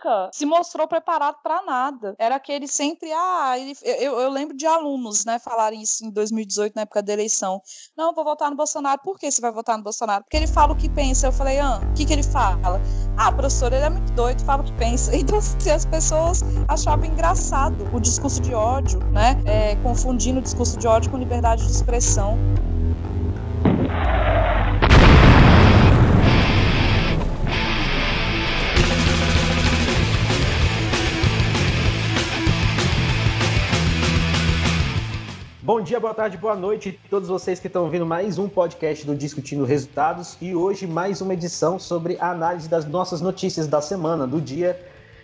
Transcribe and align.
nunca 0.00 0.30
se 0.32 0.46
mostrou 0.46 0.88
preparado 0.88 1.36
para 1.42 1.62
nada. 1.62 2.14
Era 2.18 2.36
aquele 2.36 2.66
sempre, 2.66 3.12
ah, 3.12 3.58
ele, 3.58 3.76
eu, 3.82 4.18
eu, 4.18 4.30
lembro 4.30 4.56
de 4.56 4.66
alunos, 4.66 5.24
né, 5.24 5.38
falarem 5.38 5.82
isso 5.82 6.04
em 6.04 6.10
2018, 6.10 6.74
na 6.74 6.82
época 6.82 7.02
da 7.02 7.12
eleição. 7.12 7.60
Não, 7.96 8.14
vou 8.14 8.24
votar 8.24 8.50
no 8.50 8.56
Bolsonaro. 8.56 9.00
Por 9.02 9.18
que 9.18 9.30
você 9.30 9.40
vai 9.40 9.52
votar 9.52 9.76
no 9.76 9.84
Bolsonaro? 9.84 10.24
Porque 10.24 10.36
ele 10.36 10.46
fala 10.46 10.72
o 10.72 10.76
que 10.76 10.88
pensa. 10.88 11.26
Eu 11.26 11.32
falei, 11.32 11.58
ah, 11.58 11.80
o 11.82 11.94
que, 11.94 12.04
que 12.04 12.12
ele 12.12 12.22
fala? 12.22 12.80
Ah, 13.16 13.30
professor, 13.30 13.72
ele 13.72 13.84
é 13.84 13.90
muito 13.90 14.12
doido, 14.12 14.42
fala 14.44 14.62
o 14.62 14.64
que 14.64 14.72
pensa. 14.74 15.10
Então, 15.20 15.38
se 15.40 15.70
as 15.70 15.84
pessoas 15.84 16.40
achavam 16.66 17.04
engraçado 17.04 17.86
o 17.94 18.00
discurso 18.00 18.40
de 18.40 18.54
ódio, 18.54 18.98
né, 19.12 19.36
é, 19.44 19.76
confundindo 19.76 20.38
o 20.40 20.42
discurso 20.42 20.78
de 20.78 20.88
ódio 20.88 21.10
com 21.10 21.18
liberdade 21.18 21.64
de 21.64 21.70
expressão. 21.70 22.38
Bom 35.72 35.80
dia, 35.80 36.00
boa 36.00 36.12
tarde, 36.12 36.36
boa 36.36 36.56
noite 36.56 36.98
a 37.06 37.08
todos 37.08 37.28
vocês 37.28 37.60
que 37.60 37.68
estão 37.68 37.84
ouvindo 37.84 38.04
mais 38.04 38.38
um 38.38 38.48
podcast 38.48 39.06
do 39.06 39.14
Discutindo 39.14 39.64
Resultados 39.64 40.36
e 40.40 40.52
hoje 40.52 40.84
mais 40.84 41.20
uma 41.20 41.32
edição 41.32 41.78
sobre 41.78 42.16
a 42.18 42.32
análise 42.32 42.68
das 42.68 42.84
nossas 42.84 43.20
notícias 43.20 43.68
da 43.68 43.80
semana, 43.80 44.26
do 44.26 44.40
dia. 44.40 44.76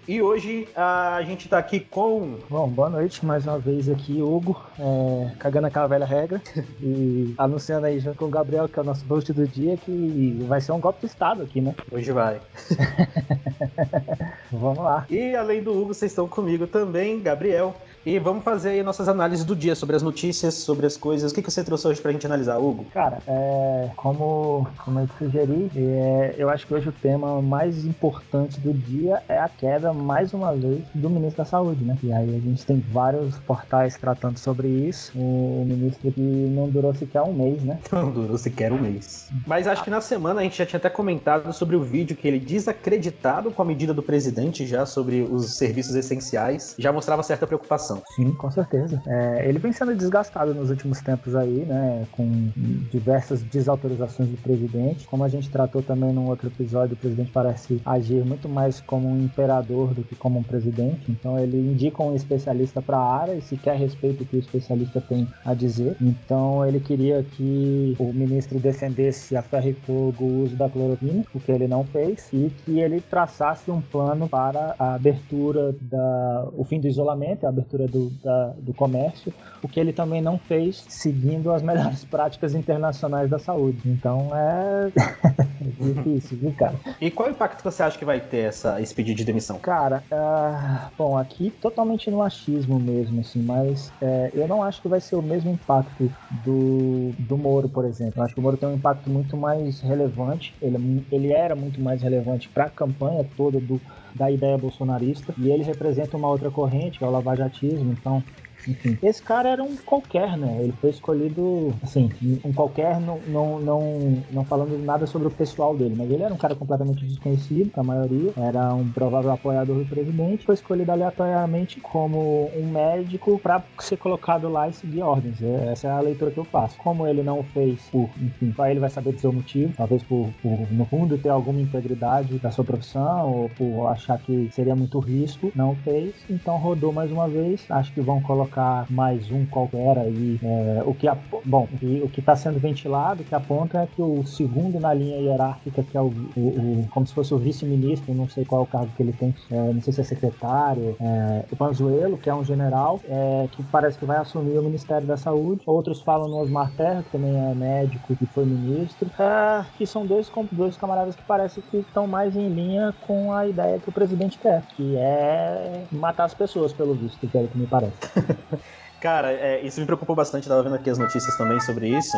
E 0.07 0.23
hoje 0.23 0.69
a 0.77 1.21
gente 1.25 1.47
está 1.47 1.59
aqui 1.59 1.81
com. 1.81 2.39
Bom, 2.49 2.69
boa 2.69 2.89
noite 2.89 3.27
mais 3.27 3.45
uma 3.45 3.59
vez 3.59 3.89
aqui, 3.89 4.23
Hugo, 4.23 4.57
é, 4.79 5.33
cagando 5.37 5.67
aquela 5.67 5.89
velha 5.89 6.07
regra 6.07 6.41
e 6.81 7.35
anunciando 7.37 7.87
aí 7.87 7.99
junto 7.99 8.17
com 8.17 8.27
o 8.27 8.31
Gabriel, 8.31 8.69
que 8.69 8.79
é 8.79 8.83
o 8.83 8.85
nosso 8.85 9.05
host 9.07 9.33
do 9.33 9.49
dia, 9.49 9.77
que 9.77 10.45
vai 10.47 10.61
ser 10.61 10.71
um 10.71 10.79
golpe 10.79 11.01
de 11.01 11.07
Estado 11.07 11.43
aqui, 11.43 11.61
né? 11.61 11.75
Hoje 11.91 12.13
vai. 12.13 12.41
Vamos 14.53 14.79
lá. 14.79 15.07
E 15.11 15.35
além 15.35 15.61
do 15.61 15.73
Hugo, 15.73 15.93
vocês 15.93 16.13
estão 16.13 16.29
comigo 16.29 16.69
também, 16.69 17.21
Gabriel. 17.21 17.75
E 18.07 18.21
vamos 18.21 18.45
fazer 18.45 18.69
aí 18.69 18.85
nossas 18.85 19.09
análises 19.09 19.45
do 19.45 19.57
dia 19.57 19.75
sobre 19.75 19.97
as 19.97 20.03
notícias, 20.03 20.55
sobre 20.55 20.87
as 20.87 20.97
coisas. 20.97 21.33
O 21.33 21.35
que, 21.35 21.43
que 21.43 21.51
você 21.51 21.65
trouxe 21.65 21.89
hoje 21.89 22.01
pra 22.01 22.13
gente 22.13 22.25
analisar, 22.25 22.57
Hugo? 22.57 22.85
Cara, 22.95 23.19
é, 23.27 23.91
como, 23.97 24.65
como 24.85 25.01
eu 25.01 25.09
sugeri, 25.19 25.69
é, 25.75 26.37
eu 26.39 26.49
acho 26.49 26.69
que 26.69 26.73
hoje 26.73 26.89
o 26.89 26.93
tema 26.93 27.43
mais 27.43 27.85
importante 27.85 28.61
do 28.61 28.73
dia 28.73 29.21
é 29.29 29.37
a 29.37 29.49
queda, 29.49 29.93
mais 29.93 30.33
uma 30.33 30.55
vez, 30.55 30.85
do 30.95 31.11
ministro 31.11 31.39
da 31.39 31.45
Saúde, 31.45 31.85
né? 31.85 31.99
E 32.01 32.13
aí 32.13 32.37
a 32.37 32.39
gente 32.39 32.65
tem 32.65 32.79
vários 32.93 33.37
portais 33.41 33.97
tratando 33.97 34.39
sobre 34.39 34.69
isso. 34.69 35.11
O 35.19 35.65
ministro 35.67 36.13
que 36.13 36.21
não 36.21 36.69
durou 36.69 36.95
sequer 36.95 37.23
um 37.23 37.33
mês, 37.33 37.61
né? 37.65 37.81
Não 37.91 38.13
durou 38.13 38.39
sequer 38.39 38.73
um 38.73 38.79
mês. 38.79 39.31
Mas 39.45 39.67
acho 39.67 39.83
que 39.83 39.91
na 39.91 40.01
semana 40.01 40.41
a 40.41 40.45
gente 40.45 40.57
já 40.57 40.65
tinha 40.67 40.79
até 40.79 40.89
comentado 40.89 41.53
sobre 41.53 41.75
o 41.75 41.83
vídeo 41.83 42.15
que 42.15 42.29
ele 42.29 42.39
desacreditado 42.39 43.51
com 43.51 43.63
a 43.63 43.65
medida 43.65 43.93
do 43.93 44.03
presidente 44.03 44.65
já 44.65 44.87
sobre 44.87 45.23
os 45.23 45.57
serviços 45.57 45.97
essenciais, 45.97 46.77
já 46.79 46.93
mostrava 46.93 47.23
certa 47.25 47.49
preocupação. 47.49 47.96
Sim, 48.15 48.33
com 48.33 48.51
certeza. 48.51 49.03
É, 49.07 49.49
ele 49.49 49.59
vem 49.59 49.73
sendo 49.73 49.95
desgastado 49.95 50.55
nos 50.55 50.71
últimos 50.71 51.01
tempos 51.01 51.35
aí, 51.35 51.65
né? 51.65 52.07
Com 52.13 52.51
diversas 52.91 53.43
desautorizações 53.43 54.29
do 54.29 54.37
presidente. 54.37 55.07
Como 55.07 55.25
a 55.25 55.29
gente 55.29 55.51
tratou 55.51 55.83
também 55.83 56.13
num 56.13 56.27
outro 56.29 56.49
episódio, 56.49 56.95
o 56.95 56.97
presidente 56.97 57.31
parece 57.31 57.81
agir 57.85 58.25
muito 58.25 58.49
mais 58.49 58.81
como 58.81 59.09
um 59.09 59.23
imperador 59.23 59.95
do 59.95 60.03
que 60.03 60.15
como 60.15 60.39
um 60.39 60.43
presidente. 60.43 61.11
Então 61.11 61.39
ele 61.39 61.59
indica 61.59 62.03
um 62.03 62.15
especialista 62.15 62.81
para 62.81 62.97
a 62.97 63.21
área 63.21 63.35
e 63.35 63.43
sequer 63.43 63.77
respeita 63.77 64.23
o 64.23 64.27
que 64.27 64.37
o 64.37 64.41
especialista 64.41 65.01
tem 65.01 65.27
a 65.45 65.55
dizer. 65.55 65.97
Então 66.01 66.65
ele 66.65 66.81
queria 66.81 67.23
que 67.23 67.95
o 67.99 68.13
ministro 68.13 68.59
defendesse 68.59 69.37
a 69.37 69.43
ferro 69.43 69.69
e 69.69 69.75
fogo 69.75 70.25
o 70.25 70.43
uso 70.45 70.57
da 70.57 70.69
cloroquina, 70.69 71.25
o 71.35 71.41
que 71.41 71.53
ele 71.53 71.69
não 71.69 71.85
fez, 71.85 72.29
e 72.33 72.51
que 72.65 72.81
ele 72.81 73.01
traçasse 73.01 73.71
um 73.71 73.81
plano 73.81 74.29
para 74.29 74.75
a 74.79 74.95
abertura 74.95 75.75
da 75.81 76.49
o 76.53 76.65
fim 76.65 76.81
do 76.81 76.89
isolamento, 76.89 77.47
a 77.47 77.49
abertura 77.49 77.86
do, 77.87 78.11
da, 78.23 78.49
do 78.59 78.73
comércio, 78.73 79.33
o 79.63 79.69
que 79.69 79.81
ele 79.81 79.93
também 79.93 80.21
não 80.23 80.39
fez 80.39 80.85
seguindo 80.89 81.51
as 81.53 81.63
melhores 81.63 82.05
práticas 82.07 82.55
internacionais 82.55 83.31
da 83.31 83.39
saúde. 83.39 83.81
Então 83.87 84.31
é 84.35 84.93
difícil, 85.81 86.39
viu, 86.39 86.53
cara? 86.53 86.75
E 87.01 87.11
qual 87.11 87.31
impacto 87.31 87.63
você 87.63 87.83
acha 87.83 87.99
que 87.99 88.05
vai 88.05 88.21
ter 88.21 88.49
essa, 88.49 88.81
esse 88.81 88.95
pedido 88.95 89.17
de 89.17 89.25
demissão? 89.25 89.59
Cara, 89.59 90.03
uh, 90.11 90.91
bom, 90.97 91.17
aqui 91.17 91.51
totalmente 91.51 92.11
no 92.11 92.23
achismo 92.23 92.79
mesmo, 92.79 93.21
assim, 93.21 93.43
mas 93.43 93.89
uh, 94.01 94.31
eu 94.35 94.47
não 94.47 94.63
acho 94.63 94.81
que 94.83 94.89
vai 94.89 95.01
ser 95.01 95.17
o 95.17 95.23
mesmo 95.23 95.51
impacto 95.51 96.11
do, 96.31 97.13
do 97.19 97.37
Moro, 97.37 97.69
por 97.69 97.85
exemplo. 97.85 98.15
Eu 98.17 98.25
acho 98.25 98.35
que 98.35 98.41
o 98.41 98.43
Moro 98.43 98.57
tem 98.57 98.69
um 98.69 98.75
impacto 98.75 99.11
muito 99.11 99.37
mais 99.37 99.81
relevante, 99.81 100.55
ele, 100.61 101.05
ele 101.11 101.33
era 101.33 101.55
muito 101.55 101.81
mais 101.81 102.03
relevante 102.03 102.49
para 102.49 102.65
a 102.65 102.71
campanha 102.71 103.25
toda 103.37 103.59
do 103.59 103.81
da 104.17 104.31
ideia 104.31 104.57
bolsonarista 104.57 105.35
e 105.39 105.51
ele 105.51 105.63
representa 105.63 106.17
uma 106.17 106.29
outra 106.29 106.51
corrente, 106.51 106.99
que 106.99 107.05
é 107.05 107.07
o 107.07 107.11
lavajatismo, 107.11 107.93
então 107.93 108.23
enfim, 108.69 108.99
esse 109.03 109.23
cara 109.23 109.49
era 109.51 109.63
um 109.63 109.77
qualquer, 109.77 110.37
né? 110.37 110.59
Ele 110.61 110.73
foi 110.81 110.91
escolhido, 110.91 111.75
assim, 111.83 112.11
um 112.45 112.53
qualquer, 112.53 113.01
não, 113.01 113.21
não, 113.27 113.61
não, 113.61 114.23
não 114.31 114.45
falando 114.45 114.77
nada 114.79 115.07
sobre 115.07 115.29
o 115.29 115.31
pessoal 115.31 115.77
dele, 115.77 115.95
mas 115.97 116.11
ele 116.11 116.23
era 116.23 116.33
um 116.33 116.39
cara 116.39 116.55
completamente 116.55 117.05
desconhecido, 117.05 117.71
a 117.77 117.83
maioria, 117.83 118.33
era 118.37 118.75
um 118.75 118.89
provável 118.91 119.31
apoiador 119.31 119.79
do 119.79 119.87
presidente, 119.87 120.45
foi 120.45 120.55
escolhido 120.55 120.91
aleatoriamente 120.93 121.81
como 121.81 122.51
um 122.57 122.67
médico 122.71 123.39
para 123.39 123.63
ser 123.79 123.97
colocado 123.97 124.49
lá 124.49 124.69
e 124.69 124.73
seguir 124.73 125.03
ordens. 125.03 125.43
É, 125.43 125.73
essa 125.73 125.89
é 125.89 125.91
a 125.91 126.01
leitura 126.01 126.31
que 126.31 126.39
eu 126.39 126.45
faço. 126.45 126.77
Como 126.79 127.07
ele 127.07 127.23
não 127.23 127.43
fez 127.43 127.81
por, 127.91 128.11
enfim, 128.21 128.53
só 128.55 128.67
ele 128.67 128.81
vai 128.81 128.91
saber 128.91 129.13
dizer 129.13 129.29
o 129.29 129.33
motivo, 129.33 129.73
talvez 129.77 130.03
por, 130.03 130.29
por, 130.43 130.73
no 130.73 130.85
fundo, 130.87 131.19
ter 131.19 131.29
alguma 131.29 131.61
integridade 131.61 132.39
da 132.39 132.51
sua 132.51 132.65
profissão 132.65 133.33
ou 133.33 133.49
por 133.51 133.87
achar 133.89 134.19
que 134.19 134.49
seria 134.53 134.75
muito 134.75 134.99
risco, 134.99 135.53
não 135.55 135.75
fez, 135.77 136.15
então 136.29 136.57
rodou 136.57 136.93
mais 136.93 137.11
uma 137.11 137.29
vez. 137.29 137.65
Acho 137.71 137.93
que 137.93 138.01
vão 138.01 138.21
colocar 138.21 138.56
colocar 138.57 138.87
mais 138.91 139.31
um 139.31 139.45
qualquer 139.47 139.99
aí. 139.99 140.41
É, 140.43 140.83
o 140.85 140.95
que, 140.95 141.07
bom, 141.45 141.69
o 142.03 142.09
que 142.09 142.21
está 142.21 142.35
sendo 142.35 142.59
ventilado, 142.59 143.23
que 143.23 143.35
aponta 143.35 143.83
é 143.83 143.87
que 143.87 144.01
o 144.01 144.25
segundo 144.25 144.81
na 144.81 144.95
linha 144.95 145.19
hierárquica, 145.19 145.83
que 145.83 145.97
é 145.97 146.01
o, 146.01 146.07
o, 146.37 146.41
o 146.41 146.89
como 146.91 147.07
se 147.07 147.13
fosse 147.13 147.35
o 147.35 147.39
vice-ministro, 147.39 148.15
não 148.15 148.29
sei 148.29 148.45
qual 148.45 148.63
é 148.63 148.65
o 148.65 148.67
cargo 148.67 148.91
que 148.97 149.03
ele 149.03 149.13
tem, 149.13 149.35
é, 149.51 149.73
não 149.73 149.81
sei 149.83 149.93
se 149.93 150.01
é 150.01 150.05
secretário, 150.05 150.97
é, 151.01 151.45
o 151.51 151.57
Panzuelo, 151.57 152.17
que 152.17 152.31
é 152.31 152.35
um 152.35 152.45
general, 152.45 153.01
é, 153.05 153.49
que 153.53 153.63
parece 153.65 153.99
que 153.99 154.07
vai 154.07 154.17
assumir 154.17 154.59
o 154.59 154.63
Ministério 154.63 155.07
da 155.07 155.17
Saúde. 155.17 155.63
Outros 155.67 156.01
falam 156.01 156.29
no 156.29 156.39
Osmar 156.39 156.73
Terra, 156.77 157.03
que 157.03 157.11
também 157.11 157.37
é 157.37 157.55
médico 157.55 158.17
e 158.21 158.27
foi 158.27 158.45
ministro, 158.47 159.11
é, 159.19 159.65
que 159.77 159.87
são 159.87 160.07
dois, 160.07 160.31
dois 160.53 160.77
camaradas 160.77 161.15
que 161.15 161.23
parecem 161.25 161.63
que 161.71 161.79
estão 161.79 162.07
mais 162.07 162.37
em 162.37 162.49
linha 162.49 162.95
com 163.01 163.33
a 163.33 163.47
ideia 163.47 163.79
que 163.79 163.89
o 163.89 163.93
presidente 163.93 164.39
quer, 164.39 164.63
que 164.77 164.97
é 164.97 165.85
matar 165.93 166.25
as 166.25 166.35
pessoas, 166.35 166.73
pelo 166.73 166.95
visto, 166.95 167.27
que 167.29 167.37
é 167.37 167.41
o 167.41 167.49
que 167.49 167.59
me 167.59 167.67
parece. 167.67 167.99
Cara, 169.01 169.33
é, 169.33 169.61
isso 169.61 169.79
me 169.79 169.87
preocupou 169.87 170.17
bastante, 170.17 170.49
tava 170.49 170.63
vendo 170.63 170.75
aqui 170.75 170.89
as 170.89 170.99
notícias 170.99 171.37
também 171.37 171.61
sobre 171.61 171.89
isso. 171.89 172.17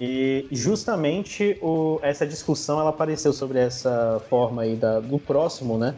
E 0.00 0.48
justamente 0.50 1.58
o, 1.60 2.00
essa 2.02 2.26
discussão 2.26 2.80
ela 2.80 2.90
apareceu 2.90 3.32
sobre 3.32 3.58
essa 3.58 4.20
forma 4.30 4.62
aí 4.62 4.74
da, 4.74 4.98
do 4.98 5.18
próximo, 5.18 5.76
né? 5.76 5.94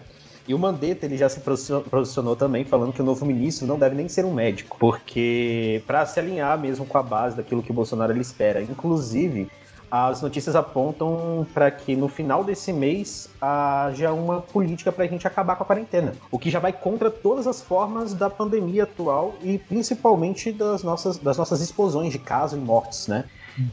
E 0.46 0.54
o 0.54 0.58
Mandetta 0.58 1.06
ele 1.06 1.16
já 1.16 1.28
se 1.28 1.40
posicionou 1.40 2.34
também 2.34 2.64
falando 2.64 2.92
que 2.92 3.00
o 3.00 3.04
novo 3.04 3.24
ministro 3.24 3.64
não 3.64 3.78
deve 3.78 3.94
nem 3.94 4.08
ser 4.08 4.24
um 4.24 4.34
médico, 4.34 4.76
porque 4.78 5.80
para 5.86 6.04
se 6.04 6.18
alinhar 6.18 6.58
mesmo 6.58 6.84
com 6.84 6.98
a 6.98 7.02
base 7.02 7.36
daquilo 7.36 7.62
que 7.62 7.70
o 7.70 7.74
Bolsonaro 7.74 8.12
ele 8.12 8.22
espera. 8.22 8.60
Inclusive, 8.60 9.48
as 9.92 10.22
notícias 10.22 10.56
apontam 10.56 11.46
para 11.52 11.70
que 11.70 11.94
no 11.94 12.08
final 12.08 12.42
desse 12.42 12.72
mês 12.72 13.28
haja 13.38 14.10
uma 14.10 14.40
política 14.40 14.90
para 14.90 15.04
a 15.04 15.06
gente 15.06 15.26
acabar 15.26 15.54
com 15.54 15.64
a 15.64 15.66
quarentena, 15.66 16.14
o 16.30 16.38
que 16.38 16.48
já 16.48 16.58
vai 16.58 16.72
contra 16.72 17.10
todas 17.10 17.46
as 17.46 17.60
formas 17.60 18.14
da 18.14 18.30
pandemia 18.30 18.84
atual 18.84 19.34
e 19.42 19.58
principalmente 19.58 20.50
das 20.50 20.82
nossas, 20.82 21.18
das 21.18 21.36
nossas 21.36 21.60
explosões 21.60 22.10
de 22.10 22.18
casos 22.18 22.58
e 22.58 22.62
mortes, 22.62 23.06
né? 23.06 23.26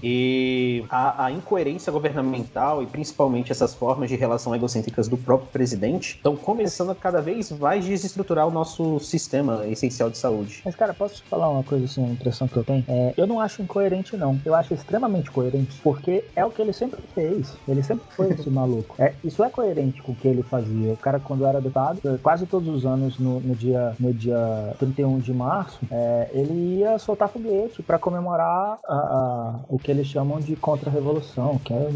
E 0.03 0.83
a, 0.89 1.25
a, 1.25 1.31
incoerência 1.31 1.91
governamental 1.91 2.83
e 2.83 2.85
principalmente 2.85 3.51
essas 3.51 3.73
formas 3.73 4.09
de 4.09 4.15
relação 4.15 4.55
egocêntricas 4.55 5.07
do 5.07 5.17
próprio 5.17 5.49
presidente 5.49 6.15
estão 6.15 6.35
começando 6.35 6.91
a 6.91 6.95
cada 6.95 7.21
vez 7.21 7.51
mais 7.51 7.85
desestruturar 7.85 8.47
o 8.47 8.51
nosso 8.51 8.99
sistema 8.99 9.65
essencial 9.67 10.09
de 10.09 10.17
saúde. 10.17 10.61
Mas, 10.65 10.75
cara, 10.75 10.93
posso 10.93 11.15
te 11.15 11.23
falar 11.23 11.49
uma 11.49 11.63
coisa 11.63 11.85
assim, 11.85 12.05
a 12.05 12.09
impressão 12.09 12.47
que 12.47 12.57
eu 12.57 12.63
tenho? 12.63 12.83
É, 12.87 13.13
eu 13.17 13.25
não 13.25 13.39
acho 13.39 13.61
incoerente, 13.61 14.15
não. 14.17 14.39
Eu 14.45 14.53
acho 14.53 14.73
extremamente 14.73 15.31
coerente, 15.31 15.79
porque 15.83 16.23
é 16.35 16.45
o 16.45 16.51
que 16.51 16.61
ele 16.61 16.73
sempre 16.73 17.01
fez. 17.13 17.55
Ele 17.67 17.83
sempre 17.83 18.05
foi 18.15 18.29
esse 18.29 18.49
maluco. 18.49 18.95
É, 18.99 19.13
isso 19.23 19.43
é 19.43 19.49
coerente 19.49 20.01
com 20.01 20.11
o 20.11 20.15
que 20.15 20.27
ele 20.27 20.43
fazia. 20.43 20.93
O 20.93 20.97
cara, 20.97 21.19
quando 21.19 21.45
era 21.45 21.59
deputado, 21.59 22.19
quase 22.21 22.45
todos 22.45 22.67
os 22.67 22.85
anos, 22.85 23.17
no, 23.19 23.39
no 23.39 23.55
dia, 23.55 23.95
no 23.99 24.13
dia 24.13 24.75
31 24.79 25.19
de 25.19 25.33
março, 25.33 25.79
é, 25.91 26.29
ele 26.33 26.79
ia 26.79 26.97
soltar 26.97 27.29
foguete 27.29 27.81
para 27.83 27.99
comemorar 27.99 28.79
a, 28.87 28.95
a 28.95 29.59
o 29.69 29.77
que 29.77 29.91
eles 29.91 30.07
chamam 30.07 30.39
de 30.39 30.55
contra-revolução, 30.55 31.59
que 31.63 31.71
é 31.71 31.89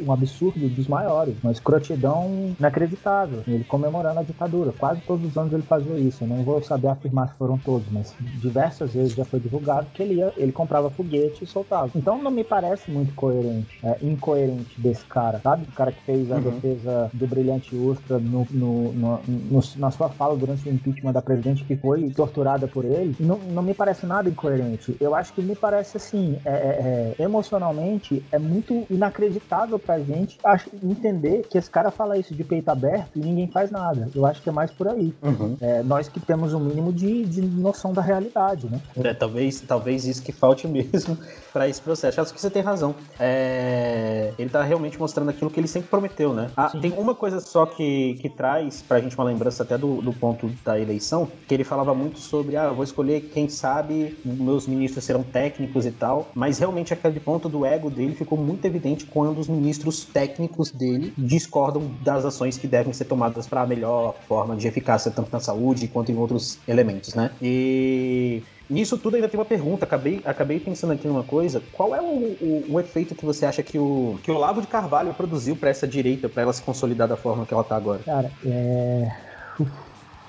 um 0.00 0.12
absurdo 0.12 0.68
dos 0.68 0.86
maiores, 0.86 1.34
uma 1.42 1.52
escrotidão 1.52 2.54
inacreditável. 2.58 3.42
Ele 3.46 3.64
comemorando 3.64 4.20
a 4.20 4.22
ditadura. 4.22 4.72
Quase 4.78 5.00
todos 5.00 5.26
os 5.26 5.36
anos 5.36 5.52
ele 5.52 5.62
fazia 5.62 5.98
isso. 5.98 6.22
Eu 6.22 6.28
não 6.28 6.44
vou 6.44 6.62
saber 6.62 6.88
afirmar 6.88 7.28
se 7.28 7.34
foram 7.34 7.58
todos, 7.58 7.86
mas 7.90 8.14
diversas 8.40 8.94
vezes 8.94 9.14
já 9.14 9.24
foi 9.24 9.40
divulgado 9.40 9.88
que 9.92 10.02
ele, 10.02 10.14
ia, 10.14 10.32
ele 10.36 10.52
comprava 10.52 10.88
foguete 10.88 11.42
e 11.42 11.46
soltava. 11.46 11.90
Então 11.96 12.22
não 12.22 12.30
me 12.30 12.44
parece 12.44 12.90
muito 12.90 13.12
coerente, 13.14 13.78
é, 13.82 13.98
incoerente 14.00 14.80
desse 14.80 15.04
cara, 15.06 15.40
sabe? 15.40 15.64
O 15.64 15.72
cara 15.72 15.90
que 15.90 16.02
fez 16.04 16.30
a 16.30 16.36
uhum. 16.36 16.42
defesa 16.42 17.10
do 17.12 17.26
brilhante 17.26 17.74
Ustra 17.74 18.18
no, 18.18 18.46
no, 18.50 18.92
no, 18.92 19.20
no, 19.26 19.60
na 19.76 19.90
sua 19.90 20.08
fala 20.10 20.36
durante 20.36 20.68
o 20.68 20.72
impeachment 20.72 21.12
da 21.12 21.22
presidente 21.22 21.64
que 21.64 21.74
foi 21.74 22.08
torturada 22.10 22.68
por 22.68 22.84
ele. 22.84 23.16
Não, 23.18 23.38
não 23.38 23.62
me 23.62 23.74
parece 23.74 24.06
nada 24.06 24.28
incoerente. 24.28 24.96
Eu 25.00 25.14
acho 25.14 25.32
que 25.32 25.42
me 25.42 25.56
parece 25.56 25.96
assim, 25.96 26.38
é, 26.44 26.51
é, 26.54 27.14
é 27.18 27.22
emocionalmente 27.22 28.22
é 28.30 28.38
muito 28.38 28.86
inacreditável 28.90 29.78
pra 29.78 29.98
gente 29.98 30.38
entender 30.82 31.46
que 31.48 31.58
esse 31.58 31.70
cara 31.70 31.90
fala 31.90 32.18
isso 32.18 32.34
de 32.34 32.44
peito 32.44 32.68
aberto 32.68 33.16
e 33.16 33.20
ninguém 33.20 33.48
faz 33.48 33.70
nada. 33.70 34.08
Eu 34.14 34.26
acho 34.26 34.42
que 34.42 34.48
é 34.48 34.52
mais 34.52 34.70
por 34.70 34.88
aí. 34.88 35.14
Uhum. 35.22 35.56
É, 35.60 35.82
nós 35.82 36.08
que 36.08 36.20
temos 36.20 36.54
um 36.54 36.60
mínimo 36.60 36.92
de, 36.92 37.24
de 37.24 37.42
noção 37.42 37.92
da 37.92 38.02
realidade, 38.02 38.66
né? 38.70 38.80
É, 39.02 39.14
talvez, 39.14 39.60
talvez 39.60 40.04
isso 40.04 40.22
que 40.22 40.32
falte 40.32 40.66
mesmo 40.68 41.16
para 41.52 41.68
esse 41.68 41.80
processo. 41.80 42.20
Acho 42.20 42.32
que 42.32 42.40
você 42.40 42.50
tem 42.50 42.62
razão. 42.62 42.94
É... 43.18 44.32
Ele 44.38 44.48
tá 44.48 44.62
realmente 44.62 44.98
mostrando 44.98 45.30
aquilo 45.30 45.50
que 45.50 45.60
ele 45.60 45.68
sempre 45.68 45.88
prometeu, 45.88 46.32
né? 46.32 46.50
Ah, 46.56 46.70
tem 46.70 46.92
uma 46.92 47.14
coisa 47.14 47.40
só 47.40 47.66
que, 47.66 48.14
que 48.20 48.28
traz 48.28 48.82
pra 48.82 49.00
gente 49.00 49.16
uma 49.16 49.24
lembrança 49.24 49.62
até 49.62 49.76
do, 49.76 50.00
do 50.00 50.12
ponto 50.12 50.50
da 50.64 50.78
eleição, 50.78 51.28
que 51.46 51.54
ele 51.54 51.64
falava 51.64 51.94
muito 51.94 52.18
sobre, 52.18 52.56
ah, 52.56 52.64
eu 52.64 52.74
vou 52.74 52.84
escolher 52.84 53.20
quem 53.32 53.48
sabe, 53.48 54.18
meus 54.24 54.66
ministros 54.66 55.04
serão 55.04 55.22
técnicos 55.22 55.86
e 55.86 55.90
tal, 55.90 56.28
mas 56.42 56.58
realmente 56.58 56.92
aquele 56.92 57.20
ponto 57.20 57.48
do 57.48 57.64
ego 57.64 57.88
dele 57.88 58.16
ficou 58.16 58.36
muito 58.36 58.64
evidente 58.64 59.06
quando 59.06 59.38
os 59.38 59.46
ministros 59.46 60.04
técnicos 60.04 60.72
dele 60.72 61.14
discordam 61.16 61.88
das 62.02 62.24
ações 62.24 62.58
que 62.58 62.66
devem 62.66 62.92
ser 62.92 63.04
tomadas 63.04 63.46
para 63.46 63.62
a 63.62 63.66
melhor 63.66 64.16
forma 64.26 64.56
de 64.56 64.66
eficácia 64.66 65.12
tanto 65.12 65.30
na 65.30 65.38
saúde 65.38 65.86
quanto 65.86 66.10
em 66.10 66.16
outros 66.16 66.58
elementos, 66.66 67.14
né? 67.14 67.30
E 67.40 68.42
Nisso 68.68 68.98
tudo 68.98 69.14
ainda 69.14 69.28
tem 69.28 69.38
uma 69.38 69.46
pergunta, 69.46 69.84
acabei, 69.84 70.20
acabei 70.24 70.58
pensando 70.58 70.94
aqui 70.94 71.06
numa 71.06 71.22
coisa. 71.22 71.62
Qual 71.70 71.94
é 71.94 72.00
o, 72.00 72.04
o, 72.04 72.64
o 72.70 72.80
efeito 72.80 73.14
que 73.14 73.24
você 73.24 73.46
acha 73.46 73.62
que 73.62 73.78
o, 73.78 74.18
que 74.20 74.30
o 74.30 74.36
Lavo 74.36 74.60
de 74.60 74.66
Carvalho 74.66 75.14
produziu 75.14 75.54
para 75.54 75.70
essa 75.70 75.86
direita, 75.86 76.28
para 76.28 76.42
ela 76.42 76.52
se 76.52 76.62
consolidar 76.62 77.06
da 77.06 77.16
forma 77.16 77.46
que 77.46 77.54
ela 77.54 77.62
tá 77.62 77.76
agora? 77.76 78.00
Cara, 78.02 78.32
é. 78.44 79.08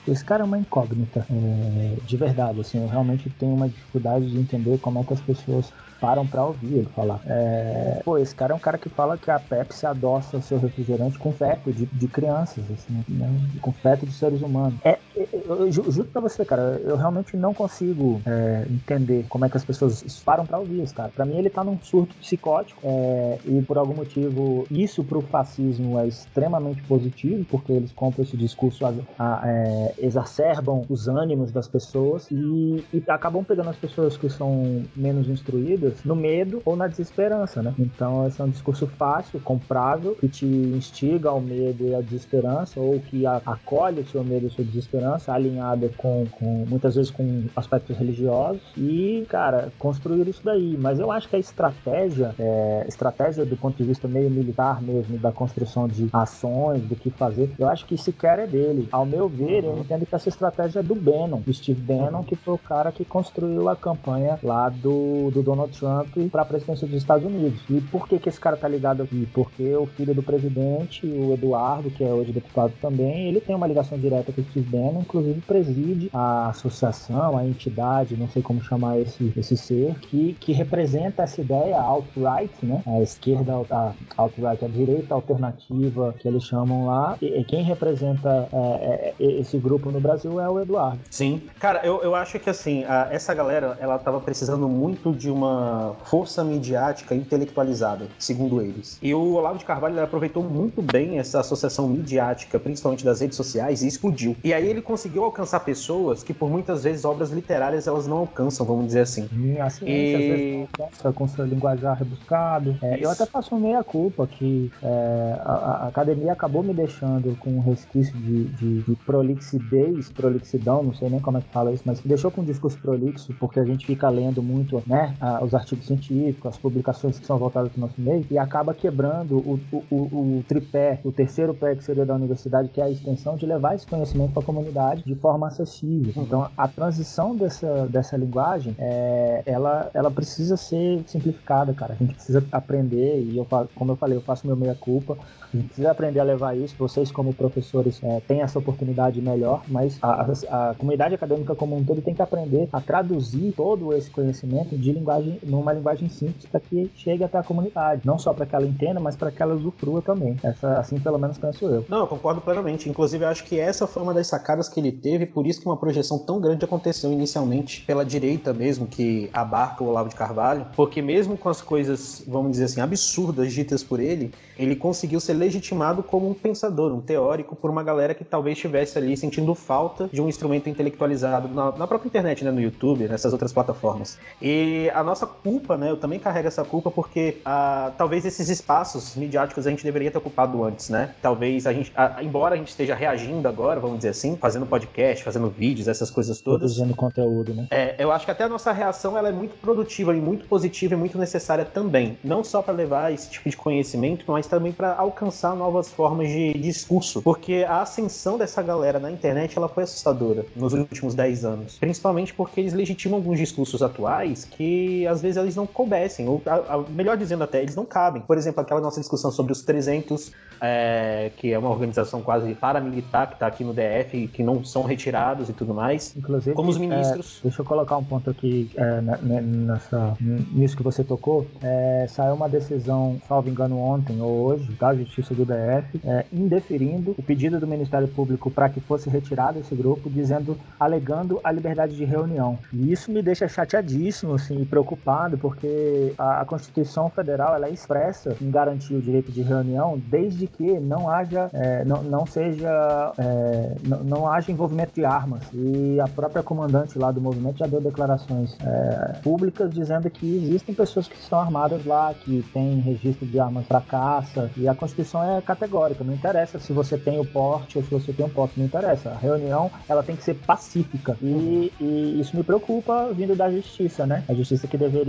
Esse 0.08 0.24
cara 0.26 0.44
é 0.44 0.46
uma 0.46 0.58
incógnita, 0.58 1.26
é, 1.32 1.96
de 2.06 2.18
verdade, 2.18 2.60
assim, 2.60 2.78
eu 2.78 2.88
realmente 2.88 3.30
tenho 3.40 3.54
uma 3.54 3.70
dificuldade 3.70 4.30
de 4.30 4.38
entender 4.38 4.78
como 4.80 5.00
é 5.00 5.04
que 5.04 5.14
as 5.14 5.22
pessoas 5.22 5.72
param 6.04 6.28
para 6.28 6.44
ouvir 6.44 6.80
ele 6.80 6.90
falar. 6.94 7.22
É... 7.26 8.02
Pô, 8.04 8.18
esse 8.18 8.36
cara 8.36 8.52
é 8.52 8.56
um 8.56 8.60
cara 8.60 8.78
que 8.78 8.90
fala 8.90 9.18
que 9.18 9.32
a 9.32 9.40
Pepsi 9.40 9.86
adoça 9.86 10.42
seu 10.42 10.60
refrigerante 10.60 11.18
com 11.18 11.32
feto 11.32 11.72
de, 11.72 11.86
de 11.86 12.08
crianças, 12.10 12.66
assim, 12.70 13.02
né? 13.08 13.30
com 13.62 13.72
feto 13.72 14.06
de 14.06 14.12
seres 14.12 14.42
humanos. 14.42 14.78
É, 14.84 15.00
é 15.16 15.28
eu, 15.46 15.66
eu, 15.66 15.72
juro 15.72 16.10
pra 16.10 16.20
você, 16.20 16.44
cara, 16.44 16.82
eu 16.84 16.98
realmente 16.98 17.38
não 17.38 17.54
consigo 17.54 18.22
é, 18.26 18.68
entender 18.70 19.26
como 19.30 19.46
é 19.46 19.50
que 19.50 19.56
as 19.56 19.64
pessoas 19.64 20.04
param 20.26 20.46
para 20.46 20.60
ouvir 20.60 20.82
esse 20.82 20.94
cara. 20.94 21.10
Pra 21.10 21.26
mim, 21.26 21.38
ele 21.38 21.50
tá 21.50 21.64
num 21.64 21.80
surto 21.82 22.14
psicótico 22.18 22.82
é, 22.84 23.40
e 23.46 23.62
por 23.62 23.78
algum 23.78 23.96
motivo 23.96 24.68
isso 24.70 25.06
pro 25.06 25.22
fascismo 25.22 25.98
é 25.98 26.06
extremamente 26.06 26.84
positivo, 26.84 27.46
porque 27.50 27.72
eles 27.72 27.94
compram 27.94 28.26
esse 28.26 28.36
discurso, 28.36 28.86
a, 28.86 28.94
a, 29.18 29.42
é, 29.46 29.94
exacerbam 30.00 30.84
os 30.90 31.08
ânimos 31.08 31.50
das 31.50 31.68
pessoas 31.70 32.30
e, 32.30 32.84
e 32.94 33.02
acabam 33.08 33.42
pegando 33.46 33.70
as 33.70 33.78
pessoas 33.78 34.18
que 34.18 34.30
são 34.30 34.84
menos 34.98 35.30
instruídas 35.30 35.93
no 36.04 36.16
medo 36.16 36.62
ou 36.66 36.76
na 36.76 36.88
desesperança, 36.88 37.62
né? 37.62 37.74
Então, 37.78 38.28
esse 38.28 38.42
é 38.42 38.44
um 38.44 38.50
discurso 38.50 38.88
fácil, 38.88 39.40
comprável, 39.40 40.16
que 40.16 40.28
te 40.28 40.46
instiga 40.46 41.30
ao 41.30 41.42
medo 41.42 41.86
e 41.88 41.96
à 41.96 42.02
desesperança, 42.02 42.80
ou 42.80 43.00
que 43.00 43.26
acolhe 43.26 44.02
o 44.02 44.08
seu 44.08 44.24
medo 44.24 44.46
e 44.46 44.48
a 44.48 44.52
sua 44.52 44.64
desesperança, 44.64 45.34
alinhada 45.34 45.90
com, 45.98 46.26
com 46.32 46.66
muitas 46.68 46.96
vezes 46.96 47.12
com 47.12 47.46
aspectos 47.56 47.98
religiosos, 47.98 48.62
e, 48.78 49.26
cara, 49.30 49.72
construir 49.78 50.28
isso 50.28 50.42
daí. 50.44 50.78
Mas 50.80 51.00
eu 51.00 51.12
acho 51.12 51.30
que 51.30 51.36
a 51.36 51.40
estratégia, 51.40 52.34
é, 52.40 52.86
estratégia 52.88 53.46
do 53.46 53.58
ponto 53.58 53.78
de 53.78 53.84
vista 53.84 54.08
meio 54.08 54.30
militar 54.30 54.82
mesmo, 54.82 55.18
da 55.18 55.32
construção 55.32 55.88
de 55.88 56.10
ações, 56.12 56.82
do 56.84 56.96
que 56.96 57.10
fazer, 57.10 57.52
eu 57.58 57.68
acho 57.68 57.86
que 57.86 57.98
sequer 57.98 58.40
é 58.40 58.48
dele. 58.48 58.88
Ao 58.92 59.06
meu 59.06 59.28
ver, 59.28 59.64
eu 59.64 59.78
entendo 59.78 60.06
que 60.06 60.16
essa 60.16 60.30
estratégia 60.30 60.80
é 60.80 60.84
do 60.84 60.96
Bannon, 60.96 61.42
do 61.42 61.54
Steve 61.54 61.80
Bannon, 61.82 62.24
que 62.24 62.36
foi 62.36 62.54
o 62.54 62.58
cara 62.58 62.92
que 62.92 63.06
construiu 63.06 63.70
a 63.70 63.76
campanha 63.76 64.40
lá 64.44 64.70
do, 64.70 65.30
do 65.32 65.42
Donald 65.42 65.78
Trump 65.78 65.83
Trump 65.84 66.32
para 66.32 66.44
a 66.44 66.46
presidência 66.46 66.88
dos 66.88 66.96
Estados 66.96 67.26
Unidos. 67.26 67.60
E 67.70 67.82
por 67.82 68.08
que, 68.08 68.18
que 68.18 68.30
esse 68.30 68.40
cara 68.40 68.56
tá 68.56 68.68
ligado 68.68 69.04
aqui? 69.04 69.28
Porque 69.34 69.76
o 69.76 69.86
filho 69.86 70.16
do 70.16 70.24
presidente, 70.24 71.06
o 71.06 71.34
Eduardo, 71.34 71.92
que 71.92 72.04
é 72.04 72.14
hoje 72.14 72.32
deputado 72.32 72.74
também, 72.82 73.28
ele 73.28 73.42
tem 73.42 73.56
uma 73.56 73.68
ligação 73.68 73.98
direta 73.98 74.32
com 74.32 74.42
o 74.42 74.44
Steve 74.46 74.70
Bannon, 74.70 75.02
inclusive 75.02 75.42
preside 75.42 76.10
a 76.14 76.50
associação, 76.50 77.38
a 77.38 77.46
entidade, 77.46 78.16
não 78.16 78.30
sei 78.30 78.42
como 78.42 78.64
chamar 78.64 79.00
esse, 79.00 79.34
esse 79.36 79.58
ser, 79.58 79.96
que, 80.00 80.36
que 80.40 80.54
representa 80.54 81.24
essa 81.24 81.42
ideia 81.42 81.80
alt-right, 81.80 82.54
né? 82.66 82.82
A 82.88 83.02
esquerda, 83.02 83.54
a 83.70 83.94
alt-right, 84.18 84.64
a 84.64 84.68
direita 84.68 85.14
alternativa, 85.14 86.14
que 86.18 86.28
eles 86.28 86.44
chamam 86.44 86.86
lá. 86.86 87.18
E, 87.22 87.44
quem 87.44 87.62
representa 87.64 88.48
é, 88.54 89.14
é, 89.20 89.40
esse 89.40 89.58
grupo 89.58 89.92
no 89.92 90.00
Brasil 90.00 90.40
é 90.40 90.50
o 90.50 90.60
Eduardo. 90.60 91.00
Sim. 91.10 91.42
Cara, 91.60 91.82
eu, 91.84 92.02
eu 92.02 92.16
acho 92.16 92.40
que 92.40 92.50
assim, 92.50 92.84
a, 92.86 93.10
essa 93.12 93.34
galera, 93.34 93.78
ela 93.82 93.98
tava 93.98 94.20
precisando 94.22 94.68
muito 94.70 95.12
de 95.12 95.30
uma 95.30 95.73
força 96.04 96.44
midiática 96.44 97.16
intelectualizada, 97.16 98.08
segundo 98.18 98.62
eles. 98.62 98.98
E 99.02 99.14
o 99.14 99.34
Olavo 99.34 99.58
de 99.58 99.66
Carvalho 99.66 100.02
aproveitou 100.02 100.44
muito 100.44 100.82
bem 100.82 101.20
essa 101.20 101.40
associação 101.40 101.88
midiática, 101.88 102.60
principalmente 102.60 103.06
das 103.06 103.22
redes 103.22 103.38
sociais, 103.38 103.82
e 103.84 103.88
explodiu. 103.88 104.36
E 104.44 104.54
aí 104.54 104.68
ele 104.68 104.82
conseguiu 104.82 105.24
alcançar 105.24 105.60
pessoas 105.62 106.24
que 106.24 106.34
por 106.34 106.50
muitas 106.50 106.84
vezes 106.84 107.06
obras 107.06 107.32
literárias 107.32 107.88
elas 107.88 108.08
não 108.08 108.18
alcançam, 108.18 108.66
vamos 108.66 108.88
dizer 108.88 109.02
assim. 109.02 109.30
E 109.34 109.60
a 109.60 109.70
ciência 109.70 109.92
e... 109.92 110.16
às 110.16 110.22
vezes 110.22 111.04
não 111.04 111.14
com 111.14 111.28
seu 111.28 111.46
linguajar 111.46 111.98
rebuscado. 111.98 112.76
É, 112.82 113.04
eu 113.04 113.10
até 113.10 113.26
faço 113.26 113.56
meia 113.56 113.84
culpa 113.84 114.28
que 114.28 114.72
é, 114.82 115.38
a, 115.44 115.54
a, 115.54 115.88
academia 115.88 116.34
acabou 116.34 116.64
me 116.64 116.74
deixando 116.74 117.38
com 117.40 117.52
um 117.52 117.60
resquício 117.60 118.16
de, 118.16 118.46
de, 118.46 118.82
de 118.82 118.96
prolixidez, 119.06 120.10
prolixidão, 120.10 120.84
não 120.84 120.94
sei 120.94 121.10
nem 121.10 121.20
como 121.20 121.38
é 121.38 121.42
que 121.42 121.50
fala 121.50 121.72
isso, 121.72 121.84
mas 121.86 122.00
deixou 122.02 122.32
com 122.32 122.42
um 122.42 122.46
discurso 122.46 122.78
prolixo, 122.78 123.34
porque 123.40 123.60
a 123.60 123.66
gente 123.66 123.86
fica 123.86 124.10
lendo 124.10 124.42
muito, 124.42 124.82
né, 124.86 125.16
os 125.42 125.53
artigos 125.54 125.86
científicos, 125.86 126.46
as 126.46 126.58
publicações 126.58 127.20
que 127.20 127.26
são 127.26 127.38
voltadas 127.38 127.72
para 127.72 127.78
o 127.78 127.82
nosso 127.82 128.00
meio, 128.00 128.26
e 128.30 128.38
acaba 128.38 128.74
quebrando 128.74 129.38
o, 129.38 129.60
o, 129.72 129.84
o, 129.90 129.98
o, 130.40 130.46
tripé, 130.48 131.00
o 131.04 131.12
terceiro 131.12 131.54
pé 131.54 131.76
que 131.76 131.84
seria 131.84 132.06
da 132.06 132.16
universidade, 132.16 132.70
que 132.70 132.82
é 132.82 132.86
a 132.86 132.90
extensão 132.90 133.36
de 133.36 133.46
levar 133.46 133.76
esse 133.76 133.86
conhecimento 133.86 134.34
para 134.34 134.44
a 134.44 134.46
comunidade 134.46 135.04
de 135.06 135.16
forma 135.16 135.48
acessível. 135.48 136.14
Uhum. 136.16 136.24
Então, 136.24 136.50
a 136.58 136.68
transição 136.68 137.36
dessa, 137.36 137.88
dessa 137.88 138.18
linguagem, 138.18 138.76
é, 138.78 139.44
ela, 139.46 139.90
ela 139.94 140.12
precisa 140.12 140.58
ser 140.58 141.04
simplificada, 141.08 141.74
cara. 141.74 141.94
A 141.94 141.96
gente 141.96 142.16
precisa 142.16 142.44
aprender, 142.52 143.22
e 143.22 143.38
eu, 143.38 143.48
como 143.76 143.92
eu 143.92 143.96
falei, 143.96 144.18
eu 144.18 144.22
faço 144.22 144.48
meu 144.48 144.56
meia-culpa, 144.56 145.18
a 145.54 145.58
gente 145.58 145.68
precisa 145.68 145.92
aprender 145.92 146.20
a 146.20 146.24
levar 146.24 146.58
isso. 146.58 146.76
Vocês, 146.78 147.12
como 147.12 147.34
professores, 147.34 148.02
é, 148.04 148.20
têm 148.22 148.42
essa 148.42 148.58
oportunidade 148.58 149.22
melhor, 149.22 149.64
mas 149.68 150.00
a, 150.02 150.22
a, 150.22 150.70
a, 150.72 150.76
comunidade 150.76 151.14
acadêmica 151.14 151.56
como 151.56 151.76
um 151.76 151.84
todo 151.84 152.02
tem 152.02 152.14
que 152.14 152.22
aprender 152.22 152.68
a 152.74 152.82
traduzir 152.82 153.54
todo 153.56 153.94
esse 153.94 154.10
conhecimento 154.10 154.76
de 154.76 154.92
linguagem, 154.92 155.40
numa 155.46 155.74
linguagem 155.74 156.10
simples 156.10 156.46
para 156.46 156.60
que 156.60 156.90
chegue 156.96 157.24
até 157.24 157.38
a 157.38 157.44
comunidade. 157.44 158.02
Não 158.06 158.18
só 158.18 158.34
para 158.34 158.46
que 158.46 158.56
ela 158.56 158.66
entenda, 158.66 159.00
mas 159.00 159.16
para 159.16 159.32
que 159.32 159.42
ela 159.42 159.56
usufrua 159.56 160.02
também. 160.02 160.38
Essa, 160.44 160.80
assim, 160.80 161.00
pelo 161.00 161.18
menos, 161.18 161.38
penso 161.38 161.66
eu. 161.66 161.86
Não, 161.88 162.00
eu 162.00 162.08
concordo 162.08 162.42
plenamente. 162.42 162.90
Inclusive, 162.90 163.24
eu 163.24 163.30
acho 163.30 163.44
que 163.44 163.60
essa 163.60 163.88
foi 163.88 164.04
uma 164.04 164.14
das 164.14 164.28
sacadas 164.28 164.70
que 164.70 164.80
ele 164.80 164.92
teve, 164.92 165.26
por 165.26 165.46
isso 165.46 165.60
que 165.60 165.66
uma 165.66 165.78
projeção 165.78 166.20
tão 166.20 166.40
grande 166.40 166.66
aconteceu 166.66 167.12
inicialmente 167.12 167.82
pela 167.82 168.06
direita 168.06 168.54
mesmo, 168.54 168.88
que 168.88 169.30
abarca 169.34 169.84
o 169.84 169.88
Olavo 169.88 170.10
de 170.10 170.16
Carvalho, 170.16 170.66
porque 170.76 171.02
mesmo 171.02 171.38
com 171.38 171.50
as 171.50 171.62
coisas, 171.62 172.24
vamos 172.28 172.52
dizer 172.52 172.66
assim, 172.66 172.82
absurdas 172.82 173.54
ditas 173.54 173.84
por 173.84 174.00
ele, 174.00 174.32
ele 174.58 174.76
conseguiu 174.76 175.20
ser 175.20 175.34
legitimado 175.34 176.04
como 176.04 176.30
um 176.30 176.34
pensador, 176.34 176.94
um 176.94 177.02
teórico, 177.02 177.56
por 177.56 177.70
uma 177.70 177.84
galera 177.84 178.14
que 178.14 178.24
talvez 178.24 178.58
estivesse 178.58 178.98
ali 178.98 179.16
sentindo 179.18 179.54
falta 179.56 180.10
de 180.12 180.22
um 180.22 180.28
instrumento 180.28 180.70
intelectualizado 180.70 181.48
na, 181.48 181.72
na 181.72 181.88
própria 181.88 182.08
internet, 182.08 182.44
né, 182.44 182.52
no 182.52 182.62
YouTube, 182.62 183.08
nessas 183.08 183.34
outras 183.34 183.52
plataformas. 183.52 184.18
E 184.42 184.90
a 184.94 185.04
nossa 185.04 185.26
culpa, 185.34 185.78
né, 185.78 185.90
eu 185.90 185.98
também 185.98 186.20
carrego 186.20 186.48
essa 186.48 186.64
culpa 186.64 186.90
porque 186.90 187.38
ah, 187.46 187.92
talvez 187.98 188.26
esses 188.26 188.50
espaços 188.50 189.16
midiáticos 189.16 189.68
a 189.68 189.70
gente 189.70 189.84
deveria 189.84 190.10
ter 190.10 190.18
ocupado 190.18 190.64
antes, 190.64 190.90
né? 190.90 191.14
Talvez 191.22 191.68
a 191.68 191.74
gente, 191.74 191.92
embora 192.22 192.56
a 192.56 192.58
gente 192.58 192.70
esteja 192.70 192.96
reagindo 192.96 193.48
agora, 193.48 193.80
vamos 193.80 193.98
dizer 193.98 194.10
assim, 194.10 194.38
fazendo 194.38 194.64
fazendo 194.64 194.66
podcast, 194.68 195.24
fazendo 195.24 195.50
vídeos, 195.50 195.88
essas 195.88 196.10
coisas 196.10 196.42
todas. 196.42 196.60
Produzindo 196.60 196.96
conteúdo, 196.96 197.54
né? 197.54 197.68
É, 197.72 197.96
eu 197.98 198.12
acho 198.12 198.26
que 198.26 198.32
até 198.32 198.44
a 198.44 198.50
nossa 198.50 198.72
reação 198.72 199.18
ela 199.18 199.30
é 199.30 199.32
muito 199.32 199.56
produtiva 199.60 200.16
e 200.16 200.22
muito 200.22 200.48
positiva 200.48 200.94
e 200.94 200.98
muito 200.98 201.18
necessária 201.18 201.66
também. 201.66 202.18
Não 202.24 202.44
só 202.44 202.62
para 202.62 202.74
levar 202.74 203.12
esse 203.12 203.30
tipo 203.30 203.50
de 203.50 203.58
conhecimento, 203.58 204.26
mas 204.28 204.48
também 204.48 204.72
para 204.72 204.94
alcançar 204.96 205.56
novas 205.56 205.90
formas 205.90 206.30
de 206.30 206.54
discurso. 206.54 207.22
Porque 207.22 207.66
a 207.68 207.82
ascensão 207.82 208.38
dessa 208.38 208.62
galera 208.62 209.00
na 209.00 209.12
internet 209.12 209.58
ela 209.58 209.68
foi 209.68 209.84
assustadora 209.84 210.46
nos 210.56 210.74
últimos 210.74 211.16
10 211.16 211.46
anos. 211.46 211.78
Principalmente 211.80 212.34
porque 212.34 212.60
eles 212.60 212.74
legitimam 212.74 213.18
alguns 213.18 213.40
discursos 213.40 213.82
atuais 213.82 214.46
que 214.46 215.06
às 215.08 215.22
vezes 215.24 215.38
eles 215.38 215.56
não 215.56 215.66
coubessem, 215.66 216.28
ou 216.28 216.42
a, 216.46 216.76
a, 216.76 216.84
melhor 216.90 217.18
dizendo 217.18 217.44
até, 217.44 217.62
eles 217.62 217.76
não 217.76 217.86
cabem. 217.86 218.22
Por 218.22 218.38
exemplo, 218.38 218.62
aquela 218.62 218.80
nossa 218.80 219.00
discussão 219.00 219.32
sobre 219.32 219.52
os 219.52 219.64
300, 219.64 220.32
é, 220.62 221.32
que 221.38 221.52
é 221.52 221.58
uma 221.58 221.70
organização 221.70 222.22
quase 222.22 222.54
paramilitar 222.54 223.28
que 223.28 223.34
está 223.34 223.48
aqui 223.48 223.64
no 223.64 223.74
DF, 223.74 224.28
que 224.28 224.44
não 224.44 224.64
são 224.64 224.84
retirados 224.84 225.50
e 225.50 225.54
tudo 225.54 225.74
mais. 225.74 226.16
Inclusive, 226.16 226.56
como 226.56 226.70
os 226.70 226.78
ministros. 226.78 227.40
É, 227.40 227.44
deixa 227.44 227.62
eu 227.62 227.66
colocar 227.66 227.98
um 227.98 228.04
ponto 228.04 228.30
aqui 228.30 228.70
é, 228.76 229.02
nessa, 229.02 230.16
nisso 230.20 230.78
que 230.78 230.84
você 230.84 231.04
tocou. 231.04 231.48
É, 231.62 232.06
saiu 232.10 232.36
uma 232.36 232.50
decisão, 232.50 233.20
salvo 233.28 233.50
engano, 233.50 233.80
ontem 233.80 234.22
ou 234.22 234.44
hoje, 234.46 234.72
da 234.74 234.94
Justiça 234.94 235.34
do 235.34 235.46
DF, 235.46 236.02
é, 236.06 236.26
indeferindo 236.32 237.16
o 237.18 237.24
pedido 237.24 237.60
do 237.60 237.68
Ministério 237.68 238.08
Público 238.08 238.52
para 238.52 238.70
que 238.70 238.80
fosse 238.80 239.10
retirado 239.10 239.60
esse 239.60 239.74
grupo, 239.76 240.10
dizendo, 240.10 240.58
alegando 240.80 241.40
a 241.44 241.52
liberdade 241.52 241.96
de 241.96 242.04
reunião. 242.06 242.58
E 242.72 242.92
isso 242.92 243.12
me 243.12 243.22
deixa 243.22 243.48
chateadíssimo, 243.48 244.36
assim, 244.36 244.64
preocupado, 244.66 245.13
porque 245.38 246.14
a, 246.18 246.42
a 246.42 246.46
Constituição 246.46 247.10
Federal 247.10 247.56
ela 247.56 247.68
é 247.68 247.72
expressa 247.72 248.36
em 248.42 248.50
garantir 248.50 248.96
o 248.96 249.02
direito 249.02 249.32
de 249.32 249.42
reunião, 249.42 250.02
desde 250.08 250.48
que 250.48 250.80
não 250.80 251.10
haja, 251.10 251.50
é, 251.54 251.84
não, 251.86 252.04
não 252.04 252.26
seja, 252.26 253.14
é, 253.18 253.76
não, 253.86 254.04
não 254.04 254.28
haja 254.28 254.52
envolvimento 254.52 254.94
de 254.94 255.06
armas. 255.06 255.44
E 255.54 256.00
a 256.00 256.08
própria 256.08 256.44
comandante 256.44 256.98
lá 256.98 257.12
do 257.12 257.22
movimento 257.22 257.58
já 257.58 257.68
deu 257.68 257.82
declarações 257.82 258.58
é, 258.62 259.20
públicas 259.24 259.72
dizendo 259.72 260.10
que 260.10 260.36
existem 260.38 260.74
pessoas 260.74 261.08
que 261.08 261.16
estão 261.16 261.40
armadas 261.40 261.86
lá, 261.86 262.14
que 262.14 262.44
têm 262.54 262.80
registro 262.80 263.26
de 263.26 263.40
armas 263.40 263.66
para 263.66 263.82
caça, 263.82 264.50
e 264.58 264.68
a 264.68 264.76
Constituição 264.76 265.24
é 265.24 265.42
categórica, 265.42 266.04
não 266.04 266.14
interessa 266.14 266.60
se 266.60 266.74
você 266.74 266.98
tem 266.98 267.20
o 267.20 267.26
porte 267.26 267.78
ou 267.78 267.84
se 267.84 267.90
você 267.90 268.14
tem 268.14 268.26
um 268.26 268.30
porte, 268.30 268.60
não 268.60 268.66
interessa. 268.66 269.10
A 269.10 269.18
reunião 269.18 269.72
ela 269.88 270.04
tem 270.04 270.16
que 270.16 270.24
ser 270.24 270.36
pacífica. 270.36 271.18
E, 271.22 271.72
e 271.80 272.20
isso 272.20 272.36
me 272.36 272.44
preocupa 272.44 273.12
vindo 273.14 273.36
da 273.36 273.50
justiça, 273.52 274.06
né? 274.06 274.24
A 274.28 274.34
justiça 274.34 274.68
que 274.68 274.78
deveria, 274.78 275.03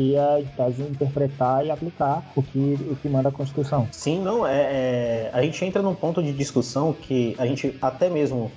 tese, 0.56 0.82
interpretar 0.82 1.64
e 1.64 1.70
aplicar 1.70 2.24
o 2.34 2.42
que, 2.42 2.78
o 2.90 2.96
que 2.96 3.08
manda 3.08 3.28
a 3.28 3.32
Constituição. 3.32 3.88
Sim, 3.92 4.20
não, 4.20 4.46
é, 4.46 4.52
é, 4.52 5.30
a 5.32 5.42
gente 5.42 5.64
entra 5.64 5.82
num 5.82 5.94
ponto 5.94 6.22
de 6.22 6.32
discussão 6.32 6.92
que 6.92 7.34
a 7.38 7.46
gente 7.46 7.76
até 7.80 8.08
mesmo 8.08 8.50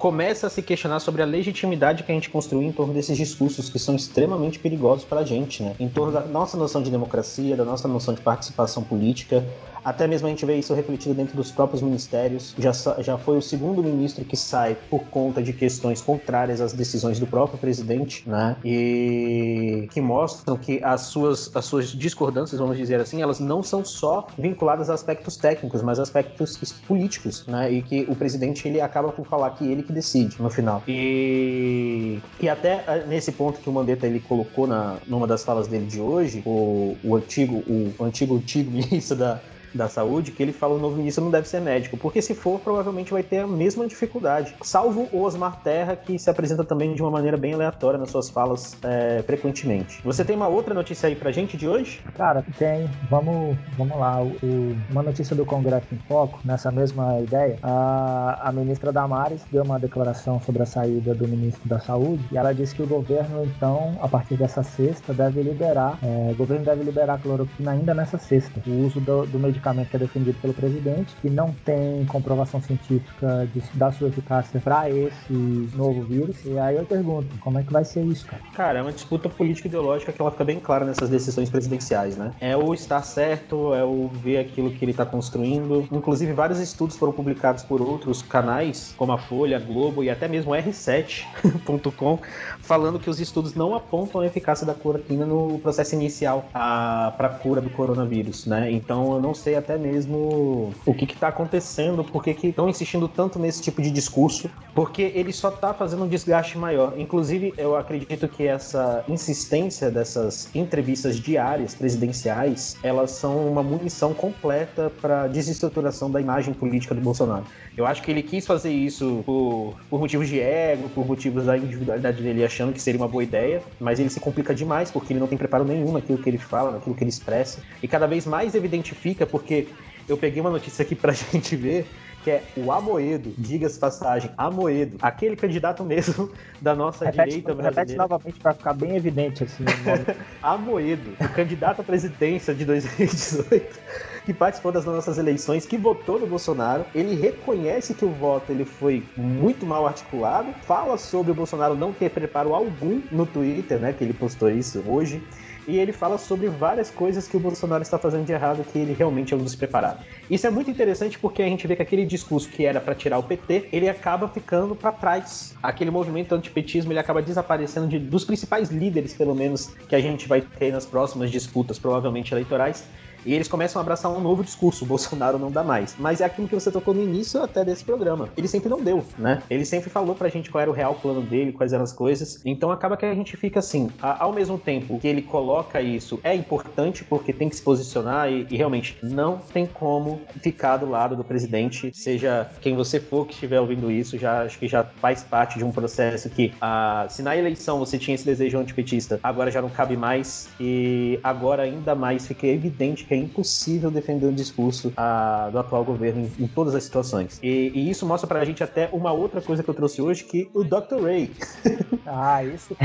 começa 0.00 0.46
a 0.46 0.50
se 0.50 0.62
questionar 0.62 0.98
sobre 0.98 1.20
a 1.20 1.26
legitimidade 1.26 2.02
que 2.04 2.10
a 2.10 2.14
gente 2.14 2.30
construiu 2.30 2.66
em 2.66 2.72
torno 2.72 2.94
desses 2.94 3.18
discursos 3.18 3.68
que 3.68 3.78
são 3.78 3.94
extremamente 3.94 4.58
perigosos 4.58 5.04
para 5.04 5.20
a 5.20 5.24
gente, 5.24 5.62
né? 5.62 5.74
Em 5.78 5.90
torno 5.90 6.10
da 6.10 6.22
nossa 6.22 6.56
noção 6.56 6.82
de 6.82 6.90
democracia, 6.90 7.54
da 7.54 7.66
nossa 7.66 7.86
noção 7.86 8.14
de 8.14 8.20
participação 8.22 8.82
política, 8.82 9.44
até 9.84 10.06
mesmo 10.06 10.26
a 10.26 10.30
gente 10.30 10.44
vê 10.44 10.56
isso 10.56 10.74
refletido 10.74 11.14
dentro 11.14 11.36
dos 11.36 11.50
próprios 11.50 11.82
ministérios. 11.82 12.54
Já, 12.58 12.72
já 13.00 13.18
foi 13.18 13.38
o 13.38 13.42
segundo 13.42 13.82
ministro 13.82 14.24
que 14.24 14.36
sai 14.36 14.76
por 14.88 15.04
conta 15.04 15.42
de 15.42 15.52
questões 15.52 16.00
contrárias 16.00 16.60
às 16.60 16.72
decisões 16.72 17.18
do 17.18 17.26
próprio 17.26 17.58
presidente, 17.58 18.28
né? 18.28 18.56
E 18.64 19.88
que 19.92 20.00
mostram 20.00 20.56
que 20.56 20.82
as 20.82 21.02
suas, 21.02 21.54
as 21.54 21.64
suas 21.64 21.88
discordâncias, 21.88 22.60
vamos 22.60 22.76
dizer 22.76 23.00
assim, 23.00 23.22
elas 23.22 23.40
não 23.40 23.62
são 23.62 23.84
só 23.84 24.26
vinculadas 24.38 24.90
a 24.90 24.94
aspectos 24.94 25.36
técnicos, 25.36 25.82
mas 25.82 25.98
aspectos 25.98 26.56
políticos, 26.86 27.46
né? 27.46 27.70
E 27.70 27.82
que 27.82 28.06
o 28.08 28.14
presidente 28.14 28.66
ele 28.68 28.80
acaba 28.80 29.10
por 29.12 29.26
falar 29.26 29.50
que 29.50 29.64
ele 29.64 29.82
que 29.82 29.92
decide 29.92 30.40
no 30.40 30.50
final. 30.50 30.82
E, 30.86 32.18
e 32.40 32.48
até 32.48 32.84
ah, 32.86 32.96
nesse 33.06 33.32
ponto 33.32 33.60
que 33.60 33.68
o 33.68 33.72
Mandetta 33.72 34.06
ele 34.06 34.20
colocou 34.20 34.66
na, 34.66 34.98
numa 35.06 35.26
das 35.26 35.44
falas 35.44 35.68
dele 35.68 35.86
de 35.86 36.00
hoje, 36.00 36.42
o, 36.44 36.96
o 37.02 37.16
antigo, 37.16 37.62
o 37.98 38.04
antigo, 38.04 38.36
antigo 38.36 38.70
ministro 38.70 39.16
da 39.16 39.40
da 39.74 39.88
saúde 39.88 40.32
que 40.32 40.42
ele 40.42 40.52
fala 40.52 40.74
o 40.74 40.78
novo 40.78 40.96
ministro 40.96 41.24
não 41.24 41.30
deve 41.30 41.48
ser 41.48 41.60
médico, 41.60 41.96
porque 41.96 42.20
se 42.20 42.34
for, 42.34 42.60
provavelmente 42.60 43.12
vai 43.12 43.22
ter 43.22 43.38
a 43.38 43.46
mesma 43.46 43.86
dificuldade. 43.86 44.54
Salvo 44.62 45.08
o 45.12 45.22
Osmar 45.22 45.60
Terra, 45.62 45.96
que 45.96 46.18
se 46.18 46.28
apresenta 46.28 46.64
também 46.64 46.94
de 46.94 47.02
uma 47.02 47.10
maneira 47.10 47.36
bem 47.36 47.54
aleatória 47.54 47.98
nas 47.98 48.10
suas 48.10 48.28
falas 48.28 48.76
é, 48.82 49.22
frequentemente. 49.22 50.00
Você 50.04 50.24
tem 50.24 50.36
uma 50.36 50.48
outra 50.48 50.74
notícia 50.74 51.08
aí 51.08 51.14
pra 51.14 51.30
gente 51.30 51.56
de 51.56 51.68
hoje? 51.68 52.00
Cara, 52.16 52.44
tem. 52.58 52.88
Vamos, 53.08 53.56
vamos 53.76 53.98
lá. 53.98 54.22
O, 54.22 54.76
uma 54.90 55.02
notícia 55.02 55.34
do 55.36 55.44
Congresso 55.44 55.86
em 55.92 55.98
Foco, 56.08 56.40
nessa 56.44 56.70
mesma 56.70 57.20
ideia, 57.20 57.58
a, 57.62 58.48
a 58.48 58.52
ministra 58.52 58.92
Damares 58.92 59.42
deu 59.50 59.62
uma 59.62 59.78
declaração 59.78 60.40
sobre 60.40 60.62
a 60.62 60.66
saída 60.66 61.14
do 61.14 61.26
ministro 61.26 61.68
da 61.68 61.78
Saúde 61.78 62.24
e 62.32 62.36
ela 62.36 62.52
disse 62.52 62.74
que 62.74 62.82
o 62.82 62.86
governo, 62.86 63.44
então, 63.44 63.96
a 64.00 64.08
partir 64.08 64.36
dessa 64.36 64.62
sexta, 64.62 65.12
deve 65.12 65.42
liberar, 65.42 65.98
é, 66.02 66.32
o 66.32 66.34
governo 66.34 66.64
deve 66.64 66.82
liberar 66.82 67.20
cloroquina 67.20 67.72
ainda 67.72 67.94
nessa 67.94 68.18
sexta. 68.18 68.60
O 68.66 68.86
uso 68.86 69.00
do, 69.00 69.26
do 69.26 69.38
medicamento 69.38 69.59
medicamento 69.60 69.90
que 69.90 69.96
é 69.96 69.98
defendido 69.98 70.40
pelo 70.40 70.54
presidente, 70.54 71.14
que 71.20 71.28
não 71.28 71.54
tem 71.64 72.04
comprovação 72.06 72.60
científica 72.60 73.46
de, 73.52 73.62
da 73.74 73.92
sua 73.92 74.08
eficácia 74.08 74.60
para 74.60 74.90
esse 74.90 75.32
novo 75.74 76.02
vírus. 76.02 76.36
E 76.44 76.58
aí 76.58 76.76
eu 76.76 76.84
pergunto, 76.84 77.28
como 77.40 77.58
é 77.58 77.62
que 77.62 77.72
vai 77.72 77.84
ser 77.84 78.02
isso, 78.04 78.26
cara? 78.26 78.42
Cara, 78.54 78.78
é 78.78 78.82
uma 78.82 78.92
disputa 78.92 79.28
política 79.28 79.68
ideológica 79.68 80.12
que 80.12 80.20
ela 80.20 80.30
fica 80.30 80.44
bem 80.44 80.58
clara 80.58 80.84
nessas 80.84 81.10
decisões 81.10 81.50
presidenciais, 81.50 82.16
né? 82.16 82.32
É 82.40 82.56
o 82.56 82.72
estar 82.72 83.02
certo, 83.02 83.74
é 83.74 83.84
o 83.84 84.08
ver 84.08 84.38
aquilo 84.38 84.70
que 84.70 84.84
ele 84.84 84.92
está 84.92 85.04
construindo. 85.04 85.86
Inclusive, 85.92 86.32
vários 86.32 86.58
estudos 86.58 86.96
foram 86.96 87.12
publicados 87.12 87.62
por 87.62 87.82
outros 87.82 88.22
canais, 88.22 88.94
como 88.96 89.12
a 89.12 89.18
Folha, 89.18 89.58
a 89.58 89.60
Globo 89.60 90.02
e 90.02 90.10
até 90.10 90.26
mesmo 90.26 90.52
R7.com, 90.52 92.18
falando 92.60 92.98
que 92.98 93.10
os 93.10 93.20
estudos 93.20 93.54
não 93.54 93.74
apontam 93.74 94.20
a 94.20 94.26
eficácia 94.26 94.66
da 94.66 94.74
cloroquina 94.74 95.26
no 95.26 95.58
processo 95.58 95.94
inicial 95.94 96.48
para 96.52 97.14
a 97.18 97.28
cura 97.28 97.60
do 97.60 97.70
coronavírus, 97.70 98.46
né? 98.46 98.70
Então 98.70 99.14
eu 99.14 99.20
não 99.20 99.34
sei 99.34 99.49
até 99.56 99.76
mesmo 99.76 100.72
o 100.84 100.94
que 100.94 101.04
está 101.04 101.28
acontecendo, 101.28 102.04
por 102.04 102.22
que 102.22 102.46
estão 102.46 102.68
insistindo 102.68 103.08
tanto 103.08 103.38
nesse 103.38 103.60
tipo 103.62 103.82
de 103.82 103.90
discurso, 103.90 104.50
porque 104.74 105.12
ele 105.14 105.32
só 105.32 105.48
está 105.48 105.74
fazendo 105.74 106.04
um 106.04 106.08
desgaste 106.08 106.56
maior. 106.58 106.94
Inclusive, 106.96 107.52
eu 107.56 107.76
acredito 107.76 108.28
que 108.28 108.46
essa 108.46 109.04
insistência 109.08 109.90
dessas 109.90 110.48
entrevistas 110.54 111.18
diárias 111.18 111.74
presidenciais, 111.74 112.76
elas 112.82 113.10
são 113.12 113.46
uma 113.46 113.62
munição 113.62 114.14
completa 114.14 114.90
para 115.00 115.26
desestruturação 115.26 116.10
da 116.10 116.20
imagem 116.20 116.54
política 116.54 116.94
do 116.94 117.00
Bolsonaro. 117.00 117.44
Eu 117.76 117.86
acho 117.86 118.02
que 118.02 118.10
ele 118.10 118.22
quis 118.22 118.46
fazer 118.46 118.70
isso 118.70 119.22
por, 119.24 119.74
por 119.88 120.00
motivos 120.00 120.28
de 120.28 120.40
ego, 120.40 120.88
por 120.90 121.06
motivos 121.06 121.46
da 121.46 121.56
individualidade 121.56 122.22
dele, 122.22 122.44
achando 122.44 122.72
que 122.72 122.80
seria 122.80 123.00
uma 123.00 123.08
boa 123.08 123.22
ideia, 123.22 123.62
mas 123.78 123.98
ele 123.98 124.10
se 124.10 124.20
complica 124.20 124.54
demais 124.54 124.90
porque 124.90 125.12
ele 125.12 125.20
não 125.20 125.26
tem 125.26 125.38
preparo 125.38 125.64
nenhum 125.64 125.92
naquilo 125.92 126.18
que 126.18 126.28
ele 126.28 126.38
fala, 126.38 126.72
naquilo 126.72 126.94
que 126.94 127.02
ele 127.02 127.10
expressa, 127.10 127.62
e 127.82 127.88
cada 127.88 128.06
vez 128.06 128.26
mais 128.26 128.54
evidente 128.54 128.94
fica 128.94 129.26
porque 129.40 129.66
eu 130.08 130.16
peguei 130.16 130.40
uma 130.40 130.50
notícia 130.50 130.82
aqui 130.82 130.94
pra 130.94 131.12
gente 131.32 131.56
ver 131.56 131.86
que 132.22 132.30
é 132.30 132.42
o 132.54 132.70
Amoedo, 132.70 133.32
diga-se 133.38 133.78
passagem, 133.78 134.30
Amoedo, 134.36 134.98
aquele 135.00 135.36
candidato 135.36 135.82
mesmo 135.84 136.30
da 136.60 136.74
nossa 136.74 137.06
repete, 137.06 137.28
direita 137.28 137.54
brasileira. 137.54 137.80
Repete 137.80 137.96
novamente 137.96 138.40
para 138.40 138.52
ficar 138.52 138.74
bem 138.74 138.94
evidente 138.96 139.44
assim. 139.44 139.64
Amoedo, 140.42 141.14
o 141.18 141.28
candidato 141.30 141.80
à 141.80 141.84
presidência 141.84 142.54
de 142.54 142.64
2018, 142.66 143.78
que 144.26 144.34
participou 144.34 144.70
das 144.70 144.84
nossas 144.84 145.16
eleições, 145.16 145.64
que 145.64 145.78
votou 145.78 146.20
no 146.20 146.26
Bolsonaro, 146.26 146.84
ele 146.94 147.14
reconhece 147.14 147.94
que 147.94 148.04
o 148.04 148.10
voto 148.10 148.52
ele 148.52 148.66
foi 148.66 149.02
muito 149.16 149.64
mal 149.64 149.86
articulado, 149.86 150.52
fala 150.66 150.98
sobre 150.98 151.32
o 151.32 151.34
Bolsonaro 151.34 151.74
não 151.74 151.92
ter 151.92 152.10
preparo 152.10 152.54
algum 152.54 153.00
no 153.10 153.24
Twitter, 153.24 153.78
né, 153.78 153.94
que 153.94 154.04
ele 154.04 154.12
postou 154.12 154.50
isso 154.50 154.84
hoje, 154.86 155.22
e 155.66 155.78
ele 155.78 155.92
fala 155.92 156.18
sobre 156.18 156.48
várias 156.48 156.90
coisas 156.90 157.28
que 157.28 157.36
o 157.36 157.40
Bolsonaro 157.40 157.82
está 157.82 157.98
fazendo 157.98 158.24
de 158.24 158.32
errado, 158.32 158.64
que 158.64 158.78
ele 158.78 158.92
realmente 158.92 159.34
é 159.34 159.36
um 159.36 159.42
despreparado. 159.42 160.04
Isso 160.28 160.46
é 160.46 160.50
muito 160.50 160.70
interessante 160.70 161.18
porque 161.18 161.42
a 161.42 161.46
gente 161.46 161.66
vê 161.66 161.76
que 161.76 161.82
aquele 161.82 162.04
discurso 162.04 162.48
que 162.48 162.64
era 162.64 162.80
para 162.80 162.94
tirar 162.94 163.18
o 163.18 163.22
PT, 163.22 163.68
ele 163.72 163.88
acaba 163.88 164.28
ficando 164.28 164.74
para 164.74 164.92
trás. 164.92 165.54
Aquele 165.62 165.90
movimento 165.90 166.34
antipetismo, 166.34 166.92
ele 166.92 166.98
acaba 166.98 167.22
desaparecendo 167.22 167.88
de, 167.88 167.98
dos 167.98 168.24
principais 168.24 168.70
líderes, 168.70 169.14
pelo 169.14 169.34
menos, 169.34 169.74
que 169.88 169.94
a 169.94 170.00
gente 170.00 170.26
vai 170.28 170.40
ter 170.40 170.72
nas 170.72 170.86
próximas 170.86 171.30
disputas, 171.30 171.78
provavelmente 171.78 172.32
eleitorais. 172.32 172.84
E 173.24 173.34
eles 173.34 173.48
começam 173.48 173.80
a 173.80 173.82
abraçar 173.82 174.10
um 174.10 174.20
novo 174.20 174.42
discurso. 174.42 174.84
O 174.84 174.88
Bolsonaro 174.88 175.38
não 175.38 175.50
dá 175.50 175.62
mais. 175.62 175.94
Mas 175.98 176.20
é 176.20 176.24
aquilo 176.24 176.48
que 176.48 176.54
você 176.54 176.70
tocou 176.70 176.94
no 176.94 177.02
início 177.02 177.42
até 177.42 177.64
desse 177.64 177.84
programa. 177.84 178.28
Ele 178.36 178.48
sempre 178.48 178.68
não 178.68 178.80
deu, 178.80 179.04
né? 179.18 179.42
Ele 179.50 179.64
sempre 179.64 179.90
falou 179.90 180.14
pra 180.14 180.28
gente 180.28 180.50
qual 180.50 180.62
era 180.62 180.70
o 180.70 180.74
real 180.74 180.94
plano 180.94 181.22
dele, 181.22 181.52
quais 181.52 181.72
eram 181.72 181.84
as 181.84 181.92
coisas. 181.92 182.40
Então 182.44 182.70
acaba 182.70 182.96
que 182.96 183.06
a 183.06 183.14
gente 183.14 183.36
fica 183.36 183.58
assim, 183.58 183.90
ao 184.00 184.32
mesmo 184.32 184.58
tempo 184.58 184.98
que 184.98 185.08
ele 185.08 185.22
coloca 185.22 185.80
isso, 185.80 186.20
é 186.22 186.34
importante 186.34 187.04
porque 187.04 187.32
tem 187.32 187.48
que 187.48 187.56
se 187.56 187.62
posicionar 187.62 188.30
e, 188.30 188.46
e 188.50 188.56
realmente 188.56 188.96
não 189.02 189.38
tem 189.38 189.66
como 189.66 190.20
ficar 190.40 190.76
do 190.76 190.88
lado 190.88 191.16
do 191.16 191.24
presidente, 191.24 191.90
seja 191.94 192.50
quem 192.60 192.74
você 192.74 193.00
for 193.00 193.26
que 193.26 193.32
estiver 193.32 193.60
ouvindo 193.60 193.90
isso, 193.90 194.18
já 194.18 194.42
acho 194.42 194.58
que 194.58 194.68
já 194.68 194.84
faz 194.84 195.22
parte 195.22 195.58
de 195.58 195.64
um 195.64 195.70
processo 195.70 196.28
que 196.30 196.52
ah, 196.60 197.06
se 197.08 197.22
na 197.22 197.36
eleição 197.36 197.78
você 197.78 197.98
tinha 197.98 198.14
esse 198.14 198.24
desejo 198.24 198.58
antipetista, 198.58 199.18
agora 199.22 199.50
já 199.50 199.60
não 199.60 199.68
cabe 199.68 199.96
mais 199.96 200.48
e 200.58 201.18
agora 201.22 201.62
ainda 201.62 201.94
mais 201.94 202.26
fica 202.26 202.46
evidente 202.46 203.04
que 203.10 203.14
é 203.14 203.16
impossível 203.16 203.90
defender 203.90 204.26
o 204.26 204.32
discurso 204.32 204.92
a, 204.96 205.48
do 205.50 205.58
atual 205.58 205.84
governo 205.84 206.30
em, 206.38 206.44
em 206.44 206.46
todas 206.46 206.76
as 206.76 206.84
situações. 206.84 207.40
E, 207.42 207.72
e, 207.74 207.90
isso 207.90 208.06
mostra 208.06 208.28
pra 208.28 208.44
gente 208.44 208.62
até 208.62 208.88
uma 208.92 209.10
outra 209.10 209.42
coisa 209.42 209.64
que 209.64 209.68
eu 209.68 209.74
trouxe 209.74 210.00
hoje, 210.00 210.22
que 210.22 210.48
o 210.54 210.62
Dr. 210.62 211.02
Ray. 211.02 211.32
Ah, 212.12 212.42
isso, 212.42 212.76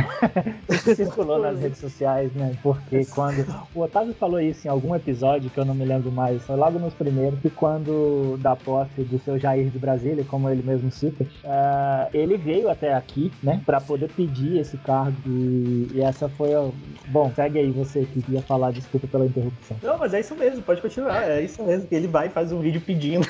isso 0.70 0.96
circulou 0.96 1.39
nas 1.39 1.60
redes 1.60 1.79
sociais, 1.79 2.32
né? 2.34 2.55
Porque 2.62 3.05
quando. 3.05 3.44
O 3.74 3.82
Otávio 3.82 4.13
falou 4.13 4.39
isso 4.39 4.67
em 4.67 4.70
algum 4.70 4.94
episódio 4.94 5.50
que 5.50 5.58
eu 5.58 5.65
não 5.65 5.74
me 5.74 5.84
lembro 5.84 6.12
mais, 6.12 6.44
foi 6.44 6.55
logo 6.55 6.77
nos 6.77 6.94
primeiros, 6.94 7.39
que 7.39 7.50
quando 7.50 8.38
da 8.38 8.55
posse 8.55 9.01
do 9.01 9.17
seu 9.17 9.39
Jair 9.39 9.72
de 9.72 9.79
Brasília, 9.79 10.24
como 10.25 10.48
ele 10.48 10.62
mesmo 10.62 10.91
cita, 10.91 11.24
uh, 11.24 12.10
ele 12.13 12.38
veio 12.38 12.70
até 12.70 12.94
aqui, 12.94 13.32
né, 13.41 13.60
para 13.65 13.82
poder 13.82 14.10
pedir 14.12 14.60
esse 14.60 14.77
cargo. 14.77 15.17
E, 15.25 15.88
e, 15.96 16.01
essa 16.01 16.29
foi 16.29 16.53
a. 16.53 16.70
Bom, 17.08 17.32
segue 17.36 17.58
aí 17.58 17.72
você 17.72 18.05
que 18.05 18.24
ia 18.32 18.44
falar, 18.44 18.72
desculpa 18.72 19.08
pela 19.08 19.25
interrupção. 19.25 19.77
Não, 19.82 19.98
mas 19.98 20.13
é 20.15 20.19
isso 20.22 20.36
mesmo, 20.36 20.62
pode 20.63 20.81
continuar. 20.81 21.29
É 21.29 21.41
isso 21.41 21.63
mesmo. 21.63 21.88
Ele 21.91 22.07
vai 22.07 22.27
e 22.27 22.29
faz 22.29 22.51
um 22.51 22.60
vídeo 22.60 22.81
pedindo 22.81 23.27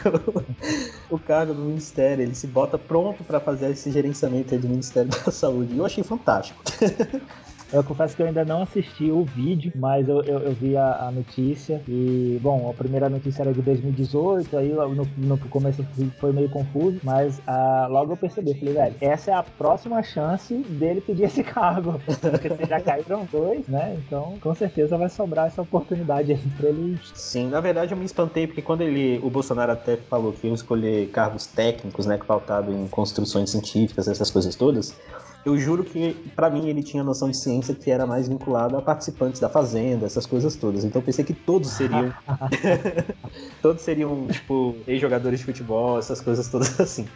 o 1.10 1.20
cargo 1.20 1.54
do 1.54 1.62
ministério. 1.62 2.24
Ele 2.24 2.36
se 2.36 2.48
bota 2.48 2.78
pronto 2.78 3.24
para 3.24 3.40
fazer 3.40 3.72
esse 3.72 3.92
gerenciamento 3.92 4.58
do 4.58 4.68
Ministério 4.68 5.10
da 5.10 5.32
Saúde. 5.32 5.74
E 5.74 5.78
eu 5.78 5.86
achei 5.86 6.04
fantástico. 6.04 6.64
Eu 7.76 7.84
confesso 7.84 8.16
que 8.16 8.22
eu 8.22 8.28
ainda 8.28 8.46
não 8.46 8.62
assisti 8.62 9.12
o 9.12 9.26
vídeo, 9.26 9.70
mas 9.76 10.08
eu, 10.08 10.24
eu, 10.24 10.40
eu 10.40 10.54
vi 10.54 10.78
a, 10.78 11.08
a, 11.08 11.12
notícia. 11.12 11.82
E, 11.90 12.40
bom, 12.42 12.70
a 12.70 12.74
primeira 12.74 13.10
notícia 13.10 13.42
era 13.42 13.54
de 13.54 13.62
2018, 13.62 14.58
aí 14.58 14.70
no, 14.70 15.06
no 15.18 15.38
começo 15.50 15.86
foi 16.18 16.32
meio 16.32 16.50
confuso, 16.50 17.02
mas 17.04 17.38
uh, 17.40 17.90
logo 17.90 18.14
eu 18.14 18.18
percebi, 18.18 18.54
falei, 18.54 18.74
velho, 18.74 18.96
essa 19.02 19.32
é 19.32 19.34
a 19.34 19.44
próxima 19.44 20.02
chance 20.02 20.56
dele 20.56 21.02
pedir 21.02 21.24
esse 21.24 21.44
cargo. 21.44 22.00
Porque 22.08 22.66
já 22.66 22.80
caíram 22.80 23.28
dois, 23.30 23.68
né? 23.68 23.98
Então, 24.06 24.38
com 24.40 24.56
certeza 24.56 24.98
vai 24.98 25.10
sobrar 25.10 25.48
essa 25.48 25.62
oportunidade 25.62 26.32
aí 26.32 26.40
pra 26.56 26.70
ele. 26.70 26.98
Sim, 27.14 27.50
na 27.50 27.60
verdade 27.60 27.94
eu 27.94 27.98
me 27.98 28.06
espantei, 28.06 28.48
porque 28.48 28.62
quando 28.62 28.82
ele, 28.82 29.20
o 29.22 29.30
Bolsonaro 29.30 29.74
até 29.74 29.98
falou 29.98 30.32
que 30.32 30.48
ia 30.48 30.54
escolher 30.54 31.10
cargos 31.10 31.46
técnicos, 31.46 32.06
né, 32.06 32.18
pautado 32.26 32.72
em 32.72 32.88
construções 32.88 33.50
científicas, 33.50 34.08
essas 34.08 34.32
coisas 34.32 34.56
todas, 34.56 34.98
eu 35.46 35.58
juro 35.60 35.84
que, 35.84 36.14
para 36.36 36.50
mim, 36.50 36.68
ele 36.68 36.82
tinha 36.82 37.04
noção 37.04 37.30
de 37.30 37.38
ciência 37.38 37.76
que 37.76 37.92
era 37.92 38.08
mais 38.08 38.28
vinculado 38.28 38.76
a 38.76 38.82
participantes 38.82 39.40
da 39.40 39.48
Fazenda, 39.48 40.08
essas 40.08 40.26
coisas 40.26 40.56
todas. 40.56 40.84
Então 40.84 41.00
eu 41.00 41.06
pensei 41.06 41.24
que 41.24 41.34
todos 41.34 41.70
seriam. 41.70 42.12
todos 43.62 43.84
seriam, 43.84 44.28
tipo, 44.28 44.76
ex-jogadores 44.88 45.40
de 45.40 45.46
futebol, 45.46 46.00
essas 46.00 46.20
coisas 46.20 46.48
todas 46.48 46.78
assim. 46.82 47.08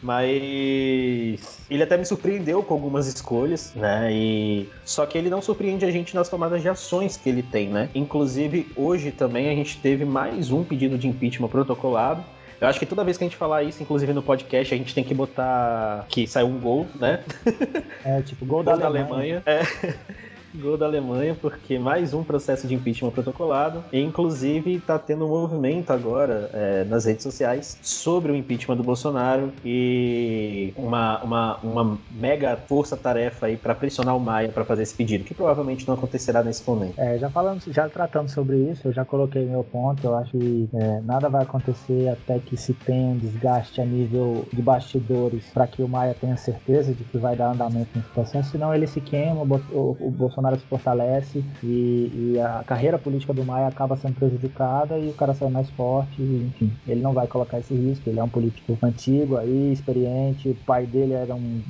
Mas 0.00 1.60
ele 1.70 1.82
até 1.82 1.96
me 1.96 2.04
surpreendeu 2.04 2.62
com 2.62 2.74
algumas 2.74 3.06
escolhas, 3.06 3.72
né? 3.74 4.12
E 4.12 4.68
só 4.84 5.06
que 5.06 5.16
ele 5.16 5.30
não 5.30 5.40
surpreende 5.40 5.84
a 5.84 5.90
gente 5.90 6.14
nas 6.14 6.28
tomadas 6.28 6.60
de 6.60 6.68
ações 6.68 7.16
que 7.16 7.28
ele 7.28 7.42
tem, 7.42 7.68
né? 7.68 7.88
Inclusive, 7.94 8.66
hoje 8.76 9.12
também 9.12 9.48
a 9.48 9.54
gente 9.54 9.80
teve 9.80 10.04
mais 10.04 10.50
um 10.50 10.64
pedido 10.64 10.98
de 10.98 11.06
impeachment 11.06 11.48
protocolado 11.48 12.24
eu 12.62 12.68
acho 12.68 12.78
que 12.78 12.86
toda 12.86 13.02
vez 13.02 13.18
que 13.18 13.24
a 13.24 13.26
gente 13.26 13.36
falar 13.36 13.64
isso, 13.64 13.82
inclusive 13.82 14.12
no 14.12 14.22
podcast, 14.22 14.72
a 14.72 14.76
gente 14.76 14.94
tem 14.94 15.02
que 15.02 15.12
botar 15.12 16.06
que 16.08 16.28
saiu 16.28 16.46
um 16.46 16.60
gol, 16.60 16.86
né? 16.94 17.18
É, 18.04 18.22
tipo, 18.22 18.46
gol, 18.46 18.62
gol 18.62 18.76
da, 18.76 18.76
da 18.76 18.86
Alemanha. 18.86 19.42
Alemanha. 19.44 19.66
É. 19.82 19.94
Gol 20.54 20.76
da 20.76 20.86
Alemanha, 20.86 21.36
porque 21.40 21.78
mais 21.78 22.12
um 22.12 22.22
processo 22.22 22.66
de 22.66 22.74
impeachment 22.74 23.10
protocolado. 23.10 23.82
E, 23.92 24.00
inclusive, 24.00 24.74
está 24.74 24.98
tendo 24.98 25.24
um 25.24 25.28
movimento 25.28 25.92
agora 25.92 26.50
é, 26.52 26.84
nas 26.84 27.04
redes 27.04 27.22
sociais 27.22 27.78
sobre 27.82 28.32
o 28.32 28.36
impeachment 28.36 28.76
do 28.76 28.82
Bolsonaro 28.82 29.52
e 29.64 30.72
uma, 30.76 31.22
uma, 31.22 31.56
uma 31.62 31.98
mega 32.10 32.56
força-tarefa 32.56 33.46
aí 33.46 33.56
para 33.56 33.74
pressionar 33.74 34.16
o 34.16 34.20
Maia 34.20 34.50
para 34.50 34.64
fazer 34.64 34.82
esse 34.82 34.94
pedido, 34.94 35.24
que 35.24 35.34
provavelmente 35.34 35.86
não 35.86 35.94
acontecerá 35.94 36.42
nesse 36.42 36.68
momento. 36.68 36.94
É, 36.98 37.18
já 37.18 37.30
falando, 37.30 37.62
já 37.68 37.88
tratando 37.88 38.28
sobre 38.28 38.56
isso, 38.56 38.88
eu 38.88 38.92
já 38.92 39.04
coloquei 39.04 39.44
meu 39.46 39.64
ponto. 39.64 40.04
Eu 40.04 40.16
acho 40.16 40.32
que 40.32 40.68
é, 40.74 41.00
nada 41.00 41.28
vai 41.28 41.42
acontecer 41.42 42.08
até 42.08 42.38
que 42.38 42.56
se 42.56 42.74
tenha 42.74 43.08
um 43.08 43.16
desgaste 43.16 43.80
a 43.80 43.84
nível 43.84 44.44
de 44.52 44.60
bastidores 44.60 45.44
para 45.52 45.66
que 45.66 45.82
o 45.82 45.88
Maia 45.88 46.14
tenha 46.20 46.36
certeza 46.36 46.92
de 46.92 47.04
que 47.04 47.18
vai 47.18 47.36
dar 47.36 47.52
andamento 47.52 47.88
nesse 47.94 48.08
processo, 48.08 48.50
senão 48.50 48.74
ele 48.74 48.86
se 48.86 49.00
queima, 49.00 49.42
o, 49.42 49.96
o 50.00 50.10
Bolsonaro 50.10 50.41
Bolsonaro 50.42 50.58
se 50.58 50.66
fortalece 50.66 51.44
e, 51.62 52.34
e, 52.34 52.40
a 52.40 52.64
carreira 52.66 52.98
política 52.98 53.32
do 53.32 53.44
Maia 53.44 53.68
acaba 53.68 53.96
sendo 53.96 54.14
prejudicada 54.14 54.98
e 54.98 55.08
o 55.10 55.14
cara 55.14 55.34
sai 55.34 55.48
mais 55.48 55.70
forte. 55.70 56.20
enfim, 56.20 56.72
ele 56.86 57.00
não 57.00 57.12
vai 57.12 57.26
colocar 57.26 57.58
esse 57.58 57.74
risco. 57.74 58.08
Ele 58.08 58.18
é 58.18 58.22
um 58.22 58.28
político 58.28 58.76
antigo 58.82 59.36
aí, 59.36 59.72
experiente. 59.72 60.48
O 60.48 60.54
pai 60.66 60.86
dele 60.86 61.12
era 61.12 61.34
um, 61.34 61.62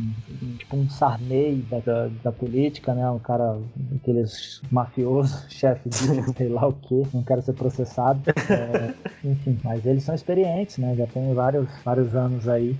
um 0.43 0.57
tipo 0.57 0.77
um 0.77 0.89
Sarney 0.89 1.65
da, 1.71 1.79
da, 1.81 2.09
da, 2.25 2.33
política, 2.33 2.95
né? 2.95 3.09
Um 3.11 3.19
cara, 3.19 3.59
aqueles 3.95 4.63
mafiosos, 4.71 5.47
chefe 5.51 5.89
de 5.89 5.99
sei 6.37 6.49
lá 6.49 6.67
o 6.67 6.73
que, 6.73 7.03
não 7.13 7.23
quero 7.23 7.43
ser 7.43 7.53
processado. 7.53 8.23
É, 8.29 8.95
enfim, 9.25 9.59
mas 9.63 9.85
eles 9.85 10.03
são 10.03 10.15
experientes, 10.15 10.79
né? 10.79 10.95
Já 10.97 11.07
tem 11.07 11.35
vários, 11.35 11.69
vários 11.85 12.15
anos 12.15 12.49
aí. 12.49 12.77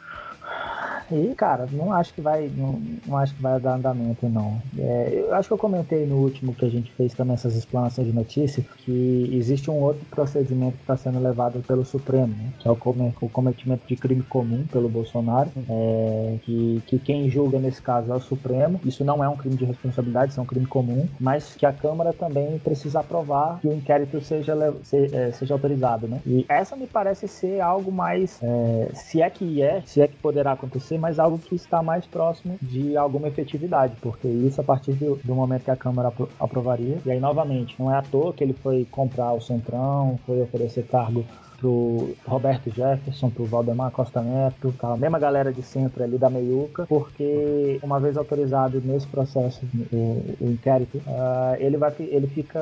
E, 1.11 1.35
cara, 1.35 1.67
não 1.73 1.93
acho 1.93 2.15
que 2.15 2.21
vai, 2.21 2.51
não, 2.57 2.81
não 3.07 3.17
acho 3.17 3.35
que 3.35 3.43
vai 3.43 3.59
dar 3.61 3.75
andamento, 3.75 4.29
não. 4.29 4.61
É, 4.79 5.25
eu 5.29 5.35
acho 5.35 5.49
que 5.49 5.55
eu 5.55 5.59
comentei 5.59 6.07
no 6.07 6.17
último 6.17 6.55
que 6.55 6.65
a 6.65 6.69
gente 6.69 6.91
fez 6.93 7.15
também 7.15 7.35
essas 7.35 7.57
explanações 7.57 8.07
de 8.07 8.13
notícia 8.13 8.65
que 8.79 9.31
existe 9.33 9.71
um 9.71 9.81
outro 9.81 10.05
procedimento 10.11 10.77
que 10.77 10.83
está 10.83 10.97
sendo 10.97 11.21
levado 11.21 11.63
pelo 11.67 11.85
Supremo, 11.85 12.29
né, 12.29 12.53
que 12.59 12.69
é 12.69 12.71
o, 12.71 12.77
o, 13.21 13.29
cometimento 13.29 13.87
de 13.87 13.97
crime 13.97 14.23
comum 14.23 14.65
pelo 14.71 14.89
Bolsonaro, 14.89 15.51
é, 15.69 16.37
que, 16.43 16.83
que 16.87 16.99
quem 16.99 17.31
julga 17.31 17.59
nesse 17.59 17.81
caso 17.81 18.13
é 18.13 18.15
o 18.15 18.21
Supremo. 18.21 18.81
Isso 18.85 19.05
não 19.05 19.23
é 19.23 19.29
um 19.29 19.37
crime 19.37 19.57
de 19.57 19.65
responsabilidade, 19.65 20.33
isso 20.33 20.41
é 20.41 20.43
um 20.43 20.47
crime 20.47 20.67
comum, 20.67 21.09
mas 21.19 21.55
que 21.55 21.67
a 21.67 21.73
Câmara 21.73 22.13
também 22.13 22.59
precisa 22.59 23.01
aprovar 23.01 23.59
que 23.61 23.69
o 23.69 23.73
inquérito 23.73 24.21
seja, 24.21 24.55
seja, 24.83 25.17
é, 25.17 25.33
seja 25.33 25.55
autorizado, 25.55 26.07
né? 26.07 26.21
E 26.27 26.45
essa 26.49 26.77
me 26.77 26.87
parece 26.87 27.27
ser 27.29 27.61
algo 27.61 27.91
mais, 27.91 28.39
é, 28.43 28.91
se 28.95 29.21
é 29.21 29.31
que 29.31 29.63
é, 29.63 29.83
se 29.85 30.01
é 30.01 30.07
que 30.07 30.17
poderá 30.17 30.53
acontecer, 30.53 30.92
mas 30.99 31.19
algo 31.19 31.39
que 31.39 31.55
está 31.55 31.83
mais 31.83 32.05
próximo 32.07 32.57
de 32.61 32.97
alguma 32.97 33.29
efetividade, 33.29 33.95
porque 34.01 34.29
isso 34.29 34.61
a 34.61 34.65
partir 34.65 34.93
do, 34.93 35.17
do 35.25 35.35
momento 35.35 35.65
que 35.65 35.71
a 35.71 35.77
Câmara 35.77 36.13
aprovaria. 36.39 36.99
E 37.05 37.11
aí, 37.11 37.21
novamente, 37.21 37.75
não 37.79 37.93
é 37.93 37.97
à 37.97 38.03
toa 38.03 38.33
que 38.33 38.43
ele 38.43 38.53
foi 38.53 38.87
comprar 38.91 39.33
o 39.33 39.41
Centrão, 39.41 40.19
foi 40.27 40.41
oferecer 40.41 40.87
cargo 40.87 41.25
pro 41.63 42.11
Roberto 42.27 42.69
Jefferson, 42.75 43.31
pro 43.31 43.45
Valdemar 43.45 43.93
Costa 43.93 44.21
Neto, 44.21 44.75
a 44.83 44.97
mesma 44.97 45.19
galera 45.21 45.53
de 45.53 45.63
sempre 45.63 46.03
ali 46.03 46.19
da 46.19 46.29
meiuca, 46.29 46.85
porque 46.89 47.79
uma 47.83 48.01
vez 48.01 48.17
autorizado 48.17 48.83
nesse 48.85 49.07
processo, 49.07 49.61
o, 49.93 50.35
o 50.41 50.51
inquérito, 50.51 50.99
uh, 50.99 51.55
ele, 51.59 51.77
vai, 51.77 51.95
ele 52.01 52.27
fica 52.27 52.59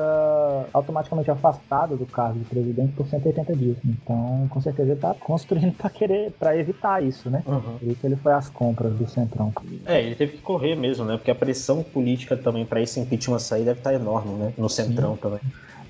automaticamente 0.71 1.31
afastado 1.31 1.97
do 1.97 2.05
cargo 2.05 2.37
de 2.37 2.45
presidente 2.45 2.93
por 2.93 3.07
180 3.07 3.55
dias. 3.55 3.77
Então, 3.83 4.47
com 4.47 4.61
certeza 4.61 4.91
ele 4.91 4.99
tá 4.99 5.15
construindo 5.19 5.73
para 5.75 5.89
querer, 5.89 6.31
para 6.33 6.55
evitar 6.55 7.03
isso, 7.03 7.29
né? 7.29 7.41
Uhum. 7.47 7.77
Por 7.79 7.87
isso 7.87 8.05
ele 8.05 8.15
foi 8.15 8.33
às 8.33 8.49
compras 8.49 8.93
do 8.93 9.09
Centrão. 9.09 9.51
É, 9.85 9.99
ele 9.99 10.15
teve 10.15 10.33
que 10.33 10.41
correr 10.43 10.75
mesmo, 10.75 11.03
né? 11.05 11.17
Porque 11.17 11.31
a 11.31 11.35
pressão 11.35 11.81
política 11.81 12.37
também 12.37 12.65
para 12.65 12.79
esse 12.79 12.99
impeachment 12.99 13.39
sair 13.39 13.65
deve 13.65 13.79
estar 13.79 13.89
tá 13.89 13.95
enorme, 13.95 14.33
né? 14.35 14.53
No 14.55 14.69
Centrão 14.69 15.15
Sim. 15.15 15.21
também. 15.21 15.39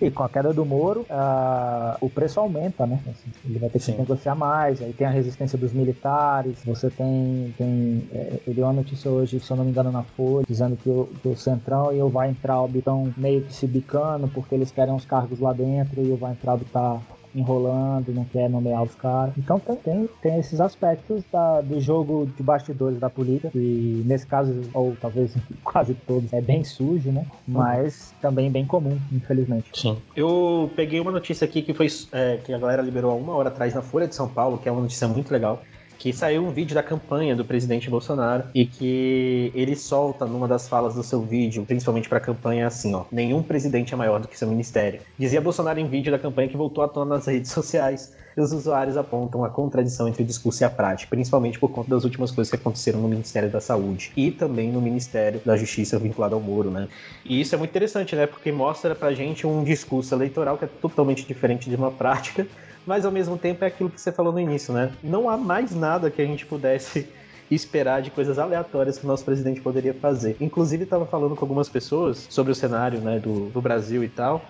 E 0.02 0.10
com 0.10 0.24
a 0.24 0.30
queda 0.30 0.52
do 0.52 0.66
Moro, 0.66 1.02
uh, 1.02 1.96
o 2.02 2.10
preço 2.10 2.40
aumenta, 2.40 2.88
né? 2.88 3.00
Assim, 3.08 3.30
ele 3.46 3.60
vai 3.60 3.70
ter 3.70 3.78
que 3.78 3.86
Sim. 3.86 3.98
negociar 3.98 4.34
mais, 4.34 4.82
aí 4.82 4.92
tem 4.94 5.06
a 5.06 5.12
resistência 5.12 5.58
dos 5.58 5.72
militares, 5.72 6.64
você 6.66 6.90
tem. 6.90 7.54
tem 7.56 8.10
é, 8.12 8.40
eu 8.48 8.54
dei 8.54 8.64
uma 8.64 8.74
notícia 8.74 9.12
hoje, 9.12 9.40
se 9.40 9.52
eu 9.52 9.58
não 9.58 9.64
me 9.64 9.70
engano, 9.70 9.92
na 9.92 10.02
Folha, 10.02 10.44
dizendo 10.48 10.76
que 10.76 10.90
o, 10.90 11.08
que 11.22 11.28
o 11.28 11.36
Centrão 11.36 11.94
e 11.94 12.02
o 12.02 12.12
Weintraub 12.12 12.76
estão 12.76 13.14
meio 13.16 13.44
que 13.44 13.54
se 13.54 13.68
bicando 13.68 14.28
porque 14.28 14.56
eles 14.56 14.72
querem 14.72 14.94
os 14.94 15.06
cargos 15.06 15.40
lá 15.40 15.54
dentro 15.54 16.02
e 16.02 16.12
o 16.12 16.18
Weintraub 16.20 16.64
tá 16.74 17.00
enrolando, 17.34 18.14
não 18.14 18.26
quer 18.26 18.50
nomear 18.50 18.84
os 18.84 18.96
caras. 18.96 19.34
Então 19.38 19.60
tem, 19.60 19.76
tem, 19.78 20.10
tem 20.22 20.40
esses 20.40 20.60
aspectos 20.60 21.24
da, 21.32 21.62
do 21.62 21.80
jogo 21.80 22.30
de 22.36 22.44
bastidores 22.44 23.00
da 23.00 23.10
política, 23.10 23.50
que 23.50 24.04
nesse 24.06 24.26
caso, 24.26 24.54
ou 24.74 24.96
talvez 25.00 25.34
quase 25.64 25.94
todos, 25.94 26.32
é 26.34 26.42
bem 26.42 26.64
sujo, 26.64 27.12
né? 27.12 27.26
Mas 27.48 28.12
uhum. 28.12 28.18
também 28.22 28.52
bem 28.52 28.66
comum, 28.66 28.98
infelizmente. 29.12 29.70
Sim. 29.74 29.98
Eu 30.16 30.70
peguei 30.76 31.00
uma 31.00 31.12
notícia 31.12 31.46
aqui 31.46 31.62
que 31.62 31.74
foi 31.74 31.88
é, 32.12 32.38
que 32.38 32.54
a 32.54 32.58
galera 32.58 32.82
liberou 32.82 33.12
há 33.12 33.16
uma 33.16 33.34
hora 33.34 33.50
atrás 33.50 33.74
na 33.74 33.82
Folha 33.82 34.08
de 34.08 34.16
São 34.16 34.28
Paulo, 34.28 34.58
que 34.58 34.68
é 34.68 34.72
uma 34.72 34.82
notícia 34.82 35.08
muito 35.08 35.32
legal 35.32 35.62
que 36.02 36.12
saiu 36.12 36.44
um 36.44 36.50
vídeo 36.50 36.74
da 36.74 36.82
campanha 36.82 37.36
do 37.36 37.46
presidente 37.46 37.88
Bolsonaro 37.88 38.46
e 38.56 38.66
que 38.66 39.52
ele 39.54 39.76
solta 39.76 40.26
numa 40.26 40.48
das 40.48 40.68
falas 40.68 40.96
do 40.96 41.04
seu 41.04 41.22
vídeo, 41.22 41.64
principalmente 41.64 42.10
para 42.10 42.18
a 42.18 42.22
campanha, 42.22 42.66
assim, 42.66 42.96
ó: 42.96 43.04
nenhum 43.12 43.44
presidente 43.44 43.94
é 43.94 43.96
maior 43.96 44.20
do 44.20 44.28
que 44.28 44.36
seu 44.36 44.48
ministério. 44.48 45.02
Dizia 45.16 45.40
Bolsonaro 45.40 45.80
em 45.80 45.88
vídeo 45.88 46.12
da 46.12 46.18
campanha 46.18 46.50
que 46.50 46.58
voltou 46.58 46.84
à 46.84 46.88
tona 46.88 47.18
nas 47.18 47.28
redes 47.28 47.52
sociais. 47.52 48.16
Os 48.36 48.52
usuários 48.52 48.98
apontam 48.98 49.46
a 49.46 49.50
contradição 49.50 50.08
entre 50.08 50.24
o 50.24 50.26
discurso 50.26 50.64
e 50.64 50.66
a 50.66 50.72
prática, 50.72 51.10
principalmente 51.10 51.60
por 51.60 51.70
conta 51.70 51.92
das 51.92 52.04
últimas 52.04 52.32
coisas 52.32 52.50
que 52.50 52.56
aconteceram 52.56 53.00
no 53.00 53.08
Ministério 53.08 53.52
da 53.52 53.62
Saúde 53.62 54.12
e 54.16 54.32
também 54.32 54.72
no 54.72 54.82
Ministério 54.82 55.40
da 55.46 55.56
Justiça 55.56 56.00
vinculado 56.00 56.34
ao 56.34 56.42
Moro, 56.42 56.72
né? 56.72 56.88
E 57.24 57.40
isso 57.40 57.54
é 57.54 57.58
muito 57.60 57.70
interessante, 57.70 58.16
né? 58.16 58.26
Porque 58.26 58.52
mostra 58.52 58.96
pra 58.96 59.14
gente 59.14 59.46
um 59.46 59.64
discurso 59.64 60.16
eleitoral 60.16 60.58
que 60.58 60.66
é 60.66 60.70
totalmente 60.82 61.28
diferente 61.28 61.70
de 61.70 61.76
uma 61.76 61.92
prática 61.92 62.48
mas 62.92 63.06
ao 63.06 63.12
mesmo 63.12 63.38
tempo 63.38 63.64
é 63.64 63.68
aquilo 63.68 63.90
que 63.90 64.02
você 64.02 64.12
falou 64.12 64.34
no 64.34 64.40
início, 64.42 64.74
né? 64.74 64.92
Não 65.02 65.30
há 65.30 65.38
mais 65.38 65.74
nada 65.74 66.12
que 66.12 66.22
a 66.22 66.26
gente 66.26 66.46
pudesse 66.46 67.08
esperar 67.50 68.02
de 68.02 68.12
coisas 68.12 68.38
aleatórias 68.38 68.98
que 68.98 69.06
o 69.06 69.08
nosso 69.08 69.24
presidente 69.24 69.62
poderia 69.62 69.94
fazer. 69.94 70.36
Inclusive, 70.42 70.84
estava 70.84 71.06
falando 71.06 71.34
com 71.34 71.46
algumas 71.46 71.70
pessoas 71.70 72.28
sobre 72.30 72.52
o 72.52 72.56
cenário 72.56 73.00
né, 73.00 73.18
do, 73.18 73.50
do 73.50 73.62
Brasil 73.62 74.04
e 74.04 74.10
tal. 74.10 74.44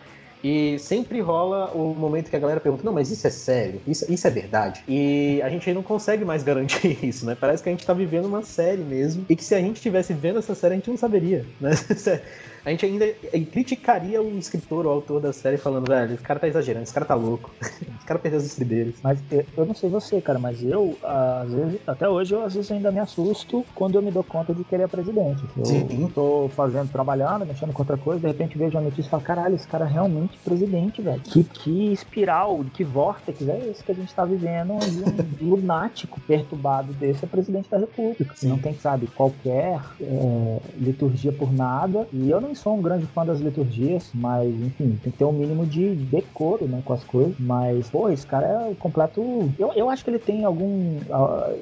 E 0.43 0.79
sempre 0.79 1.21
rola 1.21 1.69
o 1.75 1.93
momento 1.93 2.31
que 2.31 2.35
a 2.35 2.39
galera 2.39 2.59
pergunta: 2.59 2.83
não, 2.83 2.91
mas 2.91 3.11
isso 3.11 3.27
é 3.27 3.29
sério? 3.29 3.79
Isso, 3.85 4.11
isso 4.11 4.25
é 4.25 4.31
verdade? 4.31 4.83
E 4.87 5.39
a 5.43 5.49
gente 5.49 5.71
não 5.71 5.83
consegue 5.83 6.25
mais 6.25 6.41
garantir 6.43 6.97
isso, 7.05 7.27
né? 7.27 7.37
Parece 7.39 7.61
que 7.61 7.69
a 7.69 7.71
gente 7.71 7.85
tá 7.85 7.93
vivendo 7.93 8.25
uma 8.25 8.41
série 8.41 8.81
mesmo. 8.81 9.23
E 9.29 9.35
que 9.35 9.43
se 9.43 9.53
a 9.53 9.59
gente 9.59 9.75
estivesse 9.75 10.15
vendo 10.15 10.39
essa 10.39 10.55
série, 10.55 10.73
a 10.73 10.77
gente 10.77 10.89
não 10.89 10.97
saberia, 10.97 11.45
né? 11.59 11.73
a 12.65 12.69
gente 12.69 12.85
ainda 12.85 13.07
criticaria 13.51 14.21
o 14.21 14.37
escritor, 14.37 14.85
o 14.85 14.89
autor 14.89 15.19
da 15.19 15.33
série, 15.33 15.57
falando, 15.57 15.87
velho, 15.87 16.13
esse 16.13 16.23
cara 16.23 16.39
tá 16.39 16.47
exagerando, 16.47 16.83
esse 16.83 16.93
cara 16.93 17.05
tá 17.05 17.15
louco, 17.15 17.51
esse 17.61 18.05
cara 18.05 18.19
perdeu 18.19 18.39
os 18.39 18.45
estribeiros. 18.45 18.95
Mas 19.03 19.19
eu, 19.31 19.45
eu, 19.57 19.65
não 19.65 19.73
sei 19.73 19.89
você, 19.89 20.21
cara, 20.21 20.39
mas 20.39 20.63
eu, 20.63 20.97
às 21.03 21.51
vezes, 21.51 21.79
até 21.87 22.07
hoje, 22.07 22.33
eu 22.33 22.43
às 22.43 22.53
vezes 22.53 22.71
ainda 22.71 22.91
me 22.91 22.99
assusto 22.99 23.65
quando 23.73 23.95
eu 23.95 24.01
me 24.01 24.11
dou 24.11 24.23
conta 24.23 24.53
de 24.53 24.63
que 24.63 24.75
ele 24.75 24.83
é 24.83 24.87
presidente. 24.87 25.43
Eu 25.57 25.65
Sim. 25.65 26.11
tô 26.13 26.49
fazendo, 26.55 26.91
trabalhando, 26.91 27.45
mexendo 27.45 27.73
com 27.73 27.81
outra 27.81 27.97
coisa, 27.97 28.19
de 28.19 28.27
repente 28.27 28.57
vejo 28.57 28.77
a 28.77 28.81
notícia 28.81 29.07
e 29.07 29.09
falo, 29.09 29.23
caralho, 29.23 29.55
esse 29.55 29.67
cara 29.67 29.85
é 29.85 29.89
realmente 29.89 30.37
presidente, 30.43 31.01
velho. 31.01 31.21
Que, 31.21 31.43
que 31.43 31.91
espiral, 31.91 32.63
que 32.73 32.83
vórtex 32.83 33.47
é 33.47 33.69
esse 33.69 33.83
que 33.83 33.91
a 33.91 33.95
gente 33.95 34.13
tá 34.13 34.25
vivendo, 34.25 34.73
um 34.73 35.49
lunático 35.49 36.19
perturbado 36.21 36.93
desse 36.93 37.25
é 37.25 37.27
presidente 37.27 37.69
da 37.69 37.77
república. 37.77 38.33
Sim. 38.35 38.49
Não 38.49 38.57
tem, 38.57 38.73
sabe, 38.75 39.07
qualquer 39.07 39.79
é, 39.99 40.59
liturgia 40.77 41.31
por 41.31 41.51
nada, 41.51 42.07
e 42.11 42.29
eu 42.29 42.39
não 42.39 42.50
nem 42.51 42.55
sou 42.55 42.77
um 42.77 42.81
grande 42.81 43.05
fã 43.07 43.25
das 43.25 43.39
liturgias, 43.39 44.09
mas 44.13 44.47
enfim, 44.47 44.99
tem 45.01 45.11
que 45.11 45.17
ter 45.17 45.25
um 45.25 45.31
mínimo 45.31 45.65
de 45.65 45.95
decoro, 45.95 46.67
né, 46.67 46.81
com 46.83 46.93
as 46.93 47.03
coisas. 47.03 47.33
Mas, 47.39 47.89
pô, 47.89 48.09
esse 48.09 48.27
cara 48.27 48.45
é 48.45 48.75
completo. 48.75 49.49
Eu, 49.57 49.71
eu 49.73 49.89
acho 49.89 50.03
que 50.03 50.09
ele 50.09 50.19
tem 50.19 50.43
algum. 50.43 50.97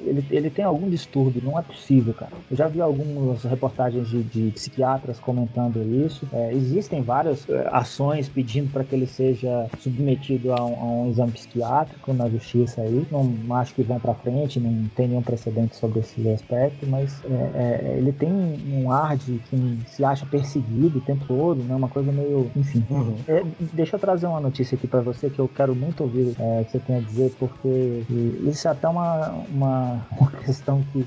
Ele, 0.06 0.26
ele 0.32 0.50
tem 0.50 0.66
algum 0.66 0.90
distúrbio, 0.90 1.42
não 1.44 1.58
é 1.58 1.62
possível, 1.62 2.14
cara. 2.14 2.32
Eu 2.50 2.58
já 2.58 2.68
vi 2.68 2.82
algumas 2.82 3.44
reportagens 3.44 4.08
de, 4.08 4.24
de 4.24 4.52
psiquiatras 4.52 5.20
comentando 5.20 5.80
isso. 6.06 6.28
É, 6.34 6.52
existem 6.54 7.02
várias 7.02 7.48
é, 7.48 7.70
ações 7.72 8.28
pedindo 8.28 8.72
para 8.72 8.84
que 8.84 8.96
ele 8.96 9.08
seja 9.08 9.68
submetido 9.80 10.52
a 10.54 10.66
um, 10.66 10.74
a 10.74 10.86
um, 10.86 11.10
exame 11.10 11.32
psiquiátrico 11.32 12.14
na 12.14 12.28
justiça 12.30 12.82
aí. 12.82 13.06
Não 13.12 13.56
acho 13.56 13.76
que 13.76 13.84
vão 13.84 14.00
para 14.00 14.14
frente, 14.16 14.60
não 14.60 14.90
tem 14.96 15.08
nenhum 15.08 15.22
precedente 15.22 15.76
sobre 15.76 16.00
esse 16.00 16.28
aspecto, 16.30 16.88
mas 16.88 17.22
é, 17.26 17.94
é, 17.94 17.96
ele 17.98 18.12
tem 18.12 18.32
um 18.32 18.92
ar 18.92 19.16
de 19.18 19.40
quem 19.50 19.80
se 19.88 20.04
acha 20.04 20.26
perseguido 20.26 20.79
o 20.88 21.02
tempo 21.02 21.26
todo, 21.28 21.64
né? 21.64 21.76
Uma 21.76 21.88
coisa 21.88 22.12
meio. 22.12 22.50
Enfim. 22.56 22.86
Uhum. 22.90 23.16
É, 23.28 23.44
deixa 23.74 23.96
eu 23.96 24.00
trazer 24.00 24.28
uma 24.28 24.40
notícia 24.40 24.76
aqui 24.76 24.88
para 24.88 25.02
você 25.02 25.30
que 25.30 25.40
eu 25.40 25.48
quero 25.48 25.76
muito 25.76 26.02
ouvir 26.02 26.36
é, 26.40 26.64
que 26.64 26.72
você 26.72 26.80
tem 26.80 26.98
a 26.98 27.02
dizer, 27.02 27.34
porque 27.40 28.04
isso 28.44 28.68
é 28.68 28.72
até 28.72 28.88
uma, 28.88 29.30
uma, 29.50 30.08
uma 30.20 30.32
questão 30.32 30.84
que 30.92 31.06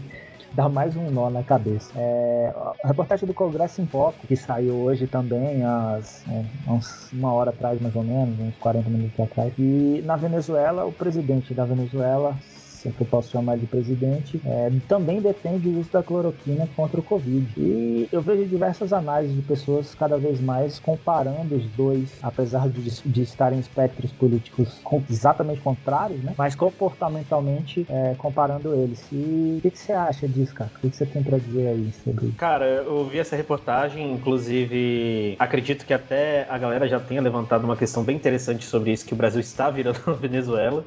dá 0.54 0.68
mais 0.68 0.96
um 0.96 1.10
nó 1.10 1.30
na 1.30 1.42
cabeça. 1.42 1.90
É, 1.96 2.52
a 2.84 2.88
reportagem 2.88 3.26
do 3.26 3.34
Congresso 3.34 3.80
em 3.80 3.86
Foco, 3.86 4.26
que 4.26 4.36
saiu 4.36 4.74
hoje 4.74 5.06
também, 5.06 5.64
às, 5.64 6.22
é, 6.28 6.44
uns, 6.68 7.10
uma 7.12 7.32
hora 7.32 7.50
atrás 7.50 7.80
mais 7.80 7.94
ou 7.96 8.02
menos, 8.02 8.38
uns 8.38 8.54
40 8.56 8.88
minutos 8.90 9.18
atrás. 9.18 9.52
E 9.58 10.02
na 10.04 10.16
Venezuela, 10.16 10.84
o 10.84 10.92
presidente 10.92 11.54
da 11.54 11.64
Venezuela 11.64 12.36
se 12.82 12.90
que 12.92 13.02
eu 13.02 13.06
posso 13.06 13.30
chamar 13.30 13.56
de 13.56 13.66
presidente, 13.66 14.40
é, 14.44 14.72
também 14.88 15.20
defende 15.20 15.68
o 15.68 15.78
uso 15.78 15.90
da 15.90 16.02
cloroquina 16.02 16.68
contra 16.74 16.98
o 16.98 17.02
Covid. 17.02 17.46
E 17.56 18.08
eu 18.10 18.20
vejo 18.20 18.44
diversas 18.46 18.92
análises 18.92 19.36
de 19.36 19.42
pessoas 19.42 19.94
cada 19.94 20.18
vez 20.18 20.40
mais 20.40 20.80
comparando 20.80 21.54
os 21.54 21.66
dois, 21.76 22.18
apesar 22.22 22.68
de, 22.68 22.82
de 23.04 23.22
estarem 23.22 23.58
em 23.58 23.60
espectros 23.60 24.12
políticos 24.12 24.82
exatamente 25.08 25.60
contrários, 25.60 26.22
né? 26.22 26.34
mas 26.36 26.54
comportamentalmente 26.54 27.86
é, 27.88 28.14
comparando 28.16 28.74
eles. 28.74 29.06
E 29.12 29.56
o 29.58 29.60
que, 29.62 29.70
que, 29.70 29.78
você 29.78 29.92
acha 29.92 30.26
disso, 30.26 30.54
cara? 30.54 30.70
O 30.76 30.80
que, 30.80 30.90
que 30.90 30.96
você 30.96 31.06
tem 31.06 31.22
para 31.22 31.38
dizer 31.38 31.68
aí 31.68 31.92
sobre 31.92 32.26
isso? 32.26 32.36
Cara, 32.36 32.64
eu 32.66 33.04
vi 33.06 33.18
essa 33.18 33.36
reportagem, 33.36 34.12
inclusive 34.12 35.36
acredito 35.38 35.86
que 35.86 35.94
até 35.94 36.46
a 36.48 36.58
galera 36.58 36.88
já 36.88 36.98
tenha 36.98 37.20
levantado 37.20 37.64
uma 37.64 37.76
questão 37.76 38.02
bem 38.02 38.16
interessante 38.16 38.64
sobre 38.64 38.92
isso, 38.92 39.06
que 39.06 39.14
o 39.14 39.16
Brasil 39.16 39.40
está 39.40 39.70
virando 39.70 39.98
Venezuela. 40.20 40.84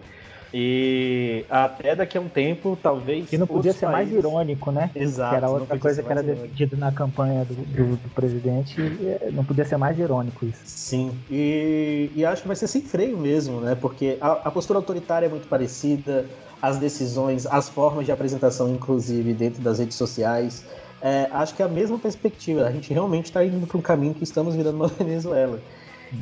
E 0.57 1.43
até 1.49 1.93
daqui 1.93 2.17
a 2.17 2.21
um 2.21 2.29
tempo, 2.29 2.79
talvez. 2.81 3.29
Que 3.29 3.37
não 3.37 3.45
podia 3.45 3.73
ser 3.73 3.87
países... 3.87 4.13
mais 4.13 4.25
irônico, 4.25 4.71
né? 4.71 4.89
Exato. 4.95 5.31
Que 5.31 5.35
era 5.35 5.49
outra 5.49 5.77
coisa 5.77 6.01
que 6.01 6.09
era 6.09 6.23
defendida 6.23 6.77
na 6.77 6.93
campanha 6.93 7.43
do, 7.43 7.53
do, 7.53 7.97
do, 7.97 8.09
presidente. 8.11 8.73
Não 9.33 9.43
podia 9.43 9.65
ser 9.65 9.75
mais 9.75 9.99
irônico 9.99 10.45
isso. 10.45 10.61
Sim. 10.63 11.11
E, 11.29 12.09
e 12.15 12.25
acho 12.25 12.43
que 12.43 12.47
vai 12.47 12.55
ser 12.55 12.67
sem 12.67 12.81
freio 12.81 13.17
mesmo, 13.17 13.59
né? 13.59 13.75
Porque 13.75 14.17
a, 14.21 14.31
a 14.31 14.51
postura 14.51 14.79
autoritária 14.79 15.25
é 15.25 15.29
muito 15.29 15.45
parecida, 15.49 16.25
as 16.61 16.77
decisões, 16.77 17.45
as 17.45 17.67
formas 17.67 18.05
de 18.05 18.13
apresentação, 18.13 18.73
inclusive, 18.73 19.33
dentro 19.33 19.61
das 19.61 19.79
redes 19.79 19.97
sociais. 19.97 20.63
É, 21.01 21.27
acho 21.33 21.53
que 21.53 21.63
é 21.63 21.65
a 21.65 21.69
mesma 21.69 21.99
perspectiva. 21.99 22.65
A 22.65 22.71
gente 22.71 22.93
realmente 22.93 23.25
está 23.25 23.43
indo 23.43 23.67
para 23.67 23.77
um 23.77 23.81
caminho 23.81 24.13
que 24.13 24.23
estamos 24.23 24.55
virando 24.55 24.77
uma 24.77 24.87
Venezuela. 24.97 25.59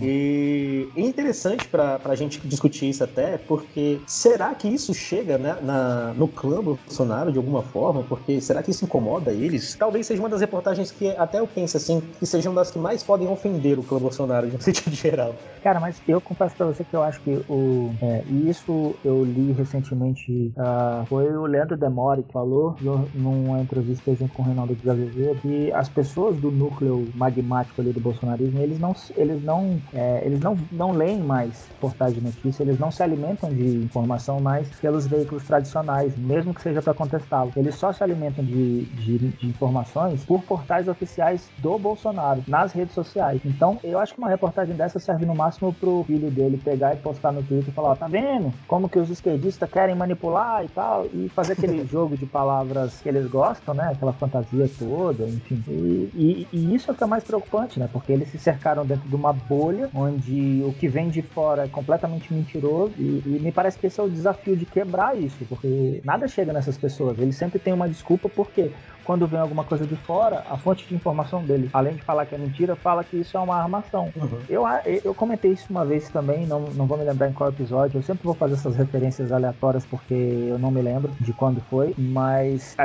E 0.02 0.90
é 0.96 1.02
interessante 1.02 1.68
para 1.68 2.00
a 2.04 2.16
gente 2.16 2.46
discutir 2.48 2.90
isso 2.90 3.04
até, 3.04 3.38
porque 3.38 4.02
será 4.08 4.54
que 4.56 4.68
isso 4.68 4.94
chega 4.94 5.38
né, 5.38 5.58
na, 5.62 6.14
no 6.14 6.28
clã 6.28 6.62
Bolsonaro 6.62 7.32
de 7.32 7.38
alguma 7.38 7.64
forma? 7.64 8.04
Porque 8.04 8.42
será 8.42 8.64
que 8.64 8.72
isso 8.72 8.86
incomoda 8.86 9.32
eles? 9.32 9.76
Talvez 9.76 10.08
seja 10.08 10.22
uma 10.22 10.30
das 10.30 10.42
reportagens 10.42 10.92
que 10.92 11.10
até 11.12 11.40
eu 11.40 11.48
penso 11.48 11.78
assim, 11.78 12.02
que 12.20 12.26
sejam 12.26 12.54
das 12.54 12.72
que 12.72 12.80
mais 12.80 13.04
podem 13.04 13.28
ofender 13.28 13.80
o 13.80 13.84
clã 13.84 14.00
Bolsonaro 14.00 14.50
de 14.50 14.56
um 14.56 14.60
sentido 14.62 14.96
geral. 14.96 15.36
Cara, 15.62 15.80
mas 15.80 16.02
eu 16.08 16.20
confesso 16.20 16.56
para 16.56 16.68
você 16.68 16.84
que 16.84 16.96
eu 16.96 17.04
acho 17.04 17.22
que 17.22 17.40
o. 17.48 17.94
É, 18.02 18.24
isso 18.50 18.96
eu 19.04 19.24
li 19.24 19.52
recentemente, 19.54 20.54
uh, 20.58 21.06
foi 21.08 21.32
o 21.36 21.46
Leandro 21.46 21.78
Demore 21.78 22.24
que 22.24 22.32
falou 22.32 22.78
numa 23.14 23.62
entrevista 23.62 24.14
junto 24.16 24.34
com 24.34 24.42
o 24.42 24.46
Reinaldo 24.46 24.78
Azevedo 24.90 25.42
que 25.42 25.72
as 25.74 25.90
pessoas 25.90 26.38
do 26.38 26.52
núcleo 26.52 27.12
magmático 27.14 27.82
ali 27.82 27.92
do 27.92 28.00
bolsonarismo, 28.00 28.62
eles 28.62 28.80
não, 28.80 28.94
eles 29.16 29.42
não 29.44 29.83
é, 29.94 30.22
eles 30.26 30.40
não, 30.40 30.58
não 30.72 30.92
leem 30.92 31.20
mais 31.20 31.68
portais 31.80 32.14
de 32.14 32.22
notícia, 32.22 32.64
eles 32.64 32.80
não 32.80 32.92
se 32.92 33.04
alimentam 33.04 33.50
de 33.50 33.78
informação 33.78 34.40
mais 34.40 34.70
pelos 34.80 35.08
veículos 35.08 35.44
tradicionais, 35.44 36.18
mesmo 36.18 36.54
que 36.54 36.62
seja 36.62 36.82
para 36.82 36.94
contestá-lo. 36.94 37.52
Eles 37.56 37.76
só 37.76 37.92
se 37.92 38.04
alimentam 38.04 38.44
de, 38.44 38.86
de, 38.86 39.18
de, 39.18 39.48
informações 39.48 40.24
por 40.26 40.42
portais 40.44 40.88
oficiais 40.88 41.50
do 41.60 41.78
Bolsonaro, 41.78 42.44
nas 42.48 42.72
redes 42.72 42.94
sociais. 42.94 43.42
Então, 43.46 43.80
eu 43.84 44.00
acho 44.00 44.14
que 44.14 44.20
uma 44.20 44.30
reportagem 44.30 44.76
dessa 44.76 45.00
serve 45.00 45.26
no 45.26 45.36
máximo 45.36 45.74
pro 45.74 46.04
filho 46.06 46.30
dele 46.32 46.60
pegar 46.64 46.94
e 46.94 46.98
postar 46.98 47.32
no 47.32 47.44
Twitter 47.44 47.70
e 47.70 47.72
falar: 47.72 47.92
ó, 47.92 47.96
tá 47.96 48.08
vendo 48.08 48.54
como 48.68 48.90
que 48.90 49.00
os 49.00 49.10
esquerdistas 49.10 49.70
querem 49.70 49.96
manipular 49.96 50.64
e 50.64 50.68
tal, 50.70 51.06
e 51.14 51.30
fazer 51.30 51.54
aquele 51.54 51.86
jogo 51.88 52.18
de 52.18 52.26
palavras 52.26 53.02
que 53.02 53.10
eles 53.10 53.28
gostam, 53.28 53.74
né? 53.74 53.92
Aquela 53.92 54.14
fantasia 54.14 54.70
toda, 54.78 55.24
enfim. 55.26 55.64
E, 55.68 56.10
e, 56.14 56.48
e 56.52 56.76
isso 56.76 56.90
é 56.90 56.94
o 56.94 56.98
que 56.98 57.04
é 57.04 57.08
mais 57.08 57.24
preocupante, 57.24 57.80
né? 57.80 57.90
Porque 57.92 58.12
eles 58.12 58.30
se 58.30 58.38
cercaram 58.38 58.86
dentro 58.86 59.08
de 59.08 59.16
uma 59.16 59.34
bolha 59.34 59.73
bolha, 59.74 59.90
onde 59.94 60.64
o 60.64 60.74
que 60.74 60.88
vem 60.88 61.10
de 61.10 61.22
fora 61.22 61.66
é 61.66 61.68
completamente 61.68 62.34
mentiroso. 62.34 62.94
E, 62.98 63.24
e, 63.26 63.40
me 63.42 63.52
parece 63.52 63.78
que 63.78 63.88
esse 63.88 64.00
é 64.00 64.04
o 64.04 64.10
desafio 64.10 64.56
de 64.56 64.66
quebrar 64.66 65.18
isso, 65.18 65.46
porque 65.50 66.02
nada 66.04 66.28
chega 66.28 66.54
nessas 66.54 66.78
pessoas. 66.78 67.18
Eles 67.20 67.36
sempre 67.36 67.60
têm 67.60 67.74
uma 67.74 67.90
desculpa, 67.90 68.30
porque 68.30 68.72
quando 69.04 69.28
vem 69.28 69.40
alguma 69.40 69.64
coisa 69.64 69.86
de 69.86 69.96
fora, 69.96 70.44
a 70.50 70.58
fonte 70.58 70.88
de 70.88 70.96
informação 70.96 71.44
dele, 71.44 71.70
além 71.74 71.96
de 71.96 72.02
falar 72.04 72.26
que 72.26 72.36
é 72.36 72.38
mentira, 72.38 72.76
fala 72.76 73.04
que 73.04 73.18
isso 73.18 73.36
é 73.38 73.40
uma 73.40 73.56
armação. 73.56 74.12
Uhum. 74.16 74.40
Eu, 74.50 74.64
eu 75.04 75.14
comentei 75.14 75.52
isso 75.52 75.68
uma 75.70 75.86
vez 75.86 76.10
também, 76.10 76.46
não, 76.46 76.62
não 76.76 76.86
vou 76.86 76.98
me 76.98 77.04
lembrar 77.04 77.30
em 77.30 77.34
qual 77.34 77.50
episódio, 77.50 77.98
eu 77.98 78.04
sempre 78.04 78.24
vou 78.24 78.34
fazer 78.34 78.54
essas 78.54 78.76
referências 78.76 79.32
aleatórias 79.32 79.86
porque 79.86 80.14
eu 80.14 80.58
não 80.58 80.72
me 80.72 80.82
lembro 80.82 81.12
de 81.20 81.34
quando 81.34 81.62
foi, 81.62 81.94
mas 81.98 82.76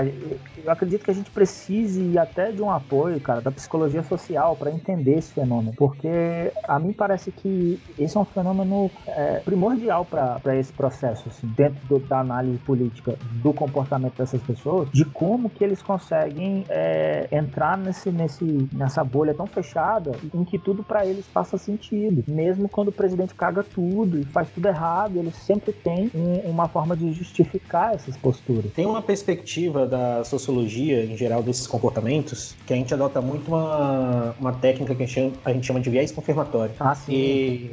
eu 0.65 0.71
acredito 0.71 1.05
que 1.05 1.11
a 1.11 1.15
gente 1.15 1.31
precise 1.31 2.19
até 2.19 2.51
de 2.51 2.63
um 2.63 2.71
apoio, 2.71 3.21
cara, 3.21 3.41
da 3.41 3.51
psicologia 3.51 4.03
social 4.03 4.57
para 4.57 4.71
entender 4.71 5.19
esse 5.19 5.33
fenômeno, 5.33 5.73
porque 5.77 6.53
a 6.65 6.79
mim 6.79 6.93
parece 6.93 7.31
que 7.31 7.81
esse 7.99 8.17
é 8.17 8.21
um 8.21 8.25
fenômeno 8.25 8.91
é, 9.07 9.41
primordial 9.41 10.05
para 10.05 10.57
esse 10.57 10.73
processo, 10.73 11.29
assim, 11.29 11.47
dentro 11.49 11.79
do, 11.87 11.99
da 11.99 12.21
análise 12.21 12.59
política 12.59 13.17
do 13.43 13.53
comportamento 13.53 14.17
dessas 14.17 14.43
pessoas, 14.43 14.91
de 14.91 15.05
como 15.05 15.49
que 15.49 15.63
eles 15.63 15.83
conseguem 15.83 16.08
conseguem 16.09 16.65
é, 16.71 17.29
entrar 17.31 17.77
nesse, 17.77 18.11
nesse, 18.11 18.69
nessa 18.73 19.05
bolha 19.05 19.35
tão 19.35 19.47
fechada 19.47 20.13
em 20.33 20.43
que 20.43 20.59
tudo 20.59 20.83
para 20.83 21.05
eles 21.05 21.27
faça 21.27 21.59
sentido. 21.59 22.25
Mesmo 22.27 22.69
quando 22.69 22.89
o 22.89 22.93
presidente 22.93 23.35
caga 23.35 23.63
tudo 23.63 24.19
e 24.19 24.25
faz 24.25 24.49
tudo 24.51 24.67
errado, 24.67 25.19
eles 25.19 25.37
sempre 25.37 25.73
têm 25.73 26.11
um, 26.15 26.51
uma 26.51 26.67
forma 26.67 26.97
de 26.97 27.13
justificar 27.13 27.95
essas 27.95 28.17
posturas. 28.17 28.73
Tem 28.73 28.87
uma 28.87 29.03
perspectiva 29.03 29.87
da 29.87 30.25
sociologia 30.25 31.05
em 31.05 31.17
geral 31.17 31.43
desses 31.43 31.67
comportamentos 31.67 32.57
que 32.67 32.73
a 32.73 32.77
gente 32.77 32.93
adota 32.95 33.21
muito 33.21 33.49
uma, 33.49 34.35
uma 34.41 34.53
técnica 34.53 34.95
que 34.95 35.03
a 35.03 35.07
gente, 35.07 35.15
chama, 35.15 35.33
a 35.45 35.53
gente 35.53 35.67
chama 35.67 35.81
de 35.81 35.91
viés 35.91 36.11
confirmatório. 36.11 36.75
Ah, 36.81 36.95
sim. 36.95 37.13
E... 37.13 37.71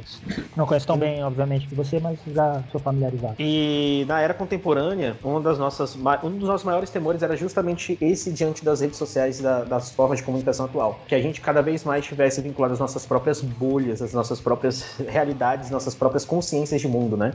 Não 0.54 0.66
conheço 0.66 0.86
tão 0.86 0.98
bem, 0.98 1.22
obviamente, 1.24 1.66
que 1.66 1.74
você, 1.74 1.98
mas 1.98 2.18
já 2.26 2.62
sou 2.70 2.80
familiarizado. 2.80 3.36
E 3.38 4.04
na 4.06 4.20
era 4.20 4.34
contemporânea, 4.34 5.16
uma 5.24 5.40
das 5.40 5.58
nossas, 5.58 5.96
um 6.22 6.30
dos 6.30 6.48
nossos 6.48 6.64
maiores 6.64 6.90
temores 6.90 7.22
era 7.22 7.36
justamente 7.36 7.96
esse 8.00 8.25
diante 8.32 8.64
das 8.64 8.80
redes 8.80 8.96
sociais, 8.96 9.40
da, 9.40 9.64
das 9.64 9.90
formas 9.90 10.18
de 10.18 10.24
comunicação 10.24 10.66
atual. 10.66 11.00
Que 11.06 11.14
a 11.14 11.20
gente 11.20 11.40
cada 11.40 11.62
vez 11.62 11.84
mais 11.84 12.02
estivesse 12.04 12.40
vinculado 12.40 12.74
às 12.74 12.80
nossas 12.80 13.06
próprias 13.06 13.40
bolhas, 13.40 14.02
às 14.02 14.12
nossas 14.12 14.40
próprias 14.40 14.84
realidades, 15.08 15.70
nossas 15.70 15.94
próprias 15.94 16.24
consciências 16.24 16.80
de 16.80 16.88
mundo, 16.88 17.16
né? 17.16 17.34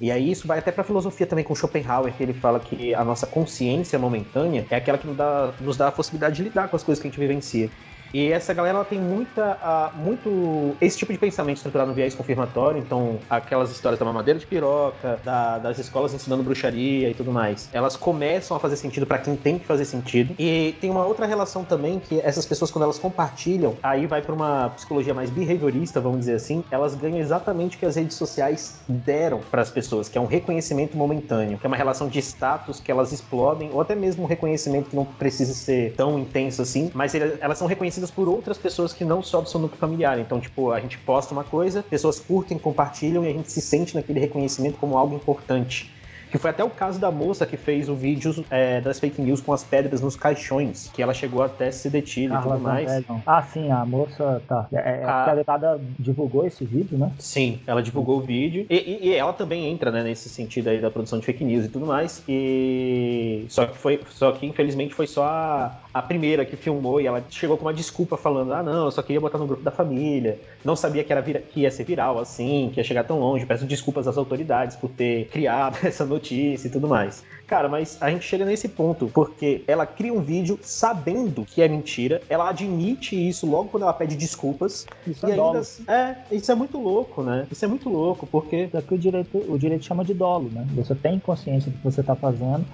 E 0.00 0.10
aí 0.10 0.30
isso 0.30 0.48
vai 0.48 0.58
até 0.58 0.72
para 0.72 0.82
a 0.82 0.84
filosofia 0.84 1.26
também 1.26 1.44
com 1.44 1.54
Schopenhauer, 1.54 2.12
que 2.12 2.22
ele 2.22 2.32
fala 2.32 2.58
que 2.58 2.92
a 2.92 3.04
nossa 3.04 3.26
consciência 3.26 3.98
momentânea 3.98 4.66
é 4.68 4.76
aquela 4.76 4.98
que 4.98 5.06
nos 5.06 5.16
dá, 5.16 5.52
nos 5.60 5.76
dá 5.76 5.88
a 5.88 5.92
possibilidade 5.92 6.36
de 6.36 6.42
lidar 6.42 6.68
com 6.68 6.74
as 6.74 6.82
coisas 6.82 7.00
que 7.00 7.06
a 7.06 7.10
gente 7.10 7.20
vivencia. 7.20 7.70
E 8.12 8.30
essa 8.30 8.52
galera 8.52 8.78
ela 8.78 8.84
tem 8.84 9.00
muita, 9.00 9.58
uh, 9.94 9.96
muito 9.96 10.76
esse 10.80 10.98
tipo 10.98 11.12
de 11.12 11.18
pensamento 11.18 11.56
estruturado 11.56 11.88
no 11.88 11.94
viés 11.94 12.14
confirmatório, 12.14 12.78
então 12.78 13.18
aquelas 13.28 13.70
histórias 13.70 13.98
da 13.98 14.04
mamadeira 14.04 14.38
de 14.38 14.46
piroca, 14.46 15.18
da, 15.24 15.58
das 15.58 15.78
escolas 15.78 16.12
ensinando 16.12 16.42
bruxaria 16.42 17.08
e 17.08 17.14
tudo 17.14 17.32
mais, 17.32 17.68
elas 17.72 17.96
começam 17.96 18.56
a 18.56 18.60
fazer 18.60 18.76
sentido 18.76 19.06
para 19.06 19.18
quem 19.18 19.34
tem 19.34 19.58
que 19.58 19.66
fazer 19.66 19.84
sentido. 19.84 20.34
E 20.38 20.76
tem 20.80 20.90
uma 20.90 21.06
outra 21.06 21.26
relação 21.26 21.64
também 21.64 21.98
que 21.98 22.20
essas 22.20 22.44
pessoas 22.44 22.70
quando 22.70 22.84
elas 22.84 22.98
compartilham, 22.98 23.76
aí 23.82 24.06
vai 24.06 24.20
para 24.20 24.34
uma 24.34 24.70
psicologia 24.70 25.14
mais 25.14 25.30
behaviorista, 25.30 26.00
vamos 26.00 26.20
dizer 26.20 26.34
assim, 26.34 26.62
elas 26.70 26.94
ganham 26.94 27.18
exatamente 27.18 27.76
o 27.76 27.78
que 27.78 27.86
as 27.86 27.96
redes 27.96 28.16
sociais 28.16 28.80
deram 28.86 29.40
para 29.50 29.62
as 29.62 29.70
pessoas, 29.70 30.08
que 30.08 30.18
é 30.18 30.20
um 30.20 30.26
reconhecimento 30.26 30.96
momentâneo, 30.96 31.58
que 31.58 31.66
é 31.66 31.68
uma 31.68 31.76
relação 31.76 32.08
de 32.08 32.18
status 32.18 32.78
que 32.78 32.90
elas 32.90 33.12
explodem, 33.12 33.70
ou 33.72 33.80
até 33.80 33.94
mesmo 33.94 34.24
um 34.24 34.26
reconhecimento 34.26 34.90
que 34.90 34.96
não 34.96 35.04
precisa 35.04 35.54
ser 35.54 35.94
tão 35.94 36.18
intenso 36.18 36.60
assim, 36.60 36.90
mas 36.94 37.14
elas 37.14 37.56
são 37.56 37.66
reconhecidas 37.66 38.01
por 38.10 38.28
outras 38.28 38.58
pessoas 38.58 38.92
que 38.92 39.04
não 39.04 39.22
só 39.22 39.40
do 39.40 39.48
seu 39.48 39.60
núcleo 39.60 39.78
familiar. 39.78 40.18
Então, 40.18 40.40
tipo, 40.40 40.70
a 40.70 40.80
gente 40.80 40.98
posta 40.98 41.32
uma 41.32 41.44
coisa, 41.44 41.82
pessoas 41.82 42.18
curtem, 42.18 42.58
compartilham 42.58 43.24
e 43.24 43.28
a 43.28 43.32
gente 43.32 43.50
se 43.50 43.60
sente 43.60 43.94
naquele 43.94 44.20
reconhecimento 44.20 44.78
como 44.78 44.96
algo 44.96 45.14
importante. 45.14 45.92
Que 46.32 46.38
foi 46.38 46.48
até 46.48 46.64
o 46.64 46.70
caso 46.70 46.98
da 46.98 47.10
moça 47.10 47.44
que 47.44 47.58
fez 47.58 47.90
o 47.90 47.94
vídeo 47.94 48.42
é, 48.50 48.80
das 48.80 48.98
fake 48.98 49.20
news 49.20 49.42
com 49.42 49.52
as 49.52 49.62
pedras 49.62 50.00
nos 50.00 50.16
caixões, 50.16 50.90
que 50.94 51.02
ela 51.02 51.12
chegou 51.12 51.42
até 51.42 51.68
a 51.68 51.72
ser 51.72 51.90
detida 51.90 52.38
ah, 52.38 52.40
e 52.40 52.42
tudo 52.42 52.58
mais. 52.58 53.04
Ah, 53.26 53.42
sim, 53.42 53.70
a 53.70 53.84
moça 53.84 54.42
tá. 54.48 54.66
É, 54.72 55.02
é 55.02 55.04
a... 55.04 55.24
a 55.24 55.34
deputada 55.34 55.78
divulgou 55.98 56.46
esse 56.46 56.64
vídeo, 56.64 56.96
né? 56.96 57.12
Sim, 57.18 57.60
ela 57.66 57.82
divulgou 57.82 58.16
o 58.16 58.22
vídeo. 58.22 58.64
E, 58.70 58.76
e, 58.76 59.08
e, 59.08 59.14
ela 59.14 59.34
também 59.34 59.70
entra, 59.70 59.90
né, 59.90 60.02
nesse 60.02 60.30
sentido 60.30 60.68
aí 60.68 60.80
da 60.80 60.90
produção 60.90 61.18
de 61.18 61.26
fake 61.26 61.44
news 61.44 61.66
e 61.66 61.68
tudo 61.68 61.84
mais. 61.84 62.24
E 62.26 63.44
só 63.50 63.66
que 63.66 63.76
foi. 63.76 64.00
Só 64.08 64.32
que 64.32 64.46
infelizmente 64.46 64.94
foi 64.94 65.06
só 65.06 65.24
a, 65.24 65.76
a 65.92 66.00
primeira 66.00 66.46
que 66.46 66.56
filmou 66.56 66.98
e 66.98 67.06
ela 67.06 67.22
chegou 67.28 67.58
com 67.58 67.66
uma 67.66 67.74
desculpa 67.74 68.16
falando: 68.16 68.54
ah, 68.54 68.62
não, 68.62 68.86
eu 68.86 68.90
só 68.90 69.02
queria 69.02 69.20
botar 69.20 69.36
no 69.36 69.46
grupo 69.46 69.62
da 69.62 69.70
família, 69.70 70.40
não 70.64 70.74
sabia 70.74 71.04
que, 71.04 71.12
era 71.12 71.20
vira, 71.20 71.40
que 71.40 71.60
ia 71.60 71.70
ser 71.70 71.84
viral 71.84 72.18
assim, 72.18 72.70
que 72.72 72.80
ia 72.80 72.84
chegar 72.84 73.04
tão 73.04 73.20
longe, 73.20 73.44
peço 73.44 73.66
desculpas 73.66 74.08
às 74.08 74.16
autoridades 74.16 74.76
por 74.76 74.88
ter 74.88 75.26
criado 75.26 75.76
essa 75.84 76.06
notícia 76.06 76.21
e 76.30 76.68
tudo 76.70 76.88
mais. 76.88 77.24
Cara, 77.46 77.68
mas 77.68 77.98
a 78.00 78.08
gente 78.08 78.24
chega 78.24 78.44
nesse 78.44 78.68
ponto, 78.68 79.10
porque 79.12 79.62
ela 79.66 79.84
cria 79.84 80.12
um 80.12 80.22
vídeo 80.22 80.58
sabendo 80.62 81.44
que 81.44 81.60
é 81.60 81.68
mentira, 81.68 82.22
ela 82.28 82.48
admite 82.48 83.14
isso 83.14 83.46
logo 83.46 83.68
quando 83.68 83.82
ela 83.82 83.92
pede 83.92 84.16
desculpas. 84.16 84.86
Isso 85.06 85.26
é 85.26 85.32
ainda 85.32 85.58
assim, 85.58 85.84
é, 85.86 86.16
isso 86.30 86.50
é 86.50 86.54
muito 86.54 86.78
louco, 86.78 87.22
né? 87.22 87.46
Isso 87.50 87.64
é 87.64 87.68
muito 87.68 87.88
louco, 87.90 88.26
porque. 88.26 88.70
É 88.72 88.80
que 88.80 88.94
o 88.94 88.98
direito, 88.98 89.44
o 89.48 89.58
direito 89.58 89.84
chama 89.84 90.04
de 90.04 90.14
dolo, 90.14 90.48
né? 90.50 90.66
Você 90.74 90.94
tem 90.94 91.18
consciência 91.18 91.70
do 91.70 91.76
que 91.76 91.84
você 91.84 92.00
está 92.00 92.16
fazendo 92.16 92.64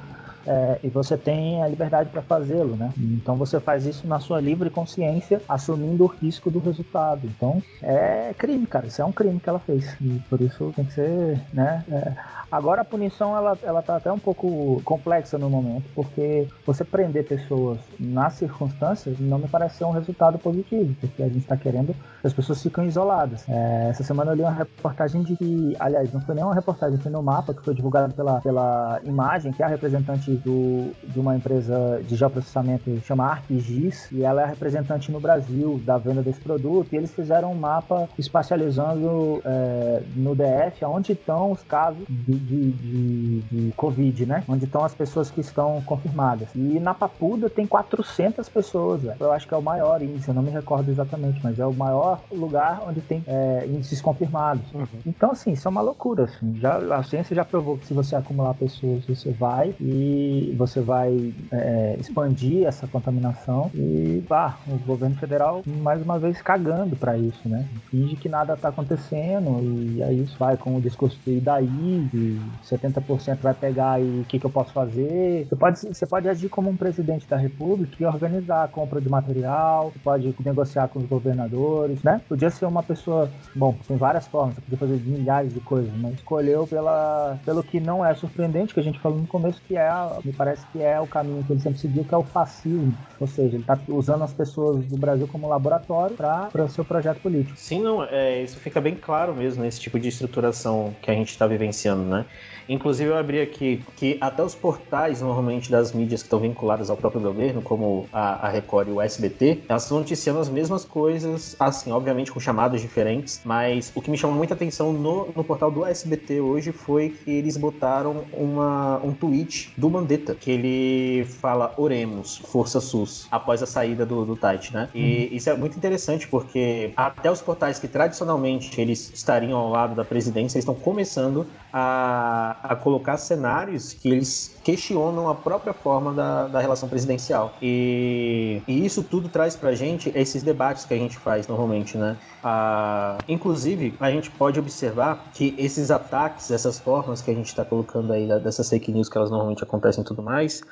é, 0.48 0.78
e 0.82 0.88
você 0.88 1.16
tem 1.16 1.62
a 1.62 1.68
liberdade 1.68 2.08
para 2.08 2.22
fazê-lo, 2.22 2.74
né? 2.74 2.90
Então 2.96 3.36
você 3.36 3.60
faz 3.60 3.84
isso 3.84 4.06
na 4.06 4.18
sua 4.18 4.40
livre 4.40 4.70
consciência, 4.70 5.42
assumindo 5.46 6.04
o 6.04 6.06
risco 6.06 6.50
do 6.50 6.58
resultado. 6.58 7.26
Então 7.26 7.62
é 7.82 8.32
crime, 8.36 8.66
cara. 8.66 8.86
Isso 8.86 9.02
é 9.02 9.04
um 9.04 9.12
crime 9.12 9.38
que 9.38 9.48
ela 9.48 9.58
fez 9.58 9.94
e 10.00 10.20
por 10.30 10.40
isso 10.40 10.72
tem 10.74 10.86
que 10.86 10.94
ser, 10.94 11.40
né? 11.52 11.84
É, 11.90 12.12
Agora 12.50 12.80
a 12.80 12.84
punição 12.84 13.36
ela, 13.36 13.58
ela 13.62 13.82
tá 13.82 13.96
até 13.96 14.10
um 14.10 14.18
pouco 14.18 14.80
complexa 14.84 15.36
no 15.36 15.50
momento, 15.50 15.84
porque 15.94 16.48
você 16.64 16.82
prender 16.84 17.26
pessoas 17.26 17.78
nas 18.00 18.34
circunstâncias 18.34 19.18
não 19.20 19.38
me 19.38 19.48
parece 19.48 19.76
ser 19.76 19.84
um 19.84 19.90
resultado 19.90 20.38
positivo, 20.38 20.94
porque 21.00 21.22
a 21.22 21.26
gente 21.26 21.40
está 21.40 21.56
querendo 21.56 21.94
que 22.20 22.26
as 22.26 22.32
pessoas 22.32 22.62
ficam 22.62 22.86
isoladas. 22.86 23.44
É, 23.48 23.88
essa 23.90 24.02
semana 24.02 24.32
eu 24.32 24.36
li 24.36 24.42
uma 24.42 24.50
reportagem 24.50 25.22
de 25.22 25.36
que, 25.36 25.76
aliás, 25.78 26.12
não 26.12 26.20
foi 26.22 26.34
nem 26.34 26.44
uma 26.44 26.54
reportagem, 26.54 26.98
foi 26.98 27.12
no 27.12 27.22
mapa 27.22 27.52
que 27.52 27.62
foi 27.62 27.74
divulgado 27.74 28.14
pela, 28.14 28.40
pela 28.40 29.00
Imagem, 29.04 29.52
que 29.52 29.62
é 29.62 29.66
a 29.66 29.68
representante 29.68 30.30
do, 30.36 30.92
de 31.06 31.20
uma 31.20 31.36
empresa 31.36 32.02
de 32.06 32.16
geoprocessamento 32.16 32.98
chama 33.04 33.26
ArcGIS, 33.26 34.10
e 34.10 34.22
ela 34.22 34.40
é 34.40 34.44
a 34.44 34.48
representante 34.48 35.12
no 35.12 35.20
Brasil 35.20 35.80
da 35.84 35.98
venda 35.98 36.22
desse 36.22 36.40
produto, 36.40 36.92
e 36.92 36.96
eles 36.96 37.14
fizeram 37.14 37.52
um 37.52 37.54
mapa 37.54 38.08
espacializando 38.18 39.42
é, 39.44 40.02
no 40.16 40.34
DF 40.34 40.84
onde 40.84 41.12
estão 41.12 41.52
os 41.52 41.62
casos 41.62 42.04
de 42.08 42.37
de, 42.38 42.70
de, 42.72 43.40
de 43.40 43.72
Covid, 43.76 44.26
né? 44.26 44.44
Onde 44.48 44.64
estão 44.64 44.84
as 44.84 44.94
pessoas 44.94 45.30
que 45.30 45.40
estão 45.40 45.80
confirmadas. 45.82 46.48
E 46.54 46.78
na 46.80 46.94
Papuda 46.94 47.48
tem 47.50 47.66
400 47.66 48.48
pessoas. 48.48 49.02
Eu 49.18 49.32
acho 49.32 49.46
que 49.46 49.54
é 49.54 49.56
o 49.56 49.62
maior 49.62 50.02
índice, 50.02 50.28
eu 50.28 50.34
não 50.34 50.42
me 50.42 50.50
recordo 50.50 50.90
exatamente, 50.90 51.40
mas 51.42 51.58
é 51.58 51.66
o 51.66 51.72
maior 51.72 52.20
lugar 52.30 52.82
onde 52.86 53.00
tem 53.00 53.22
é, 53.26 53.66
índices 53.66 54.00
confirmados. 54.00 54.64
Uhum. 54.72 54.86
Então, 55.06 55.32
assim, 55.32 55.52
isso 55.52 55.66
é 55.66 55.70
uma 55.70 55.80
loucura. 55.80 56.24
Assim. 56.24 56.56
Já, 56.58 56.78
a 56.96 57.02
ciência 57.02 57.34
já 57.34 57.44
provou 57.44 57.78
que 57.78 57.86
se 57.86 57.94
você 57.94 58.16
acumular 58.16 58.54
pessoas, 58.54 59.04
você 59.06 59.30
vai 59.30 59.74
e 59.80 60.54
você 60.56 60.80
vai 60.80 61.32
é, 61.52 61.96
expandir 61.98 62.66
essa 62.66 62.86
contaminação 62.86 63.70
e, 63.74 64.22
pá, 64.28 64.58
o 64.66 64.76
governo 64.78 65.16
federal, 65.16 65.62
mais 65.66 66.02
uma 66.02 66.18
vez, 66.18 66.40
cagando 66.42 66.96
para 66.96 67.16
isso, 67.16 67.48
né? 67.48 67.66
Finge 67.90 68.16
que 68.16 68.28
nada 68.28 68.56
tá 68.56 68.68
acontecendo 68.68 69.60
e 69.62 70.02
aí 70.02 70.22
isso 70.22 70.36
vai 70.38 70.56
com 70.56 70.76
o 70.76 70.80
discurso 70.80 71.18
de 71.24 71.40
daí, 71.40 72.08
e 72.12 72.27
70% 72.64 73.38
vai 73.40 73.54
pegar 73.54 74.00
e 74.00 74.20
o 74.20 74.24
que, 74.24 74.38
que 74.38 74.46
eu 74.46 74.50
posso 74.50 74.72
fazer. 74.72 75.46
Você 75.48 75.56
pode, 75.56 75.78
você 75.78 76.06
pode 76.06 76.28
agir 76.28 76.48
como 76.48 76.70
um 76.70 76.76
presidente 76.76 77.26
da 77.28 77.36
república 77.36 77.96
e 78.00 78.06
organizar 78.06 78.64
a 78.64 78.68
compra 78.68 79.00
de 79.00 79.08
material, 79.08 79.90
você 79.92 79.98
pode 79.98 80.34
negociar 80.44 80.88
com 80.88 80.98
os 80.98 81.06
governadores, 81.06 82.02
né? 82.02 82.20
Podia 82.28 82.50
ser 82.50 82.66
uma 82.66 82.82
pessoa, 82.82 83.30
bom, 83.54 83.74
tem 83.86 83.96
várias 83.96 84.26
formas, 84.26 84.54
você 84.54 84.60
podia 84.62 84.78
fazer 84.78 85.00
milhares 85.04 85.52
de 85.52 85.60
coisas, 85.60 85.92
mas 85.96 86.14
escolheu 86.14 86.66
pela, 86.66 87.38
pelo 87.44 87.62
que 87.62 87.80
não 87.80 88.04
é 88.04 88.14
surpreendente, 88.14 88.74
que 88.74 88.80
a 88.80 88.82
gente 88.82 88.98
falou 88.98 89.18
no 89.18 89.26
começo, 89.26 89.60
que 89.66 89.76
é, 89.76 89.90
me 90.24 90.32
parece 90.32 90.66
que 90.72 90.82
é 90.82 91.00
o 91.00 91.06
caminho 91.06 91.44
que 91.44 91.52
ele 91.52 91.60
sempre 91.60 91.78
seguiu, 91.78 92.04
que 92.04 92.14
é 92.14 92.18
o 92.18 92.22
fascismo. 92.22 92.94
Ou 93.20 93.26
seja, 93.26 93.56
ele 93.56 93.62
está 93.62 93.78
usando 93.88 94.22
as 94.22 94.32
pessoas 94.32 94.84
do 94.84 94.96
Brasil 94.96 95.26
como 95.26 95.48
laboratório 95.48 96.16
para 96.16 96.64
o 96.64 96.68
seu 96.68 96.84
projeto 96.84 97.20
político. 97.20 97.56
Sim, 97.56 97.82
não, 97.82 98.04
é, 98.04 98.42
isso 98.42 98.58
fica 98.58 98.80
bem 98.80 98.94
claro 98.94 99.34
mesmo 99.34 99.62
nesse 99.62 99.80
tipo 99.80 99.98
de 99.98 100.08
estruturação 100.08 100.94
que 101.02 101.10
a 101.10 101.14
gente 101.14 101.30
está 101.30 101.46
vivenciando, 101.46 102.04
né? 102.04 102.17
right? 102.18 102.28
Inclusive, 102.68 103.10
eu 103.10 103.16
abri 103.16 103.40
aqui 103.40 103.82
que 103.96 104.18
até 104.20 104.42
os 104.42 104.54
portais, 104.54 105.20
normalmente, 105.22 105.70
das 105.70 105.92
mídias 105.92 106.22
que 106.22 106.26
estão 106.26 106.38
vinculadas 106.38 106.90
ao 106.90 106.96
próprio 106.96 107.20
governo, 107.20 107.62
como 107.62 108.06
a, 108.12 108.46
a 108.46 108.48
Record 108.50 108.88
e 108.88 108.90
o 108.92 109.00
SBT, 109.00 109.62
elas 109.68 109.84
estão 109.84 109.98
noticiando 109.98 110.40
as 110.40 110.48
mesmas 110.48 110.84
coisas, 110.84 111.56
assim, 111.58 111.90
obviamente 111.90 112.30
com 112.30 112.40
chamadas 112.40 112.80
diferentes, 112.80 113.40
mas 113.44 113.90
o 113.94 114.02
que 114.02 114.10
me 114.10 114.18
chamou 114.18 114.36
muita 114.36 114.54
atenção 114.54 114.92
no, 114.92 115.28
no 115.34 115.44
portal 115.44 115.70
do 115.70 115.84
SBT 115.84 116.40
hoje 116.40 116.72
foi 116.72 117.10
que 117.10 117.30
eles 117.30 117.56
botaram 117.56 118.24
uma, 118.32 119.00
um 119.02 119.12
tweet 119.12 119.72
do 119.76 119.88
Mandetta, 119.88 120.34
que 120.34 120.50
ele 120.50 121.24
fala 121.24 121.72
oremos, 121.76 122.38
Força 122.38 122.80
SUS, 122.80 123.26
após 123.30 123.62
a 123.62 123.66
saída 123.66 124.04
do, 124.04 124.24
do 124.24 124.36
Tite, 124.36 124.74
né? 124.74 124.88
E 124.94 125.28
uhum. 125.30 125.36
isso 125.36 125.50
é 125.50 125.56
muito 125.56 125.76
interessante 125.76 126.28
porque 126.28 126.92
até 126.96 127.30
os 127.30 127.40
portais 127.40 127.78
que 127.78 127.88
tradicionalmente 127.88 128.80
eles 128.80 129.10
estariam 129.14 129.58
ao 129.58 129.70
lado 129.70 129.94
da 129.94 130.04
presidência, 130.04 130.56
eles 130.56 130.64
estão 130.64 130.74
começando 130.74 131.46
a, 131.72 132.57
a 132.62 132.76
colocar 132.76 133.16
cenários 133.16 133.92
que 133.92 134.08
eles 134.08 134.56
questionam 134.62 135.28
a 135.28 135.34
própria 135.34 135.72
forma 135.72 136.12
da, 136.12 136.48
da 136.48 136.60
relação 136.60 136.88
presidencial. 136.88 137.54
E, 137.62 138.62
e 138.66 138.84
isso 138.84 139.02
tudo 139.02 139.28
traz 139.28 139.56
pra 139.56 139.74
gente 139.74 140.12
esses 140.14 140.42
debates 140.42 140.84
que 140.84 140.94
a 140.94 140.96
gente 140.96 141.16
faz 141.18 141.46
normalmente, 141.48 141.96
né? 141.96 142.16
Ah, 142.42 143.18
inclusive, 143.28 143.94
a 143.98 144.10
gente 144.10 144.30
pode 144.30 144.58
observar 144.58 145.30
que 145.32 145.54
esses 145.58 145.90
ataques, 145.90 146.50
essas 146.50 146.78
formas 146.78 147.22
que 147.22 147.30
a 147.30 147.34
gente 147.34 147.46
está 147.46 147.64
colocando 147.64 148.12
aí 148.12 148.26
dessas 148.40 148.68
fake 148.68 148.92
news 148.92 149.08
que 149.08 149.16
elas 149.16 149.30
normalmente 149.30 149.62
acontecem 149.62 150.02
e 150.02 150.06
tudo 150.06 150.22
mais, 150.22 150.62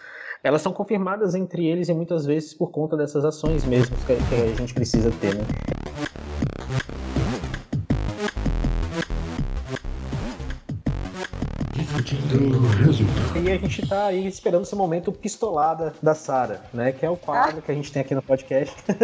elas 0.43 0.63
são 0.63 0.73
confirmadas 0.73 1.35
entre 1.35 1.67
eles 1.67 1.89
e 1.89 1.95
muitas 1.95 2.27
vezes 2.27 2.55
por 2.55 2.71
conta 2.71 2.97
dessas 2.97 3.25
ações 3.25 3.65
mesmo 3.65 3.97
que 4.07 4.13
a 4.13 4.57
gente 4.57 4.75
precisa 4.75 5.11
ter, 5.21 5.35
né? 5.35 5.45
E 13.35 13.51
a 13.51 13.59
gente 13.59 13.87
tá 13.87 14.07
aí 14.07 14.27
esperando 14.27 14.63
esse 14.63 14.77
momento 14.77 15.11
pistolada 15.11 15.93
da 16.03 16.15
Sara, 16.15 16.63
né? 16.73 16.93
Que 16.93 17.05
é 17.05 17.11
o 17.11 17.17
quadro 17.17 17.61
que 17.61 17.71
a 17.71 17.75
gente 17.75 17.91
tem 17.91 18.03
aqui 18.03 18.15
no 18.15 18.23
podcast. 18.23 18.75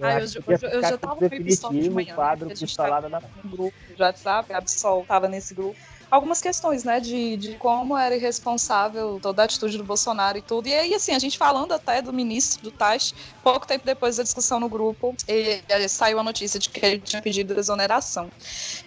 ah, 0.00 0.20
eu, 0.20 0.24
eu, 0.24 0.58
eu, 0.60 0.68
eu 0.70 0.82
já 0.82 0.98
tava 0.98 1.28
meio 1.28 1.44
pistola 1.44 1.74
de 1.74 1.90
manhã. 1.90 2.14
quadro 2.14 2.48
pistolada 2.48 3.08
da 3.08 3.22
grupo 3.44 3.74
de 3.94 4.02
WhatsApp, 4.02 4.52
a 4.52 4.58
Absol 4.58 5.04
tava 5.06 5.28
nesse 5.28 5.54
grupo 5.54 5.76
algumas 6.10 6.40
questões, 6.40 6.84
né, 6.84 7.00
de, 7.00 7.36
de 7.36 7.56
como 7.56 7.96
era 7.96 8.16
irresponsável 8.16 9.18
toda 9.20 9.42
a 9.42 9.44
atitude 9.44 9.78
do 9.78 9.84
Bolsonaro 9.84 10.38
e 10.38 10.42
tudo. 10.42 10.68
E 10.68 10.74
aí, 10.74 10.94
assim, 10.94 11.12
a 11.12 11.18
gente 11.18 11.36
falando 11.36 11.72
até 11.72 12.00
do 12.00 12.12
ministro 12.12 12.62
do 12.62 12.70
Taish, 12.70 13.14
pouco 13.42 13.66
tempo 13.66 13.84
depois 13.84 14.16
da 14.16 14.22
discussão 14.22 14.60
no 14.60 14.68
grupo, 14.68 15.14
e, 15.28 15.62
e 15.68 15.88
saiu 15.88 16.18
a 16.18 16.22
notícia 16.22 16.58
de 16.58 16.68
que 16.68 16.84
ele 16.84 17.00
tinha 17.00 17.20
pedido 17.20 17.58
exoneração. 17.58 18.30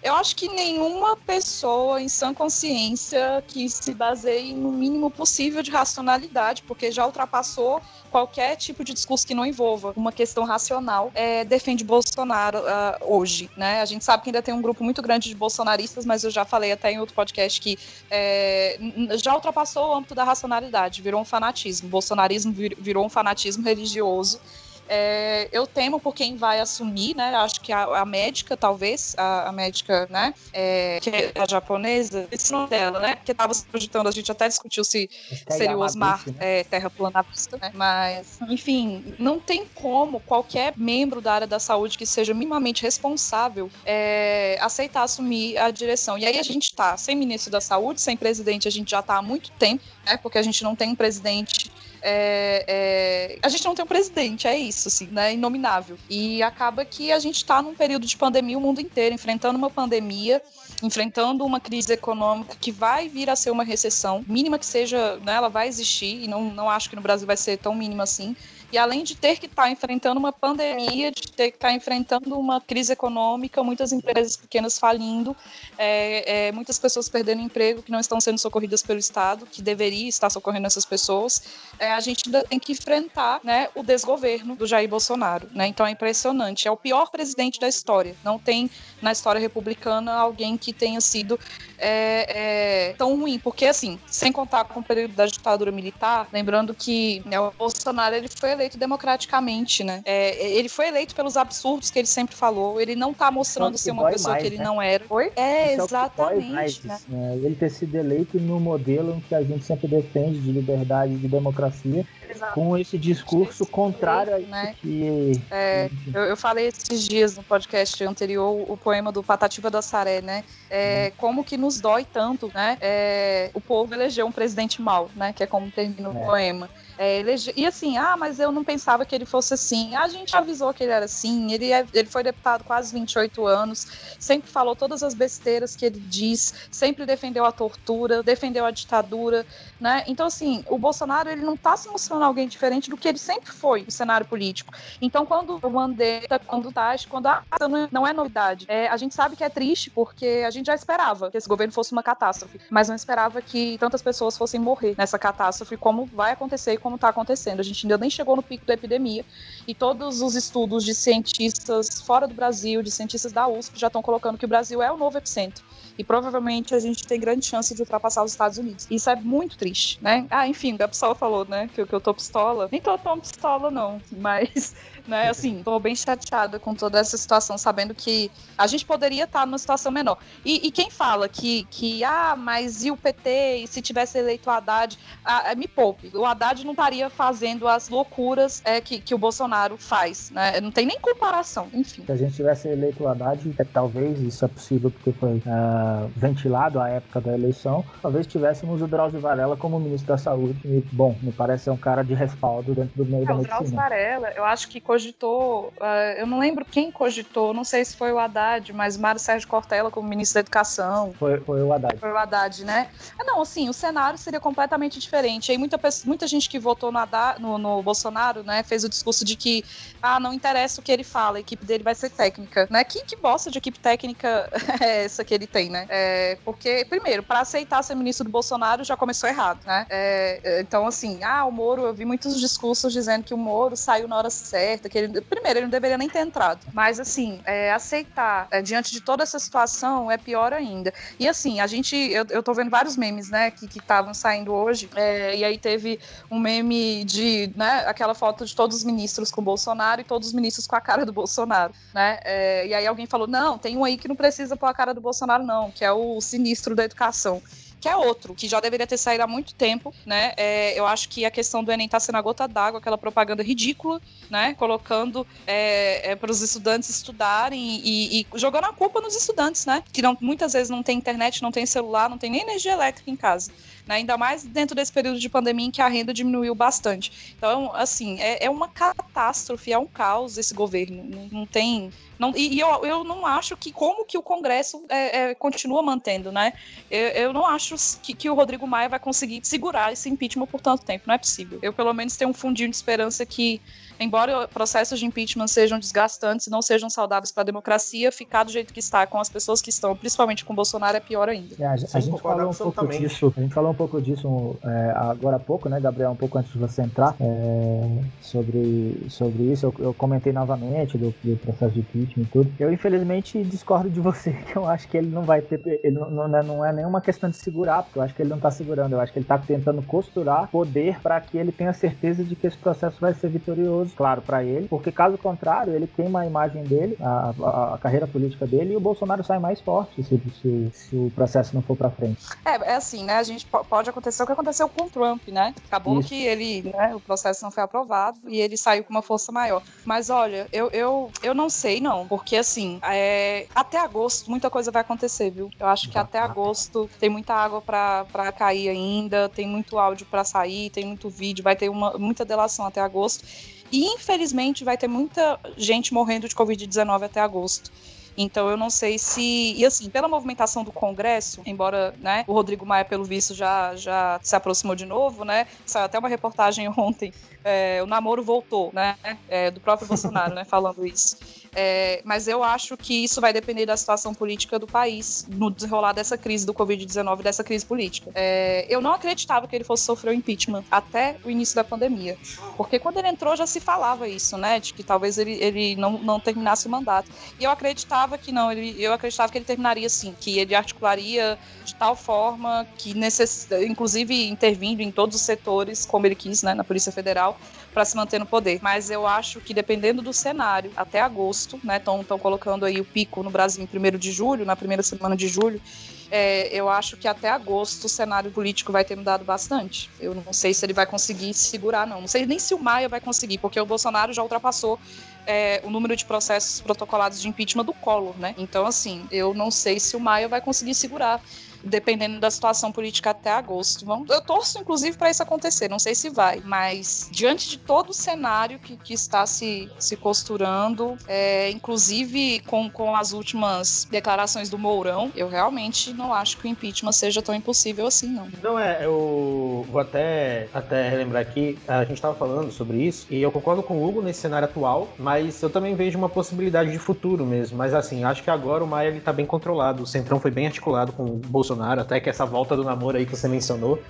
Eu 0.02 0.16
acho 0.16 0.36
que 0.36 0.48
nenhuma 0.48 1.16
pessoa 1.16 2.02
em 2.02 2.08
sã 2.08 2.34
consciência 2.34 3.44
que 3.48 3.70
se 3.70 3.94
baseie 3.94 4.54
no 4.54 4.72
mínimo 4.72 5.10
possível 5.10 5.62
de 5.62 5.72
racionalidade, 5.72 6.64
porque 6.64 6.92
já 6.92 7.06
ultrapassou 7.06 7.82
qualquer 8.10 8.56
tipo 8.56 8.84
de 8.84 8.94
discurso 8.94 9.28
que 9.28 9.36
não 9.36 9.46
envolva 9.46 9.94
uma 9.96 10.12
questão 10.12 10.44
racional, 10.44 11.12
é, 11.14 11.44
defende 11.44 11.84
Bolsonaro 11.84 12.60
uh, 12.60 13.14
hoje, 13.14 13.50
né? 13.56 13.82
A 13.82 13.86
gente 13.86 14.04
sabe 14.04 14.24
que 14.24 14.30
ainda 14.30 14.42
tem 14.42 14.54
um 14.54 14.62
grupo 14.62 14.84
muito 14.84 15.02
grande 15.02 15.30
de 15.30 15.36
bolsonaristas, 15.36 16.06
mas 16.06 16.24
eu 16.24 16.32
já 16.32 16.46
falei 16.46 16.72
até 16.72 16.92
em 16.92 17.00
outro 17.00 17.14
podcast 17.18 17.60
que 17.60 17.78
é, 18.10 18.80
já 19.22 19.34
ultrapassou 19.34 19.90
o 19.90 19.96
âmbito 19.96 20.14
da 20.14 20.24
racionalidade, 20.24 21.02
virou 21.02 21.20
um 21.20 21.26
fanatismo. 21.26 21.88
O 21.88 21.92
bolsonarismo 21.92 22.54
virou 22.54 23.06
um 23.06 23.10
fanatismo 23.10 23.64
religioso 23.64 24.40
É, 24.88 25.50
eu 25.52 25.66
temo 25.66 26.00
por 26.00 26.14
quem 26.14 26.36
vai 26.36 26.60
assumir, 26.60 27.16
né? 27.16 27.36
Acho 27.36 27.62
que 27.62 27.72
a, 27.72 27.84
a 27.84 28.06
médica, 28.06 28.56
talvez, 28.56 29.16
a, 29.18 29.50
a 29.50 29.52
médica, 29.52 30.08
né? 30.10 30.34
É, 30.54 31.00
que 31.02 31.10
é 31.10 31.32
a 31.36 31.48
japonesa, 31.48 32.28
esse 32.32 32.52
nome 32.52 32.70
dela, 32.70 33.00
né? 33.00 33.18
Que 33.24 33.32
estava 33.32 33.54
se 33.54 33.66
projetando, 33.66 34.08
a 34.08 34.12
gente 34.12 34.32
até 34.32 34.48
discutiu 34.48 34.84
se 34.84 35.10
seria 35.50 35.78
o 35.78 35.82
Osmar 35.82 36.24
né? 36.28 36.36
é, 36.40 36.64
terraplanavista, 36.64 37.58
né? 37.58 37.72
Mas, 37.74 38.40
enfim, 38.50 39.16
não 39.20 39.40
tem 39.40 39.66
como 39.66 40.20
qualquer 40.20 40.74
membro 40.76 41.22
da 41.22 41.34
área 41.34 41.48
da 41.48 41.60
saúde 41.60 41.98
que 41.98 42.06
seja 42.06 42.34
minimamente 42.34 42.84
responsável 42.84 43.70
é, 43.86 44.58
aceitar 44.62 45.04
assumir 45.04 45.58
a 45.58 45.72
direção. 45.72 46.18
E 46.18 46.26
aí 46.26 46.38
a 46.38 46.44
gente 46.44 46.66
está 46.66 46.96
sem 46.98 47.16
ministro 47.16 47.52
da 47.52 47.62
saúde, 47.62 48.02
sem 48.02 48.16
presidente, 48.16 48.68
a 48.68 48.72
gente 48.72 48.92
já 48.92 49.00
está 49.00 49.18
há 49.18 49.22
muito 49.22 49.52
tempo, 49.52 49.84
né? 50.06 50.18
Porque 50.18 50.38
a 50.38 50.44
gente 50.44 50.64
não 50.64 50.76
tem 50.76 50.90
um 50.90 50.96
presidente 50.96 51.72
é, 52.02 52.66
é, 52.68 53.40
a 53.42 53.50
gente 53.50 53.66
não 53.66 53.76
tem 53.76 53.84
um 53.84 53.88
presidente, 53.88 54.48
é 54.48 54.58
isso, 54.58 54.88
assim, 54.88 55.08
né? 55.12 55.34
Inominável. 55.34 55.98
E 56.10 56.42
acaba 56.44 56.86
que 56.86 57.12
a 57.12 57.20
gente 57.20 57.38
está 57.38 57.62
num 57.62 57.74
período 57.74 58.06
de 58.06 58.18
pandemia 58.18 58.58
o 58.58 58.62
mundo 58.62 58.80
inteiro, 58.80 59.16
enfrentando 59.16 59.58
uma 59.58 59.70
pandemia, 59.70 60.42
enfrentando 60.82 61.46
uma 61.46 61.60
crise 61.60 61.94
econômica 61.94 62.56
que 62.60 62.72
vai 62.72 63.10
vir 63.10 63.30
a 63.30 63.36
ser 63.36 63.52
uma 63.52 63.64
recessão, 63.64 64.24
mínima 64.28 64.60
que 64.60 64.66
seja, 64.66 65.18
né? 65.18 65.34
Ela 65.36 65.50
vai 65.50 65.68
existir, 65.68 66.24
e 66.24 66.28
não, 66.28 66.44
não 66.52 66.70
acho 66.70 66.90
que 66.90 66.96
no 66.96 67.02
Brasil 67.02 67.28
vai 67.28 67.38
ser 67.38 67.58
tão 67.58 67.74
mínima 67.74 68.04
assim. 68.04 68.36
E 68.72 68.78
além 68.78 69.04
de 69.04 69.16
ter 69.16 69.38
que 69.38 69.46
estar 69.46 69.64
tá 69.64 69.70
enfrentando 69.70 70.20
uma 70.20 70.34
pandemia, 70.34 71.12
de 71.12 71.32
ter 71.32 71.52
que 71.52 71.58
estar 71.58 71.70
tá 71.70 71.74
enfrentando 71.74 72.38
uma 72.38 72.60
crise 72.60 72.92
econômica, 72.92 73.64
muitas 73.64 73.92
empresas 73.92 74.36
pequenas 74.36 74.78
falindo, 74.78 75.36
é, 75.78 76.48
é, 76.48 76.52
muitas 76.52 76.78
pessoas 76.78 77.08
perdendo 77.08 77.42
emprego 77.42 77.82
que 77.82 77.92
não 77.92 78.00
estão 78.00 78.20
sendo 78.20 78.38
socorridas 78.38 78.84
pelo 78.84 79.00
Estado, 79.00 79.46
que 79.46 79.62
deveria 79.62 80.10
estar 80.10 80.30
socorrendo 80.30 80.68
essas 80.68 80.86
pessoas, 80.86 81.44
é, 81.80 81.92
a 81.92 82.00
gente 82.02 82.24
ainda 82.28 82.44
tem 82.44 82.60
que 82.60 82.74
enfrentar 82.74 83.40
né, 83.44 83.70
o 83.74 83.84
desgoverno 83.84 84.56
do 84.56 84.68
Jair 84.68 84.90
Bolsonaro. 84.90 85.48
Né? 85.54 85.68
Então 85.68 85.86
é 85.86 85.92
impressionante. 85.92 86.68
É 86.68 86.72
o 86.72 86.78
pior 86.78 87.10
presidente 87.10 87.60
da 87.60 87.68
história. 87.68 88.16
Não 88.24 88.38
tem 88.38 88.70
na 89.02 89.12
história 89.12 89.40
republicana 89.40 90.14
alguém 90.14 90.58
que 90.58 90.74
tenha 90.74 91.00
sido 91.00 91.40
é, 91.78 92.90
é, 92.90 92.94
tão 92.94 93.20
ruim. 93.20 93.40
Porque, 93.40 93.66
assim, 93.66 94.00
sem 94.08 94.32
contar 94.32 94.66
com 94.66 94.80
o 94.80 94.84
período 94.84 95.14
da 95.14 95.26
ditadura 95.26 95.72
militar, 95.72 96.28
lembrando 96.32 96.74
que 96.74 97.22
né, 97.26 97.40
o 97.40 97.52
Bolsonaro 97.52 98.16
ele 98.16 98.28
foi 98.28 98.52
eleito 98.52 98.78
democraticamente, 98.78 99.84
né? 99.84 100.02
É, 100.06 100.52
ele 100.52 100.70
foi 100.70 100.88
eleito 100.88 101.16
pelos 101.16 101.38
absurdos 101.38 101.92
que 101.92 102.00
ele 102.00 102.08
sempre 102.08 102.36
falou. 102.36 102.80
Ele 102.80 102.96
não 102.96 103.14
tá 103.14 103.32
mostrando 103.32 103.78
ser 103.78 103.92
uma 103.92 104.10
pessoa 104.10 104.34
mais, 104.34 104.44
que 104.44 104.50
ele 104.50 104.58
né? 104.58 104.64
não 104.64 104.82
era. 104.82 105.04
Foi? 105.06 105.32
É, 105.36 105.74
Isso 105.74 105.84
exatamente. 105.86 106.48
É 106.48 106.54
mais, 106.54 106.84
né? 106.84 107.00
né? 107.08 107.36
Ele 107.44 107.56
ter 107.56 107.70
sido 107.70 107.96
eleito 107.96 108.40
no 108.40 108.60
modelo 108.60 109.22
que 109.28 109.36
a 109.36 109.44
gente 109.44 109.64
sempre 109.64 109.88
defende 109.88 110.40
de 110.40 110.52
liberdade 110.52 111.14
e 111.14 111.18
de 111.18 111.28
democracia, 111.28 112.06
Exato. 112.30 112.54
com 112.54 112.78
esse 112.78 112.98
discurso 112.98 113.64
esse 113.64 113.72
contrário 113.72 114.36
a 114.36 114.40
isso 114.40 114.50
né? 114.50 114.76
que. 114.82 115.42
É, 115.50 115.90
eu, 116.14 116.24
eu, 116.24 116.38
falei 116.38 116.68
esses 116.68 117.08
dias 117.08 117.36
no 117.38 117.44
podcast 117.44 118.04
anterior 118.04 118.66
o 118.70 118.78
poema 118.78 119.12
do 119.12 119.24
Patativa 119.24 119.70
da 119.70 119.82
Saré, 119.82 120.22
né? 120.22 120.44
É, 120.70 121.12
hum. 121.12 121.18
Como 121.18 121.44
que 121.44 121.58
nos 121.58 121.80
dói 121.80 122.06
tanto, 122.06 122.52
né? 122.54 122.78
É, 122.82 123.50
o 123.54 123.62
povo 123.62 123.94
elegeu 123.94 124.26
um 124.26 124.32
presidente 124.32 124.82
mau, 124.82 125.10
né? 125.16 125.34
Que 125.34 125.44
é 125.44 125.48
como 125.48 125.72
termina 125.72 126.10
o 126.10 126.18
é. 126.18 126.26
poema. 126.26 126.70
É. 126.98 127.24
E 127.56 127.66
assim, 127.66 127.98
ah, 127.98 128.16
mas 128.18 128.40
eu 128.40 128.52
não 128.52 128.64
pensava 128.64 129.06
que 129.06 129.14
ele 129.14 129.26
fosse 129.26 129.54
assim. 129.54 129.96
A 129.96 130.08
gente 130.08 130.36
avisou 130.36 130.74
que 130.74 130.84
ele 130.84 130.92
era 130.92 131.06
assim. 131.06 131.52
Ele, 131.52 131.72
é... 131.72 131.86
ele 131.94 132.08
foi 132.08 132.24
deputado 132.24 132.64
quase 132.64 132.94
28 132.94 133.46
anos, 133.46 133.88
sempre 134.20 134.50
falou 134.50 134.76
todas 134.76 135.04
as 135.04 135.14
besteiras 135.14 135.76
que 135.76 135.86
ele 135.86 136.00
diz, 136.00 136.54
sempre 136.72 137.06
defendeu 137.06 137.46
a 137.46 137.52
tortura, 137.52 138.24
defendeu 138.24 138.66
a 138.66 138.72
ditadura, 138.72 139.46
né? 139.80 140.04
Então, 140.08 140.28
assim, 140.28 140.64
o 140.68 140.78
Bolsonaro 140.78 141.30
ele 141.30 141.42
não 141.42 141.54
está 141.54 141.76
se 141.78 141.88
mostrando 141.90 142.24
alguém 142.24 142.48
diferente 142.48 142.90
do 142.90 142.98
que 142.98 143.08
ele 143.08 143.18
sempre 143.18 143.52
foi 143.52 143.84
no 143.84 143.92
cenário 143.92 144.26
político. 144.26 144.74
Então, 145.02 145.26
quando 145.26 145.60
o 145.62 145.70
Mandetta, 145.70 146.40
quando 146.40 146.70
o 146.70 146.72
Tati, 146.72 147.08
quando 147.08 147.28
a 147.28 147.44
não 147.92 148.06
é 148.06 148.14
novidade. 148.14 148.66
É, 148.68 148.88
a 148.88 148.98
gente 148.98 149.14
sabe 149.14 149.36
que 149.36 149.44
é 149.44 149.50
triste 149.50 149.90
porque 149.90 150.44
a 150.46 150.50
gente 150.50 150.68
já 150.68 150.76
esperava 150.76 151.30
que 151.30 151.38
esse 151.38 151.48
governo 151.48 151.74
fosse 151.74 151.92
uma 151.92 152.04
catástrofe, 152.04 152.60
mas 152.70 152.88
não 152.88 152.96
esperava 152.96 153.42
que 153.42 153.78
tantas 153.78 154.02
pessoas 154.02 154.38
fossem 154.38 154.60
morrer 154.60 154.96
nessa 154.98 155.20
catástrofe 155.20 155.78
como 155.78 156.06
vai 156.06 156.32
acontecer 156.32 156.74
e 156.74 156.78
como 156.88 156.96
está 156.96 157.10
acontecendo. 157.10 157.60
A 157.60 157.64
gente 157.64 157.86
ainda 157.86 157.98
nem 157.98 158.10
chegou 158.10 158.36
no 158.38 158.42
pico 158.42 158.66
da 158.66 158.74
epidemia 158.74 159.26
e 159.68 159.76
todos 159.76 160.22
os 160.22 160.36
estudos 160.36 160.86
de 160.86 160.96
cientistas 160.96 162.02
fora 162.02 162.26
do 162.26 162.34
Brasil, 162.34 162.82
de 162.82 162.90
cientistas 162.90 163.34
da 163.34 163.46
USP, 163.46 163.78
já 163.78 163.88
estão 163.88 164.02
colocando 164.02 164.38
que 164.38 164.46
o 164.46 164.48
Brasil 164.48 164.82
é 164.82 164.90
o 164.90 164.98
novo 164.98 165.18
epicentro 165.18 165.64
e 165.98 166.04
provavelmente 166.04 166.74
a 166.74 166.80
gente 166.80 167.06
tem 167.06 167.20
grande 167.20 167.46
chance 167.46 167.74
de 167.74 167.82
ultrapassar 167.82 168.24
os 168.24 168.32
Estados 168.32 168.58
Unidos. 168.58 168.88
Isso 168.90 169.10
é 169.10 169.16
muito 169.16 169.58
triste, 169.58 170.02
né? 170.02 170.26
Ah, 170.30 170.48
enfim, 170.48 170.78
a 170.80 170.88
pessoa 170.88 171.14
falou, 171.14 171.44
né, 171.46 171.70
que, 171.74 171.86
que 171.86 171.94
eu 171.94 172.00
tô 172.00 172.14
pistola. 172.14 172.70
Nem 172.72 172.80
tô 172.80 172.98
tão 172.98 173.20
pistola, 173.20 173.70
não, 173.70 174.00
mas 174.12 174.76
né? 175.08 175.30
Assim, 175.30 175.62
tô 175.64 175.80
bem 175.80 175.96
chateada 175.96 176.60
com 176.60 176.74
toda 176.74 177.00
essa 177.00 177.18
situação, 177.18 177.58
sabendo 177.58 177.96
que 177.96 178.32
a 178.58 178.68
gente 178.68 178.86
poderia 178.86 179.24
estar 179.24 179.46
numa 179.46 179.58
situação 179.58 179.92
menor. 179.92 180.18
E, 180.44 180.68
e 180.68 180.72
quem 180.72 180.90
fala 180.90 181.28
que, 181.30 181.66
que, 181.70 182.04
ah, 182.04 182.36
mas 182.38 182.84
e 182.84 182.92
o 182.92 182.98
PT, 182.98 183.58
e 183.58 183.68
se 183.68 183.82
tivesse 183.82 184.18
eleito 184.18 184.50
o 184.50 184.54
Haddad, 184.54 184.98
ah, 185.24 185.54
me 185.56 185.68
poupe, 185.68 186.12
o 186.14 186.26
Haddad 186.26 186.64
não 186.66 186.72
estaria 186.72 187.10
fazendo 187.10 187.68
as 187.68 187.90
loucuras 187.90 188.62
é, 188.66 188.82
que, 188.82 189.00
que 189.00 189.16
o 189.16 189.18
Bolsonaro 189.18 189.78
faz, 189.78 190.32
né? 190.32 190.60
Não 190.62 190.72
tem 190.72 190.86
nem 190.86 191.00
comparação, 191.00 191.68
enfim. 191.74 192.04
Se 192.06 192.12
a 192.12 192.16
gente 192.16 192.36
tivesse 192.36 192.68
eleito 192.68 193.04
o 193.04 193.08
Haddad, 193.08 193.56
é, 193.58 193.64
talvez, 193.64 194.20
isso 194.20 194.44
é 194.46 194.48
possível 194.48 194.92
porque 194.92 195.12
foi 195.12 195.38
uh, 195.38 196.12
ventilado 196.16 196.80
à 196.80 196.90
época 196.90 197.22
da 197.22 197.34
eleição, 197.34 197.84
talvez 198.02 198.28
tivéssemos 198.28 198.82
o 198.82 198.88
Drauzio 198.88 199.20
Varela 199.20 199.56
como 199.56 199.80
ministro 199.80 200.08
da 200.08 200.18
Saúde, 200.18 200.60
e, 200.66 200.84
bom, 200.92 201.16
me 201.22 201.32
parece 201.32 201.66
ser 201.66 201.72
um 201.72 201.78
cara 201.78 202.04
de 202.04 202.14
respaldo 202.14 202.74
dentro 202.74 202.92
do 202.96 203.06
meio 203.06 203.24
é, 203.24 203.26
da 203.26 203.34
medicina. 203.34 203.56
O 203.56 203.60
Drauzio 203.60 203.76
Varela, 203.76 204.32
eu 204.36 204.44
acho 204.44 204.68
que 204.68 204.80
cogitou, 204.98 205.72
uh, 205.80 206.18
eu 206.18 206.26
não 206.26 206.40
lembro 206.40 206.66
quem 206.66 206.92
cogitou, 206.92 207.54
não 207.54 207.64
sei 207.64 207.86
se 207.86 207.96
foi 207.96 208.12
o 208.12 208.18
Haddad, 208.18 208.74
mas 208.74 208.98
Mário 208.98 209.22
Sérgio 209.22 209.48
Cortella 209.48 209.92
como 209.92 210.10
ministro 210.10 210.36
da 210.36 210.40
Educação. 210.40 211.14
Foi, 211.20 211.40
foi 211.40 211.62
o 211.62 211.72
Haddad. 211.72 212.00
Foi 212.00 212.12
o 212.12 212.18
Haddad, 212.18 212.66
né? 212.66 212.90
Ah, 213.20 213.24
não, 213.24 213.40
assim, 213.40 213.70
o 213.70 213.74
cenário 213.74 214.18
seria 214.18 214.40
completamente 214.40 215.00
diferente. 215.00 215.52
Aí 215.52 215.58
muita, 215.58 215.80
muita 216.04 216.26
gente 216.26 216.50
que 216.50 216.58
votou 216.58 216.92
no, 216.92 216.98
Haddad, 216.98 217.40
no, 217.40 217.60
no 217.60 217.84
Bolsonaro, 217.84 218.42
né, 218.44 218.64
fez 218.64 218.84
o 218.84 218.90
discurso 218.90 219.24
de 219.24 219.36
que, 219.36 219.64
ah, 220.02 220.20
não 220.20 220.34
interessa 220.34 220.82
o 220.82 220.84
que 220.84 220.92
ele 220.92 221.04
fala, 221.04 221.38
a 221.38 221.42
equipe 221.42 221.64
dele 221.64 221.84
vai 221.84 221.94
ser 221.94 222.10
técnica, 222.10 222.68
né? 222.72 222.84
Que, 222.84 223.06
que 223.06 223.16
bosta 223.16 223.52
de 223.52 223.60
equipe 223.60 223.78
técnica 223.78 224.50
é 224.82 225.06
essa 225.06 225.24
que 225.24 225.34
ele 225.34 225.46
tem, 225.46 225.70
né? 225.70 225.86
É, 225.90 226.40
porque, 226.44 226.86
primeiro, 226.90 227.22
para 227.22 227.42
aceitar 227.42 227.84
ser 227.84 227.94
ministro 227.94 228.26
do 228.26 228.32
Bolsonaro 228.32 228.84
já 228.84 228.98
começou 228.98 229.30
errado, 229.30 229.60
né? 229.64 229.86
É, 229.92 230.40
é, 230.44 230.62
então, 230.62 230.88
assim, 230.88 231.24
ah, 231.24 231.46
o 231.46 231.52
Moro, 231.52 231.84
eu 231.84 231.94
vi 231.94 232.04
muitos 232.04 232.40
discursos 232.40 232.92
dizendo 232.92 233.24
que 233.24 233.34
o 233.34 233.38
Moro 233.38 233.78
saiu 233.78 234.08
na 234.08 234.18
hora 234.18 234.30
certa, 234.48 234.87
que 234.90 234.98
ele, 234.98 235.22
primeiro, 235.22 235.60
ele 235.60 235.66
não 235.66 235.72
deveria 235.72 235.98
nem 235.98 236.10
ter 236.10 236.20
entrado. 236.20 236.60
Mas, 236.74 237.00
assim, 237.00 237.40
é, 237.46 237.72
aceitar 237.72 238.48
é, 238.52 238.62
diante 238.62 238.92
de 238.92 239.02
toda 239.02 239.24
essa 239.24 239.40
situação 239.40 240.12
é 240.12 240.18
pior 240.18 240.54
ainda. 240.54 240.94
E, 241.20 241.28
assim, 241.28 241.60
a 241.60 241.68
gente, 241.68 241.96
eu, 241.96 242.26
eu 242.30 242.44
tô 242.44 242.54
vendo 242.54 242.70
vários 242.70 242.98
memes, 242.98 243.30
né, 243.30 243.52
que 243.52 243.66
estavam 243.66 244.14
saindo 244.14 244.54
hoje, 244.54 244.90
é, 244.96 245.36
e 245.36 245.44
aí 245.44 245.58
teve 245.58 246.00
um 246.30 246.40
meme 246.40 247.04
de, 247.06 247.52
né, 247.56 247.84
aquela 247.88 248.14
foto 248.14 248.46
de 248.46 248.56
todos 248.56 248.78
os 248.78 248.84
ministros 248.84 249.32
com 249.32 249.44
Bolsonaro 249.44 250.02
e 250.02 250.04
todos 250.04 250.30
os 250.30 250.34
ministros 250.34 250.68
com 250.68 250.76
a 250.76 250.82
cara 250.82 251.06
do 251.06 251.14
Bolsonaro, 251.14 251.74
né, 251.94 252.20
é, 252.24 252.68
e 252.68 252.74
aí 252.74 252.86
alguém 252.88 253.06
falou, 253.06 253.28
não, 253.28 253.58
tem 253.58 253.78
um 253.78 253.84
aí 253.84 253.98
que 253.98 254.08
não 254.08 254.16
precisa 254.16 254.56
pôr 254.56 254.68
a 254.68 254.74
cara 254.74 254.94
do 254.94 255.02
Bolsonaro, 255.02 255.44
não, 255.44 255.72
que 255.72 255.84
é 255.84 255.92
o 255.92 256.20
sinistro 256.22 256.76
da 256.76 256.84
educação 256.84 257.42
que 257.80 257.88
é 257.88 257.96
outro, 257.96 258.34
que 258.34 258.48
já 258.48 258.60
deveria 258.60 258.88
ter 258.88 258.98
saído 258.98 259.24
há 259.24 259.28
muito 259.28 259.54
tempo, 259.54 259.94
né? 260.06 260.34
É, 260.36 260.78
eu 260.78 260.86
acho 260.86 261.08
que 261.10 261.26
a 261.26 261.32
questão 261.32 261.64
do 261.64 261.72
Enem 261.72 261.86
está 261.86 262.00
sendo 262.00 262.18
a 262.18 262.22
gota 262.22 262.48
d'água, 262.48 262.80
aquela 262.80 262.98
propaganda 262.98 263.44
ridícula, 263.44 264.02
né? 264.30 264.56
Colocando 264.56 265.26
é, 265.46 266.12
é, 266.12 266.16
para 266.16 266.32
os 266.32 266.42
estudantes 266.42 266.90
estudarem 266.90 267.60
e, 267.84 268.22
e, 268.22 268.28
jogando 268.36 268.66
a 268.66 268.74
culpa 268.74 269.00
nos 269.00 269.16
estudantes, 269.16 269.66
né? 269.66 269.84
Que 269.92 270.02
não, 270.02 270.18
muitas 270.20 270.54
vezes 270.54 270.70
não 270.70 270.82
tem 270.82 270.98
internet, 270.98 271.42
não 271.42 271.52
tem 271.52 271.66
celular, 271.66 272.10
não 272.10 272.18
tem 272.18 272.32
nem 272.32 272.42
energia 272.42 272.74
elétrica 272.74 273.12
em 273.12 273.16
casa. 273.16 273.52
Né? 273.88 273.96
Ainda 273.96 274.18
mais 274.18 274.44
dentro 274.44 274.76
desse 274.76 274.92
período 274.92 275.20
de 275.20 275.30
pandemia 275.30 275.68
em 275.68 275.72
que 275.72 275.82
a 275.82 275.88
renda 275.88 276.14
diminuiu 276.14 276.54
bastante. 276.54 277.34
Então, 277.38 277.72
assim, 277.74 278.20
é, 278.20 278.46
é 278.46 278.50
uma 278.50 278.68
catástrofe, 278.68 279.72
é 279.72 279.78
um 279.78 279.88
caos 279.88 280.38
esse 280.38 280.54
governo. 280.54 281.04
Não, 281.04 281.40
não 281.40 281.46
tem. 281.46 281.92
Não, 282.20 282.34
e, 282.36 282.56
e 282.56 282.60
eu, 282.60 282.86
eu 282.86 283.04
não 283.04 283.26
acho 283.26 283.56
que 283.56 283.72
como 283.72 284.06
que 284.06 284.18
o 284.18 284.22
Congresso 284.22 284.84
é, 284.90 285.18
é, 285.18 285.36
continua 285.36 285.82
mantendo, 285.82 286.32
né? 286.32 286.54
Eu, 286.90 287.08
eu 287.10 287.34
não 287.34 287.46
acho 287.46 287.76
que, 288.02 288.14
que 288.14 288.30
o 288.30 288.34
Rodrigo 288.34 288.68
Maia 288.68 288.90
vai 288.90 289.00
conseguir 289.00 289.40
segurar 289.44 289.94
esse 289.94 290.10
impeachment 290.10 290.48
por 290.48 290.60
tanto 290.60 290.84
tempo. 290.84 291.06
Não 291.08 291.16
é 291.16 291.18
possível. 291.18 291.60
Eu, 291.62 291.72
pelo 291.72 291.94
menos, 291.94 292.18
tenho 292.18 292.32
um 292.32 292.34
fundinho 292.34 292.70
de 292.70 292.76
esperança 292.76 293.26
que 293.26 293.62
embora 294.00 294.48
processos 294.48 295.00
de 295.00 295.06
impeachment 295.06 295.48
sejam 295.48 295.80
desgastantes 295.80 296.48
e 296.48 296.50
não 296.50 296.62
sejam 296.62 296.90
saudáveis 296.90 297.32
para 297.32 297.42
a 297.42 297.46
democracia, 297.46 298.12
ficar 298.12 298.44
do 298.44 298.52
jeito 298.52 298.74
que 298.74 298.80
está 298.80 299.06
com 299.08 299.20
as 299.20 299.30
pessoas 299.30 299.62
que 299.62 299.70
estão, 299.70 299.96
principalmente 299.96 300.44
com 300.46 300.54
Bolsonaro, 300.54 300.98
é 300.98 301.00
pior 301.00 301.30
ainda. 301.30 301.56
É, 301.60 301.66
a, 301.66 301.74
a 301.74 302.00
gente 302.00 302.22
falou 302.22 302.50
um 302.50 302.54
pouco 302.54 302.88
disso, 302.88 303.34
a 303.36 303.42
gente 303.42 303.54
falou 303.54 303.72
um 303.72 303.76
pouco 303.76 304.02
disso 304.02 304.56
é, 304.64 304.94
agora 304.96 305.38
há 305.38 305.40
pouco, 305.40 305.70
né, 305.70 305.80
Gabriel? 305.80 306.12
Um 306.12 306.16
pouco 306.16 306.38
antes 306.38 306.52
de 306.52 306.58
você 306.58 306.82
entrar 306.82 307.16
é, 307.20 308.04
sobre, 308.22 309.06
sobre 309.10 309.44
isso. 309.44 309.66
Eu, 309.66 309.76
eu 309.80 309.94
comentei 309.94 310.34
novamente 310.34 310.98
do, 310.98 311.14
do, 311.24 311.38
processo 311.38 311.74
de 311.74 311.80
impeachment 311.80 312.24
e 312.24 312.28
tudo. 312.28 312.54
Eu, 312.60 312.72
infelizmente, 312.72 313.44
discordo 313.44 313.90
de 313.90 314.00
você, 314.00 314.32
que 314.52 314.56
eu 314.56 314.66
acho 314.66 314.88
que 314.88 314.98
ele 314.98 315.08
não 315.08 315.24
vai 315.24 315.42
ter. 315.42 315.62
Ele 315.84 315.96
não, 315.96 316.10
não, 316.10 316.38
é, 316.38 316.44
não 316.44 316.66
é 316.66 316.74
nenhuma 316.74 317.02
questão 317.02 317.30
de 317.30 317.38
segurar, 317.38 317.84
porque 317.84 318.00
eu 318.00 318.04
acho 318.04 318.14
que 318.14 318.22
ele 318.22 318.30
não 318.30 318.40
tá 318.40 318.52
segurando. 318.52 318.94
Eu 318.94 319.00
acho 319.00 319.12
que 319.12 319.20
ele 319.20 319.26
tá 319.26 319.38
tentando 319.38 319.82
costurar 319.82 320.48
poder 320.48 321.00
para 321.02 321.20
que 321.22 321.38
ele 321.38 321.52
tenha 321.52 321.74
certeza 321.74 322.24
de 322.24 322.36
que 322.36 322.48
esse 322.48 322.58
processo 322.58 322.98
vai 323.00 323.14
ser 323.14 323.30
vitorioso, 323.30 323.87
claro, 323.94 324.22
para 324.22 324.44
ele, 324.44 324.68
porque 324.68 324.92
caso 324.92 325.18
contrário, 325.18 325.74
ele 325.74 325.88
queima 325.88 326.22
a 326.22 326.26
imagem 326.26 326.64
dele, 326.64 326.98
a, 327.00 327.34
a, 327.42 327.76
a 327.76 327.78
carreira 327.78 328.08
política 328.08 328.46
dele, 328.46 328.74
e 328.74 328.78
o 328.78 328.80
Bolsonaro 328.80 329.24
sai 329.24 329.40
mais 329.40 329.62
forte 329.62 330.04
se, 330.04 330.22
se, 330.42 330.70
se 330.72 330.96
o 330.96 331.12
processo 331.16 331.56
não 331.56 331.62
for 331.62 331.76
para 331.76 331.90
frente. 331.90 332.26
É, 332.46 332.72
é 332.72 332.76
assim, 332.76 333.04
né? 333.04 333.16
A 333.16 333.24
gente 333.24 333.46
pode 333.46 333.90
acontecer 333.90 334.24
o 334.24 334.26
que 334.26 334.32
aconteceu 334.32 334.70
com 334.70 334.86
o 334.86 334.90
Trump, 334.90 335.28
né? 335.28 335.54
Acabou 335.68 336.00
Isso. 336.00 336.10
que 336.10 336.24
ele, 336.24 336.64
né, 336.64 336.96
o 336.96 337.00
processo 337.00 337.44
não 337.44 337.52
foi 337.52 337.64
aprovado 337.64 338.20
e 338.28 338.40
ele 338.40 338.58
saiu 338.58 338.84
com 338.84 338.92
uma 338.92 339.02
força 339.02 339.32
maior. 339.32 339.62
Mas 339.86 340.10
olha, 340.10 340.48
eu, 340.52 340.70
eu, 340.72 341.12
eu 341.24 341.34
não 341.34 341.50
sei, 341.50 341.80
não, 341.80 342.08
porque 342.08 342.36
assim, 342.36 342.80
é, 342.84 343.48
até 343.56 343.80
agosto 343.80 344.30
muita 344.30 344.50
coisa 344.50 344.72
vai 344.72 344.82
acontecer, 344.82 345.32
viu? 345.32 345.50
Eu 345.60 345.68
acho 345.68 345.90
que 345.90 345.98
até 345.98 346.20
agosto 346.20 346.90
tem 347.00 347.10
muita 347.10 347.34
água 347.34 347.62
para 347.62 348.32
cair 348.32 348.70
ainda, 348.70 349.30
tem 349.30 349.48
muito 349.48 349.78
áudio 349.78 350.06
para 350.06 350.24
sair, 350.24 350.70
tem 350.70 350.86
muito 350.86 351.10
vídeo, 351.10 351.44
vai 351.44 351.56
ter 351.56 351.70
uma, 351.70 351.98
muita 351.98 352.26
delação 352.26 352.66
até 352.66 352.82
agosto. 352.82 353.24
E 353.72 353.86
infelizmente 353.94 354.64
vai 354.64 354.78
ter 354.78 354.88
muita 354.88 355.40
gente 355.58 355.94
morrendo 355.94 356.28
de 356.28 356.36
Covid-19 356.36 357.04
até 357.04 357.20
agosto. 357.20 357.72
Então 358.18 358.50
eu 358.50 358.58
não 358.58 358.70
sei 358.70 358.98
se. 358.98 359.54
E 359.56 359.64
assim, 359.64 359.90
pela 359.92 360.08
movimentação 360.08 360.64
do 360.64 360.72
Congresso, 360.72 361.44
embora 361.46 361.94
né, 362.00 362.26
o 362.28 362.34
Rodrigo 362.34 362.66
Maia, 362.66 362.84
pelo 362.84 363.04
visto, 363.04 363.36
já, 363.36 363.76
já 363.76 364.20
se 364.24 364.36
aproximou 364.36 364.76
de 364.76 364.86
novo, 364.86 365.24
né? 365.24 365.46
Saiu 365.66 365.86
até 365.86 366.00
uma 366.00 366.10
reportagem 366.10 366.68
ontem. 366.76 367.14
É, 367.44 367.80
o 367.84 367.86
namoro 367.86 368.24
voltou, 368.24 368.72
né? 368.74 368.98
É, 369.28 369.52
do 369.52 369.62
próprio 369.62 369.88
Bolsonaro, 369.88 370.34
né? 370.34 370.44
Falando 370.44 370.84
isso. 370.86 371.16
É, 371.60 372.02
mas 372.06 372.28
eu 372.28 372.44
acho 372.44 372.78
que 372.78 373.04
isso 373.04 373.20
vai 373.20 373.34
depender 373.34 373.66
da 373.66 373.76
situação 373.76 374.14
política 374.14 374.60
do 374.60 374.68
país 374.68 375.26
no 375.28 375.50
desenrolar 375.50 375.92
dessa 375.92 376.16
crise 376.16 376.46
do 376.46 376.54
Covid-19, 376.54 377.24
dessa 377.24 377.44
crise 377.44 377.66
política. 377.66 378.12
É, 378.14 378.68
eu 378.70 378.80
não 378.80 378.94
acreditava 378.94 379.48
que 379.48 379.56
ele 379.56 379.64
fosse 379.64 379.84
sofrer 379.84 380.12
o 380.12 380.14
impeachment 380.14 380.64
até 380.70 381.18
o 381.24 381.32
início 381.32 381.56
da 381.56 381.64
pandemia. 381.64 382.16
Porque 382.56 382.78
quando 382.78 382.98
ele 382.98 383.08
entrou 383.08 383.36
já 383.36 383.48
se 383.48 383.60
falava 383.60 384.08
isso, 384.08 384.38
né? 384.38 384.60
De 384.60 384.72
que 384.72 384.84
talvez 384.84 385.18
ele, 385.18 385.34
ele 385.42 385.76
não, 385.76 385.98
não 385.98 386.20
terminasse 386.20 386.68
o 386.68 386.70
mandato. 386.70 387.12
E 387.40 387.44
eu 387.44 387.50
acreditava 387.50 388.20
que 388.20 388.32
não, 388.32 388.52
ele, 388.52 388.80
eu 388.80 388.94
acreditava 388.94 389.32
que 389.32 389.40
ele 389.40 389.46
terminaria 389.46 389.90
sim, 389.90 390.16
que 390.20 390.38
ele 390.38 390.54
articularia 390.54 391.40
de 391.64 391.74
tal 391.76 391.96
forma 391.96 392.68
que 392.78 392.94
necessita, 392.94 393.64
inclusive 393.64 394.28
intervindo 394.30 394.82
em 394.82 394.92
todos 394.92 395.16
os 395.16 395.22
setores, 395.24 395.86
como 395.86 396.06
ele 396.06 396.16
quis, 396.16 396.44
né, 396.44 396.54
na 396.54 396.64
Polícia 396.64 396.92
Federal, 396.92 397.40
para 397.74 397.86
se 397.86 397.96
manter 397.96 398.20
no 398.20 398.26
poder. 398.26 398.60
Mas 398.62 398.90
eu 398.90 399.08
acho 399.08 399.40
que 399.42 399.54
dependendo 399.54 400.02
do 400.02 400.14
cenário, 400.14 400.72
até 400.76 401.02
agosto, 401.02 401.47
né? 401.64 401.78
Estão 401.78 402.04
colocando 402.04 402.66
aí 402.66 402.80
o 402.80 402.86
pico 402.86 403.24
no 403.24 403.30
Brasil 403.30 403.64
em 403.64 403.68
1 403.68 403.98
de 403.98 404.12
julho, 404.12 404.46
na 404.46 404.56
primeira 404.56 404.84
semana 404.84 405.16
de 405.16 405.28
julho. 405.28 405.62
É, 406.10 406.48
eu 406.56 406.70
acho 406.70 406.98
que 406.98 407.08
até 407.08 407.30
agosto 407.30 407.86
o 407.86 407.90
cenário 407.90 408.32
político 408.32 408.72
vai 408.72 408.84
ter 408.84 408.96
mudado 408.96 409.26
bastante. 409.26 409.90
Eu 410.00 410.16
não 410.16 410.32
sei 410.34 410.54
se 410.54 410.66
ele 410.66 410.74
vai 410.74 410.86
conseguir 410.86 411.34
segurar, 411.34 411.86
não. 411.86 412.02
Não 412.02 412.08
sei 412.08 412.26
nem 412.26 412.40
se 412.40 412.54
o 412.54 412.60
Maia 412.60 412.90
vai 412.90 413.02
conseguir, 413.02 413.38
porque 413.38 413.60
o 413.60 413.66
Bolsonaro 413.66 414.14
já 414.14 414.24
ultrapassou 414.24 414.80
é, 415.26 415.62
o 415.64 415.70
número 415.70 415.96
de 415.96 416.06
processos 416.06 416.62
protocolados 416.62 417.20
de 417.22 417.28
impeachment 417.28 417.66
do 417.66 417.74
Collor, 417.74 418.18
né? 418.18 418.34
Então, 418.38 418.66
assim, 418.66 419.06
eu 419.12 419.34
não 419.34 419.52
sei 419.52 419.80
se 419.80 419.96
o 419.96 420.00
Maia 420.00 420.30
vai 420.30 420.42
conseguir 420.42 420.74
segurar 420.74 421.22
dependendo 421.64 422.20
da 422.20 422.30
situação 422.30 422.72
política 422.72 423.12
até 423.12 423.32
agosto. 423.32 423.86
Eu 424.10 424.22
torço, 424.22 424.60
inclusive, 424.60 424.98
para 424.98 425.10
isso 425.10 425.24
acontecer. 425.24 425.70
Não 425.70 425.80
sei 425.80 425.96
se 425.96 426.10
vai, 426.10 426.42
mas 426.44 427.10
diante 427.12 427.50
de 427.50 427.58
todo 427.58 427.90
o 427.90 427.94
cenário 427.94 428.60
que, 428.60 428.78
que 428.78 428.94
está 428.94 429.26
se, 429.26 429.70
se 429.80 429.96
costurando, 429.96 430.98
é, 431.08 431.50
inclusive 431.52 432.40
com, 432.42 432.70
com 432.70 432.96
as 432.96 433.14
últimas 433.14 433.88
declarações 433.90 434.50
do 434.50 434.58
Mourão, 434.58 435.12
eu 435.16 435.28
realmente 435.28 435.94
não 435.94 436.14
acho 436.14 436.38
que 436.38 436.46
o 436.46 436.48
impeachment 436.48 436.92
seja 436.92 437.22
tão 437.22 437.36
impossível 437.36 437.88
assim, 437.88 438.08
não. 438.08 438.28
Não 438.42 438.60
é, 438.60 438.86
eu 438.86 439.66
vou 439.70 439.82
até, 439.82 440.48
até 440.54 440.90
relembrar 440.90 441.22
aqui, 441.22 441.58
a 441.68 441.84
gente 441.84 441.96
estava 441.96 442.16
falando 442.16 442.52
sobre 442.52 442.78
isso, 442.78 443.08
e 443.10 443.22
eu 443.22 443.32
concordo 443.32 443.64
com 443.64 443.78
o 443.78 443.88
Hugo 443.88 444.02
nesse 444.02 444.22
cenário 444.22 444.48
atual, 444.48 444.88
mas 444.98 445.42
eu 445.42 445.50
também 445.50 445.76
vejo 445.76 445.98
uma 445.98 446.10
possibilidade 446.10 446.72
de 446.72 446.80
futuro 446.80 447.26
mesmo. 447.26 447.58
Mas 447.58 447.74
assim, 447.74 448.04
acho 448.04 448.24
que 448.24 448.30
agora 448.30 448.64
o 448.64 448.68
Maia 448.68 448.90
está 448.90 449.12
bem 449.12 449.26
controlado, 449.26 449.84
o 449.84 449.88
Centrão 449.88 450.20
foi 450.20 450.32
bem 450.32 450.48
articulado 450.48 450.92
com 450.92 451.04
o 451.04 451.16
Bolsonaro 451.16 451.57
Bolsonaro, 451.58 451.82
até 451.82 452.00
que 452.00 452.10
essa 452.10 452.26
volta 452.26 452.56
do 452.56 452.64
namoro 452.64 452.98
aí 452.98 453.06
que 453.06 453.16
você 453.16 453.28
mencionou, 453.28 453.82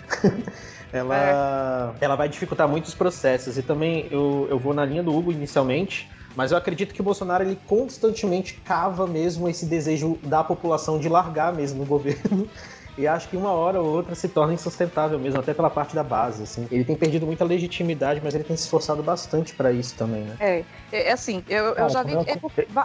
ela, 0.91 1.95
é. 1.99 2.05
ela 2.05 2.15
vai 2.15 2.29
dificultar 2.29 2.67
muitos 2.67 2.95
processos. 2.95 3.57
E 3.57 3.63
também 3.63 4.07
eu, 4.09 4.47
eu 4.49 4.57
vou 4.57 4.73
na 4.73 4.85
linha 4.85 5.03
do 5.03 5.13
Hugo 5.13 5.31
inicialmente, 5.31 6.09
mas 6.35 6.51
eu 6.51 6.57
acredito 6.57 6.93
que 6.93 7.01
o 7.01 7.03
Bolsonaro 7.03 7.43
ele 7.43 7.57
constantemente 7.67 8.61
cava 8.63 9.05
mesmo 9.05 9.49
esse 9.49 9.65
desejo 9.65 10.17
da 10.23 10.43
população 10.43 10.99
de 10.99 11.09
largar 11.09 11.53
mesmo 11.53 11.83
o 11.83 11.85
governo. 11.85 12.49
E 12.97 13.05
acho 13.05 13.29
que 13.29 13.37
uma 13.37 13.51
hora 13.51 13.79
ou 13.79 13.95
outra 13.95 14.15
se 14.15 14.27
torna 14.27 14.55
insustentável 14.55 15.19
mesmo, 15.19 15.39
até 15.39 15.53
pela 15.53 15.69
parte 15.69 15.93
da 15.93 16.03
base. 16.03 16.41
Assim. 16.41 16.67
Ele 16.71 16.83
tem 16.83 16.95
perdido 16.95 17.27
muita 17.27 17.45
legitimidade, 17.45 18.19
mas 18.23 18.33
ele 18.33 18.43
tem 18.43 18.57
se 18.57 18.63
esforçado 18.63 19.03
bastante 19.03 19.53
para 19.53 19.71
isso 19.71 19.95
também, 19.95 20.23
né? 20.23 20.35
É, 20.39 20.65
é 20.91 21.11
assim, 21.11 21.43
eu, 21.47 21.75
eu 21.75 21.89
já 21.89 22.01
vi 22.01 22.17
que 22.25 22.31
é, 22.31 22.39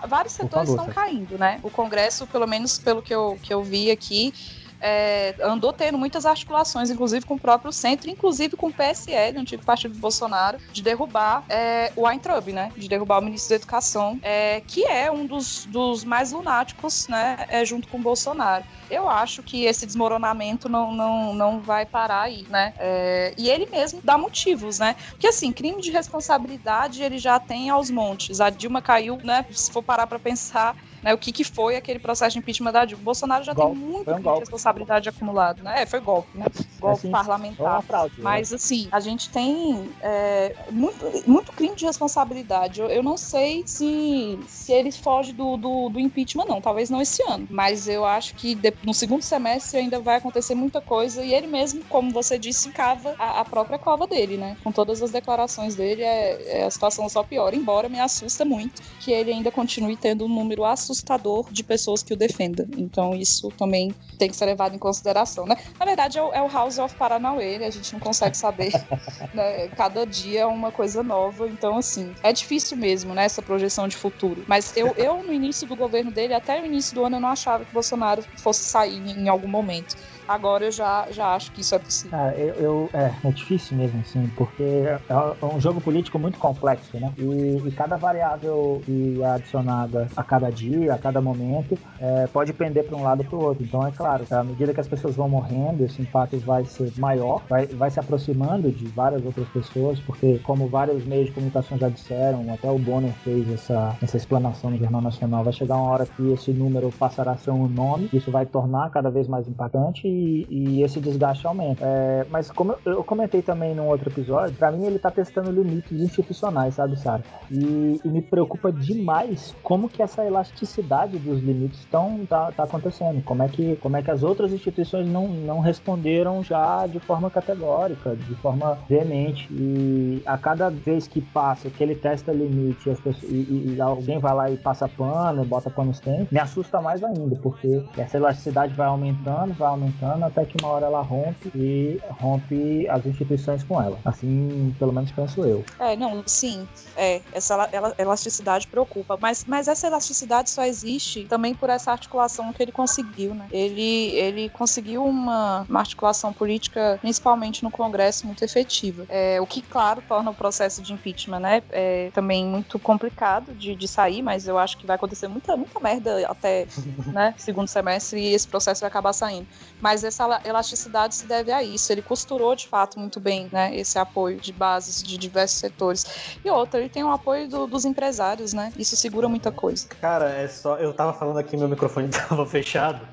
vários 0.07 0.35
setores 0.35 0.69
estão 0.69 0.87
caindo, 0.87 1.39
né? 1.39 1.59
O 1.63 1.71
Congresso, 1.71 2.27
pelo 2.27 2.47
menos 2.47 2.79
pelo 2.79 3.01
que 3.01 3.15
eu, 3.15 3.39
que 3.43 3.55
eu 3.55 3.63
vi 3.63 3.91
aqui, 3.91 4.35
é, 4.83 5.37
andou 5.41 5.73
tendo 5.73 5.97
muitas 5.97 6.27
articulações, 6.27 6.91
inclusive 6.91 7.25
com 7.25 7.35
o 7.35 7.41
próprio 7.41 7.73
centro, 7.73 8.11
inclusive 8.11 8.57
com 8.57 8.69
o 8.69 8.73
PSL, 8.73 9.39
o 9.39 9.41
antigo 9.41 9.63
partido 9.65 9.95
do 9.95 10.01
Bolsonaro, 10.01 10.59
de 10.73 10.83
derrubar 10.83 11.45
é, 11.49 11.93
o 11.97 12.03
Weintraub, 12.07 12.49
né? 12.53 12.73
De 12.77 12.89
derrubar 12.89 13.21
o 13.21 13.23
ministro 13.25 13.51
da 13.51 13.57
Educação, 13.57 14.19
é, 14.23 14.61
que 14.63 14.85
é 14.87 15.11
um 15.11 15.27
dos, 15.27 15.65
dos 15.67 16.05
mais 16.05 16.33
lunáticos, 16.33 17.07
né? 17.09 17.45
É, 17.49 17.65
junto 17.65 17.89
com 17.89 17.99
o 17.99 18.03
Bolsonaro. 18.03 18.65
Eu 18.91 19.09
acho 19.09 19.43
que 19.43 19.65
esse 19.65 19.87
desmoronamento 19.87 20.69
não, 20.69 20.93
não, 20.93 21.35
não 21.35 21.63
vai 21.63 21.87
parar 21.87 22.23
aí, 22.23 22.47
né? 22.49 22.73
É, 22.79 23.35
e 23.39 23.49
ele 23.49 23.67
mesmo 23.71 24.01
dá 24.03 24.19
motivos, 24.19 24.79
né? 24.79 24.97
Porque 25.13 25.29
assim, 25.29 25.53
crime 25.53 25.81
de 25.81 25.91
responsabilidade 25.91 27.03
ele 27.03 27.19
já 27.19 27.39
tem 27.39 27.71
aos 27.71 27.91
montes. 27.91 28.41
A 28.41 28.51
Dilma 28.51 28.83
caiu, 28.83 29.21
né? 29.23 29.45
Se 29.51 29.71
for 29.71 29.83
parar 29.83 30.07
para 30.07 30.19
pensar 30.19 30.75
né, 31.03 31.13
o 31.13 31.19
que, 31.19 31.33
que 31.33 31.45
foi 31.45 31.77
aquele 31.77 31.99
processo 31.99 32.35
de 32.35 32.39
impeachment 32.39 32.73
da 32.73 32.85
Dilma. 32.85 33.03
O 33.03 33.05
Bolsonaro 33.05 33.43
já 33.43 33.53
golpe. 33.53 33.79
tem 33.79 33.89
muito 33.89 34.11
um 34.11 34.39
responsabilidade 34.39 35.09
acumulada, 35.09 35.63
né? 35.63 35.83
É, 35.83 35.87
foi 35.87 36.01
golpe, 36.01 36.39
né? 36.39 36.47
Golpe 36.79 36.99
assim, 36.99 37.11
parlamentar. 37.11 37.83
Fraude, 37.83 38.15
né? 38.17 38.23
Mas, 38.23 38.53
assim, 38.53 38.89
a 38.93 39.01
gente 39.01 39.29
tem 39.31 39.91
é, 40.01 40.55
muito, 40.71 41.29
muito 41.29 41.53
crime 41.53 41.75
de 41.75 41.85
responsabilidade. 41.85 42.81
Eu, 42.81 42.87
eu, 42.89 43.03
não 43.03 43.17
sei 43.17 43.65
se, 43.67 44.39
se 44.47 44.73
ele 44.73 44.93
foge 44.93 45.33
do, 45.33 45.57
do, 45.57 45.89
do, 45.89 45.99
impeachment, 45.99 46.45
não. 46.47 46.61
Talvez 46.61 46.89
não 46.89 47.03
esse 47.03 47.23
ano. 47.25 47.47
Mas 47.51 47.89
eu 47.89 48.05
acho 48.05 48.35
que 48.35 48.55
de, 48.55 48.73
no 48.85 48.95
segundo 48.95 49.23
semestre 49.23 49.81
ainda 49.81 49.99
vai 49.99 50.17
acontecer 50.17 50.55
muita 50.55 50.81
coisa. 50.81 51.25
E 51.25 51.35
ele 51.35 51.49
mesmo, 51.49 51.83
como 51.89 52.13
você 52.13 52.39
disse, 52.39 52.71
cava 52.71 53.15
a, 53.19 53.41
a 53.41 53.45
própria 53.45 53.79
cova 53.79 54.07
dele, 54.07 54.37
né? 54.37 54.57
Com 54.63 54.71
todas 54.71 55.03
as 55.03 55.11
declarações 55.11 55.75
dele, 55.75 56.03
é, 56.03 56.61
é 56.61 56.65
a 56.65 56.71
situação 56.71 57.09
só 57.09 57.23
pior. 57.25 57.55
Embora 57.55 57.89
me 57.89 57.99
assusta 57.99 58.45
muito 58.45 58.83
que 59.01 59.11
ele 59.11 59.33
ainda 59.33 59.51
continue 59.51 59.97
tendo 59.97 60.25
um 60.25 60.29
número 60.29 60.65
assustador 60.65 60.92
assustador 60.93 61.51
de 61.51 61.65
pessoas 61.65 62.03
que 62.03 62.13
o 62.13 62.17
defendam. 62.17 62.67
Então 62.77 63.15
isso 63.15 63.49
também 63.59 63.95
tem 64.19 64.29
que 64.29 64.37
ser 64.37 64.47
levado 64.47 64.75
em 64.75 64.79
consideração, 64.79 65.45
né? 65.47 65.57
Na 65.79 65.87
verdade 65.87 66.19
é 66.19 66.23
o, 66.23 66.33
é 66.33 66.43
o 66.43 66.49
House 66.49 66.79
of 66.79 66.95
Paranauê, 66.97 67.57
a 67.65 67.71
gente 67.71 67.93
não 67.93 68.01
consegue 68.01 68.37
saber, 68.37 68.71
né? 69.33 69.69
Cada 69.71 70.07
dia 70.07 70.41
é 70.41 70.47
uma 70.47 70.71
coisa 70.71 71.03
nova, 71.03 71.49
então 71.49 71.77
assim, 71.77 72.15
é 72.23 72.33
difícil 72.33 72.77
mesmo, 72.77 73.15
né, 73.15 73.25
essa 73.25 73.43
projeção 73.43 73.89
de 73.89 73.97
futuro. 73.97 74.45
Mas 74.47 74.77
eu, 74.77 74.95
eu 74.97 75.23
no 75.25 75.33
início 75.33 75.67
do 75.67 75.77
governo 75.77 76.13
dele, 76.13 76.35
até 76.35 76.61
o 76.61 76.67
início 76.67 76.95
do 76.95 77.05
ano, 77.05 77.17
eu 77.17 77.21
não 77.21 77.31
achava 77.31 77.65
que 77.65 77.73
Bolsonaro 77.73 78.23
fosse 78.43 78.65
sair 78.65 78.99
em 78.99 79.29
algum 79.29 79.49
momento. 79.49 79.95
Agora 80.27 80.65
eu 80.65 80.71
já, 80.71 81.07
já 81.11 81.35
acho 81.35 81.53
que 81.53 81.61
isso 81.61 81.75
é 81.75 81.79
possível. 81.79 82.19
Ah, 82.19 82.33
eu, 82.37 82.55
eu, 82.55 82.91
é, 82.93 83.13
é 83.25 83.31
difícil 83.31 83.77
mesmo, 83.77 84.01
assim, 84.01 84.31
porque 84.37 84.63
é 84.63 85.45
um 85.45 85.61
jogo 85.61 85.81
político 85.81 86.19
muito 86.19 86.39
complexo, 86.39 86.99
né? 86.99 87.13
E, 87.19 87.63
e 87.67 87.73
cada 87.73 87.97
variável 87.97 88.81
que 88.85 89.21
é 89.21 89.27
adicionada 89.27 90.09
a 90.17 90.23
cada 90.23 90.51
dia, 90.51 90.95
a 90.95 90.99
cada 90.99 91.21
momento, 91.21 91.79
é, 92.01 92.27
pode 92.27 92.53
pender 92.53 92.85
para 92.85 92.97
um 92.97 93.03
lado 93.03 93.21
ou 93.21 93.25
para 93.27 93.39
o 93.39 93.45
outro. 93.45 93.65
Então, 93.65 93.87
é 93.87 93.91
claro, 93.91 94.25
à 94.31 94.45
medida 94.45 94.73
que 94.73 94.81
as 94.81 94.89
pessoas 94.89 95.15
vão 95.17 95.29
morrendo, 95.29 95.85
esse 95.85 96.01
impacto 96.01 96.39
vai 96.39 96.65
ser 96.65 96.93
maior, 96.99 97.43
vai, 97.49 97.67
vai 97.67 97.91
se 97.91 98.01
aproximando 98.01 98.71
de 98.71 98.87
várias 98.87 99.25
outras 99.25 99.49
pessoas, 99.49 99.99
porque, 100.01 100.39
como 100.45 100.69
vários 100.69 101.05
meios 101.05 101.27
de 101.27 101.33
comunicação 101.33 101.79
já 101.79 101.89
disseram, 101.89 102.53
até 102.53 102.71
o 102.71 102.79
Bonner 102.79 103.13
fez 103.25 103.51
essa, 103.51 103.97
essa 104.03 104.17
explanação 104.17 104.71
no 104.71 104.79
Jornal 104.79 105.01
Nacional, 105.01 105.45
vai 105.45 105.53
chegar 105.53 105.77
uma 105.77 105.91
hora 105.91 106.07
que 106.07 106.33
esse 106.33 106.53
número 106.53 106.91
passará 106.93 107.33
a 107.33 107.37
ser 107.37 107.51
um 107.51 107.69
nome, 107.69 108.09
isso 108.13 108.31
vai 108.31 108.47
tornar 108.47 108.91
cada 108.91 109.11
vez 109.11 109.27
mais 109.29 109.49
impactante 109.49 110.07
e, 110.51 110.83
esse 110.83 111.01
desgaste 111.01 111.47
aumenta. 111.47 111.85
É, 111.85 112.27
mas 112.31 112.51
como 112.51 112.75
eu 112.85 113.05
comentei 113.05 113.43
também 113.43 113.75
num 113.75 113.87
outro 113.87 114.11
episódio, 114.11 114.55
para 114.57 114.71
mim 114.73 114.85
ele 114.85 114.99
tá 114.99 115.11
testando 115.11 115.51
limites 115.51 116.01
institucionais, 116.01 116.75
sabe, 116.75 116.99
Sara? 116.99 117.23
E, 117.51 118.01
e, 118.05 118.09
me 118.09 118.21
preocupa 118.21 118.73
demais 118.73 119.55
como 119.63 119.89
que 119.89 120.03
essa 120.03 120.25
elasticidade 120.25 121.19
dos 121.19 121.43
limites 121.43 121.81
estão 121.81 122.25
tá, 122.27 122.51
tá, 122.53 122.65
acontecendo. 122.65 123.23
Como 123.23 123.43
é 123.43 123.49
que 123.49 123.77
como 123.77 123.97
é 123.97 124.03
que 124.03 124.11
as 124.11 124.23
outras 124.23 124.53
instituições 124.53 125.07
não, 125.07 125.29
não 125.29 125.61
responderam 125.61 126.43
já 126.43 126.87
de 126.87 126.99
forma 126.99 127.31
categórica, 127.31 128.17
de 128.17 128.35
forma 128.37 128.79
veemente. 128.89 129.49
E 129.53 130.23
a 130.27 130.37
cada 130.37 130.71
vez 130.71 131.07
que 131.07 131.21
passa, 131.21 131.71
que 131.71 131.83
ele 131.83 131.95
testa 131.95 132.33
limite 132.33 132.91
pessoas, 133.03 133.23
e, 133.23 133.75
e 133.75 133.81
alguém 133.81 134.19
vai 134.19 134.35
lá 134.35 134.51
e 134.51 134.57
passa 134.57 134.89
pano, 134.89 135.45
bota 135.45 135.71
pano 135.71 135.93
tem, 136.01 136.27
me 136.31 136.39
assusta 136.39 136.81
mais 136.81 137.03
ainda, 137.03 137.37
porque 137.37 137.83
essa 137.97 138.17
elasticidade 138.17 138.75
vai 138.75 138.87
aumentando, 138.87 139.53
vai 139.55 139.69
aumentando, 139.69 140.02
até 140.03 140.45
que 140.45 140.57
uma 140.63 140.69
hora 140.69 140.87
ela 140.87 141.01
rompe 141.01 141.51
e 141.55 142.01
rompe 142.11 142.89
as 142.89 143.07
instituições 143.07 143.63
com 143.63 143.81
ela. 143.81 143.99
Assim, 144.05 144.75
pelo 144.79 144.93
menos 144.93 145.11
penso 145.13 145.45
eu. 145.45 145.65
É, 145.79 145.97
não, 145.97 146.23
sim. 146.27 146.67
É, 146.97 147.21
essa 147.33 147.69
elasticidade 147.99 148.67
preocupa. 148.67 149.17
Mas, 149.21 149.45
mas 149.47 149.69
essa 149.69 149.87
elasticidade 149.87 150.51
só 150.51 150.65
existe 150.65 151.25
também 151.27 151.55
por 151.55 151.71
essa 151.71 151.93
articulação 151.93 152.53
que 152.53 152.63
ele 152.63 152.73
conseguiu, 152.73 153.35
né? 153.35 153.47
Ele, 153.51 154.11
ele 154.17 154.49
conseguiu 154.49 155.05
uma, 155.05 155.65
uma 155.69 155.81
articulação 155.81 156.33
política, 156.33 156.99
principalmente 157.01 157.63
no 157.63 157.71
Congresso, 157.71 158.27
muito 158.27 158.45
efetiva. 158.45 159.07
É, 159.09 159.41
o 159.41 159.47
que, 159.47 159.63
claro, 159.63 160.03
torna 160.09 160.31
o 160.31 160.35
processo 160.35 160.83
de 160.83 160.93
impeachment, 160.93 161.41
né? 161.41 161.63
É, 161.71 162.11
também 162.13 162.45
muito 162.45 162.79
complicado 162.79 163.55
de, 163.55 163.75
de 163.75 163.89
sair, 163.89 164.23
mas 164.23 164.49
eu 164.49 164.59
acho 164.59 164.77
que 164.79 164.87
vai 164.87 164.97
acontecer 164.97 165.29
muita, 165.29 165.57
muita 165.57 165.79
merda 165.81 166.27
até 166.27 166.67
né, 167.07 167.35
segundo 167.39 167.69
semestre 167.69 168.21
e 168.21 168.35
esse 168.35 168.49
processo 168.49 168.81
vai 168.81 168.89
acabar 168.89 169.13
saindo. 169.13 169.47
Mas 169.81 169.92
essa 170.03 170.41
elasticidade 170.45 171.15
se 171.15 171.27
deve 171.27 171.53
a 171.53 171.63
isso. 171.63 171.93
Ele 171.93 172.03
costurou 172.03 172.55
de 172.57 172.67
fato 172.67 172.99
muito 172.99 173.21
bem 173.21 173.49
né, 173.53 173.75
esse 173.77 173.99
apoio 173.99 174.41
de 174.41 174.53
bases 174.53 175.03
de 175.03 175.19
diversos 175.19 175.59
setores. 175.59 176.05
E 176.45 176.51
outra, 176.51 176.81
ele 176.81 176.89
tem 176.89 177.05
o 177.05 177.11
apoio 177.11 177.49
do, 177.49 177.67
dos 177.67 177.85
empresários, 177.85 178.53
né? 178.53 178.73
Isso 178.77 178.97
segura 178.97 179.29
muita 179.29 179.53
coisa. 179.53 179.87
Cara, 180.01 180.31
é 180.31 180.49
só. 180.49 180.77
Eu 180.79 180.93
tava 180.93 181.13
falando 181.13 181.39
aqui, 181.39 181.57
meu 181.57 181.69
microfone 181.69 182.09
tava 182.29 182.47
fechado. 182.47 183.07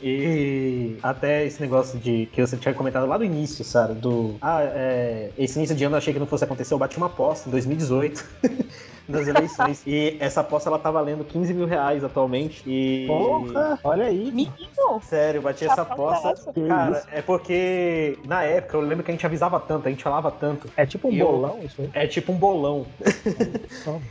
E 0.00 0.98
até 1.02 1.46
esse 1.46 1.60
negócio 1.60 1.98
de 1.98 2.26
que 2.26 2.40
você 2.40 2.56
tinha 2.56 2.74
comentado 2.74 3.06
lá 3.06 3.16
no 3.16 3.24
início, 3.24 3.64
sabe? 3.64 3.94
Do. 3.94 4.36
Ah, 4.42 4.62
é, 4.62 5.32
esse 5.38 5.58
início 5.58 5.74
de 5.74 5.84
ano 5.84 5.94
eu 5.94 5.98
achei 5.98 6.12
que 6.12 6.18
não 6.18 6.26
fosse 6.26 6.44
acontecer. 6.44 6.74
Eu 6.74 6.78
bati 6.78 6.98
uma 6.98 7.06
aposta 7.06 7.48
em 7.48 7.52
2018. 7.52 8.24
das 9.08 9.26
eleições. 9.28 9.82
e 9.86 10.16
essa 10.20 10.40
aposta 10.40 10.68
ela 10.68 10.78
tá 10.78 10.90
valendo 10.90 11.24
15 11.24 11.54
mil 11.54 11.66
reais 11.66 12.04
atualmente. 12.04 12.62
E. 12.66 13.06
Porra! 13.06 13.78
Olha 13.82 14.06
aí. 14.06 14.30
Menino! 14.32 15.00
Sério, 15.02 15.42
bati 15.42 15.64
essa 15.64 15.82
aposta. 15.82 16.34
Cara, 16.68 17.04
é 17.12 17.22
porque 17.22 18.18
na 18.24 18.42
época 18.42 18.76
eu 18.76 18.80
lembro 18.80 19.04
que 19.04 19.10
a 19.10 19.14
gente 19.14 19.26
avisava 19.26 19.58
tanto, 19.60 19.86
a 19.86 19.90
gente 19.90 20.02
falava 20.02 20.30
tanto. 20.30 20.68
É 20.76 20.86
tipo 20.86 21.08
um 21.08 21.18
bolão 21.18 21.58
eu... 21.58 21.66
isso 21.66 21.82
aí? 21.82 21.90
É 21.92 22.06
tipo 22.06 22.32
um 22.32 22.36
bolão. 22.36 22.86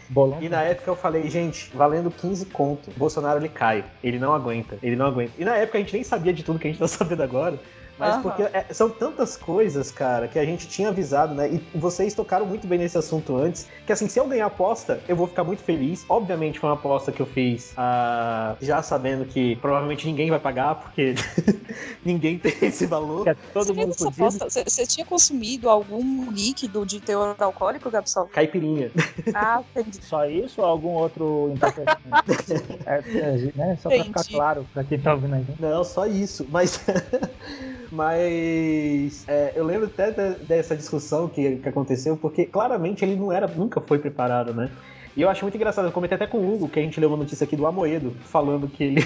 bolão. 0.09 0.37
E 0.41 0.49
na 0.49 0.61
época 0.63 0.91
eu 0.91 0.95
falei, 0.95 1.29
gente, 1.29 1.71
valendo 1.75 2.11
15 2.11 2.45
conto, 2.47 2.91
Bolsonaro 2.95 3.39
ele 3.39 3.49
cai. 3.49 3.83
Ele 4.03 4.19
não 4.19 4.33
aguenta. 4.33 4.77
Ele 4.81 4.95
não 4.95 5.05
aguenta. 5.07 5.33
E 5.37 5.45
na 5.45 5.55
época 5.55 5.77
a 5.77 5.81
gente 5.81 5.93
nem 5.93 6.03
sabia 6.03 6.33
de 6.33 6.43
tudo 6.43 6.59
que 6.59 6.67
a 6.67 6.69
gente 6.69 6.79
tá 6.79 6.87
sabendo 6.87 7.23
agora. 7.23 7.59
Mas 7.97 8.15
uhum. 8.15 8.21
porque 8.23 8.43
é, 8.43 8.65
são 8.71 8.89
tantas 8.89 9.37
coisas, 9.37 9.91
cara, 9.91 10.27
que 10.27 10.37
a 10.37 10.45
gente 10.45 10.67
tinha 10.67 10.89
avisado, 10.89 11.33
né? 11.33 11.49
E 11.49 11.77
vocês 11.77 12.13
tocaram 12.13 12.45
muito 12.45 12.67
bem 12.67 12.79
nesse 12.79 12.97
assunto 12.97 13.35
antes. 13.37 13.67
Que 13.85 13.93
assim, 13.93 14.09
se 14.09 14.19
eu 14.19 14.27
ganhar 14.27 14.45
a 14.45 14.47
aposta, 14.47 14.99
eu 15.07 15.15
vou 15.15 15.27
ficar 15.27 15.43
muito 15.43 15.63
feliz. 15.63 16.05
Obviamente 16.09 16.59
foi 16.59 16.69
uma 16.69 16.75
aposta 16.75 17.11
que 17.11 17.21
eu 17.21 17.25
fiz 17.25 17.71
uh, 17.73 18.57
já 18.61 18.81
sabendo 18.81 19.25
que 19.25 19.55
provavelmente 19.57 20.05
ninguém 20.05 20.29
vai 20.29 20.39
pagar, 20.39 20.75
porque 20.75 21.15
ninguém 22.03 22.37
tem 22.37 22.53
esse 22.61 22.85
valor. 22.85 23.27
É 23.27 23.35
todo 23.53 23.67
você 23.67 23.73
mundo 23.73 23.95
aposta, 24.07 24.49
você, 24.49 24.63
você 24.63 24.85
tinha 24.85 25.05
consumido 25.05 25.69
algum 25.69 26.31
líquido 26.31 26.85
de 26.85 26.99
teor 26.99 27.35
alcoólico, 27.39 27.89
Gabsol? 27.89 28.27
Caipirinha. 28.27 28.91
Ah, 29.33 29.61
entendi. 29.75 30.03
Só 30.03 30.25
isso 30.25 30.61
ou 30.61 30.67
algum 30.67 30.89
outro 30.89 31.53
é, 32.85 32.95
é, 32.95 33.51
né? 33.55 33.77
Só 33.81 33.89
entendi. 33.89 34.11
pra 34.11 34.23
ficar 34.23 34.37
claro 34.37 34.67
pra 34.73 34.83
quem 34.83 34.99
tá 34.99 35.13
ouvindo 35.13 35.35
aí. 35.35 35.45
Não, 35.59 35.83
só 35.83 36.05
isso. 36.05 36.45
Mas. 36.49 36.83
Mas 37.95 39.23
é, 39.25 39.53
eu 39.55 39.63
lembro 39.63 39.85
até 39.87 40.11
dessa 40.11 40.75
discussão 40.75 41.29
que, 41.29 41.57
que 41.57 41.69
aconteceu, 41.69 42.17
porque 42.17 42.45
claramente 42.45 43.05
ele 43.05 43.15
não 43.15 43.31
era, 43.31 43.47
nunca 43.47 43.79
foi 43.79 43.97
preparado, 43.99 44.53
né? 44.53 44.69
E 45.15 45.21
eu 45.21 45.29
acho 45.29 45.45
muito 45.45 45.55
engraçado, 45.55 45.85
eu 45.87 45.93
comentei 45.93 46.17
até 46.17 46.27
com 46.27 46.39
o 46.39 46.53
Hugo, 46.53 46.67
que 46.67 46.77
a 46.77 46.81
gente 46.81 46.99
leu 46.99 47.07
uma 47.07 47.17
notícia 47.17 47.45
aqui 47.45 47.55
do 47.55 47.65
Amoedo, 47.65 48.11
falando 48.25 48.67
que 48.67 48.83
ele 48.83 49.01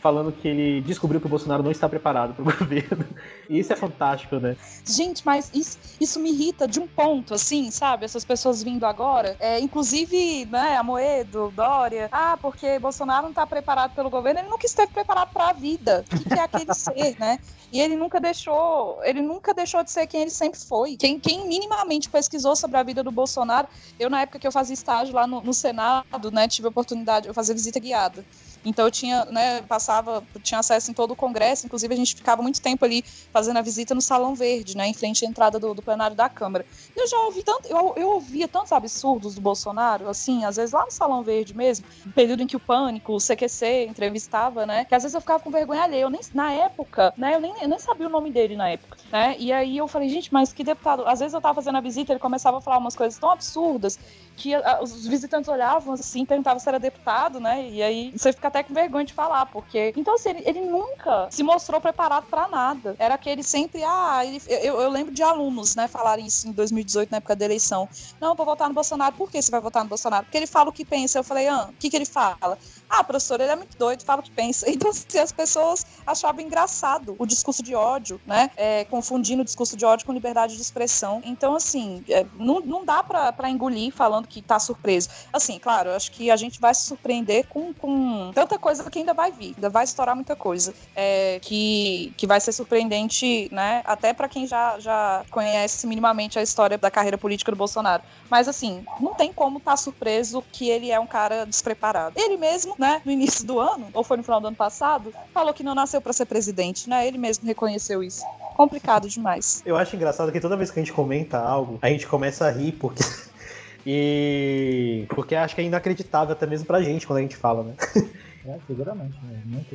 falando 0.00 0.32
que 0.32 0.48
ele 0.48 0.80
descobriu 0.80 1.20
que 1.20 1.26
o 1.26 1.30
Bolsonaro 1.30 1.62
não 1.62 1.70
está 1.70 1.88
preparado 1.88 2.34
para 2.34 2.42
o 2.42 2.44
governo. 2.58 3.04
E 3.48 3.58
isso 3.58 3.72
é 3.72 3.76
fantástico, 3.76 4.36
né? 4.36 4.56
Gente, 4.84 5.24
mas 5.24 5.50
isso, 5.54 5.78
isso 6.00 6.18
me 6.18 6.30
irrita 6.30 6.66
de 6.66 6.80
um 6.80 6.86
ponto, 6.86 7.34
assim, 7.34 7.70
sabe? 7.70 8.04
Essas 8.04 8.24
pessoas 8.24 8.62
vindo 8.62 8.84
agora, 8.84 9.36
é, 9.38 9.60
inclusive, 9.60 10.46
né, 10.46 10.76
Amoedo, 10.76 11.52
Dória, 11.54 12.08
ah, 12.10 12.36
porque 12.40 12.78
Bolsonaro 12.78 13.22
não 13.22 13.30
está 13.30 13.46
preparado 13.46 13.94
pelo 13.94 14.10
governo, 14.10 14.40
ele 14.40 14.48
nunca 14.48 14.66
esteve 14.66 14.92
preparado 14.92 15.32
para 15.32 15.50
a 15.50 15.52
vida. 15.52 16.04
O 16.12 16.28
que 16.28 16.34
é 16.34 16.42
aquele 16.42 16.72
ser, 16.74 17.16
né? 17.18 17.38
E 17.72 17.80
ele 17.80 17.96
nunca 17.96 18.18
deixou, 18.18 18.98
ele 19.04 19.20
nunca 19.20 19.54
deixou 19.54 19.84
de 19.84 19.90
ser 19.90 20.06
quem 20.06 20.22
ele 20.22 20.30
sempre 20.30 20.58
foi. 20.58 20.96
Quem, 20.96 21.20
quem 21.20 21.46
minimamente 21.46 22.10
pesquisou 22.10 22.56
sobre 22.56 22.76
a 22.78 22.82
vida 22.82 23.02
do 23.02 23.12
Bolsonaro, 23.12 23.68
eu 23.98 24.10
na 24.10 24.22
época 24.22 24.38
que 24.38 24.46
eu 24.46 24.52
fazia 24.52 24.74
estágio 24.74 25.14
lá 25.14 25.26
no, 25.26 25.40
no 25.40 25.54
Senado, 25.54 26.30
né, 26.32 26.48
tive 26.48 26.66
a 26.66 26.70
oportunidade, 26.70 27.28
eu 27.28 27.34
fazia 27.34 27.54
visita 27.54 27.78
guiada. 27.78 28.24
Então 28.64 28.84
eu 28.84 28.90
tinha, 28.90 29.24
né, 29.26 29.62
passava, 29.62 30.26
tinha 30.42 30.60
acesso 30.60 30.90
em 30.90 30.94
todo 30.94 31.12
o 31.12 31.16
congresso, 31.16 31.66
inclusive 31.66 31.92
a 31.92 31.96
gente 31.96 32.14
ficava 32.14 32.42
muito 32.42 32.60
tempo 32.60 32.84
ali 32.84 33.02
fazendo 33.32 33.56
a 33.58 33.62
visita 33.62 33.94
no 33.94 34.00
Salão 34.02 34.34
Verde, 34.34 34.76
né, 34.76 34.86
em 34.86 34.94
frente 34.94 35.24
à 35.24 35.28
entrada 35.28 35.58
do, 35.58 35.74
do 35.74 35.82
plenário 35.82 36.16
da 36.16 36.28
Câmara. 36.28 36.66
Eu 36.94 37.06
já 37.08 37.18
ouvi 37.20 37.42
tanto, 37.42 37.68
eu, 37.68 37.94
eu 37.96 38.08
ouvia 38.10 38.46
tantos 38.46 38.72
absurdos 38.72 39.34
do 39.34 39.40
Bolsonaro, 39.40 40.08
assim, 40.08 40.44
às 40.44 40.56
vezes 40.56 40.72
lá 40.72 40.84
no 40.84 40.90
Salão 40.90 41.22
Verde 41.22 41.54
mesmo, 41.54 41.86
período 42.14 42.42
em 42.42 42.46
que 42.46 42.56
o 42.56 42.60
Pânico, 42.60 43.14
o 43.14 43.18
CQC 43.18 43.86
entrevistava, 43.88 44.66
né, 44.66 44.84
que 44.84 44.94
às 44.94 45.02
vezes 45.02 45.14
eu 45.14 45.20
ficava 45.20 45.42
com 45.42 45.50
vergonha 45.50 45.82
alheia, 45.82 46.02
eu 46.02 46.10
nem, 46.10 46.20
na 46.34 46.52
época, 46.52 47.12
né, 47.16 47.34
eu 47.34 47.40
nem, 47.40 47.54
eu 47.62 47.68
nem 47.68 47.78
sabia 47.78 48.06
o 48.06 48.10
nome 48.10 48.30
dele 48.30 48.56
na 48.56 48.68
época, 48.68 48.98
né, 49.10 49.36
e 49.38 49.52
aí 49.52 49.76
eu 49.76 49.88
falei, 49.88 50.08
gente, 50.08 50.32
mas 50.32 50.52
que 50.52 50.62
deputado, 50.62 51.06
às 51.06 51.20
vezes 51.20 51.34
eu 51.34 51.40
tava 51.40 51.54
fazendo 51.54 51.78
a 51.78 51.80
visita, 51.80 52.12
ele 52.12 52.20
começava 52.20 52.58
a 52.58 52.60
falar 52.60 52.78
umas 52.78 52.94
coisas 52.94 53.18
tão 53.18 53.30
absurdas 53.30 53.98
que 54.40 54.54
os 54.80 55.06
visitantes 55.06 55.48
olhavam 55.48 55.92
assim, 55.92 56.24
perguntavam 56.24 56.58
se 56.58 56.68
era 56.68 56.78
deputado, 56.78 57.38
né, 57.38 57.68
e 57.68 57.82
aí 57.82 58.10
você 58.16 58.32
fica 58.32 58.48
até 58.48 58.62
com 58.62 58.72
vergonha 58.72 59.04
de 59.04 59.12
falar, 59.12 59.44
porque. 59.46 59.92
Então, 59.96 60.14
assim, 60.14 60.30
ele, 60.30 60.42
ele 60.46 60.60
nunca 60.62 61.28
se 61.30 61.42
mostrou 61.42 61.78
preparado 61.80 62.26
para 62.26 62.48
nada. 62.48 62.96
Era 62.98 63.18
que 63.18 63.28
ele 63.28 63.42
sempre. 63.42 63.82
Ah, 63.84 64.24
ele, 64.24 64.40
eu, 64.48 64.80
eu, 64.80 64.90
lembro 64.90 65.12
de 65.12 65.22
alunos, 65.22 65.76
né, 65.76 65.86
falarem 65.86 66.26
isso 66.26 66.48
em 66.48 66.52
2018, 66.52 67.10
na 67.10 67.18
época 67.18 67.36
da 67.36 67.44
eleição. 67.44 67.88
Não, 68.18 68.34
vou 68.34 68.46
votar 68.46 68.68
no 68.68 68.74
Bolsonaro. 68.74 69.14
Por 69.14 69.30
que 69.30 69.40
você 69.40 69.50
vai 69.50 69.60
votar 69.60 69.82
no 69.82 69.88
Bolsonaro? 69.88 70.24
Porque 70.24 70.38
ele 70.38 70.46
fala 70.46 70.70
o 70.70 70.72
que 70.72 70.84
pensa. 70.84 71.18
Eu 71.18 71.24
falei, 71.24 71.46
ah, 71.48 71.68
o 71.68 71.74
que, 71.74 71.90
que 71.90 71.96
ele 71.96 72.06
fala? 72.06 72.58
Ah, 72.90 73.04
professor, 73.04 73.40
ele 73.40 73.52
é 73.52 73.56
muito 73.56 73.78
doido, 73.78 74.02
fala 74.02 74.20
o 74.20 74.24
que 74.24 74.32
pensa. 74.32 74.68
Então, 74.80 74.90
assim, 74.90 75.18
as 75.18 75.30
pessoas 75.30 75.84
achavam 76.06 76.40
engraçado 76.40 77.14
o 77.18 77.26
discurso 77.26 77.62
de 77.62 77.74
ódio, 77.74 78.18
né? 78.26 78.50
É, 78.56 78.84
confundindo 78.86 79.42
o 79.42 79.44
discurso 79.44 79.76
de 79.76 79.84
ódio 79.84 80.06
com 80.06 80.12
liberdade 80.12 80.56
de 80.56 80.62
expressão. 80.62 81.20
Então, 81.22 81.54
assim, 81.54 82.02
é, 82.08 82.24
não, 82.38 82.60
não 82.60 82.84
dá 82.84 83.02
para 83.02 83.50
engolir 83.50 83.92
falando 83.92 84.26
que 84.26 84.40
tá 84.40 84.58
surpreso. 84.58 85.10
Assim, 85.30 85.58
claro, 85.58 85.90
acho 85.90 86.10
que 86.12 86.30
a 86.30 86.36
gente 86.36 86.58
vai 86.58 86.74
se 86.74 86.82
surpreender 86.82 87.46
com, 87.48 87.74
com 87.74 88.30
tanta 88.34 88.58
coisa 88.58 88.88
que 88.90 88.98
ainda 88.98 89.12
vai 89.12 89.30
vir, 89.30 89.52
ainda 89.54 89.68
vai 89.68 89.84
estourar 89.84 90.14
muita 90.14 90.34
coisa. 90.34 90.72
É, 90.96 91.38
que, 91.42 92.14
que 92.16 92.26
vai 92.26 92.40
ser 92.40 92.52
surpreendente, 92.52 93.48
né? 93.52 93.82
Até 93.84 94.14
para 94.14 94.28
quem 94.28 94.46
já, 94.46 94.78
já 94.78 95.24
conhece 95.30 95.86
minimamente 95.86 96.38
a 96.38 96.42
história 96.42 96.78
da 96.78 96.90
carreira 96.90 97.18
política 97.18 97.52
do 97.52 97.56
Bolsonaro. 97.56 98.02
Mas, 98.30 98.48
assim, 98.48 98.82
não 98.98 99.14
tem 99.14 99.30
como 99.32 99.58
estar 99.58 99.72
tá 99.72 99.76
surpreso 99.76 100.42
que 100.50 100.68
ele 100.68 100.90
é 100.90 100.98
um 100.98 101.06
cara 101.06 101.44
despreparado. 101.44 102.18
Ele 102.18 102.38
mesmo 102.38 102.79
né, 102.80 103.02
no 103.04 103.12
início 103.12 103.46
do 103.46 103.60
ano, 103.60 103.88
ou 103.92 104.02
foi 104.02 104.16
no 104.16 104.22
final 104.22 104.40
do 104.40 104.46
ano 104.46 104.56
passado, 104.56 105.12
falou 105.34 105.52
que 105.52 105.62
não 105.62 105.74
nasceu 105.74 106.00
para 106.00 106.14
ser 106.14 106.24
presidente, 106.24 106.88
né? 106.88 107.06
Ele 107.06 107.18
mesmo 107.18 107.46
reconheceu 107.46 108.02
isso. 108.02 108.24
Complicado 108.56 109.08
demais. 109.08 109.62
Eu 109.66 109.76
acho 109.76 109.94
engraçado 109.94 110.32
que 110.32 110.40
toda 110.40 110.56
vez 110.56 110.70
que 110.70 110.80
a 110.80 110.82
gente 110.82 110.92
comenta 110.92 111.38
algo, 111.38 111.78
a 111.82 111.88
gente 111.90 112.06
começa 112.06 112.46
a 112.46 112.50
rir 112.50 112.72
porque 112.72 113.04
e 113.86 115.04
porque 115.10 115.34
acho 115.34 115.54
que 115.54 115.60
é 115.60 115.64
inacreditável 115.64 116.32
até 116.32 116.46
mesmo 116.46 116.66
pra 116.66 116.82
gente 116.82 117.06
quando 117.06 117.18
a 117.18 117.22
gente 117.22 117.36
fala, 117.36 117.62
né? 117.62 117.74
É, 118.46 118.56
seguramente. 118.66 119.18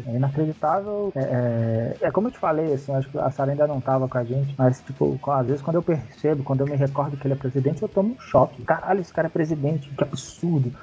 É, 0.07 0.09
é 0.09 0.15
inacreditável. 0.15 1.13
É, 1.15 1.19
é, 2.01 2.07
é, 2.07 2.11
como 2.11 2.29
eu 2.29 2.31
te 2.31 2.39
falei, 2.39 2.73
assim, 2.73 2.95
acho 2.95 3.07
que 3.09 3.17
a 3.19 3.29
Sara 3.29 3.51
ainda 3.51 3.67
não 3.67 3.79
tava 3.79 4.07
com 4.07 4.17
a 4.17 4.23
gente, 4.23 4.55
mas, 4.57 4.81
tipo, 4.81 5.19
às 5.31 5.45
vezes 5.45 5.61
quando 5.61 5.75
eu 5.75 5.83
percebo, 5.83 6.43
quando 6.43 6.61
eu 6.61 6.67
me 6.67 6.75
recordo 6.75 7.15
que 7.15 7.27
ele 7.27 7.35
é 7.35 7.37
presidente, 7.37 7.83
eu 7.83 7.87
tomo 7.87 8.15
um 8.15 8.19
choque. 8.19 8.63
Caralho, 8.63 9.01
esse 9.01 9.13
cara 9.13 9.27
é 9.27 9.29
presidente, 9.29 9.87
que 9.89 10.03
absurdo 10.03 10.73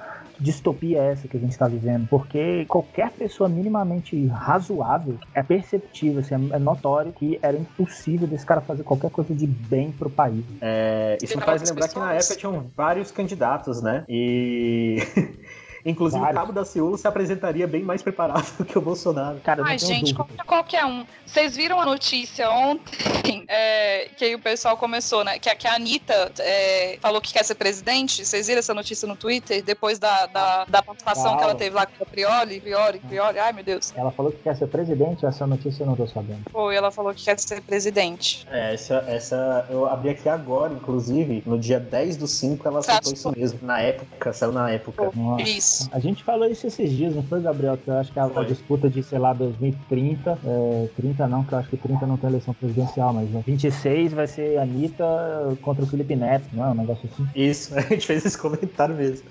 distopia 0.42 0.98
é 0.98 1.12
essa 1.12 1.28
que 1.28 1.36
a 1.36 1.40
gente 1.40 1.52
está 1.52 1.68
vivendo? 1.68 2.06
Porque 2.08 2.64
qualquer 2.66 3.10
pessoa 3.12 3.48
minimamente 3.48 4.26
razoável 4.26 5.18
é 5.34 5.42
perceptível, 5.42 6.20
assim, 6.20 6.34
é 6.52 6.58
notório 6.58 7.12
que 7.12 7.38
era 7.42 7.56
impossível 7.56 8.26
desse 8.26 8.44
cara 8.44 8.60
fazer 8.60 8.82
qualquer 8.82 9.10
coisa 9.10 9.34
de 9.34 9.46
bem 9.46 9.92
pro 9.92 10.10
país. 10.10 10.44
É, 10.60 11.16
isso 11.22 11.38
me 11.38 11.44
faz 11.44 11.62
lembrar 11.62 11.88
que 11.88 11.98
na 11.98 12.12
época 12.14 12.36
tinham 12.36 12.70
vários 12.76 13.10
candidatos, 13.10 13.80
né? 13.82 14.04
E 14.08 14.98
Inclusive, 15.84 16.20
Vários. 16.20 16.36
o 16.36 16.40
Cabo 16.40 16.52
da 16.52 16.64
Ciolo 16.64 16.96
se 16.96 17.06
apresentaria 17.06 17.66
bem 17.66 17.82
mais 17.82 18.02
preparado 18.02 18.56
do 18.56 18.64
que 18.66 18.78
o 18.78 18.80
Bolsonaro. 18.80 19.40
Cara, 19.40 19.62
Ai, 19.64 19.78
gente, 19.78 20.14
qualquer, 20.14 20.44
qualquer 20.44 20.84
um. 20.84 21.04
Vocês 21.26 21.56
viram 21.56 21.80
a 21.80 21.84
notícia 21.84 22.50
ontem 22.50 23.44
é, 23.48 24.08
que 24.16 24.24
aí 24.24 24.34
o 24.34 24.38
pessoal 24.38 24.76
começou, 24.76 25.24
né? 25.24 25.38
Que, 25.38 25.52
que 25.54 25.66
a 25.66 25.74
Anitta 25.74 26.32
é, 26.38 26.98
falou 27.00 27.20
que 27.20 27.32
quer 27.32 27.44
ser 27.44 27.54
presidente. 27.56 28.24
Vocês 28.24 28.46
viram 28.46 28.60
essa 28.60 28.74
notícia 28.74 29.08
no 29.08 29.16
Twitter? 29.16 29.62
Depois 29.62 29.98
da, 29.98 30.26
da, 30.26 30.64
da 30.66 30.82
participação 30.82 31.36
que 31.36 31.42
ela 31.42 31.54
teve 31.54 31.74
lá 31.74 31.86
com 31.86 32.02
a 32.02 32.06
Prioli? 32.06 32.60
Prioli, 32.60 33.00
Prioli, 33.00 33.38
ai 33.38 33.52
meu 33.52 33.64
Deus. 33.64 33.92
Ela 33.96 34.10
falou 34.10 34.30
que 34.30 34.38
quer 34.38 34.56
ser 34.56 34.68
presidente, 34.68 35.26
essa 35.26 35.46
notícia 35.46 35.82
eu 35.82 35.86
não 35.86 35.96
tô 35.96 36.06
sabendo. 36.06 36.42
Foi, 36.50 36.76
ela 36.76 36.90
falou 36.90 37.12
que 37.14 37.24
quer 37.24 37.38
ser 37.38 37.60
presidente. 37.62 38.46
É, 38.50 38.74
essa, 38.74 39.04
essa 39.08 39.66
eu 39.68 39.86
abri 39.86 40.10
aqui 40.10 40.28
agora, 40.28 40.72
inclusive, 40.72 41.42
no 41.44 41.58
dia 41.58 41.80
10 41.80 42.16
do 42.16 42.26
5 42.26 42.68
ela 42.68 42.78
aceitou 42.80 43.12
isso 43.12 43.32
mesmo. 43.32 43.58
Na 43.62 43.80
época, 43.80 44.32
saiu 44.32 44.52
na 44.52 44.70
época. 44.70 45.10
Nossa. 45.80 45.88
A 45.92 45.98
gente 45.98 46.22
falou 46.22 46.46
isso 46.48 46.66
esses 46.66 46.90
dias, 46.92 47.14
não 47.14 47.22
foi, 47.22 47.40
Gabriel? 47.40 47.76
Que 47.76 47.88
eu 47.88 47.94
acho 47.94 48.12
que 48.12 48.18
a, 48.18 48.24
a 48.24 48.44
disputa 48.44 48.90
de, 48.90 49.02
sei 49.02 49.18
lá, 49.18 49.32
2030, 49.32 50.38
é, 50.44 50.88
30 50.96 51.26
não, 51.26 51.44
que 51.44 51.54
eu 51.54 51.58
acho 51.58 51.70
que 51.70 51.76
30 51.76 52.06
não 52.06 52.16
tem 52.16 52.28
eleição 52.28 52.54
presidencial, 52.54 53.12
mas 53.12 53.28
26 53.44 54.12
vai 54.12 54.26
ser 54.26 54.58
a 54.58 54.62
Anitta 54.62 55.04
contra 55.62 55.84
o 55.84 55.86
Felipe 55.86 56.14
Neto, 56.14 56.48
não 56.52 56.64
é 56.64 56.70
um 56.70 56.74
negócio 56.74 57.08
assim? 57.10 57.26
Isso, 57.34 57.74
a 57.78 57.80
gente 57.80 58.06
fez 58.06 58.24
esse 58.24 58.38
comentário 58.38 58.94
mesmo. 58.94 59.26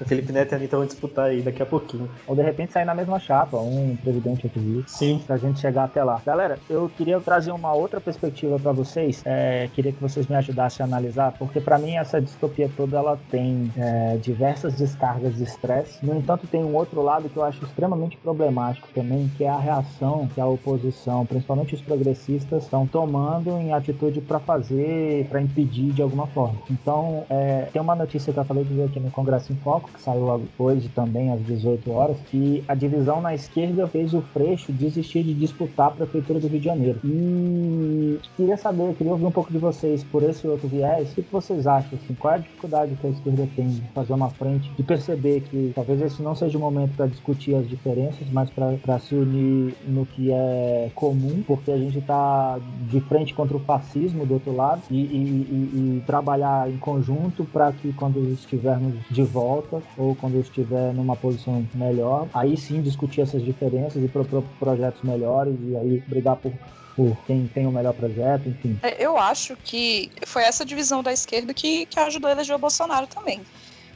O 0.00 0.04
Felipe 0.04 0.32
Neto 0.32 0.52
e 0.52 0.54
a 0.54 0.58
Anitta 0.58 0.76
vão 0.76 0.86
disputar 0.86 1.26
aí 1.26 1.40
daqui 1.40 1.62
a 1.62 1.66
pouquinho. 1.66 2.08
Ou 2.26 2.34
de 2.34 2.42
repente 2.42 2.72
sair 2.72 2.84
na 2.84 2.94
mesma 2.94 3.18
chapa, 3.18 3.56
um 3.58 3.96
presidente 3.96 4.46
outro 4.46 4.60
vice. 4.60 4.88
Sim. 4.88 5.22
Pra 5.26 5.36
gente 5.36 5.60
chegar 5.60 5.84
até 5.84 6.02
lá. 6.02 6.20
Galera, 6.24 6.58
eu 6.68 6.90
queria 6.96 7.20
trazer 7.20 7.52
uma 7.52 7.72
outra 7.72 8.00
perspectiva 8.00 8.58
para 8.58 8.72
vocês. 8.72 9.22
É, 9.24 9.68
queria 9.74 9.92
que 9.92 10.00
vocês 10.00 10.26
me 10.26 10.34
ajudassem 10.34 10.84
a 10.84 10.86
analisar, 10.86 11.32
porque 11.38 11.60
para 11.60 11.78
mim 11.78 11.96
essa 11.96 12.20
distopia 12.20 12.68
toda 12.76 12.96
ela 12.96 13.18
tem 13.30 13.72
é, 13.76 14.16
diversas 14.16 14.74
descargas 14.74 15.36
de 15.36 15.44
estresse. 15.44 16.04
No 16.04 16.16
entanto, 16.16 16.46
tem 16.46 16.64
um 16.64 16.74
outro 16.74 17.00
lado 17.02 17.28
que 17.28 17.36
eu 17.36 17.44
acho 17.44 17.64
extremamente 17.64 18.16
problemático 18.16 18.88
também, 18.94 19.30
que 19.36 19.44
é 19.44 19.48
a 19.48 19.58
reação 19.58 20.28
que 20.34 20.40
a 20.40 20.46
oposição, 20.46 21.24
principalmente 21.24 21.74
os 21.74 21.80
progressistas, 21.80 22.64
estão 22.64 22.86
tomando 22.86 23.50
em 23.58 23.72
atitude 23.72 24.20
para 24.20 24.40
fazer, 24.40 25.26
para 25.28 25.40
impedir 25.40 25.92
de 25.92 26.02
alguma 26.02 26.26
forma. 26.26 26.58
Então, 26.70 27.24
é, 27.30 27.68
tem 27.72 27.80
uma 27.80 27.94
notícia 27.94 28.32
que 28.32 28.38
eu 28.38 28.42
acabei 28.42 28.64
de 28.64 28.74
ver 28.74 28.84
aqui 28.84 29.00
no 29.00 29.10
Congresso 29.10 29.52
em 29.52 29.56
Foco 29.56 29.83
que 29.92 30.00
saiu 30.00 30.42
hoje 30.58 30.88
também 30.94 31.32
às 31.32 31.40
18 31.44 31.90
horas, 31.90 32.16
que 32.30 32.64
a 32.68 32.74
divisão 32.74 33.20
na 33.20 33.34
esquerda 33.34 33.86
fez 33.86 34.14
o 34.14 34.20
Freixo 34.20 34.72
desistir 34.72 35.22
de 35.22 35.34
disputar 35.34 35.88
a 35.88 35.90
Prefeitura 35.90 36.40
do 36.40 36.48
Rio 36.48 36.58
de 36.58 36.64
Janeiro. 36.64 37.00
E 37.04 38.18
queria 38.36 38.56
saber, 38.56 38.94
queria 38.94 39.12
ouvir 39.12 39.26
um 39.26 39.30
pouco 39.30 39.52
de 39.52 39.58
vocês 39.58 40.04
por 40.04 40.22
esse 40.22 40.46
outro 40.46 40.68
viés. 40.68 41.10
O 41.12 41.14
que 41.14 41.22
vocês 41.30 41.66
acham? 41.66 41.98
Assim, 42.02 42.14
qual 42.14 42.34
é 42.34 42.36
a 42.36 42.40
dificuldade 42.40 42.96
que 43.00 43.06
a 43.06 43.10
esquerda 43.10 43.48
tem 43.54 43.68
de 43.68 43.82
fazer 43.94 44.12
uma 44.12 44.30
frente, 44.30 44.70
de 44.76 44.82
perceber 44.82 45.40
que 45.42 45.72
talvez 45.74 46.00
esse 46.00 46.22
não 46.22 46.34
seja 46.34 46.58
o 46.58 46.60
momento 46.60 46.94
para 46.96 47.06
discutir 47.06 47.54
as 47.54 47.68
diferenças, 47.68 48.28
mas 48.32 48.50
para 48.50 48.98
se 48.98 49.14
unir 49.14 49.74
no 49.86 50.06
que 50.06 50.30
é 50.30 50.90
comum, 50.94 51.42
porque 51.46 51.70
a 51.70 51.76
gente 51.76 51.98
está 51.98 52.58
de 52.90 53.00
frente 53.00 53.34
contra 53.34 53.56
o 53.56 53.60
fascismo 53.60 54.26
do 54.26 54.34
outro 54.34 54.54
lado 54.54 54.82
e, 54.90 54.96
e, 54.96 54.98
e, 54.98 55.98
e 55.98 56.02
trabalhar 56.06 56.70
em 56.70 56.76
conjunto 56.78 57.44
para 57.44 57.72
que 57.72 57.92
quando 57.92 58.18
estivermos 58.32 58.94
de 59.10 59.22
volta 59.22 59.73
ou 59.96 60.14
quando 60.14 60.40
estiver 60.40 60.92
numa 60.92 61.16
posição 61.16 61.66
melhor, 61.74 62.28
aí 62.32 62.56
sim 62.56 62.82
discutir 62.82 63.20
essas 63.20 63.42
diferenças 63.42 64.02
e 64.02 64.08
propor 64.08 64.42
projetos 64.58 65.02
melhores 65.02 65.54
e 65.60 65.76
aí 65.76 66.02
brigar 66.06 66.36
por 66.36 66.52
por 66.96 67.16
quem 67.26 67.46
tem 67.48 67.66
o 67.66 67.72
melhor 67.72 67.92
projeto, 67.92 68.48
enfim. 68.48 68.78
É, 68.82 69.04
eu 69.04 69.18
acho 69.18 69.56
que 69.64 70.10
foi 70.26 70.44
essa 70.44 70.64
divisão 70.64 71.02
da 71.02 71.12
esquerda 71.12 71.52
que, 71.52 71.86
que 71.86 71.98
ajudou 71.98 72.28
a 72.28 72.32
eleger 72.32 72.54
o 72.54 72.58
Bolsonaro 72.58 73.06
também. 73.06 73.42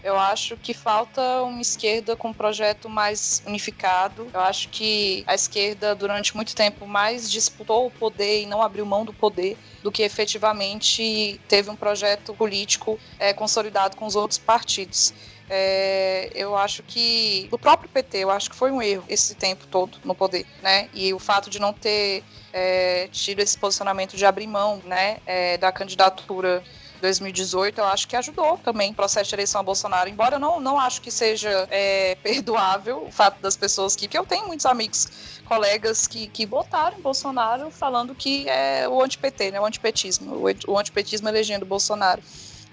Eu 0.03 0.17
acho 0.17 0.57
que 0.57 0.73
falta 0.73 1.43
uma 1.43 1.61
esquerda 1.61 2.15
com 2.15 2.29
um 2.29 2.33
projeto 2.33 2.89
mais 2.89 3.43
unificado. 3.47 4.29
Eu 4.33 4.41
acho 4.41 4.69
que 4.69 5.25
a 5.27 5.35
esquerda, 5.35 5.95
durante 5.95 6.37
muito 6.37 6.55
tempo, 6.55 6.87
mais 6.87 7.29
disputou 7.29 7.87
o 7.87 7.91
poder 7.91 8.43
e 8.43 8.47
não 8.47 8.63
abriu 8.63 8.87
mão 8.87 9.05
do 9.05 9.13
poder 9.13 9.59
do 9.83 9.91
que 9.91 10.03
efetivamente 10.03 11.41
teve 11.49 11.69
um 11.69 11.77
projeto 11.77 12.33
político 12.35 12.99
é, 13.19 13.33
consolidado 13.33 13.97
com 13.97 14.07
os 14.07 14.15
outros 14.15 14.39
partidos. 14.39 15.13
É, 15.51 16.31
eu 16.35 16.57
acho 16.57 16.83
que 16.83 17.49
o 17.51 17.59
próprio 17.59 17.89
PT, 17.89 18.19
eu 18.19 18.31
acho 18.31 18.51
que 18.51 18.57
foi 18.57 18.71
um 18.71 18.83
erro 18.83 19.05
esse 19.09 19.35
tempo 19.35 19.67
todo 19.67 19.99
no 20.05 20.15
poder, 20.15 20.47
né? 20.63 20.89
E 20.93 21.13
o 21.15 21.19
fato 21.19 21.49
de 21.49 21.59
não 21.59 21.73
ter 21.73 22.23
é, 22.53 23.09
tido 23.11 23.41
esse 23.41 23.57
posicionamento 23.57 24.17
de 24.17 24.27
abrir 24.27 24.47
mão, 24.47 24.83
né, 24.85 25.19
é, 25.27 25.57
da 25.59 25.71
candidatura 25.73 26.63
2018, 27.01 27.79
eu 27.79 27.85
acho 27.85 28.09
que 28.09 28.17
ajudou 28.17 28.59
também 28.59 28.91
o 28.91 28.95
processo 28.95 29.29
de 29.29 29.35
eleição 29.35 29.61
a 29.61 29.65
Bolsonaro. 29.65 30.09
Embora 30.09 30.37
eu 30.37 30.41
não, 30.41 30.61
não 30.61 30.79
acho 30.79 31.01
que 31.01 31.11
seja 31.11 31.69
é, 31.71 32.17
perdoável 32.17 33.05
o 33.07 33.13
fato 33.13 33.41
das 33.41 33.57
pessoas 33.57 33.95
que. 33.95 34.09
Porque 34.09 34.19
eu 34.19 34.27
tenho 34.27 34.47
muitos 34.47 34.67
amigos, 34.67 35.09
colegas 35.45 36.07
que, 36.07 36.27
que 36.29 36.45
votaram 36.45 36.99
em 36.99 37.01
Bolsonaro 37.01 37.71
falando 37.71 38.15
que 38.15 38.49
é 38.49 38.89
o 38.89 39.03
anti-PT, 39.03 39.53
né? 39.53 39.61
O 39.61 39.65
antipetismo. 39.65 40.35
O, 40.35 40.73
o 40.73 40.79
antipetismo 40.79 41.29
elegendo 41.29 41.65
Bolsonaro. 41.65 42.23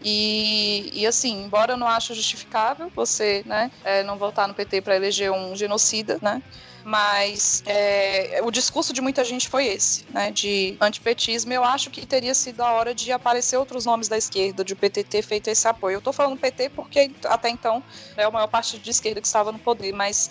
E, 0.07 0.91
e 0.93 1.07
assim, 1.07 1.45
embora 1.45 1.73
eu 1.73 1.77
não 1.77 1.87
ache 1.87 2.13
justificável 2.13 2.91
você 2.95 3.41
né, 3.43 3.71
é, 3.83 4.03
não 4.03 4.19
votar 4.19 4.47
no 4.47 4.53
PT 4.53 4.81
para 4.81 4.95
eleger 4.95 5.31
um 5.31 5.55
genocida, 5.55 6.19
né? 6.21 6.43
mas 6.85 7.63
é, 7.65 8.39
o 8.43 8.51
discurso 8.51 8.93
de 8.93 9.01
muita 9.01 9.23
gente 9.23 9.49
foi 9.49 9.65
esse, 9.65 10.05
né, 10.11 10.29
de 10.29 10.77
antipetismo. 10.79 11.51
Eu 11.51 11.63
acho 11.63 11.89
que 11.89 12.05
teria 12.05 12.35
sido 12.35 12.61
a 12.61 12.73
hora 12.73 12.93
de 12.93 13.11
aparecer 13.11 13.57
outros 13.57 13.87
nomes 13.87 14.07
da 14.07 14.15
esquerda, 14.15 14.63
de 14.63 14.73
o 14.73 14.75
PT 14.75 15.03
ter 15.05 15.23
feito 15.23 15.47
esse 15.47 15.67
apoio. 15.67 15.95
Eu 15.95 15.97
estou 15.97 16.13
falando 16.13 16.37
PT 16.37 16.69
porque 16.69 17.11
até 17.25 17.49
então 17.49 17.83
é 18.15 18.27
o 18.27 18.31
maior 18.31 18.45
partido 18.45 18.83
de 18.83 18.91
esquerda 18.91 19.19
que 19.19 19.25
estava 19.25 19.51
no 19.51 19.57
poder, 19.57 19.93
mas 19.93 20.29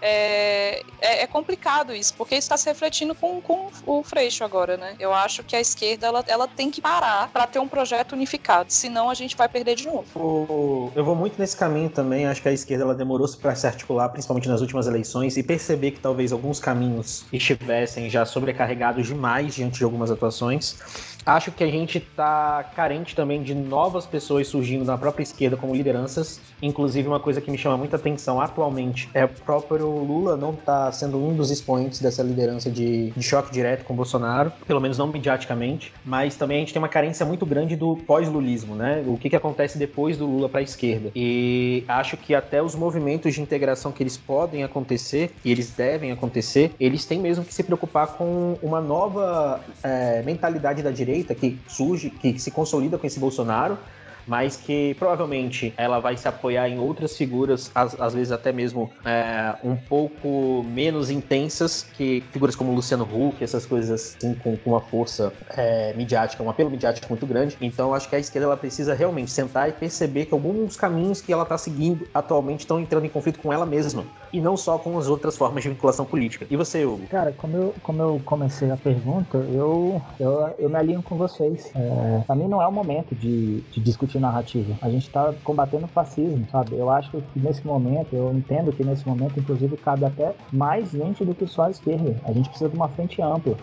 é, 0.00 0.82
é, 1.00 1.22
é, 1.22 1.26
complicado 1.26 1.94
isso, 1.94 2.14
porque 2.14 2.34
está 2.34 2.56
se 2.56 2.68
refletindo 2.68 3.14
com, 3.14 3.40
com 3.40 3.68
o 3.86 4.02
Freixo 4.02 4.44
agora, 4.44 4.76
né? 4.76 4.94
Eu 4.98 5.12
acho 5.12 5.42
que 5.42 5.56
a 5.56 5.60
esquerda 5.60 6.06
ela, 6.06 6.24
ela 6.26 6.48
tem 6.48 6.70
que 6.70 6.80
parar 6.80 7.28
para 7.32 7.46
ter 7.46 7.58
um 7.58 7.68
projeto 7.68 8.12
unificado, 8.12 8.72
senão 8.72 9.08
a 9.08 9.14
gente 9.14 9.36
vai 9.36 9.48
perder 9.48 9.74
de 9.74 9.86
novo. 9.86 10.92
Eu 10.94 11.04
vou 11.04 11.14
muito 11.14 11.38
nesse 11.38 11.56
caminho 11.56 11.88
também. 11.88 12.26
Acho 12.26 12.42
que 12.42 12.48
a 12.48 12.52
esquerda 12.52 12.84
ela 12.84 12.94
demorou 12.94 13.26
para 13.40 13.54
se 13.54 13.66
articular, 13.66 14.08
principalmente 14.10 14.48
nas 14.48 14.60
últimas 14.60 14.86
eleições, 14.86 15.36
e 15.36 15.42
perceber 15.42 15.92
que 15.92 16.00
talvez 16.00 16.32
alguns 16.32 16.60
caminhos 16.60 17.24
estivessem 17.32 18.08
já 18.10 18.24
sobrecarregados 18.24 19.06
demais 19.06 19.54
diante 19.54 19.78
de 19.78 19.84
algumas 19.84 20.10
atuações. 20.10 20.76
Acho 21.24 21.50
que 21.50 21.64
a 21.64 21.66
gente 21.66 21.98
está 21.98 22.62
carente 22.76 23.16
também 23.16 23.42
de 23.42 23.52
novas 23.52 24.06
pessoas 24.06 24.46
surgindo 24.46 24.84
na 24.84 24.96
própria 24.96 25.24
esquerda 25.24 25.56
como 25.56 25.74
lideranças. 25.74 26.40
Inclusive, 26.62 27.08
uma 27.08 27.18
coisa 27.18 27.40
que 27.40 27.50
me 27.50 27.58
chama 27.58 27.76
muita 27.76 27.96
atenção 27.96 28.40
atualmente 28.40 29.10
é 29.12 29.24
o 29.24 29.28
próprio 29.28 29.85
Lula 29.90 30.36
não 30.36 30.50
está 30.52 30.90
sendo 30.92 31.18
um 31.18 31.34
dos 31.34 31.50
expoentes 31.50 32.00
dessa 32.00 32.22
liderança 32.22 32.70
de, 32.70 33.10
de 33.10 33.22
choque 33.22 33.52
direto 33.52 33.84
com 33.84 33.94
Bolsonaro, 33.94 34.52
pelo 34.66 34.80
menos 34.80 34.98
não 34.98 35.06
mediaticamente. 35.06 35.92
Mas 36.04 36.36
também 36.36 36.58
a 36.58 36.60
gente 36.60 36.72
tem 36.72 36.80
uma 36.80 36.88
carência 36.88 37.24
muito 37.24 37.44
grande 37.46 37.76
do 37.76 37.96
pós-lulismo, 37.96 38.74
né? 38.74 39.04
O 39.06 39.16
que, 39.16 39.30
que 39.30 39.36
acontece 39.36 39.78
depois 39.78 40.16
do 40.16 40.26
Lula 40.26 40.48
para 40.48 40.60
a 40.60 40.62
esquerda. 40.62 41.10
E 41.14 41.84
acho 41.88 42.16
que 42.16 42.34
até 42.34 42.62
os 42.62 42.74
movimentos 42.74 43.34
de 43.34 43.40
integração 43.40 43.92
que 43.92 44.02
eles 44.02 44.16
podem 44.16 44.62
acontecer, 44.62 45.34
e 45.44 45.50
eles 45.50 45.70
devem 45.70 46.12
acontecer, 46.12 46.72
eles 46.78 47.04
têm 47.04 47.18
mesmo 47.20 47.44
que 47.44 47.54
se 47.54 47.62
preocupar 47.62 48.08
com 48.08 48.58
uma 48.62 48.80
nova 48.80 49.60
é, 49.82 50.22
mentalidade 50.22 50.82
da 50.82 50.90
direita 50.90 51.34
que 51.34 51.58
surge, 51.66 52.10
que 52.10 52.38
se 52.38 52.50
consolida 52.50 52.98
com 52.98 53.06
esse 53.06 53.18
Bolsonaro, 53.18 53.78
mas 54.26 54.56
que 54.56 54.94
provavelmente 54.94 55.72
ela 55.76 56.00
vai 56.00 56.16
se 56.16 56.26
apoiar 56.26 56.68
em 56.68 56.78
outras 56.78 57.16
figuras, 57.16 57.70
às, 57.74 57.98
às 58.00 58.14
vezes 58.14 58.32
até 58.32 58.52
mesmo 58.52 58.90
é, 59.04 59.54
um 59.62 59.76
pouco 59.76 60.64
menos 60.64 61.10
intensas, 61.10 61.82
que 61.82 62.22
figuras 62.32 62.56
como 62.56 62.72
Luciano 62.72 63.04
Huck, 63.04 63.42
essas 63.42 63.64
coisas 63.64 63.90
assim, 63.90 64.34
com, 64.34 64.56
com 64.56 64.70
uma 64.70 64.80
força 64.80 65.32
é, 65.50 65.94
midiática, 65.94 66.42
um 66.42 66.50
apelo 66.50 66.70
midiático 66.70 67.08
muito 67.08 67.26
grande. 67.26 67.56
Então 67.60 67.94
acho 67.94 68.08
que 68.08 68.16
a 68.16 68.18
esquerda 68.18 68.46
ela 68.46 68.56
precisa 68.56 68.94
realmente 68.94 69.30
sentar 69.30 69.68
e 69.68 69.72
perceber 69.72 70.26
que 70.26 70.34
alguns 70.34 70.76
caminhos 70.76 71.20
que 71.20 71.32
ela 71.32 71.42
está 71.42 71.56
seguindo 71.56 72.06
atualmente 72.12 72.60
estão 72.60 72.80
entrando 72.80 73.06
em 73.06 73.08
conflito 73.08 73.38
com 73.38 73.52
ela 73.52 73.66
mesma, 73.66 74.04
e 74.32 74.40
não 74.40 74.56
só 74.56 74.78
com 74.78 74.98
as 74.98 75.08
outras 75.08 75.36
formas 75.36 75.62
de 75.62 75.68
vinculação 75.68 76.04
política. 76.04 76.46
E 76.50 76.56
você, 76.56 76.84
Hugo? 76.84 77.06
Cara, 77.06 77.32
como 77.32 77.56
eu, 77.56 77.74
como 77.82 78.02
eu 78.02 78.20
comecei 78.24 78.70
a 78.70 78.76
pergunta, 78.76 79.38
eu, 79.38 80.00
eu, 80.18 80.54
eu 80.58 80.68
me 80.68 80.76
alinho 80.76 81.02
com 81.02 81.16
vocês. 81.16 81.70
É, 81.74 82.22
pra 82.26 82.34
mim 82.34 82.48
não 82.48 82.60
é 82.60 82.66
o 82.66 82.72
momento 82.72 83.14
de, 83.14 83.60
de 83.70 83.80
discutir 83.80 84.15
narrativa. 84.20 84.74
A 84.82 84.88
gente 84.88 85.06
está 85.06 85.32
combatendo 85.44 85.84
o 85.84 85.88
fascismo, 85.88 86.46
sabe? 86.50 86.76
Eu 86.76 86.90
acho 86.90 87.10
que 87.10 87.40
nesse 87.40 87.66
momento, 87.66 88.14
eu 88.14 88.32
entendo 88.32 88.72
que 88.72 88.84
nesse 88.84 89.06
momento, 89.06 89.38
inclusive, 89.38 89.76
cabe 89.76 90.04
até 90.04 90.34
mais 90.52 90.90
gente 90.90 91.24
do 91.24 91.34
que 91.34 91.46
só 91.46 91.64
a 91.64 91.70
esquerda. 91.70 92.16
A 92.24 92.32
gente 92.32 92.48
precisa 92.48 92.70
de 92.70 92.76
uma 92.76 92.88
frente 92.88 93.20
ampla 93.22 93.56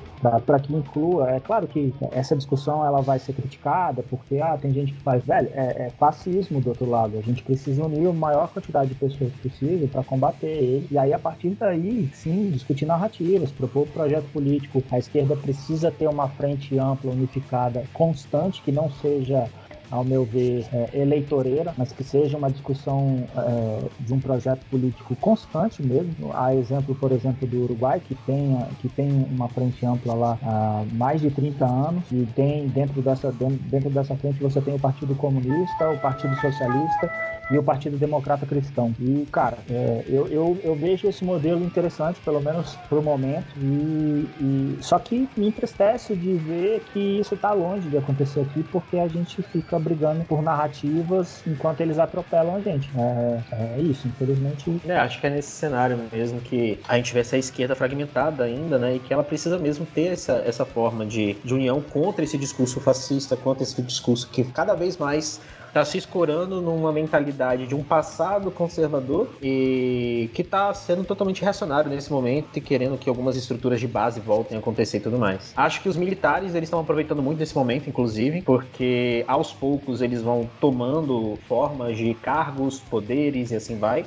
para 0.45 0.59
que 0.59 0.73
inclua. 0.73 1.31
É 1.31 1.39
claro 1.39 1.67
que 1.67 1.93
essa 2.11 2.35
discussão 2.35 2.85
ela 2.85 3.01
vai 3.01 3.19
ser 3.19 3.33
criticada 3.33 4.03
porque 4.09 4.39
ah, 4.39 4.57
tem 4.59 4.71
gente 4.71 4.93
que 4.93 5.01
faz, 5.01 5.23
velho, 5.25 5.49
é, 5.53 5.87
é 5.87 5.89
fascismo 5.91 6.61
do 6.61 6.69
outro 6.69 6.89
lado. 6.89 7.17
A 7.17 7.21
gente 7.21 7.43
precisa 7.43 7.83
unir 7.83 8.07
a 8.07 8.13
maior 8.13 8.47
quantidade 8.49 8.89
de 8.89 8.95
pessoas 8.95 9.31
possível 9.41 9.87
para 9.87 10.03
combater 10.03 10.47
ele. 10.47 10.87
E 10.89 10.97
aí, 10.97 11.13
a 11.13 11.19
partir 11.19 11.49
daí, 11.59 12.09
sim, 12.13 12.49
discutir 12.49 12.85
narrativas, 12.85 13.51
propor 13.51 13.87
projeto 13.87 14.25
político. 14.31 14.83
A 14.91 14.97
esquerda 14.97 15.35
precisa 15.35 15.91
ter 15.91 16.07
uma 16.07 16.27
frente 16.29 16.77
ampla, 16.77 17.11
unificada, 17.11 17.83
constante, 17.93 18.61
que 18.61 18.71
não 18.71 18.89
seja 18.89 19.47
ao 19.93 20.03
meu 20.03 20.25
ver, 20.25 20.65
é, 20.73 20.89
eleitoreira, 21.01 21.71
mas 21.77 21.91
que 21.91 22.03
seja 22.03 22.35
uma 22.35 22.49
discussão 22.49 23.23
é, 23.37 23.79
de 23.99 24.11
um 24.11 24.19
projeto 24.19 24.65
político 24.65 25.15
constante 25.17 25.83
mesmo. 25.83 26.31
Há 26.33 26.55
exemplo, 26.55 26.95
por 26.95 27.11
exemplo, 27.11 27.47
do 27.47 27.65
Uruguai, 27.65 27.99
que 27.99 28.15
tem, 28.25 28.57
que 28.81 28.89
tem 28.89 29.07
uma 29.11 29.47
frente 29.49 29.85
ampla 29.85 30.15
lá 30.15 30.39
há 30.41 30.83
mais 30.93 31.21
de 31.21 31.29
30 31.29 31.63
anos, 31.63 32.03
e 32.11 32.25
tem 32.35 32.67
dentro 32.69 33.03
dessa, 33.03 33.31
dentro 33.31 33.91
dessa 33.91 34.15
frente 34.15 34.41
você 34.41 34.59
tem 34.59 34.73
o 34.73 34.79
Partido 34.79 35.13
Comunista, 35.13 35.87
o 35.87 35.99
Partido 35.99 36.35
Socialista, 36.37 37.11
e 37.51 37.57
o 37.57 37.63
Partido 37.63 37.97
Democrata 37.97 38.45
Cristão. 38.45 38.93
E, 38.99 39.27
cara, 39.31 39.57
é, 39.69 40.03
eu, 40.07 40.27
eu, 40.27 40.57
eu, 40.63 40.75
vejo 40.75 41.07
esse 41.07 41.23
modelo 41.23 41.63
interessante, 41.63 42.19
pelo 42.21 42.41
menos 42.41 42.75
por 42.89 43.01
momento, 43.01 43.45
e, 43.57 44.27
e, 44.39 44.77
só 44.81 44.97
que 44.99 45.27
me 45.35 45.47
entristece 45.47 46.15
de 46.15 46.35
ver 46.35 46.83
que 46.91 47.19
isso 47.19 47.35
está 47.35 47.51
longe 47.51 47.89
de 47.89 47.97
acontecer 47.97 48.41
aqui, 48.41 48.63
porque 48.63 48.97
a 48.97 49.07
gente 49.07 49.41
fica 49.43 49.77
brigando 49.77 50.23
por 50.25 50.41
narrativas 50.41 51.43
enquanto 51.45 51.81
eles 51.81 51.99
atropelam 51.99 52.55
a 52.55 52.59
gente. 52.61 52.89
É, 52.97 53.39
é 53.51 53.81
isso, 53.81 54.07
infelizmente. 54.07 54.81
É, 54.87 54.97
acho 54.97 55.19
que 55.19 55.27
é 55.27 55.29
nesse 55.29 55.51
cenário 55.51 55.99
mesmo 56.11 56.39
que 56.41 56.79
a 56.87 56.97
gente 56.97 57.13
vê 57.13 57.19
essa 57.19 57.37
esquerda 57.37 57.75
fragmentada 57.75 58.43
ainda, 58.43 58.77
né, 58.77 58.95
e 58.95 58.99
que 58.99 59.13
ela 59.13 59.23
precisa 59.23 59.57
mesmo 59.57 59.85
ter 59.85 60.13
essa, 60.13 60.43
essa 60.45 60.65
forma 60.65 61.05
de, 61.05 61.35
de 61.43 61.53
união 61.53 61.81
contra 61.81 62.23
esse 62.23 62.37
discurso 62.37 62.79
fascista, 62.79 63.35
contra 63.35 63.63
esse 63.63 63.81
discurso 63.81 64.29
que 64.29 64.43
cada 64.43 64.75
vez 64.75 64.97
mais 64.97 65.41
está 65.73 65.83
se 65.83 65.97
escorando 65.97 66.61
numa 66.61 66.93
mentalidade 66.93 67.65
de 67.65 67.73
um 67.73 67.83
passado 67.83 68.51
conservador 68.51 69.27
e 69.41 70.29
que 70.35 70.43
está 70.43 70.71
sendo 70.71 71.03
totalmente 71.03 71.41
reacionário 71.41 71.89
nesse 71.89 72.11
momento 72.11 72.55
e 72.55 72.61
querendo 72.61 72.95
que 72.95 73.09
algumas 73.09 73.35
estruturas 73.35 73.79
de 73.79 73.87
base 73.87 74.19
voltem 74.19 74.55
a 74.55 74.59
acontecer 74.59 74.97
e 74.97 74.99
tudo 74.99 75.17
mais. 75.17 75.51
Acho 75.57 75.81
que 75.81 75.89
os 75.89 75.97
militares 75.97 76.53
eles 76.53 76.67
estão 76.67 76.79
aproveitando 76.79 77.23
muito 77.23 77.39
desse 77.39 77.55
momento, 77.55 77.89
inclusive, 77.89 78.43
porque 78.43 79.25
aos 79.27 79.51
poucos 79.51 80.03
eles 80.03 80.21
vão 80.21 80.47
tomando 80.61 81.39
formas 81.47 81.97
de 81.97 82.13
cargos, 82.13 82.79
poderes 82.79 83.49
e 83.49 83.55
assim 83.55 83.79
vai. 83.79 84.05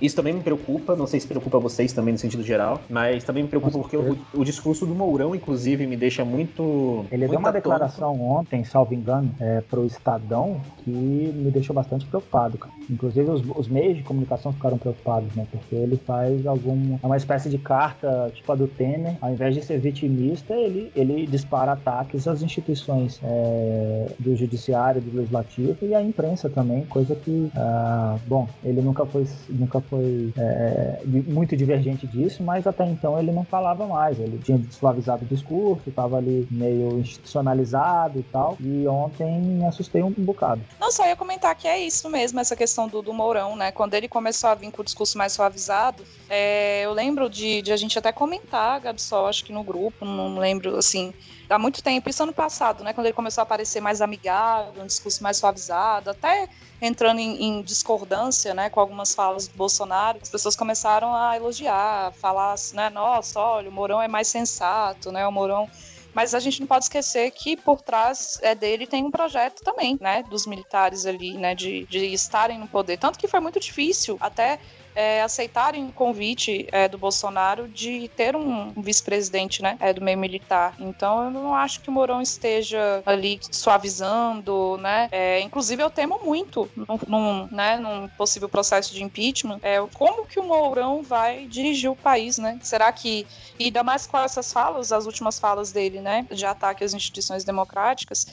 Isso 0.00 0.14
também 0.14 0.34
me 0.34 0.40
preocupa, 0.40 0.94
não 0.94 1.06
sei 1.06 1.20
se 1.20 1.26
preocupa 1.26 1.58
vocês 1.58 1.92
também 1.92 2.12
no 2.12 2.18
sentido 2.18 2.42
geral, 2.42 2.80
mas 2.88 3.24
também 3.24 3.42
me 3.42 3.48
preocupa 3.48 3.78
porque 3.78 3.96
o, 3.96 4.16
o, 4.34 4.44
discurso 4.44 4.84
do 4.84 4.94
Mourão, 4.94 5.34
inclusive, 5.34 5.86
me 5.86 5.96
deixa 5.96 6.24
muito. 6.24 7.04
Ele 7.10 7.26
deu 7.26 7.38
uma 7.38 7.52
declaração 7.52 8.20
ontem, 8.20 8.62
salvo 8.64 8.94
engano, 8.94 9.30
é, 9.40 9.60
pro 9.62 9.86
Estadão, 9.86 10.60
que 10.84 10.90
me 10.90 11.50
deixou 11.50 11.74
bastante 11.74 12.04
preocupado, 12.06 12.58
cara. 12.58 12.74
Inclusive 12.90 13.30
os, 13.30 13.42
os, 13.56 13.68
meios 13.68 13.96
de 13.96 14.02
comunicação 14.02 14.52
ficaram 14.52 14.78
preocupados, 14.78 15.34
né? 15.34 15.46
Porque 15.50 15.74
ele 15.74 15.96
faz 15.96 16.46
algum. 16.46 16.98
É 17.02 17.06
uma 17.06 17.16
espécie 17.16 17.48
de 17.48 17.58
carta, 17.58 18.30
tipo 18.34 18.50
a 18.52 18.54
do 18.54 18.68
Temer, 18.68 19.16
ao 19.20 19.32
invés 19.32 19.54
de 19.54 19.62
ser 19.62 19.78
vitimista, 19.78 20.54
ele, 20.54 20.92
ele 20.94 21.26
dispara 21.26 21.72
ataques 21.72 22.28
às 22.28 22.42
instituições 22.42 23.20
é, 23.24 24.12
do 24.18 24.36
judiciário, 24.36 25.00
do 25.00 25.16
legislativo 25.16 25.76
e 25.82 25.94
à 25.94 26.02
imprensa 26.02 26.48
também, 26.48 26.84
coisa 26.84 27.14
que, 27.14 27.50
ah, 27.56 28.16
bom, 28.26 28.46
ele 28.62 28.82
nunca 28.82 29.06
foi. 29.06 29.26
Nunca 29.48 29.80
foi 29.88 30.32
é, 30.36 31.00
muito 31.04 31.56
divergente 31.56 32.06
disso, 32.06 32.42
mas 32.42 32.66
até 32.66 32.84
então 32.84 33.18
ele 33.18 33.32
não 33.32 33.44
falava 33.44 33.86
mais. 33.86 34.18
Ele 34.18 34.38
tinha 34.38 34.60
suavizado 34.70 35.24
o 35.24 35.28
discurso, 35.28 35.88
estava 35.88 36.16
ali 36.16 36.46
meio 36.50 36.98
institucionalizado 36.98 38.18
e 38.18 38.22
tal. 38.22 38.56
E 38.60 38.86
ontem 38.86 39.40
me 39.40 39.64
assustei 39.64 40.02
um, 40.02 40.10
bocado. 40.10 40.60
Não, 40.80 40.90
só 40.90 41.06
ia 41.06 41.16
comentar 41.16 41.54
que 41.54 41.68
é 41.68 41.78
isso 41.78 42.08
mesmo, 42.08 42.40
essa 42.40 42.56
questão 42.56 42.88
do, 42.88 43.02
do 43.02 43.12
Mourão, 43.12 43.56
né? 43.56 43.70
Quando 43.72 43.94
ele 43.94 44.08
começou 44.08 44.50
a 44.50 44.54
vir 44.54 44.70
com 44.70 44.82
o 44.82 44.84
discurso 44.84 45.16
mais 45.16 45.32
suavizado, 45.32 46.02
é, 46.28 46.84
eu 46.84 46.92
lembro 46.92 47.28
de, 47.28 47.62
de, 47.62 47.72
a 47.72 47.76
gente 47.76 47.98
até 47.98 48.12
comentar, 48.12 48.80
Gabsol, 48.80 49.26
acho 49.26 49.44
que 49.44 49.52
no 49.52 49.62
grupo, 49.62 50.04
não 50.04 50.38
lembro, 50.38 50.76
assim, 50.76 51.12
há 51.48 51.58
muito 51.58 51.82
tempo, 51.82 52.08
isso 52.08 52.22
ano 52.22 52.32
passado, 52.32 52.82
né? 52.82 52.92
Quando 52.92 53.06
ele 53.06 53.14
começou 53.14 53.42
a 53.42 53.44
aparecer 53.44 53.80
mais 53.80 54.00
amigável, 54.00 54.82
um 54.82 54.86
discurso 54.86 55.22
mais 55.22 55.36
suavizado, 55.36 56.10
até 56.10 56.48
entrando 56.80 57.18
em, 57.18 57.42
em, 57.42 57.62
discordância, 57.62 58.52
né, 58.52 58.68
com 58.68 58.80
algumas 58.80 59.14
falas 59.14 59.48
do 59.48 59.56
Bolsonaro, 59.56 60.18
as 60.20 60.28
pessoas 60.28 60.54
começaram 60.54 61.14
a 61.14 61.36
elogiar, 61.36 62.12
falar 62.12 62.52
assim, 62.52 62.76
né, 62.76 62.90
nossa, 62.90 63.40
olha, 63.40 63.70
o 63.70 63.72
Mourão 63.72 64.02
é 64.02 64.08
mais 64.08 64.28
sensato, 64.28 65.10
né, 65.10 65.26
o 65.26 65.32
Mourão 65.32 65.68
mas 66.16 66.34
a 66.34 66.40
gente 66.40 66.60
não 66.60 66.66
pode 66.66 66.86
esquecer 66.86 67.30
que 67.30 67.58
por 67.58 67.82
trás 67.82 68.38
é, 68.40 68.54
dele 68.54 68.86
tem 68.86 69.04
um 69.04 69.10
projeto 69.10 69.62
também, 69.62 69.98
né, 70.00 70.22
dos 70.22 70.46
militares 70.46 71.04
ali, 71.04 71.36
né, 71.36 71.54
de, 71.54 71.84
de 71.90 72.06
estarem 72.06 72.58
no 72.58 72.66
poder. 72.66 72.96
Tanto 72.96 73.18
que 73.18 73.28
foi 73.28 73.38
muito 73.38 73.60
difícil 73.60 74.16
até 74.18 74.58
é, 74.96 75.22
aceitarem 75.22 75.86
o 75.86 75.92
convite 75.92 76.66
é, 76.72 76.88
do 76.88 76.96
Bolsonaro 76.96 77.68
de 77.68 78.08
ter 78.16 78.34
um, 78.34 78.72
vice-presidente 78.72 79.62
né, 79.62 79.76
é, 79.78 79.92
do 79.92 80.00
meio 80.00 80.16
militar. 80.16 80.74
Então 80.78 81.24
eu 81.24 81.30
não 81.30 81.54
acho 81.54 81.80
que 81.80 81.90
o 81.90 81.92
Mourão 81.92 82.22
esteja 82.22 83.02
ali 83.04 83.38
suavizando, 83.52 84.78
né? 84.78 85.08
É, 85.12 85.40
inclusive 85.40 85.82
eu 85.82 85.90
temo 85.90 86.20
muito 86.24 86.68
num, 86.74 86.98
num, 87.06 87.48
né, 87.50 87.76
num 87.76 88.08
possível 88.08 88.48
processo 88.48 88.94
de 88.94 89.04
impeachment, 89.04 89.58
é, 89.62 89.76
como 89.92 90.26
que 90.26 90.40
o 90.40 90.42
Mourão 90.42 91.02
vai 91.02 91.46
dirigir 91.46 91.90
o 91.90 91.96
país, 91.96 92.38
né? 92.38 92.58
Será 92.62 92.90
que, 92.90 93.26
e 93.58 93.66
ainda 93.66 93.82
mais 93.82 94.06
com 94.06 94.16
essas 94.16 94.50
falas, 94.50 94.92
as 94.92 95.04
últimas 95.04 95.38
falas 95.38 95.72
dele, 95.72 96.00
né, 96.00 96.26
de 96.30 96.46
ataque 96.46 96.82
às 96.82 96.94
instituições 96.94 97.44
democráticas, 97.44 98.26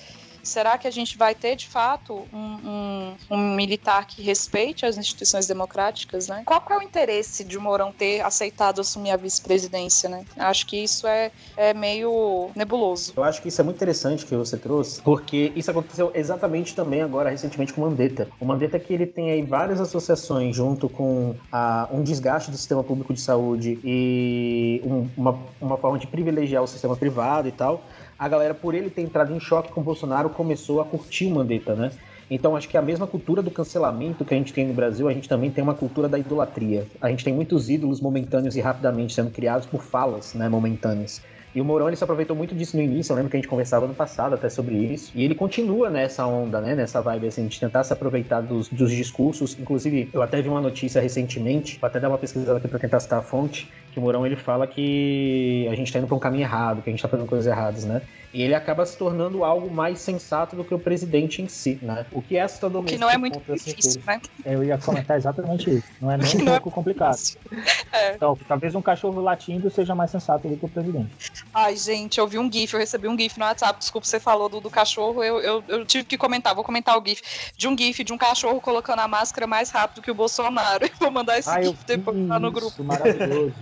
Será 0.44 0.78
que 0.78 0.88
a 0.88 0.92
gente 0.92 1.18
vai 1.18 1.34
ter, 1.34 1.56
de 1.56 1.68
fato, 1.68 2.28
um, 2.34 2.38
um, 2.38 3.16
um 3.32 3.56
militar 3.56 4.06
que 4.06 4.22
respeite 4.22 4.86
as 4.86 4.98
instituições 4.98 5.48
democráticas, 5.48 6.28
né? 6.28 6.44
Qual 6.46 6.62
é 6.70 6.78
o 6.78 6.82
interesse 6.82 7.44
de 7.44 7.58
Mourão 7.58 7.92
ter 7.92 8.22
aceitado 8.22 8.82
assumir 8.82 9.12
a 9.12 9.18
vice-presidência, 9.18 10.10
né? 10.10 10.26
Acho 10.38 10.68
que 10.68 10.84
isso 10.84 11.08
é, 11.08 11.32
é 11.56 11.74
meio 11.74 12.50
nebuloso. 12.56 13.14
Eu 13.16 13.24
acho 13.24 13.42
que 13.42 13.48
isso 13.48 13.62
é 13.62 13.64
muito 13.64 13.78
interessante 13.78 14.26
que 14.26 14.36
você 14.36 14.58
trouxe, 14.58 15.02
porque 15.02 15.54
isso 15.56 15.72
aconteceu 15.72 16.12
exatamente 16.14 16.76
também 16.76 17.02
agora, 17.02 17.30
recentemente, 17.30 17.74
com 17.74 17.82
o 17.82 17.90
Mandetta. 17.90 18.28
O 18.40 18.46
Mandetta 18.46 18.78
que 18.78 18.94
ele 18.94 19.06
tem 19.06 19.32
aí 19.32 19.42
várias 19.42 19.80
associações 19.80 20.56
junto 20.56 20.90
com 20.90 21.36
a, 21.52 21.88
um 21.92 22.04
desgaste 22.04 22.52
do 22.52 22.58
sistema 22.58 22.84
público 22.84 23.14
de 23.14 23.22
saúde 23.22 23.80
e 23.84 24.82
um, 24.84 25.08
uma, 25.16 25.40
uma 25.62 25.78
forma 25.78 25.98
de 25.98 26.08
privilegiar 26.08 26.62
o 26.62 26.68
sistema 26.68 26.96
privado 26.96 27.48
e 27.48 27.52
tal 27.52 27.82
a 28.24 28.28
galera, 28.30 28.54
por 28.54 28.74
ele 28.74 28.90
ter 28.90 29.02
entrado 29.02 29.36
em 29.36 29.40
choque 29.40 29.70
com 29.74 29.82
o 29.82 29.84
Bolsonaro, 29.84 30.30
começou 30.30 30.80
a 30.80 30.86
curtir 30.86 31.26
o 31.26 31.32
Mandetta, 31.32 31.76
né? 31.76 31.92
Então, 32.32 32.56
acho 32.56 32.70
que 32.70 32.78
a 32.78 32.82
mesma 32.82 33.06
cultura 33.06 33.42
do 33.42 33.52
cancelamento 33.52 34.24
que 34.24 34.34
a 34.34 34.38
gente 34.38 34.54
tem 34.54 34.66
no 34.66 34.74
Brasil, 34.74 35.10
a 35.10 35.14
gente 35.14 35.28
também 35.28 35.52
tem 35.52 35.62
uma 35.62 35.74
cultura 35.74 36.08
da 36.08 36.18
idolatria. 36.18 36.88
A 37.02 37.10
gente 37.10 37.26
tem 37.26 37.34
muitos 37.34 37.70
ídolos 37.70 38.00
momentâneos 38.00 38.56
e 38.56 38.62
rapidamente 38.62 39.14
sendo 39.14 39.30
criados 39.30 39.68
por 39.68 39.84
falas 39.84 40.34
né, 40.34 40.48
momentâneas. 40.48 41.22
E 41.56 41.62
o 41.62 41.66
Mourão 41.66 41.88
ele 41.88 41.96
se 41.96 42.04
aproveitou 42.04 42.36
muito 42.36 42.56
disso 42.56 42.76
no 42.76 42.82
início, 42.82 43.12
eu 43.12 43.16
lembro 43.16 43.30
que 43.30 43.38
a 43.38 43.40
gente 43.40 43.48
conversava 43.48 43.88
no 43.88 43.94
passado 43.94 44.34
até 44.34 44.50
sobre 44.50 44.76
isso. 44.76 45.12
E 45.14 45.24
ele 45.24 45.36
continua 45.36 45.90
nessa 45.90 46.26
onda, 46.26 46.60
né, 46.60 46.74
nessa 46.74 47.02
vibe 47.02 47.28
assim, 47.28 47.48
de 47.48 47.60
tentar 47.60 47.84
se 47.84 47.94
aproveitar 47.94 48.42
dos, 48.42 48.70
dos 48.70 48.92
discursos. 48.92 49.58
Inclusive, 49.60 50.10
eu 50.12 50.22
até 50.22 50.42
vi 50.42 50.50
uma 50.50 50.62
notícia 50.62 51.00
recentemente, 51.00 51.78
vou 51.80 51.88
até 51.88 52.00
dar 52.00 52.10
uma 52.10 52.18
pesquisada 52.18 52.58
aqui 52.58 52.68
para 52.68 52.80
tentar 52.80 53.00
citar 53.00 53.20
a 53.20 53.22
fonte, 53.22 53.70
que 53.92 54.00
o 54.00 54.02
Mourão 54.02 54.26
ele 54.26 54.36
fala 54.36 54.66
que 54.66 55.68
a 55.70 55.76
gente 55.76 55.88
está 55.88 56.00
indo 56.00 56.08
para 56.08 56.16
um 56.16 56.20
caminho 56.20 56.44
errado, 56.44 56.82
que 56.82 56.90
a 56.90 56.92
gente 56.92 57.00
está 57.00 57.08
fazendo 57.08 57.28
coisas 57.28 57.46
erradas, 57.46 57.86
né? 57.86 58.02
E 58.34 58.42
ele 58.42 58.56
acaba 58.56 58.84
se 58.84 58.98
tornando 58.98 59.44
algo 59.44 59.72
mais 59.72 60.00
sensato 60.00 60.56
do 60.56 60.66
que 60.66 60.74
o 60.74 60.80
presidente 60.80 61.40
em 61.40 61.48
si, 61.48 61.78
né? 61.84 62.08
O 62.12 62.20
que 62.20 62.36
é 62.36 62.42
assustador 62.42 62.84
Que 62.84 62.98
não 62.98 63.08
é 63.08 63.16
muito 63.16 63.40
difícil, 63.40 64.02
né? 64.08 64.20
Eu 64.44 64.64
ia 64.64 64.76
comentar 64.80 65.16
exatamente 65.18 65.70
isso. 65.70 65.88
Não 66.02 66.10
é 66.10 66.18
nem 66.18 66.42
um 66.42 66.46
pouco 66.46 66.70
é 66.70 66.72
complicado. 66.72 67.18
É. 67.94 68.16
Então, 68.16 68.36
talvez 68.48 68.74
um 68.74 68.82
cachorro 68.82 69.22
latindo 69.22 69.70
seja 69.70 69.94
mais 69.94 70.10
sensato 70.10 70.50
do 70.50 70.58
que 70.58 70.66
o 70.66 70.70
presidente. 70.70 71.16
Ai, 71.54 71.78
gente, 71.78 72.20
eu 72.20 72.28
vi 72.28 72.40
um 72.40 72.52
GIF, 72.52 72.74
eu 72.74 72.80
recebi 72.80 73.08
um 73.08 73.18
GIF 73.18 73.38
no 73.38 73.46
WhatsApp, 73.46 73.78
desculpa, 73.78 74.08
você 74.08 74.20
falou 74.20 74.50
do, 74.50 74.60
do 74.60 74.70
cachorro, 74.70 75.24
eu, 75.24 75.40
eu, 75.40 75.64
eu 75.68 75.86
tive 75.86 76.04
que 76.04 76.18
comentar, 76.18 76.56
vou 76.56 76.64
comentar 76.64 76.98
o 76.98 77.06
GIF 77.06 77.22
de 77.56 77.68
um 77.68 77.78
GIF 77.78 78.04
de 78.04 78.12
um 78.12 78.18
cachorro 78.18 78.60
colocando 78.60 79.00
a 79.00 79.08
máscara 79.08 79.46
mais 79.46 79.70
rápido 79.70 80.02
que 80.02 80.10
o 80.10 80.16
Bolsonaro. 80.16 80.84
Eu 80.90 80.92
vou 81.00 81.12
mandar 81.12 81.38
esse 81.38 81.50
Ai, 81.50 81.66
GIF 81.66 81.86
depois 81.86 82.28
lá 82.28 82.40
no 82.40 82.52
grupo. 82.52 82.84
Maravilhoso. 82.84 83.54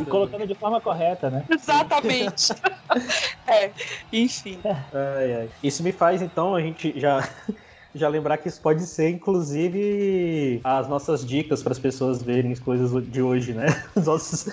E 0.00 0.04
colocando 0.06 0.46
de 0.46 0.54
forma 0.54 0.80
correta, 0.80 1.30
né? 1.30 1.44
Exatamente. 1.50 2.52
é, 3.46 3.70
enfim. 4.12 4.60
Ai, 4.64 5.34
ai. 5.34 5.50
Isso 5.62 5.82
me 5.82 5.92
faz, 5.92 6.22
então, 6.22 6.54
a 6.54 6.60
gente 6.60 6.98
já 6.98 7.28
já 7.94 8.08
lembrar 8.08 8.38
que 8.38 8.48
isso 8.48 8.60
pode 8.60 8.84
ser, 8.86 9.08
inclusive, 9.10 10.60
as 10.64 10.88
nossas 10.88 11.24
dicas 11.24 11.62
para 11.62 11.72
as 11.72 11.78
pessoas 11.78 12.22
verem 12.22 12.50
as 12.50 12.58
coisas 12.58 12.90
de 13.08 13.22
hoje, 13.22 13.54
né? 13.54 13.66
As 13.94 14.06
nossas, 14.06 14.46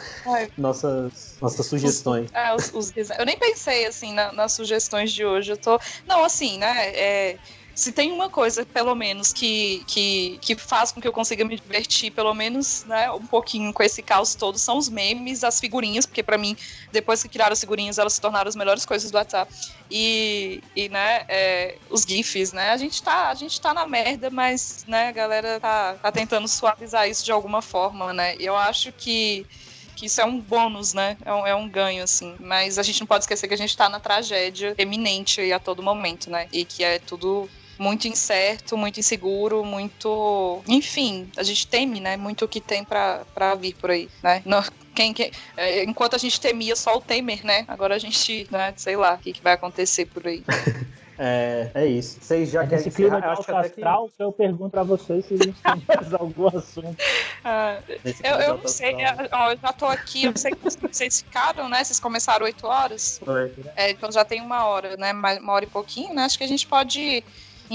nossas, 0.57 1.37
nossas 1.41 1.65
sugestões. 1.65 2.29
Os, 2.29 2.33
é, 2.33 2.55
os, 2.55 2.71
os, 2.73 3.09
eu 3.09 3.25
nem 3.25 3.37
pensei, 3.37 3.87
assim, 3.87 4.13
na, 4.13 4.31
nas 4.31 4.51
sugestões 4.51 5.11
de 5.11 5.25
hoje. 5.25 5.51
Eu 5.51 5.57
tô... 5.57 5.79
Não, 6.07 6.23
assim, 6.23 6.59
né? 6.59 6.89
É 6.93 7.37
se 7.73 7.91
tem 7.91 8.11
uma 8.11 8.29
coisa, 8.29 8.65
pelo 8.65 8.93
menos, 8.93 9.31
que, 9.31 9.83
que, 9.87 10.37
que 10.41 10.55
faz 10.55 10.91
com 10.91 10.99
que 10.99 11.07
eu 11.07 11.13
consiga 11.13 11.45
me 11.45 11.55
divertir, 11.55 12.11
pelo 12.11 12.33
menos, 12.33 12.83
né, 12.85 13.09
um 13.11 13.25
pouquinho 13.25 13.71
com 13.73 13.81
esse 13.81 14.01
caos 14.01 14.35
todo, 14.35 14.57
são 14.57 14.77
os 14.77 14.89
memes, 14.89 15.43
as 15.43 15.59
figurinhas, 15.59 16.05
porque 16.05 16.21
para 16.21 16.37
mim, 16.37 16.55
depois 16.91 17.23
que 17.23 17.29
criaram 17.29 17.53
as 17.53 17.59
figurinhas, 17.59 17.97
elas 17.97 18.13
se 18.13 18.21
tornaram 18.21 18.49
as 18.49 18.55
melhores 18.55 18.85
coisas 18.85 19.09
do 19.09 19.15
WhatsApp. 19.15 19.53
E, 19.89 20.61
e 20.75 20.89
né, 20.89 21.25
é, 21.27 21.77
os 21.89 22.03
GIFs, 22.03 22.53
né? 22.53 22.71
A 22.71 22.77
gente, 22.77 23.01
tá, 23.01 23.29
a 23.29 23.33
gente 23.33 23.59
tá 23.59 23.73
na 23.73 23.87
merda, 23.87 24.29
mas, 24.29 24.85
né, 24.87 25.07
a 25.07 25.11
galera 25.11 25.59
tá, 25.59 25.95
tá 25.95 26.11
tentando 26.11 26.47
suavizar 26.47 27.09
isso 27.09 27.23
de 27.23 27.31
alguma 27.31 27.61
forma, 27.61 28.13
né? 28.13 28.35
Eu 28.39 28.55
acho 28.55 28.91
que 28.91 29.45
que 30.01 30.07
isso 30.07 30.19
é 30.19 30.25
um 30.25 30.39
bônus, 30.39 30.95
né? 30.95 31.15
É 31.23 31.31
um, 31.31 31.47
é 31.47 31.53
um, 31.53 31.69
ganho, 31.69 32.03
assim. 32.03 32.35
Mas 32.39 32.79
a 32.79 32.83
gente 32.83 32.99
não 33.01 33.05
pode 33.05 33.23
esquecer 33.23 33.47
que 33.47 33.53
a 33.53 33.57
gente 33.57 33.77
tá 33.77 33.87
na 33.87 33.99
tragédia 33.99 34.73
eminente 34.75 35.53
a 35.53 35.59
todo 35.59 35.83
momento, 35.83 36.27
né? 36.27 36.47
E 36.51 36.65
que 36.65 36.83
é 36.83 36.97
tudo 36.97 37.47
muito 37.81 38.07
incerto, 38.07 38.77
muito 38.77 38.99
inseguro, 38.99 39.65
muito. 39.65 40.61
Enfim, 40.67 41.27
a 41.35 41.41
gente 41.41 41.65
teme, 41.65 41.99
né? 41.99 42.15
Muito 42.15 42.45
o 42.45 42.47
que 42.47 42.61
tem 42.61 42.83
para 42.83 43.55
vir 43.59 43.73
por 43.73 43.89
aí, 43.89 44.07
né? 44.21 44.43
Não, 44.45 44.63
quem, 44.93 45.11
quem, 45.11 45.31
é, 45.57 45.83
enquanto 45.83 46.15
a 46.15 46.19
gente 46.19 46.39
temia 46.39 46.75
só 46.75 46.95
o 46.95 47.01
Temer, 47.01 47.43
né? 47.43 47.65
Agora 47.67 47.95
a 47.95 47.97
gente, 47.97 48.47
né, 48.51 48.71
sei 48.77 48.95
lá, 48.95 49.15
o 49.15 49.17
que, 49.17 49.33
que 49.33 49.41
vai 49.41 49.53
acontecer 49.53 50.05
por 50.05 50.27
aí. 50.27 50.43
É, 51.23 51.69
é 51.75 51.85
isso. 51.85 52.17
Vocês 52.19 52.49
já 52.49 52.65
querem 52.65 52.79
Esse 52.79 52.89
clima 52.89 53.21
de 53.21 53.27
alto 53.27 53.55
astral, 53.55 54.09
que... 54.09 54.23
eu 54.23 54.31
pergunto 54.31 54.71
pra 54.71 54.81
vocês 54.81 55.23
se 55.23 55.37
gente 55.37 55.61
tem 55.61 55.83
mais 55.87 56.11
algum 56.15 56.47
assunto. 56.47 56.97
Ah, 57.45 57.77
eu, 58.23 58.35
eu 58.37 58.57
não 58.57 58.67
sei, 58.67 58.93
eu, 58.93 59.29
ó, 59.31 59.51
eu 59.51 59.57
já 59.61 59.71
tô 59.71 59.85
aqui, 59.85 60.23
eu 60.23 60.35
sei 60.35 60.51
que 60.51 60.57
vocês 60.63 61.21
ficaram, 61.21 61.69
né? 61.69 61.83
Vocês 61.83 61.99
começaram 61.99 62.43
8 62.47 62.65
horas. 62.65 63.21
Foi. 63.23 63.53
É, 63.75 63.91
então 63.91 64.11
já 64.11 64.25
tem 64.25 64.41
uma 64.41 64.65
hora, 64.65 64.97
né? 64.97 65.11
Uma 65.11 65.53
hora 65.53 65.65
e 65.65 65.67
pouquinho, 65.67 66.11
né? 66.11 66.23
Acho 66.23 66.39
que 66.39 66.43
a 66.43 66.47
gente 66.47 66.65
pode 66.65 67.23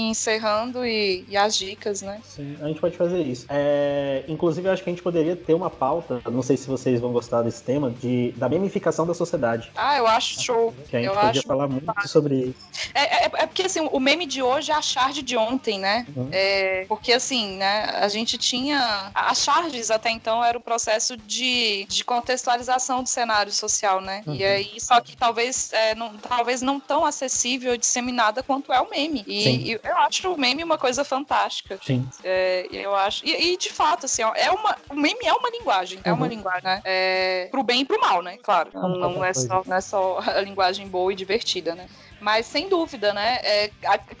encerrando 0.01 0.85
e, 0.85 1.25
e, 1.27 1.37
as 1.37 1.55
dicas, 1.55 2.01
né? 2.01 2.21
Sim, 2.23 2.57
a 2.61 2.67
gente 2.67 2.79
pode 2.79 2.97
fazer 2.97 3.21
isso. 3.21 3.45
É, 3.49 4.23
inclusive, 4.27 4.67
eu 4.67 4.71
acho 4.73 4.83
que 4.83 4.89
a 4.89 4.93
gente 4.93 5.03
poderia 5.03 5.35
ter 5.35 5.53
uma 5.53 5.69
pauta, 5.69 6.21
não 6.29 6.41
sei 6.41 6.57
se 6.57 6.67
vocês 6.67 6.99
vão 6.99 7.11
gostar 7.11 7.41
desse 7.41 7.63
tema, 7.63 7.91
de, 7.91 8.33
da 8.37 8.47
memificação 8.49 9.05
da 9.05 9.13
sociedade. 9.13 9.71
Ah, 9.75 9.97
eu 9.97 10.07
acho 10.07 10.41
show. 10.41 10.73
Que 10.89 10.97
a 10.97 11.01
gente 11.01 11.09
eu 11.09 11.19
podia 11.19 11.41
falar 11.41 11.67
muito 11.67 11.91
sobre 12.07 12.35
isso. 12.35 12.67
É, 12.93 13.25
é, 13.25 13.25
é, 13.25 13.47
porque, 13.47 13.63
assim, 13.63 13.87
o 13.91 13.99
meme 13.99 14.25
de 14.25 14.41
hoje 14.41 14.71
é 14.71 14.75
a 14.75 14.81
charge 14.81 15.21
de 15.21 15.35
ontem, 15.35 15.79
né? 15.79 16.05
Uhum. 16.15 16.29
É, 16.31 16.85
porque, 16.87 17.13
assim, 17.13 17.57
né, 17.57 17.85
a 17.95 18.07
gente 18.07 18.37
tinha... 18.37 19.11
As 19.13 19.43
charges, 19.43 19.89
até 19.89 20.09
então, 20.09 20.43
era 20.43 20.57
o 20.57 20.61
processo 20.61 21.17
de, 21.17 21.85
de 21.89 22.03
contextualização 22.03 23.01
do 23.03 23.09
cenário 23.09 23.51
social, 23.51 24.01
né? 24.01 24.23
Uhum. 24.25 24.35
E 24.35 24.43
aí, 24.43 24.79
só 24.79 25.01
que 25.01 25.15
talvez, 25.15 25.71
é, 25.73 25.95
não, 25.95 26.15
talvez 26.17 26.61
não 26.61 26.79
tão 26.79 27.05
acessível 27.05 27.73
e 27.73 27.77
disseminada 27.77 28.43
quanto 28.43 28.71
é 28.71 28.79
o 28.79 28.89
meme. 28.89 29.23
E, 29.27 29.71
e 29.71 29.79
eu 29.89 29.97
acho 29.97 30.31
o 30.31 30.37
meme 30.37 30.63
uma 30.63 30.77
coisa 30.77 31.03
fantástica. 31.03 31.79
Sim. 31.83 32.07
É, 32.23 32.67
eu 32.71 32.95
acho. 32.95 33.25
E, 33.25 33.53
e, 33.53 33.57
de 33.57 33.71
fato, 33.71 34.05
assim, 34.05 34.21
é 34.21 34.51
uma. 34.51 34.77
O 34.89 34.95
meme 34.95 35.25
é 35.25 35.33
uma 35.33 35.49
linguagem. 35.49 35.99
É 36.03 36.11
uma 36.11 36.25
uhum. 36.25 36.31
linguagem, 36.31 36.63
né? 36.63 36.81
É, 36.83 37.47
pro 37.51 37.63
bem 37.63 37.81
e 37.81 37.85
pro 37.85 37.99
mal, 37.99 38.21
né? 38.21 38.37
Claro. 38.37 38.71
Não, 38.73 38.89
não, 38.89 39.25
é 39.25 39.33
só, 39.33 39.63
não 39.65 39.75
é 39.75 39.81
só 39.81 40.19
a 40.19 40.41
linguagem 40.41 40.87
boa 40.87 41.11
e 41.11 41.15
divertida, 41.15 41.75
né? 41.75 41.87
Mas 42.19 42.47
sem 42.47 42.67
dúvida, 42.67 43.13
né? 43.13 43.39
É, 43.43 43.71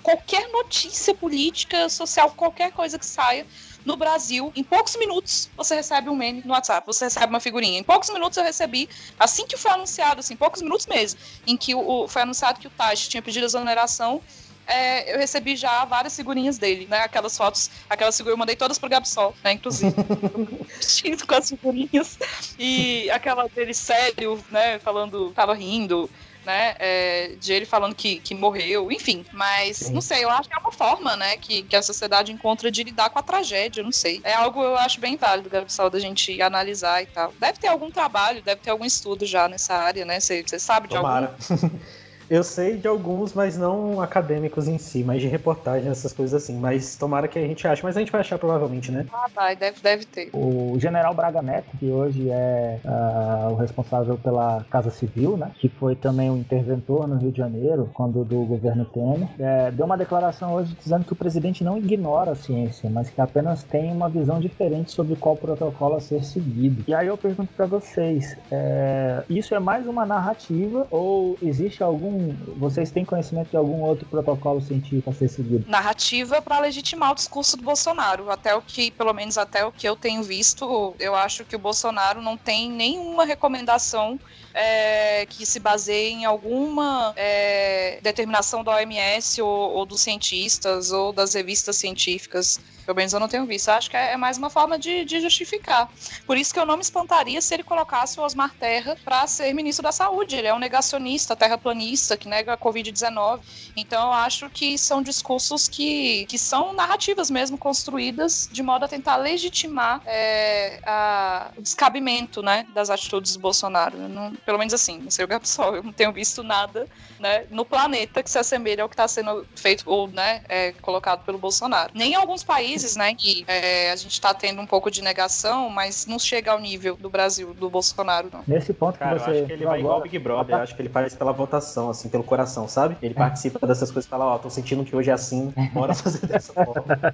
qualquer 0.03 0.47
notícia 0.49 1.13
política, 1.13 1.89
social, 1.89 2.31
qualquer 2.31 2.71
coisa 2.71 2.97
que 2.99 3.05
saia 3.05 3.45
no 3.87 3.95
Brasil, 3.95 4.51
em 4.53 4.63
poucos 4.63 4.97
minutos, 4.97 5.49
você 5.55 5.75
recebe 5.75 6.09
um 6.09 6.15
meme 6.15 6.41
no 6.43 6.51
WhatsApp, 6.51 6.85
você 6.85 7.05
recebe 7.05 7.27
uma 7.27 7.39
figurinha. 7.39 7.79
Em 7.79 7.83
poucos 7.83 8.09
minutos 8.09 8.37
eu 8.37 8.43
recebi, 8.43 8.89
assim 9.17 9.47
que 9.47 9.55
foi 9.55 9.71
anunciado, 9.71 10.19
assim, 10.19 10.35
poucos 10.35 10.61
minutos 10.61 10.85
mesmo, 10.85 11.17
em 11.47 11.55
que 11.55 11.73
o, 11.73 12.05
foi 12.05 12.23
anunciado 12.23 12.59
que 12.59 12.67
o 12.67 12.69
Taish 12.69 13.07
tinha 13.07 13.21
pedido 13.21 13.45
exoneração 13.45 14.21
é, 14.67 15.13
eu 15.13 15.17
recebi 15.17 15.55
já 15.55 15.85
várias 15.85 16.15
figurinhas 16.15 16.57
dele, 16.57 16.87
né? 16.87 16.99
Aquelas 16.99 17.37
fotos, 17.37 17.69
aquelas 17.89 18.15
figurinhas, 18.17 18.35
eu 18.35 18.39
mandei 18.39 18.55
todas 18.55 18.77
pro 18.77 18.89
Gabsol, 18.89 19.33
né? 19.43 19.53
Inclusive. 19.53 19.95
vestido 20.75 21.25
com 21.25 21.35
as 21.35 21.49
figurinhas. 21.49 22.19
E 22.59 23.09
aquela 23.11 23.47
dele 23.47 23.73
sério, 23.73 24.43
né? 24.51 24.77
Falando, 24.79 25.31
tava 25.31 25.53
rindo. 25.53 26.09
Né, 26.45 26.75
é, 26.79 27.35
de 27.35 27.51
ele 27.51 27.65
falando 27.65 27.93
que, 27.93 28.21
que 28.21 28.33
morreu, 28.33 28.89
enfim. 28.89 29.25
Mas, 29.33 29.79
Sim. 29.79 29.93
não 29.93 29.99
sei, 29.99 30.23
eu 30.23 30.29
acho 30.29 30.47
que 30.47 30.55
é 30.55 30.59
uma 30.59 30.71
forma, 30.71 31.13
né, 31.17 31.35
que, 31.35 31.63
que 31.63 31.75
a 31.75 31.81
sociedade 31.81 32.31
encontra 32.31 32.71
de 32.71 32.83
lidar 32.83 33.09
com 33.09 33.19
a 33.19 33.21
tragédia, 33.21 33.83
não 33.83 33.91
sei. 33.91 34.21
É 34.23 34.33
algo 34.33 34.63
eu 34.63 34.77
acho 34.77 35.01
bem 35.01 35.17
válido, 35.17 35.49
Gabsol, 35.49 35.89
da 35.89 35.99
gente 35.99 36.41
analisar 36.41 37.03
e 37.03 37.05
tal. 37.07 37.33
Deve 37.37 37.59
ter 37.59 37.67
algum 37.67 37.91
trabalho, 37.91 38.41
deve 38.41 38.61
ter 38.61 38.69
algum 38.69 38.85
estudo 38.85 39.25
já 39.25 39.49
nessa 39.49 39.73
área, 39.73 40.05
né? 40.05 40.21
Você 40.21 40.45
sabe 40.57 40.87
de 40.87 40.95
Tomara. 40.95 41.35
algum? 41.49 41.79
Eu 42.29 42.43
sei 42.43 42.77
de 42.77 42.87
alguns, 42.87 43.33
mas 43.33 43.57
não 43.57 44.01
acadêmicos 44.01 44.67
em 44.67 44.77
si, 44.77 45.03
mas 45.03 45.21
de 45.21 45.27
reportagem, 45.27 45.89
essas 45.89 46.11
coisas 46.11 46.43
assim. 46.43 46.57
Mas 46.57 46.95
tomara 46.95 47.27
que 47.27 47.39
a 47.39 47.41
gente 47.41 47.65
ache, 47.67 47.81
mas 47.83 47.95
a 47.95 47.99
gente 47.99 48.11
vai 48.11 48.21
achar 48.21 48.37
provavelmente, 48.37 48.91
né? 48.91 49.05
Ah, 49.13 49.27
vai, 49.33 49.55
deve, 49.55 49.81
deve 49.81 50.05
ter. 50.05 50.29
O 50.33 50.77
general 50.77 51.13
Braga 51.13 51.41
Neto, 51.41 51.69
que 51.79 51.89
hoje 51.89 52.29
é 52.29 52.79
uh, 52.83 53.51
o 53.51 53.55
responsável 53.55 54.17
pela 54.17 54.65
Casa 54.69 54.91
Civil, 54.91 55.37
né? 55.37 55.51
Que 55.55 55.69
foi 55.69 55.95
também 55.95 56.29
um 56.29 56.37
interventor 56.37 57.07
no 57.07 57.17
Rio 57.17 57.31
de 57.31 57.37
Janeiro, 57.37 57.89
quando 57.93 58.25
do 58.25 58.43
governo 58.43 58.83
Temer, 58.85 59.29
é, 59.39 59.71
deu 59.71 59.85
uma 59.85 59.97
declaração 59.97 60.53
hoje 60.53 60.75
dizendo 60.83 61.05
que 61.05 61.13
o 61.13 61.15
presidente 61.15 61.63
não 61.63 61.77
ignora 61.77 62.31
a 62.31 62.35
ciência, 62.35 62.89
mas 62.89 63.09
que 63.09 63.21
apenas 63.21 63.63
tem 63.63 63.91
uma 63.91 64.09
visão 64.09 64.39
diferente 64.39 64.91
sobre 64.91 65.15
qual 65.15 65.37
protocolo 65.37 65.95
a 65.95 66.01
ser 66.01 66.23
seguido. 66.23 66.83
E 66.87 66.93
aí 66.93 67.07
eu 67.07 67.17
pergunto 67.17 67.53
para 67.55 67.65
vocês, 67.65 68.35
é, 68.51 69.23
isso 69.29 69.55
é 69.55 69.59
mais 69.59 69.87
uma 69.87 70.05
narrativa 70.05 70.85
ou 70.91 71.37
existe 71.41 71.81
algum 71.81 72.16
vocês 72.57 72.91
têm 72.91 73.05
conhecimento 73.05 73.49
de 73.49 73.57
algum 73.57 73.81
outro 73.81 74.05
protocolo 74.07 74.61
científico 74.61 75.09
a 75.09 75.13
ser 75.13 75.27
seguido? 75.27 75.69
Narrativa 75.69 76.41
para 76.41 76.59
legitimar 76.59 77.11
o 77.11 77.15
discurso 77.15 77.57
do 77.57 77.63
Bolsonaro. 77.63 78.29
Até 78.29 78.55
o 78.55 78.61
que, 78.61 78.91
pelo 78.91 79.13
menos 79.13 79.37
até 79.37 79.65
o 79.65 79.71
que 79.71 79.87
eu 79.87 79.95
tenho 79.95 80.23
visto, 80.23 80.95
eu 80.99 81.15
acho 81.15 81.45
que 81.45 81.55
o 81.55 81.59
Bolsonaro 81.59 82.21
não 82.21 82.37
tem 82.37 82.71
nenhuma 82.71 83.25
recomendação 83.25 84.19
é, 84.53 85.25
que 85.27 85.45
se 85.45 85.59
baseie 85.59 86.11
em 86.11 86.25
alguma 86.25 87.13
é, 87.15 87.99
determinação 88.01 88.63
da 88.63 88.75
OMS 88.75 89.41
ou, 89.41 89.49
ou 89.49 89.85
dos 89.85 90.01
cientistas 90.01 90.91
ou 90.91 91.13
das 91.13 91.33
revistas 91.33 91.75
científicas 91.75 92.59
pelo 92.87 92.95
menos 92.95 93.11
eu 93.11 93.19
não 93.19 93.27
tenho 93.27 93.45
visto. 93.45 93.67
Acho 93.67 93.89
que 93.89 93.97
é, 93.97 94.13
é 94.13 94.17
mais 94.17 94.37
uma 94.37 94.49
forma 94.49 94.79
de, 94.79 95.03
de, 95.03 95.19
justificar. 95.19 95.91
Por 96.25 96.37
isso 96.37 96.53
que 96.53 96.59
eu 96.59 96.65
não 96.65 96.77
me 96.77 96.81
espantaria 96.81 97.41
se 97.41 97.53
ele 97.53 97.63
colocasse 97.63 98.17
o 98.17 98.23
Osmar 98.23 98.55
Terra 98.57 98.95
para 99.03 99.27
ser 99.27 99.53
ministro 99.53 99.83
da 99.83 99.91
Saúde. 99.91 100.37
Ele 100.37 100.47
é 100.47 100.53
um 100.53 100.59
negacionista, 100.59 101.35
terraplanista, 101.35 102.15
que 102.15 102.29
nega 102.29 102.53
a 102.53 102.57
Covid-19. 102.57 103.41
Então 103.75 104.07
eu 104.07 104.13
acho 104.13 104.49
que 104.49 104.77
são 104.77 105.01
discursos 105.01 105.67
que, 105.67 106.25
que 106.27 106.37
são 106.37 106.71
narrativas 106.71 107.29
mesmo 107.29 107.57
construídas 107.57 108.47
de 108.49 108.63
modo 108.63 108.85
a 108.85 108.87
tentar 108.87 109.17
legitimar 109.17 110.01
é, 110.05 110.79
a, 110.85 111.51
o 111.57 111.61
descabimento 111.61 112.41
né, 112.41 112.65
das 112.73 112.89
atitudes 112.89 113.33
do 113.33 113.39
Bolsonaro. 113.39 113.97
Não, 113.97 114.33
pelo 114.45 114.57
menos 114.57 114.73
assim, 114.73 114.99
não 114.99 115.11
sei 115.11 115.25
o 115.25 115.27
Gapsol, 115.27 115.75
eu 115.75 115.83
não 115.83 115.91
tenho 115.91 116.13
visto 116.13 116.41
nada 116.41 116.87
né, 117.19 117.45
no 117.49 117.65
planeta 117.65 118.23
que 118.23 118.29
se 118.29 118.37
assemelha 118.37 118.83
ao 118.83 118.89
que 118.89 118.93
está 118.93 119.07
sendo 119.07 119.45
feito 119.55 119.83
ou 119.85 120.07
né, 120.07 120.41
é, 120.47 120.71
colocado 120.81 121.23
pelo 121.23 121.37
Bolsonaro. 121.37 121.91
Nem 121.93 122.11
em 122.11 122.15
alguns 122.15 122.43
países, 122.43 122.95
né, 122.95 123.13
que 123.13 123.43
é, 123.47 123.91
a 123.91 123.95
gente 123.95 124.13
está 124.13 124.33
tendo 124.33 124.61
um 124.61 124.65
pouco 124.65 124.89
de 124.89 125.01
negação, 125.01 125.69
mas 125.69 126.05
não 126.05 126.19
chega 126.19 126.51
ao 126.51 126.59
nível 126.59 126.95
do 126.95 127.09
Brasil, 127.09 127.53
do 127.53 127.69
Bolsonaro, 127.69 128.29
não. 128.31 128.43
Nesse 128.47 128.73
ponto 128.73 128.97
Cara, 128.97 129.17
que 129.17 129.23
você. 129.23 129.29
Eu 129.29 129.35
acho 129.35 129.45
que 129.45 129.53
ele 129.53 129.65
vai 129.65 129.79
igual 129.79 129.99
o 129.99 130.01
Big 130.01 130.19
Brother, 130.19 130.55
eu 130.55 130.61
acho 130.61 130.75
que 130.75 130.81
ele 130.81 130.89
faz 130.89 131.15
pela 131.15 131.31
votação, 131.31 131.89
assim, 131.89 132.09
pelo 132.09 132.23
coração, 132.23 132.67
sabe? 132.67 132.97
Ele 133.01 133.13
participa 133.13 133.65
dessas 133.65 133.91
coisas 133.91 134.05
e 134.05 134.09
fala, 134.09 134.25
ó, 134.25 134.35
oh, 134.35 134.39
tô 134.39 134.49
sentindo 134.49 134.83
que 134.83 134.95
hoje 134.95 135.09
é 135.09 135.13
assim, 135.13 135.53
bora 135.73 135.93
fazer 135.93 136.25
dessa 136.27 136.53
forma. 136.53 136.85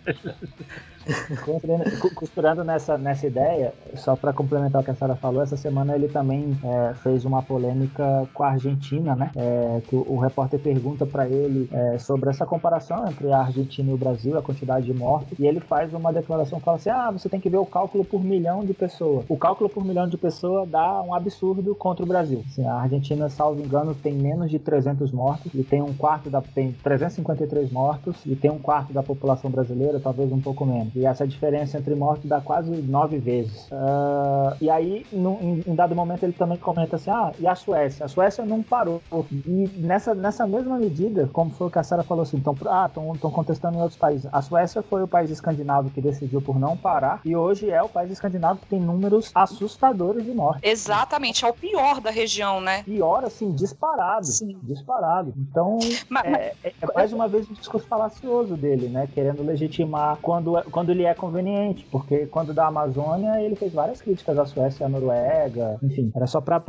Costurando 2.15 2.63
nessa, 2.63 2.97
nessa 2.97 3.27
ideia, 3.27 3.73
só 3.95 4.15
para 4.15 4.33
complementar 4.33 4.81
o 4.81 4.85
que 4.85 4.91
a 4.91 4.95
Sara 4.95 5.15
falou, 5.15 5.43
essa 5.43 5.57
semana 5.57 5.95
ele 5.95 6.07
também 6.07 6.57
é, 6.63 6.93
fez 6.95 7.25
uma 7.25 7.41
polêmica 7.41 8.27
com 8.33 8.43
a 8.43 8.51
Argentina, 8.51 9.15
né? 9.15 9.31
É, 9.35 9.81
o, 9.95 10.17
repórter 10.17 10.59
pergunta 10.59 11.05
para 11.05 11.27
ele 11.27 11.69
é, 11.71 11.97
sobre 11.97 12.29
essa 12.29 12.45
comparação 12.45 13.05
entre 13.07 13.31
a 13.31 13.39
Argentina 13.39 13.91
e 13.91 13.93
o 13.93 13.97
Brasil, 13.97 14.37
a 14.37 14.41
quantidade 14.41 14.85
de 14.85 14.93
mortes, 14.93 15.37
e 15.37 15.45
ele 15.45 15.59
faz 15.59 15.93
uma 15.93 16.11
declaração 16.11 16.59
fala 16.59 16.77
assim: 16.77 16.89
ah, 16.89 17.11
você 17.11 17.29
tem 17.29 17.39
que 17.39 17.49
ver 17.49 17.57
o 17.57 17.65
cálculo 17.65 18.03
por 18.03 18.23
milhão 18.23 18.63
de 18.63 18.73
pessoas. 18.73 19.25
O 19.27 19.37
cálculo 19.37 19.69
por 19.69 19.83
milhão 19.83 20.07
de 20.07 20.17
pessoas 20.17 20.69
dá 20.69 21.01
um 21.01 21.13
absurdo 21.13 21.75
contra 21.75 22.03
o 22.03 22.07
Brasil. 22.07 22.43
Assim, 22.47 22.65
a 22.65 22.75
Argentina, 22.75 23.29
salvo 23.29 23.61
engano, 23.61 23.93
tem 23.93 24.13
menos 24.13 24.49
de 24.49 24.59
300 24.59 25.11
mortos, 25.11 25.53
e 25.53 25.63
tem 25.63 25.81
um 25.81 25.93
quarto 25.93 26.29
da. 26.29 26.41
tem 26.41 26.71
353 26.71 27.71
mortos, 27.71 28.17
e 28.25 28.35
tem 28.35 28.51
um 28.51 28.59
quarto 28.59 28.93
da 28.93 29.03
população 29.03 29.49
brasileira, 29.51 29.99
talvez 29.99 30.31
um 30.31 30.41
pouco 30.41 30.65
menos. 30.65 30.95
E 30.95 31.05
essa 31.05 31.27
diferença 31.27 31.77
entre 31.77 31.95
mortos 31.95 32.29
dá 32.29 32.41
quase 32.41 32.71
nove 32.71 33.17
vezes. 33.17 33.67
Uh, 33.71 34.55
e 34.61 34.69
aí, 34.69 35.05
em, 35.11 35.63
em, 35.67 35.75
dado 35.75 35.95
momento, 35.95 36.23
ele 36.23 36.33
também 36.33 36.57
comenta 36.57 36.95
assim: 36.95 37.11
ah, 37.11 37.31
e 37.39 37.47
a 37.47 37.55
Suécia? 37.55 38.05
A 38.05 38.09
Suécia 38.09 38.45
não 38.45 38.61
parou. 38.61 39.01
E 39.45 39.69
nessa, 39.83 40.13
nessa 40.13 40.47
mesma 40.47 40.77
medida, 40.77 41.29
como 41.33 41.51
foi 41.51 41.67
o 41.67 41.69
que 41.71 41.79
a 41.79 41.83
Sarah 41.83 42.03
falou 42.03 42.23
assim, 42.23 42.37
então, 42.37 42.55
ah, 42.67 42.89
estão 43.13 43.31
contestando 43.31 43.77
em 43.77 43.81
outros 43.81 43.99
países. 43.99 44.27
A 44.31 44.41
Suécia 44.41 44.81
foi 44.81 45.03
o 45.03 45.07
país 45.07 45.29
escandinavo 45.29 45.89
que 45.89 46.01
decidiu 46.01 46.41
por 46.41 46.59
não 46.59 46.77
parar, 46.77 47.21
e 47.25 47.35
hoje 47.35 47.69
é 47.69 47.81
o 47.81 47.89
país 47.89 48.11
escandinavo 48.11 48.59
que 48.59 48.67
tem 48.67 48.79
números 48.79 49.31
assustadores 49.33 50.23
de 50.23 50.31
morte. 50.31 50.67
Exatamente, 50.67 51.43
é 51.43 51.47
o 51.47 51.53
pior 51.53 51.99
da 51.99 52.11
região, 52.11 52.61
né? 52.61 52.83
Pior, 52.83 53.23
assim, 53.25 53.51
disparado. 53.51 54.25
Sim. 54.25 54.57
Disparado. 54.63 55.33
Então, 55.37 55.79
mas, 56.09 56.25
é, 56.25 56.53
é, 56.63 56.73
é 56.81 56.93
mais 56.93 57.11
uma 57.11 57.27
vez 57.27 57.49
um 57.49 57.53
discurso 57.53 57.87
falacioso 57.87 58.55
dele, 58.55 58.87
né? 58.87 59.07
Querendo 59.13 59.43
legitimar 59.43 60.17
quando, 60.21 60.61
quando 60.71 60.83
quando 60.83 60.91
lhe 60.91 61.05
é 61.05 61.13
conveniente, 61.13 61.87
porque 61.89 62.25
quando 62.25 62.53
da 62.53 62.67
Amazônia 62.67 63.41
ele 63.41 63.55
fez 63.55 63.73
várias 63.73 64.01
críticas 64.01 64.37
à 64.37 64.45
Suécia 64.45 64.83
e 64.83 64.85
à 64.85 64.89
Noruega, 64.89 65.77
enfim, 65.81 66.11
era 66.13 66.27
só 66.27 66.41
para 66.41 66.59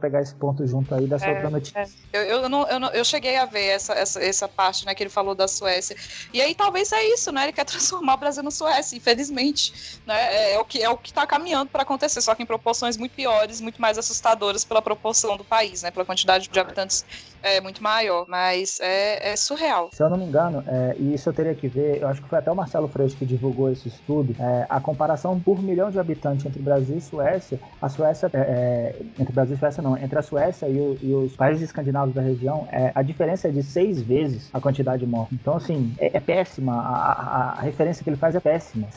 pegar 0.00 0.22
esse 0.22 0.34
ponto 0.34 0.66
junto 0.66 0.94
aí 0.94 1.06
dessa 1.06 1.26
é, 1.26 1.34
outra 1.34 1.50
notícia. 1.50 1.78
É. 1.78 1.86
Eu, 2.12 2.22
eu, 2.22 2.48
não, 2.48 2.57
eu, 2.66 2.80
não, 2.80 2.88
eu 2.90 3.04
cheguei 3.04 3.36
a 3.36 3.44
ver 3.44 3.66
essa, 3.66 3.92
essa, 3.92 4.22
essa 4.22 4.48
parte, 4.48 4.84
né, 4.86 4.94
que 4.94 5.02
ele 5.02 5.10
falou 5.10 5.34
da 5.34 5.46
Suécia, 5.46 5.96
e 6.32 6.40
aí 6.40 6.54
talvez 6.54 6.90
é 6.92 7.04
isso, 7.12 7.30
né, 7.30 7.44
ele 7.44 7.52
quer 7.52 7.64
transformar 7.66 8.14
o 8.14 8.16
Brasil 8.16 8.42
na 8.42 8.50
Suécia, 8.50 8.96
infelizmente, 8.96 10.00
né, 10.06 10.34
é, 10.34 10.54
é 10.54 10.58
o 10.58 10.64
que 10.64 10.82
é 10.82 10.88
o 10.88 10.96
que 10.96 11.10
está 11.10 11.26
caminhando 11.26 11.70
para 11.70 11.82
acontecer, 11.82 12.20
só 12.20 12.34
que 12.34 12.42
em 12.42 12.46
proporções 12.46 12.96
muito 12.96 13.14
piores, 13.14 13.60
muito 13.60 13.80
mais 13.80 13.98
assustadoras 13.98 14.64
pela 14.64 14.82
proporção 14.82 15.36
do 15.36 15.44
país, 15.44 15.82
né, 15.82 15.90
pela 15.90 16.04
quantidade 16.04 16.48
de 16.48 16.60
habitantes 16.60 17.04
é 17.42 17.60
muito 17.60 17.82
maior, 17.82 18.24
mas 18.28 18.78
é, 18.80 19.32
é 19.32 19.36
surreal. 19.36 19.90
Se 19.92 20.02
eu 20.02 20.10
não 20.10 20.16
me 20.16 20.24
engano, 20.24 20.62
é, 20.66 20.96
e 20.98 21.14
isso 21.14 21.28
eu 21.28 21.32
teria 21.32 21.54
que 21.54 21.68
ver, 21.68 22.00
eu 22.02 22.08
acho 22.08 22.22
que 22.22 22.28
foi 22.28 22.38
até 22.38 22.50
o 22.50 22.56
Marcelo 22.56 22.88
Freixo 22.88 23.16
que 23.16 23.26
divulgou 23.26 23.70
esse 23.70 23.88
estudo, 23.88 24.34
é, 24.38 24.66
a 24.68 24.80
comparação 24.80 25.38
por 25.38 25.62
milhão 25.62 25.90
de 25.90 25.98
habitantes 25.98 26.44
entre 26.46 26.60
Brasil 26.60 26.96
e 26.96 27.00
Suécia, 27.00 27.60
a 27.80 27.88
Suécia, 27.88 28.30
é, 28.32 28.38
é 28.38 28.96
entre 29.18 29.32
Brasil 29.32 29.56
e 29.56 29.58
Suécia 29.58 29.82
não, 29.82 29.96
entre 29.96 30.18
a 30.18 30.22
Suécia 30.22 30.68
e, 30.68 30.80
o, 30.80 30.98
e 31.02 31.14
os 31.14 31.36
países 31.36 31.62
escandinavos 31.62 32.14
da 32.14 32.22
região, 32.22 32.68
é, 32.70 32.92
a 32.94 33.02
diferença 33.02 33.48
é 33.48 33.50
de 33.50 33.62
seis 33.62 34.02
vezes 34.02 34.50
a 34.52 34.60
quantidade 34.60 35.04
de 35.04 35.06
mortes. 35.06 35.38
Então, 35.40 35.54
assim, 35.56 35.94
é, 35.98 36.18
péssima, 36.20 36.74
a, 36.74 37.12
a, 37.12 37.50
a 37.58 37.60
referência 37.62 38.02
que 38.02 38.10
ele 38.10 38.16
faz 38.16 38.34
é 38.34 38.40
péssima. 38.40 38.88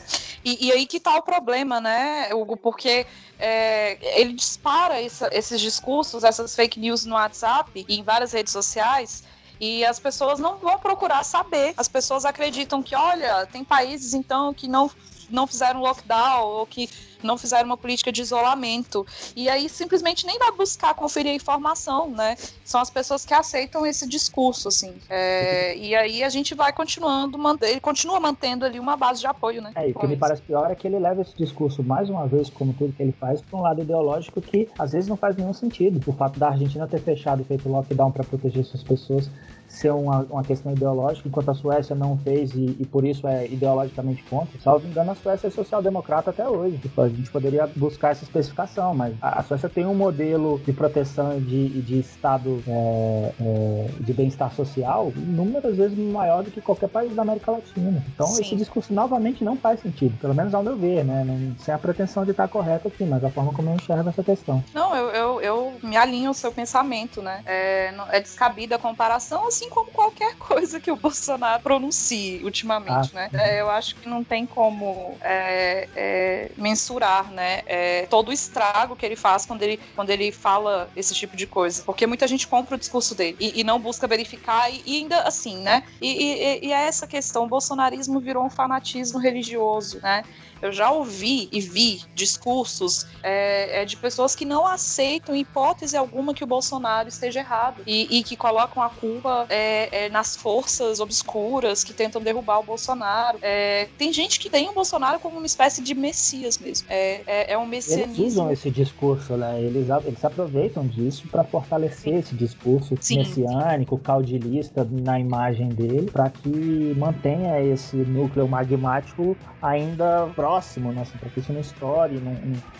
E, 0.44 0.66
e, 0.66 0.72
aí 0.72 0.86
que 0.86 0.98
tá 0.98 1.16
o 1.16 1.22
problema, 1.22 1.80
né, 1.80 2.34
Hugo? 2.34 2.56
Porque 2.56 3.06
é, 3.38 4.20
ele 4.20 4.32
dispara 4.32 5.00
essa, 5.00 5.28
esses 5.32 5.60
discursos, 5.60 6.24
essas 6.24 6.54
fake 6.54 6.80
news 6.80 7.04
no 7.04 7.14
WhatsApp 7.14 7.84
e 7.88 7.98
em 7.98 8.02
várias 8.02 8.32
redes 8.32 8.52
sociais. 8.52 9.22
E 9.60 9.84
as 9.84 10.00
pessoas 10.00 10.40
não 10.40 10.58
vão 10.58 10.78
procurar 10.78 11.22
saber. 11.22 11.72
As 11.76 11.86
pessoas 11.86 12.24
acreditam 12.24 12.82
que, 12.82 12.96
olha, 12.96 13.46
tem 13.46 13.62
países 13.62 14.12
então 14.12 14.52
que 14.52 14.66
não, 14.66 14.90
não 15.30 15.46
fizeram 15.46 15.80
lockdown 15.80 16.44
ou 16.44 16.66
que 16.66 16.88
não 17.22 17.38
fizeram 17.38 17.66
uma 17.66 17.76
política 17.76 18.10
de 18.10 18.20
isolamento. 18.20 19.06
E 19.36 19.48
aí 19.48 19.68
simplesmente 19.68 20.26
nem 20.26 20.38
vai 20.38 20.52
buscar 20.52 20.94
conferir 20.94 21.32
a 21.32 21.34
informação, 21.34 22.10
né? 22.10 22.36
São 22.64 22.80
as 22.80 22.90
pessoas 22.90 23.24
que 23.24 23.34
aceitam 23.34 23.86
esse 23.86 24.08
discurso, 24.08 24.68
assim. 24.68 24.94
É, 25.08 25.76
e 25.76 25.94
aí 25.94 26.22
a 26.22 26.28
gente 26.28 26.54
vai 26.54 26.72
continuando, 26.72 27.38
ele 27.62 27.80
continua 27.80 28.18
mantendo 28.20 28.64
ali 28.64 28.78
uma 28.78 28.96
base 28.96 29.20
de 29.20 29.26
apoio, 29.26 29.62
né? 29.62 29.72
É, 29.74 29.88
e 29.88 29.92
o 29.92 29.98
que 29.98 30.06
me 30.06 30.16
parece 30.16 30.42
pior 30.42 30.70
é 30.70 30.74
que 30.74 30.86
ele 30.86 30.98
leva 30.98 31.22
esse 31.22 31.36
discurso, 31.36 31.82
mais 31.82 32.08
uma 32.08 32.26
vez, 32.26 32.50
como 32.50 32.72
tudo 32.72 32.92
que 32.92 33.02
ele 33.02 33.12
faz, 33.12 33.40
para 33.40 33.58
um 33.58 33.62
lado 33.62 33.82
ideológico 33.82 34.40
que 34.40 34.68
às 34.78 34.92
vezes 34.92 35.08
não 35.08 35.16
faz 35.16 35.36
nenhum 35.36 35.52
sentido. 35.52 36.00
O 36.06 36.12
fato 36.12 36.38
da 36.38 36.48
Argentina 36.48 36.86
ter 36.86 37.00
fechado 37.00 37.42
e 37.42 37.44
feito 37.44 37.68
lockdown 37.68 38.10
para 38.10 38.24
proteger 38.24 38.64
suas 38.64 38.82
pessoas 38.82 39.30
ser 39.72 39.90
uma, 39.90 40.18
uma 40.30 40.44
questão 40.44 40.70
ideológica, 40.70 41.26
enquanto 41.26 41.50
a 41.50 41.54
Suécia 41.54 41.96
não 41.96 42.18
fez 42.18 42.52
e, 42.54 42.76
e 42.78 42.86
por 42.86 43.04
isso 43.04 43.26
é 43.26 43.46
ideologicamente 43.46 44.22
contra. 44.24 44.60
Salvo 44.60 44.86
engano, 44.86 45.12
a 45.12 45.14
Suécia 45.14 45.48
é 45.48 45.50
social-democrata 45.50 46.30
até 46.30 46.46
hoje. 46.46 46.76
Tipo, 46.76 47.00
a 47.00 47.08
gente 47.08 47.30
poderia 47.30 47.66
buscar 47.74 48.10
essa 48.10 48.22
especificação, 48.22 48.94
mas 48.94 49.14
a, 49.20 49.40
a 49.40 49.42
Suécia 49.42 49.70
tem 49.70 49.86
um 49.86 49.94
modelo 49.94 50.58
de 50.58 50.72
proteção 50.74 51.40
de, 51.40 51.80
de 51.80 51.98
Estado 51.98 52.62
é, 52.68 53.32
é, 53.40 53.90
de 53.98 54.12
bem-estar 54.12 54.52
social 54.54 55.10
inúmeras 55.16 55.76
vezes 55.76 55.96
maior 55.98 56.42
do 56.44 56.50
que 56.50 56.60
qualquer 56.60 56.88
país 56.88 57.14
da 57.14 57.22
América 57.22 57.50
Latina. 57.50 58.04
Então, 58.14 58.26
Sim. 58.26 58.42
esse 58.42 58.56
discurso 58.56 58.92
novamente 58.92 59.42
não 59.42 59.56
faz 59.56 59.80
sentido, 59.80 60.18
pelo 60.18 60.34
menos 60.34 60.54
ao 60.54 60.62
meu 60.62 60.76
ver, 60.76 61.02
né? 61.02 61.24
Não, 61.24 61.58
sem 61.58 61.72
a 61.72 61.78
pretensão 61.78 62.24
de 62.24 62.32
estar 62.32 62.46
correto 62.46 62.88
aqui, 62.88 63.04
mas 63.04 63.24
a 63.24 63.30
forma 63.30 63.52
como 63.54 63.70
eu 63.70 63.74
enxergo 63.76 64.08
essa 64.10 64.22
questão. 64.22 64.62
Não, 64.74 64.94
eu, 64.94 65.08
eu, 65.08 65.40
eu 65.40 65.72
me 65.82 65.96
alinho 65.96 66.28
ao 66.28 66.34
seu 66.34 66.52
pensamento, 66.52 67.22
né? 67.22 67.42
É, 67.46 67.94
é 68.10 68.20
descabida 68.20 68.76
a 68.76 68.78
comparação, 68.78 69.46
assim 69.46 69.61
assim 69.62 69.70
como 69.70 69.90
qualquer 69.92 70.34
coisa 70.36 70.80
que 70.80 70.90
o 70.90 70.96
Bolsonaro 70.96 71.62
pronuncie 71.62 72.42
ultimamente, 72.44 73.10
ah, 73.14 73.14
né? 73.14 73.30
É, 73.32 73.60
eu 73.60 73.70
acho 73.70 73.96
que 73.96 74.08
não 74.08 74.24
tem 74.24 74.46
como 74.46 75.18
é, 75.22 75.88
é, 75.94 76.52
mensurar, 76.56 77.30
né? 77.30 77.62
É, 77.66 78.06
todo 78.06 78.28
o 78.30 78.32
estrago 78.32 78.96
que 78.96 79.06
ele 79.06 79.16
faz 79.16 79.46
quando 79.46 79.62
ele, 79.62 79.80
quando 79.94 80.10
ele 80.10 80.32
fala 80.32 80.90
esse 80.96 81.14
tipo 81.14 81.36
de 81.36 81.46
coisa. 81.46 81.82
Porque 81.84 82.06
muita 82.06 82.26
gente 82.26 82.46
compra 82.48 82.74
o 82.74 82.78
discurso 82.78 83.14
dele 83.14 83.36
e, 83.38 83.60
e 83.60 83.64
não 83.64 83.78
busca 83.78 84.08
verificar, 84.08 84.70
e, 84.70 84.82
e, 84.84 84.96
ainda 84.96 85.22
assim, 85.22 85.62
né? 85.62 85.82
E, 86.00 86.08
e, 86.08 86.66
e 86.66 86.72
é 86.72 86.86
essa 86.86 87.06
questão: 87.06 87.44
o 87.44 87.48
bolsonarismo 87.48 88.20
virou 88.20 88.44
um 88.44 88.50
fanatismo 88.50 89.18
religioso, 89.18 90.00
né? 90.02 90.22
Eu 90.62 90.70
já 90.70 90.92
ouvi 90.92 91.48
e 91.50 91.60
vi 91.60 92.00
discursos 92.14 93.04
é, 93.20 93.82
é, 93.82 93.84
de 93.84 93.96
pessoas 93.96 94.36
que 94.36 94.44
não 94.44 94.64
aceitam, 94.64 95.34
hipótese 95.34 95.96
alguma, 95.96 96.32
que 96.32 96.44
o 96.44 96.46
Bolsonaro 96.46 97.08
esteja 97.08 97.40
errado 97.40 97.82
e, 97.84 98.18
e 98.18 98.22
que 98.22 98.36
colocam 98.36 98.80
a 98.80 98.88
culpa 98.88 99.44
é, 99.48 100.04
é 100.04 100.08
nas 100.08 100.36
forças 100.36 101.00
obscuras 101.00 101.82
que 101.82 101.92
tentam 101.92 102.22
derrubar 102.22 102.60
o 102.60 102.62
Bolsonaro. 102.62 103.38
É, 103.42 103.88
tem 103.98 104.12
gente 104.12 104.38
que 104.38 104.48
tem 104.48 104.68
o 104.68 104.72
Bolsonaro 104.72 105.18
como 105.18 105.38
uma 105.38 105.46
espécie 105.46 105.82
de 105.82 105.96
messias 105.96 106.56
mesmo. 106.58 106.86
É, 106.88 107.52
é, 107.52 107.58
um 107.58 107.66
messianismo. 107.66 108.22
Eles 108.22 108.32
usam 108.34 108.52
esse 108.52 108.70
discurso, 108.70 109.36
né? 109.36 109.60
Eles, 109.60 109.88
eles 110.04 110.24
aproveitam 110.24 110.86
disso 110.86 111.26
para 111.26 111.42
fortalecer 111.42 112.12
Sim. 112.12 112.18
esse 112.18 112.34
discurso 112.36 112.96
Sim. 113.00 113.18
messiânico, 113.18 113.98
caudilista 113.98 114.86
na 114.88 115.18
imagem 115.18 115.70
dele, 115.70 116.08
para 116.08 116.30
que 116.30 116.94
mantenha 116.96 117.60
esse 117.60 117.96
núcleo 117.96 118.46
magmático 118.46 119.36
ainda 119.60 120.30
próximo 120.36 120.51
próximo, 120.52 120.92
né? 120.92 121.02
Assim, 121.02 121.16
para 121.16 121.30
que 121.30 121.40
isso 121.40 121.52
não 121.52 121.60
estoure, 121.60 122.20
não, 122.20 122.36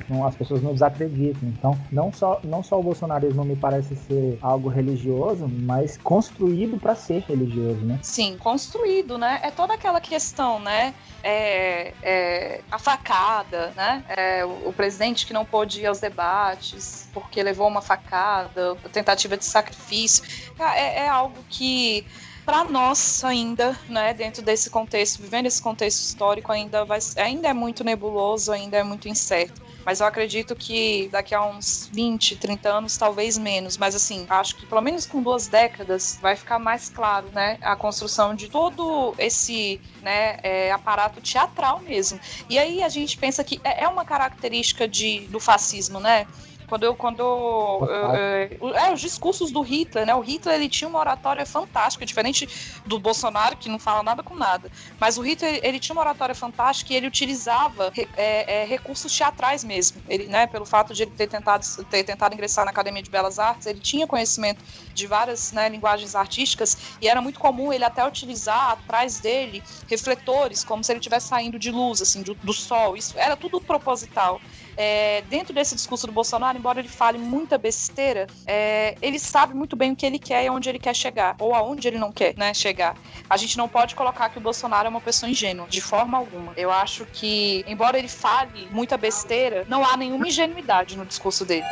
não, 0.08 0.26
as 0.26 0.36
pessoas 0.36 0.62
não 0.62 0.74
desacreditem. 0.74 1.48
Então, 1.48 1.78
não 1.90 2.12
só, 2.12 2.38
não 2.44 2.62
só 2.62 2.78
o 2.78 2.82
bolsonarismo 2.82 3.44
me 3.44 3.56
parece 3.56 3.96
ser 3.96 4.38
algo 4.42 4.68
religioso, 4.68 5.48
mas 5.48 5.96
construído 5.96 6.78
para 6.78 6.94
ser 6.94 7.24
religioso, 7.26 7.80
né? 7.80 7.98
Sim, 8.02 8.36
construído, 8.36 9.16
né? 9.16 9.40
É 9.42 9.50
toda 9.50 9.72
aquela 9.72 10.00
questão, 10.00 10.60
né? 10.60 10.94
É, 11.22 11.94
é, 12.02 12.60
a 12.70 12.78
facada, 12.78 13.72
né? 13.74 14.04
É, 14.08 14.44
o, 14.44 14.68
o, 14.68 14.72
presidente 14.72 15.26
que 15.26 15.32
não 15.32 15.44
pôde 15.44 15.80
ir 15.80 15.86
aos 15.86 16.00
debates 16.00 17.08
porque 17.14 17.42
levou 17.42 17.68
uma 17.68 17.80
facada, 17.80 18.76
tentativa 18.92 19.36
de 19.36 19.44
sacrifício. 19.44 20.22
É, 20.58 21.04
é 21.04 21.08
algo 21.08 21.36
que 21.48 22.04
para 22.44 22.64
nós 22.64 23.22
ainda, 23.24 23.78
né, 23.88 24.12
dentro 24.12 24.42
desse 24.42 24.68
contexto, 24.68 25.22
vivendo 25.22 25.46
esse 25.46 25.60
contexto 25.60 26.00
histórico, 26.00 26.52
ainda, 26.52 26.84
vai, 26.84 26.98
ainda 27.16 27.48
é 27.48 27.52
muito 27.52 27.84
nebuloso, 27.84 28.52
ainda 28.52 28.76
é 28.76 28.82
muito 28.82 29.08
incerto. 29.08 29.62
Mas 29.84 30.00
eu 30.00 30.06
acredito 30.06 30.54
que 30.54 31.08
daqui 31.10 31.34
a 31.34 31.44
uns 31.44 31.88
20, 31.92 32.36
30 32.36 32.68
anos, 32.68 32.96
talvez 32.96 33.36
menos. 33.36 33.76
Mas 33.76 33.94
assim, 33.94 34.26
acho 34.28 34.56
que 34.56 34.66
pelo 34.66 34.80
menos 34.80 35.06
com 35.06 35.20
duas 35.22 35.48
décadas 35.48 36.18
vai 36.20 36.36
ficar 36.36 36.58
mais 36.58 36.88
claro, 36.88 37.28
né? 37.32 37.58
A 37.60 37.74
construção 37.74 38.34
de 38.34 38.48
todo 38.48 39.14
esse 39.18 39.80
né, 40.00 40.36
é, 40.42 40.70
aparato 40.70 41.20
teatral 41.20 41.80
mesmo. 41.80 42.20
E 42.48 42.58
aí 42.58 42.82
a 42.82 42.88
gente 42.88 43.16
pensa 43.16 43.42
que 43.42 43.60
é, 43.64 43.84
é 43.84 43.88
uma 43.88 44.04
característica 44.04 44.86
de, 44.86 45.26
do 45.28 45.40
fascismo, 45.40 45.98
né? 45.98 46.26
Quando. 46.72 46.94
Quando 46.94 47.20
eu, 47.20 48.74
é, 48.74 48.92
os 48.94 49.00
discursos 49.00 49.50
do 49.50 49.60
Hitler, 49.60 50.06
né? 50.06 50.14
O 50.14 50.20
Hitler 50.20 50.54
ele 50.54 50.70
tinha 50.70 50.88
uma 50.88 50.98
oratória 50.98 51.44
fantástica, 51.44 52.06
diferente 52.06 52.48
do 52.86 52.98
Bolsonaro, 52.98 53.56
que 53.58 53.68
não 53.68 53.78
fala 53.78 54.02
nada 54.02 54.22
com 54.22 54.34
nada. 54.34 54.70
Mas 54.98 55.18
o 55.18 55.22
Hitler 55.22 55.60
ele 55.62 55.78
tinha 55.78 55.94
uma 55.94 56.00
oratória 56.00 56.34
fantástica 56.34 56.94
e 56.94 56.96
ele 56.96 57.06
utilizava 57.06 57.92
é, 58.16 58.62
é, 58.62 58.64
recursos 58.64 59.14
teatrais 59.14 59.62
mesmo. 59.62 60.00
Ele, 60.08 60.26
né, 60.28 60.46
pelo 60.46 60.64
fato 60.64 60.94
de 60.94 61.02
ele 61.02 61.10
ter 61.10 61.26
tentado, 61.26 61.66
ter 61.90 62.04
tentado 62.04 62.34
ingressar 62.34 62.64
na 62.64 62.70
Academia 62.70 63.02
de 63.02 63.10
Belas 63.10 63.38
Artes, 63.38 63.66
ele 63.66 63.80
tinha 63.80 64.06
conhecimento 64.06 64.64
de 64.94 65.06
várias 65.06 65.52
né, 65.52 65.68
linguagens 65.68 66.14
artísticas 66.14 66.96
e 67.02 67.08
era 67.08 67.20
muito 67.20 67.38
comum 67.38 67.70
ele 67.70 67.84
até 67.84 68.06
utilizar 68.06 68.70
atrás 68.70 69.18
dele 69.20 69.62
refletores, 69.88 70.64
como 70.64 70.82
se 70.82 70.90
ele 70.90 71.00
estivesse 71.00 71.28
saindo 71.28 71.58
de 71.58 71.70
luz, 71.70 72.00
assim, 72.00 72.22
do, 72.22 72.34
do 72.34 72.52
sol. 72.54 72.96
Isso 72.96 73.18
era 73.18 73.36
tudo 73.36 73.60
proposital 73.60 74.40
é, 74.76 75.22
dentro 75.28 75.52
desse 75.52 75.74
discurso 75.74 76.06
do 76.06 76.12
Bolsonaro, 76.12 76.56
embora 76.62 76.78
ele 76.78 76.88
fale 76.88 77.18
muita 77.18 77.58
besteira, 77.58 78.28
é, 78.46 78.96
ele 79.02 79.18
sabe 79.18 79.52
muito 79.52 79.74
bem 79.74 79.90
o 79.90 79.96
que 79.96 80.06
ele 80.06 80.18
quer 80.18 80.44
e 80.44 80.46
aonde 80.46 80.68
ele 80.68 80.78
quer 80.78 80.94
chegar, 80.94 81.34
ou 81.40 81.56
aonde 81.56 81.88
ele 81.88 81.98
não 81.98 82.12
quer 82.12 82.36
né, 82.36 82.54
chegar. 82.54 82.94
A 83.28 83.36
gente 83.36 83.58
não 83.58 83.68
pode 83.68 83.96
colocar 83.96 84.28
que 84.28 84.38
o 84.38 84.40
Bolsonaro 84.40 84.86
é 84.86 84.88
uma 84.88 85.00
pessoa 85.00 85.28
ingênua, 85.28 85.66
de 85.66 85.80
forma 85.80 86.16
alguma. 86.16 86.52
Eu 86.56 86.70
acho 86.70 87.04
que, 87.06 87.64
embora 87.66 87.98
ele 87.98 88.06
fale 88.06 88.68
muita 88.70 88.96
besteira, 88.96 89.66
não 89.68 89.84
há 89.84 89.96
nenhuma 89.96 90.28
ingenuidade 90.28 90.96
no 90.96 91.04
discurso 91.04 91.44
dele. 91.44 91.66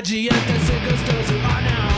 Adianta 0.00 0.54
ser 0.66 0.80
gostoso, 0.80 1.34
oh 1.44 1.60
não. 1.60 1.90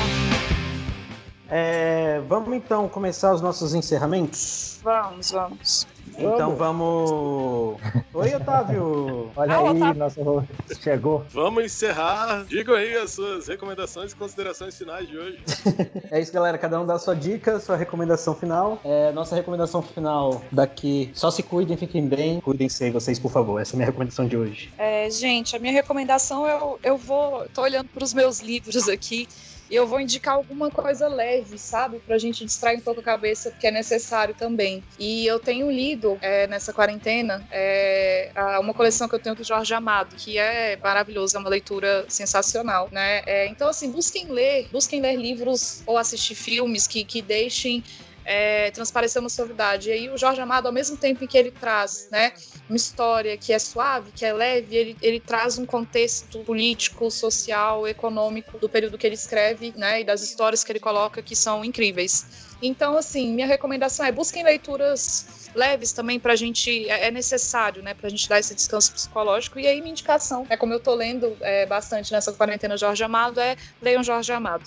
É, 1.49 1.92
vamos 2.33 2.57
então 2.57 2.89
começar 2.89 3.35
os 3.35 3.43
nossos 3.43 3.75
encerramentos? 3.75 4.81
Vamos, 4.83 5.33
vamos. 5.33 5.87
Então 6.17 6.57
vamos. 6.57 7.79
Oi, 8.15 8.35
Otávio! 8.35 9.31
Olha 9.37 9.55
ah, 9.55 9.59
aí, 9.59 9.77
Otávio. 9.77 9.95
nosso 9.95 10.47
chegou. 10.81 11.27
Vamos 11.29 11.65
encerrar. 11.65 12.47
Digam 12.47 12.75
aí 12.75 12.95
as 12.97 13.11
suas 13.11 13.49
recomendações 13.49 14.13
e 14.13 14.17
considerações 14.17 14.79
finais 14.79 15.07
de 15.07 15.19
hoje. 15.19 15.41
é 16.11 16.21
isso, 16.21 16.33
galera. 16.33 16.57
Cada 16.57 16.81
um 16.81 16.87
dá 16.87 16.95
a 16.95 16.99
sua 16.99 17.15
dica, 17.15 17.61
sua 17.61 17.77
recomendação 17.77 18.35
final. 18.35 18.81
É, 18.83 19.13
nossa 19.13 19.35
recomendação 19.35 19.83
final 19.83 20.43
daqui. 20.51 21.11
Só 21.13 21.31
se 21.31 21.43
cuidem, 21.43 21.77
fiquem 21.77 22.09
bem. 22.09 22.41
Cuidem-se 22.41 22.83
aí, 22.85 22.91
vocês, 22.91 23.19
por 23.19 23.31
favor. 23.31 23.61
Essa 23.61 23.73
é 23.73 23.75
a 23.75 23.77
minha 23.77 23.87
recomendação 23.87 24.27
de 24.27 24.39
hoje. 24.39 24.73
É, 24.79 25.11
gente, 25.11 25.55
a 25.55 25.59
minha 25.59 25.73
recomendação 25.73 26.47
eu, 26.47 26.79
eu 26.83 26.97
vou. 26.97 27.47
tô 27.53 27.61
olhando 27.61 27.89
para 27.89 28.03
os 28.03 28.15
meus 28.15 28.41
livros 28.41 28.89
aqui 28.89 29.29
E 29.73 29.75
eu 29.75 29.87
vou 29.87 29.99
indicar 29.99 30.35
alguma 30.35 30.71
coisa 30.71 31.09
leve, 31.09 31.57
sabe? 31.57 31.99
Pra 32.01 32.19
gente 32.19 32.45
distrair 32.45 32.77
um 32.77 32.83
pouco 32.83 33.01
a 33.01 33.03
cabeça, 33.03 33.51
porque 33.51 33.67
é 33.67 33.71
necessário 33.71 34.35
também. 34.35 34.85
E 34.99 35.27
eu 35.27 35.41
tenho 35.41 35.71
lido 35.71 36.19
é, 36.21 36.47
nessa 36.47 36.75
quarentena 36.75 37.43
é, 37.51 38.31
uma 38.61 38.75
coleção 38.75 39.09
que 39.09 39.15
eu 39.15 39.19
tenho 39.19 39.35
do 39.35 39.43
Jorge 39.43 39.73
Amado, 39.73 40.15
que 40.15 40.37
é 40.37 40.77
maravilhoso, 40.77 41.39
é 41.39 41.41
uma 41.41 41.49
leitura 41.49 42.05
sensacional, 42.07 42.91
né? 42.93 43.23
É, 43.25 43.47
então, 43.47 43.67
assim, 43.67 43.91
busquem 43.91 44.31
ler, 44.31 44.69
busquem 44.71 45.01
ler 45.01 45.17
livros 45.17 45.83
ou 45.87 45.97
assistir 45.97 46.35
filmes 46.35 46.87
que, 46.87 47.03
que 47.03 47.23
deixem 47.23 47.83
é, 48.25 48.71
transparecer 48.73 49.21
uma 49.21 49.29
suavidade. 49.29 49.89
E 49.89 49.93
aí 49.93 50.11
o 50.11 50.19
Jorge 50.19 50.41
Amado, 50.41 50.67
ao 50.67 50.73
mesmo 50.73 50.97
tempo 50.99 51.25
em 51.25 51.27
que 51.27 51.39
ele 51.39 51.51
traz 51.51 52.09
né, 52.11 52.33
uma 52.69 52.77
história 52.77 53.37
que 53.37 53.53
é 53.53 53.59
suave, 53.59 54.13
que 54.13 54.25
é 54.25 54.33
leve, 54.33 54.75
ele, 54.75 54.97
ele 55.03 55.21
traz 55.21 55.59
um 55.59 55.67
contexto 55.67 56.39
político, 56.41 57.11
social, 57.11 57.87
econômico 57.87 58.59
do 58.59 58.69
período 58.69 58.97
que 58.97 59.07
ele 59.07 59.15
escreve 59.15 59.73
né, 59.77 60.01
e 60.01 60.05
das 60.05 60.23
histórias 60.23 60.65
que 60.65 60.73
ele 60.73 60.81
coloca 60.81 61.21
que 61.23 61.37
são 61.37 61.65
incríveis. 61.65 62.53
Então, 62.63 62.97
assim, 62.97 63.33
minha 63.35 63.47
recomendação 63.47 64.07
é 64.07 64.13
busquem 64.13 64.45
leituras 64.45 65.51
leves 65.55 65.93
também 65.93 66.19
para 66.19 66.33
a 66.33 66.37
gente, 66.37 66.89
é, 66.89 67.09
é 67.09 67.11
necessário, 67.11 67.83
né, 67.83 67.93
para 67.95 68.07
a 68.07 68.11
gente 68.11 68.29
dar 68.29 68.39
esse 68.39 68.55
descanso 68.55 68.93
psicológico. 68.93 69.59
E 69.59 69.67
aí, 69.67 69.81
minha 69.81 69.91
indicação, 69.93 70.47
é 70.49 70.57
como 70.57 70.73
eu 70.73 70.81
tô 70.81 70.95
lendo 70.95 71.37
é, 71.41 71.67
bastante 71.67 72.13
nessa 72.13 72.33
quarentena 72.33 72.77
Jorge 72.77 73.03
Amado, 73.03 73.41
é 73.41 73.57
leiam 73.81 74.03
Jorge 74.03 74.33
Amado. 74.33 74.65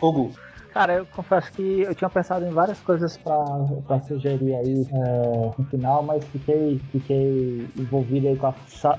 Hugo, 0.00 0.34
Cara, 0.72 0.94
eu 0.94 1.06
confesso 1.06 1.50
que 1.52 1.80
eu 1.80 1.94
tinha 1.94 2.10
pensado 2.10 2.44
em 2.46 2.50
várias 2.50 2.78
coisas 2.80 3.16
para 3.16 4.00
sugerir 4.06 4.54
aí 4.54 4.86
é, 4.92 5.50
no 5.58 5.64
final, 5.64 6.02
mas 6.02 6.24
fiquei, 6.26 6.80
fiquei 6.92 7.66
envolvido 7.76 8.28
aí 8.28 8.36
com 8.36 8.46
a, 8.46 8.54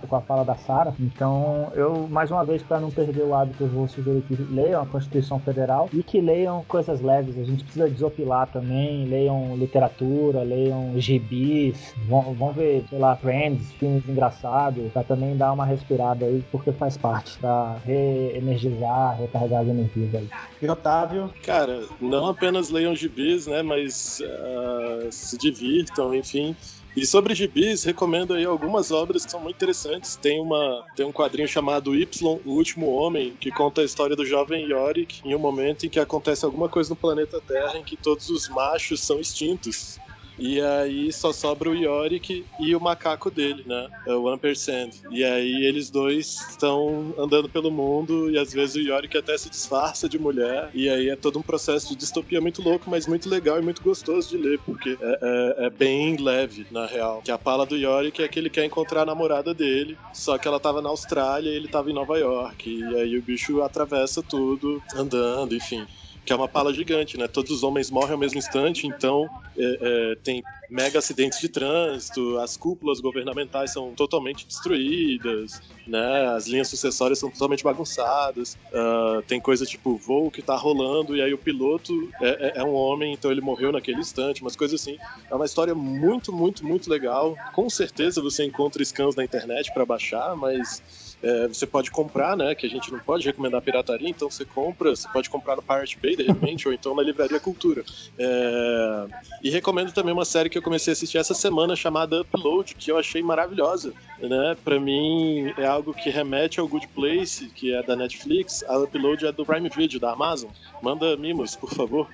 com 0.08 0.16
a 0.16 0.22
fala 0.22 0.44
da 0.44 0.56
Sara. 0.56 0.94
Então, 1.00 1.72
eu, 1.76 2.08
mais 2.10 2.32
uma 2.32 2.44
vez, 2.44 2.64
para 2.64 2.80
não 2.80 2.90
perder 2.90 3.24
o 3.24 3.34
hábito, 3.34 3.64
eu 3.64 3.68
vou 3.68 3.88
sugerir 3.88 4.22
que 4.24 4.36
leiam 4.52 4.82
a 4.82 4.86
Constituição 4.86 5.40
Federal 5.40 5.90
e 5.94 6.04
que 6.04 6.20
leiam 6.20 6.64
coisas 6.68 7.02
leves. 7.02 7.38
A 7.38 7.44
gente 7.44 7.64
precisa 7.64 7.90
desopilar 7.90 8.48
também, 8.48 9.06
leiam 9.06 9.56
literatura, 9.56 10.42
leiam 10.42 10.94
gibis, 11.00 11.94
vão, 12.08 12.34
vão 12.34 12.52
ver, 12.52 12.84
sei 12.90 13.00
lá, 13.00 13.16
Friends, 13.16 13.72
filmes 13.74 14.08
engraçados, 14.08 14.92
para 14.92 15.04
também 15.04 15.38
dar 15.38 15.54
uma 15.54 15.66
respirada 15.66 16.26
aí, 16.26 16.44
porque 16.52 16.72
faz 16.72 16.98
parte, 16.98 17.38
para 17.40 17.76
reenergizar, 17.86 19.18
recarregar 19.18 19.62
as 19.62 19.68
energias 19.68 20.16
aí. 20.16 20.30
E 20.62 20.70
Otávio? 20.70 21.30
Cara, 21.44 21.69
cara, 21.70 21.88
não 22.02 22.28
apenas 22.28 22.70
leiam 22.70 22.96
gibis, 22.96 23.48
né, 23.48 23.62
mas 23.62 24.22
uh, 24.22 25.12
se 25.12 25.38
divirtam, 25.38 26.14
enfim. 26.16 26.56
E 26.96 27.06
sobre 27.06 27.36
gibis, 27.36 27.84
recomendo 27.84 28.34
aí 28.34 28.44
algumas 28.46 28.92
obras 28.92 29.24
que 29.24 29.32
são 29.32 29.40
muito 29.40 29.56
interessantes. 29.56 30.16
Tem, 30.16 30.42
uma, 30.42 30.84
tem 30.96 31.06
um 31.06 31.12
quadrinho 31.12 31.48
chamado 31.48 31.96
Y, 31.96 32.40
o 32.44 32.52
Último 32.52 32.88
Homem, 32.92 33.38
que 33.40 33.52
conta 33.52 33.82
a 33.82 33.86
história 33.86 34.16
do 34.16 34.26
jovem 34.26 34.66
Yorick 34.66 35.22
em 35.24 35.36
um 35.36 35.40
momento 35.40 35.86
em 35.86 35.90
que 35.90 36.00
acontece 36.00 36.44
alguma 36.44 36.68
coisa 36.68 36.90
no 36.90 36.96
planeta 36.96 37.40
Terra 37.40 37.78
em 37.78 37.84
que 37.84 37.96
todos 37.96 38.30
os 38.30 38.50
machos 38.50 39.02
são 39.02 39.20
extintos. 39.20 40.00
E 40.40 40.62
aí 40.62 41.12
só 41.12 41.34
sobra 41.34 41.70
o 41.70 41.76
Yorick 41.76 42.46
e 42.60 42.76
o 42.76 42.80
macaco 42.80 43.30
dele, 43.30 43.64
né? 43.66 43.90
É 44.08 44.14
o 44.14 44.30
Ampersand. 44.30 44.92
E 45.12 45.24
aí 45.24 45.66
eles 45.66 45.90
dois 45.90 46.40
estão 46.50 47.14
andando 47.18 47.50
pelo 47.50 47.70
mundo 47.70 48.32
e 48.32 48.38
às 48.38 48.54
vezes 48.54 48.76
o 48.76 48.80
Yorick 48.80 49.18
até 49.18 49.38
se 49.38 49.50
disfarça 49.50 50.08
de 50.08 50.18
mulher. 50.18 50.70
E 50.74 50.90
aí 50.90 51.10
é 51.10 51.16
todo 51.16 51.40
um 51.40 51.42
processo 51.42 51.90
de 51.90 51.96
distopia 51.96 52.40
muito 52.40 52.62
louco, 52.62 52.90
mas 52.90 53.06
muito 53.06 53.30
legal 53.30 53.60
e 53.60 53.62
muito 53.62 53.84
gostoso 53.84 54.30
de 54.30 54.38
ler, 54.38 54.60
porque 54.60 54.98
é, 55.02 55.20
é, 55.22 55.66
é 55.66 55.70
bem 55.70 56.16
leve, 56.16 56.66
na 56.72 56.86
real. 56.86 57.22
Que 57.22 57.32
a 57.32 57.38
pala 57.38 57.66
do 57.66 57.76
Yorick 57.76 58.22
é 58.24 58.28
que 58.28 58.40
ele 58.40 58.50
quer 58.50 58.66
encontrar 58.66 59.02
a 59.02 59.06
namorada 59.06 59.54
dele, 59.54 59.98
só 60.14 60.38
que 60.38 60.48
ela 60.48 60.60
tava 60.60 60.82
na 60.82 60.90
Austrália 60.90 61.50
e 61.50 61.56
ele 61.56 61.68
tava 61.68 61.90
em 61.90 61.94
Nova 61.94 62.18
York. 62.18 62.70
E 62.70 62.96
aí 62.96 63.18
o 63.18 63.22
bicho 63.22 63.62
atravessa 63.62 64.24
tudo, 64.24 64.82
andando, 64.96 65.56
enfim 65.56 65.86
que 66.26 66.34
é 66.34 66.36
uma 66.36 66.48
pala 66.48 66.74
gigante, 66.74 67.18
né? 67.18 67.28
Todos 67.28 67.52
os 67.52 67.64
homens 67.64 67.90
morrem 67.90 68.14
ao 68.14 68.18
mesmo 68.18 68.38
instante, 68.38 68.86
então 68.86 69.30
é, 69.58 69.80
é, 69.82 70.16
tem 70.24 70.44
mega 70.70 71.00
acidentes 71.00 71.40
de 71.40 71.50
trânsito, 71.50 72.38
as 72.38 72.56
cúpulas 72.56 73.00
governamentais 73.00 73.74
são 73.74 73.94
totalmente 73.94 74.46
destruídas, 74.46 75.62
né? 75.88 76.28
As 76.28 76.48
linhas 76.48 76.68
sucessórias 76.68 77.18
são 77.18 77.30
totalmente 77.32 77.64
bagunçadas. 77.64 78.58
Uh, 78.72 79.22
tem 79.24 79.40
coisa 79.42 79.66
tipo 79.66 79.98
voo 79.98 80.30
que 80.30 80.42
tá 80.42 80.56
rolando 80.56 81.16
e 81.16 81.22
aí 81.22 81.34
o 81.34 81.38
piloto 81.38 82.10
é, 82.22 82.28
é, 82.30 82.60
é, 82.60 82.64
um 82.64 82.74
homem, 82.74 83.14
então 83.14 83.32
ele 83.32 83.42
morreu 83.42 83.72
naquele 83.72 84.00
instante, 84.00 84.42
umas 84.42 84.56
coisas 84.56 84.80
assim. 84.80 84.98
É 85.30 85.36
uma 85.36 85.46
história 85.46 85.74
muito, 85.74 86.32
muito, 86.32 86.64
muito 86.66 86.90
legal. 86.90 87.36
Com 87.54 87.70
certeza 87.70 88.22
você 88.22 88.46
encontra 88.46 88.84
scans 88.86 89.16
na 89.16 89.24
internet 89.24 89.74
para 89.74 89.86
baixar, 89.86 90.36
mas 90.36 91.09
é, 91.22 91.48
você 91.48 91.66
pode 91.66 91.92
comprar, 91.92 92.36
né? 92.36 92.56
Que 92.56 92.66
a 92.66 92.70
gente 92.70 92.92
não 92.92 93.00
pode 93.00 93.26
recomendar 93.26 93.62
pirataria, 93.62 94.10
então 94.10 94.30
você 94.30 94.46
compra, 94.46 94.96
você 94.96 95.08
pode 95.10 95.30
comprar 95.30 95.56
no 95.56 95.62
Pirate 95.62 95.98
Bay 96.02 96.16
de 96.16 96.24
repente, 96.24 96.68
ou 96.70 96.74
então 96.74 96.96
na 96.96 97.04
Livraria 97.04 97.40
Cultura. 97.40 97.84
É, 98.18 99.06
e 99.44 99.50
recomendo 99.50 99.92
também 99.92 100.14
uma 100.14 100.26
série 100.26 100.50
que 100.50 100.58
eu 100.58 100.62
comecei 100.62 100.92
a 100.92 100.94
assistir 100.94 101.18
essa 101.18 101.34
semana 101.34 101.76
chamada 101.76 102.22
Upload, 102.22 102.76
que 102.76 102.92
eu 102.92 102.98
achei 102.98 103.22
maravilhosa. 103.22 103.94
Né? 104.20 104.58
Para 104.64 104.80
mim 104.80 105.54
é 105.58 105.66
algo 105.66 105.94
que 105.94 106.10
remete 106.10 106.60
ao 106.60 106.68
Good 106.68 106.88
Place, 106.90 107.50
que 107.50 107.74
é 107.74 107.84
da 107.84 107.96
Netflix. 107.96 108.64
A 108.68 108.78
Upload 108.78 109.26
é 109.26 109.32
do 109.32 109.46
Prime 109.46 109.70
Video 109.70 110.00
da 110.00 110.12
Amazon. 110.12 110.50
Manda 110.82 111.16
mimos, 111.18 111.56
por 111.56 111.70
favor. 111.74 112.08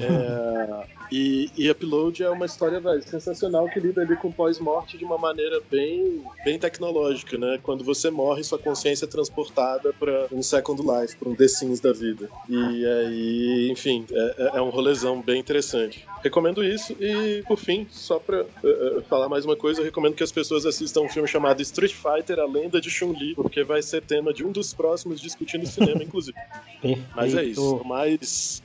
É, 0.00 0.97
e, 1.10 1.50
e 1.56 1.70
Upload 1.70 2.22
é 2.22 2.30
uma 2.30 2.46
história 2.46 2.80
velho, 2.80 3.02
sensacional 3.02 3.68
que 3.68 3.80
lida 3.80 4.02
ali 4.02 4.16
com 4.16 4.30
pós-morte 4.30 4.98
de 4.98 5.04
uma 5.04 5.18
maneira 5.18 5.60
bem, 5.70 6.22
bem 6.44 6.58
tecnológica, 6.58 7.38
né? 7.38 7.58
Quando 7.62 7.84
você 7.84 8.10
morre, 8.10 8.44
sua 8.44 8.58
consciência 8.58 9.04
é 9.04 9.08
transportada 9.08 9.92
para 9.92 10.26
um 10.32 10.42
Second 10.42 10.82
Life, 10.82 11.16
para 11.16 11.28
um 11.28 11.34
The 11.34 11.48
Sims 11.48 11.80
da 11.80 11.92
vida. 11.92 12.28
E 12.48 12.86
aí, 12.86 13.68
enfim, 13.70 14.04
é, 14.10 14.34
é, 14.38 14.58
é 14.58 14.62
um 14.62 14.70
rolezão 14.70 15.20
bem 15.20 15.40
interessante. 15.40 16.06
Recomendo 16.22 16.64
isso 16.64 16.96
e, 17.00 17.42
por 17.46 17.58
fim, 17.58 17.86
só 17.90 18.18
pra 18.18 18.42
uh, 18.42 18.98
uh, 18.98 19.02
falar 19.02 19.28
mais 19.28 19.44
uma 19.44 19.56
coisa, 19.56 19.80
eu 19.80 19.84
recomendo 19.84 20.14
que 20.14 20.22
as 20.22 20.32
pessoas 20.32 20.66
assistam 20.66 21.02
um 21.02 21.08
filme 21.08 21.28
chamado 21.28 21.62
Street 21.62 21.94
Fighter, 21.94 22.38
A 22.38 22.46
Lenda 22.46 22.80
de 22.80 22.90
Chun-Li, 22.90 23.34
porque 23.34 23.62
vai 23.62 23.82
ser 23.82 24.02
tema 24.02 24.32
de 24.32 24.44
um 24.44 24.52
dos 24.52 24.74
próximos 24.74 25.20
discutindo 25.20 25.66
cinema, 25.66 26.02
inclusive. 26.02 26.36
Mas 27.14 27.34
é 27.34 27.44
isso. 27.44 27.82
Mais 27.84 28.62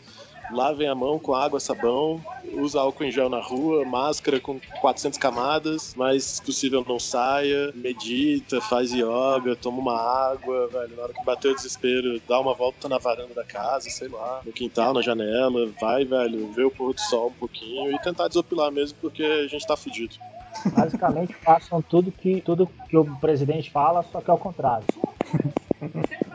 lavem 0.52 0.88
a 0.88 0.96
mão 0.96 1.20
com 1.20 1.34
água, 1.34 1.60
sabão, 1.60 2.24
usa 2.54 2.80
álcool 2.80 3.04
em 3.04 3.12
gel 3.12 3.30
na 3.30 3.42
rua, 3.42 3.86
máscara 3.86 4.40
com 4.40 4.60
400 4.82 5.18
camadas, 5.18 5.94
mas 5.96 6.24
se 6.24 6.42
possível 6.42 6.86
não 6.88 7.00
saia, 7.00 7.72
medita, 7.76 8.62
faz 8.62 8.92
yoga, 8.92 9.56
toma 9.56 9.80
uma 9.80 10.00
água, 10.00 10.68
velho, 10.68 10.96
na 10.96 11.04
hora 11.04 11.14
que 11.14 11.24
bater 11.24 11.52
o 11.52 11.56
desespero, 11.56 12.22
dá 12.28 12.40
uma 12.40 12.54
volta 12.54 12.88
na 12.88 12.98
varanda 12.98 13.34
da 13.34 13.44
casa, 13.44 13.90
sei 13.90 14.08
lá, 14.08 14.42
no 14.46 14.52
quintal, 14.52 14.94
na 14.94 15.02
janela, 15.02 15.72
vai, 15.80 16.06
velho, 16.06 16.52
ver 16.52 16.66
o 16.66 16.72
pôr 16.72 16.94
do 16.94 17.02
sol 17.02 17.28
um 17.28 17.34
pouquinho 17.34 17.92
e 17.92 18.00
tentar 18.00 18.28
desopilar 18.28 18.72
mesmo, 18.72 18.98
porque 19.02 19.24
a 19.24 19.48
gente 19.48 19.66
tá 19.66 19.76
fudido. 19.76 20.16
Basicamente 20.76 21.34
façam 21.34 21.82
tudo 21.82 22.12
que, 22.12 22.42
tudo 22.42 22.70
que 22.88 22.96
o 22.96 23.06
presidente 23.18 23.72
fala, 23.72 24.04
só 24.04 24.22
que 24.22 24.30
ao 24.30 24.38
contrário. 24.38 24.86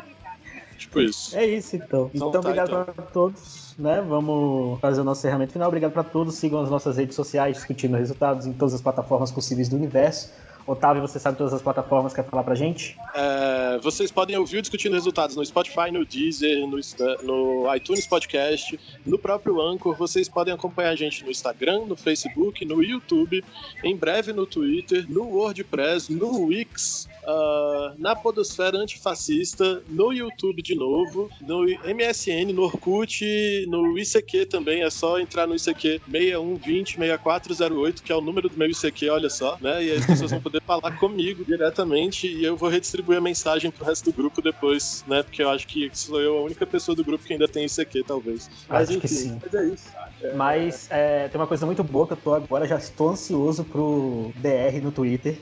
tipo 0.79 1.01
isso. 1.01 1.37
É 1.37 1.45
isso 1.47 1.77
então. 1.77 2.11
Então, 2.15 2.29
então 2.29 2.31
tá, 2.31 2.39
obrigado 2.39 2.69
então. 2.69 2.85
para 2.85 3.05
todos 3.05 3.69
né? 3.79 4.05
Vamos 4.07 4.81
fazer 4.81 5.01
o 5.01 5.05
nosso 5.05 5.21
encerramento 5.21 5.53
final. 5.53 5.69
Obrigado 5.69 5.93
para 5.93 6.03
todos. 6.03 6.35
Sigam 6.35 6.61
as 6.61 6.69
nossas 6.69 6.97
redes 6.97 7.15
sociais, 7.15 7.57
discutindo 7.57 7.97
resultados 7.97 8.45
em 8.45 8.53
todas 8.53 8.75
as 8.75 8.83
plataformas 8.83 9.31
possíveis 9.31 9.69
do 9.69 9.77
universo. 9.77 10.31
Otávio, 10.67 11.01
você 11.01 11.19
sabe 11.19 11.39
todas 11.39 11.55
as 11.55 11.63
plataformas, 11.63 12.13
quer 12.13 12.25
falar 12.27 12.43
pra 12.43 12.55
gente? 12.55 12.95
É, 13.15 13.79
vocês 13.79 14.11
podem 14.11 14.37
ouvir 14.37 14.61
discutindo 14.61 14.93
resultados 14.93 15.35
no 15.35 15.43
Spotify, 15.43 15.91
no 15.91 16.05
Deezer, 16.05 16.59
no, 16.67 16.79
no, 17.23 17.75
iTunes 17.75 18.07
Podcast, 18.07 18.79
no 19.07 19.19
próprio 19.19 19.63
Anchor. 19.63 19.97
Vocês 19.97 20.29
podem 20.29 20.53
acompanhar 20.53 20.91
a 20.91 20.95
gente 20.95 21.25
no 21.25 21.31
Instagram, 21.31 21.87
no 21.87 21.97
Facebook, 21.97 22.67
no 22.67 22.83
YouTube, 22.83 23.43
em 23.83 23.97
breve 23.97 24.35
no 24.35 24.45
Twitter, 24.45 25.07
no 25.09 25.23
WordPress, 25.23 26.13
no 26.13 26.45
Wix, 26.49 27.09
uh, 27.29 27.95
na 27.99 28.17
Podosfera 28.17 28.79
Antifascista, 28.79 29.83
no 29.89 30.13
YouTube 30.13 30.63
de 30.63 30.75
novo, 30.75 31.31
no 31.43 31.65
MSN, 31.65 32.53
no 32.53 32.63
Orkut, 32.63 33.67
no 33.69 33.99
ICQ 33.99 34.47
também. 34.47 34.83
É 34.83 34.91
só 34.91 35.21
entrar 35.21 35.47
no 35.47 35.55
ICQ 35.55 36.01
61206408, 36.11 38.03
que 38.03 38.11
é 38.11 38.17
o 38.17 38.21
número 38.21 38.49
do 38.49 38.57
meu 38.57 38.69
ICQ, 38.71 39.11
olha 39.11 39.29
só, 39.31 39.59
né? 39.61 39.85
E 39.85 39.91
aí 39.91 39.99
as 39.99 40.07
pessoas 40.07 40.31
vão 40.31 40.41
poder 40.41 40.63
falar 40.63 40.97
comigo 40.99 41.45
diretamente 41.45 42.27
e 42.27 42.45
eu 42.45 42.57
vou 42.57 42.69
redistribuir 42.69 43.19
a 43.19 43.21
mensagem 43.21 43.71
pro 43.71 43.85
resto 43.85 44.11
do 44.11 44.17
grupo 44.17 44.41
depois, 44.41 45.05
né? 45.07 45.23
Porque 45.23 45.43
eu 45.43 45.51
acho 45.51 45.67
que 45.67 45.91
sou 45.93 46.21
eu 46.21 46.39
a 46.39 46.43
única 46.43 46.67
pessoa 46.67 46.95
do 46.95 47.05
grupo 47.05 47.25
que 47.25 47.33
ainda 47.35 47.47
tem 47.47 47.67
aqui, 47.79 48.03
talvez. 48.03 48.51
Mas 48.69 48.89
acho 48.89 48.99
enfim, 48.99 49.39
mas 49.43 49.55
é 49.55 49.67
isso. 49.67 49.89
É... 50.23 50.33
Mas 50.33 50.89
é, 50.91 51.29
tem 51.29 51.41
uma 51.41 51.47
coisa 51.47 51.67
muito 51.67 51.85
boa 51.85 52.07
que 52.07 52.15
eu 52.15 52.17
tô 52.17 52.35
agora, 52.35 52.67
já 52.67 52.77
estou 52.77 53.11
ansioso 53.11 53.65
pro 53.65 54.33
DR 54.37 54.81
no 54.83 54.91
Twitter. 54.91 55.39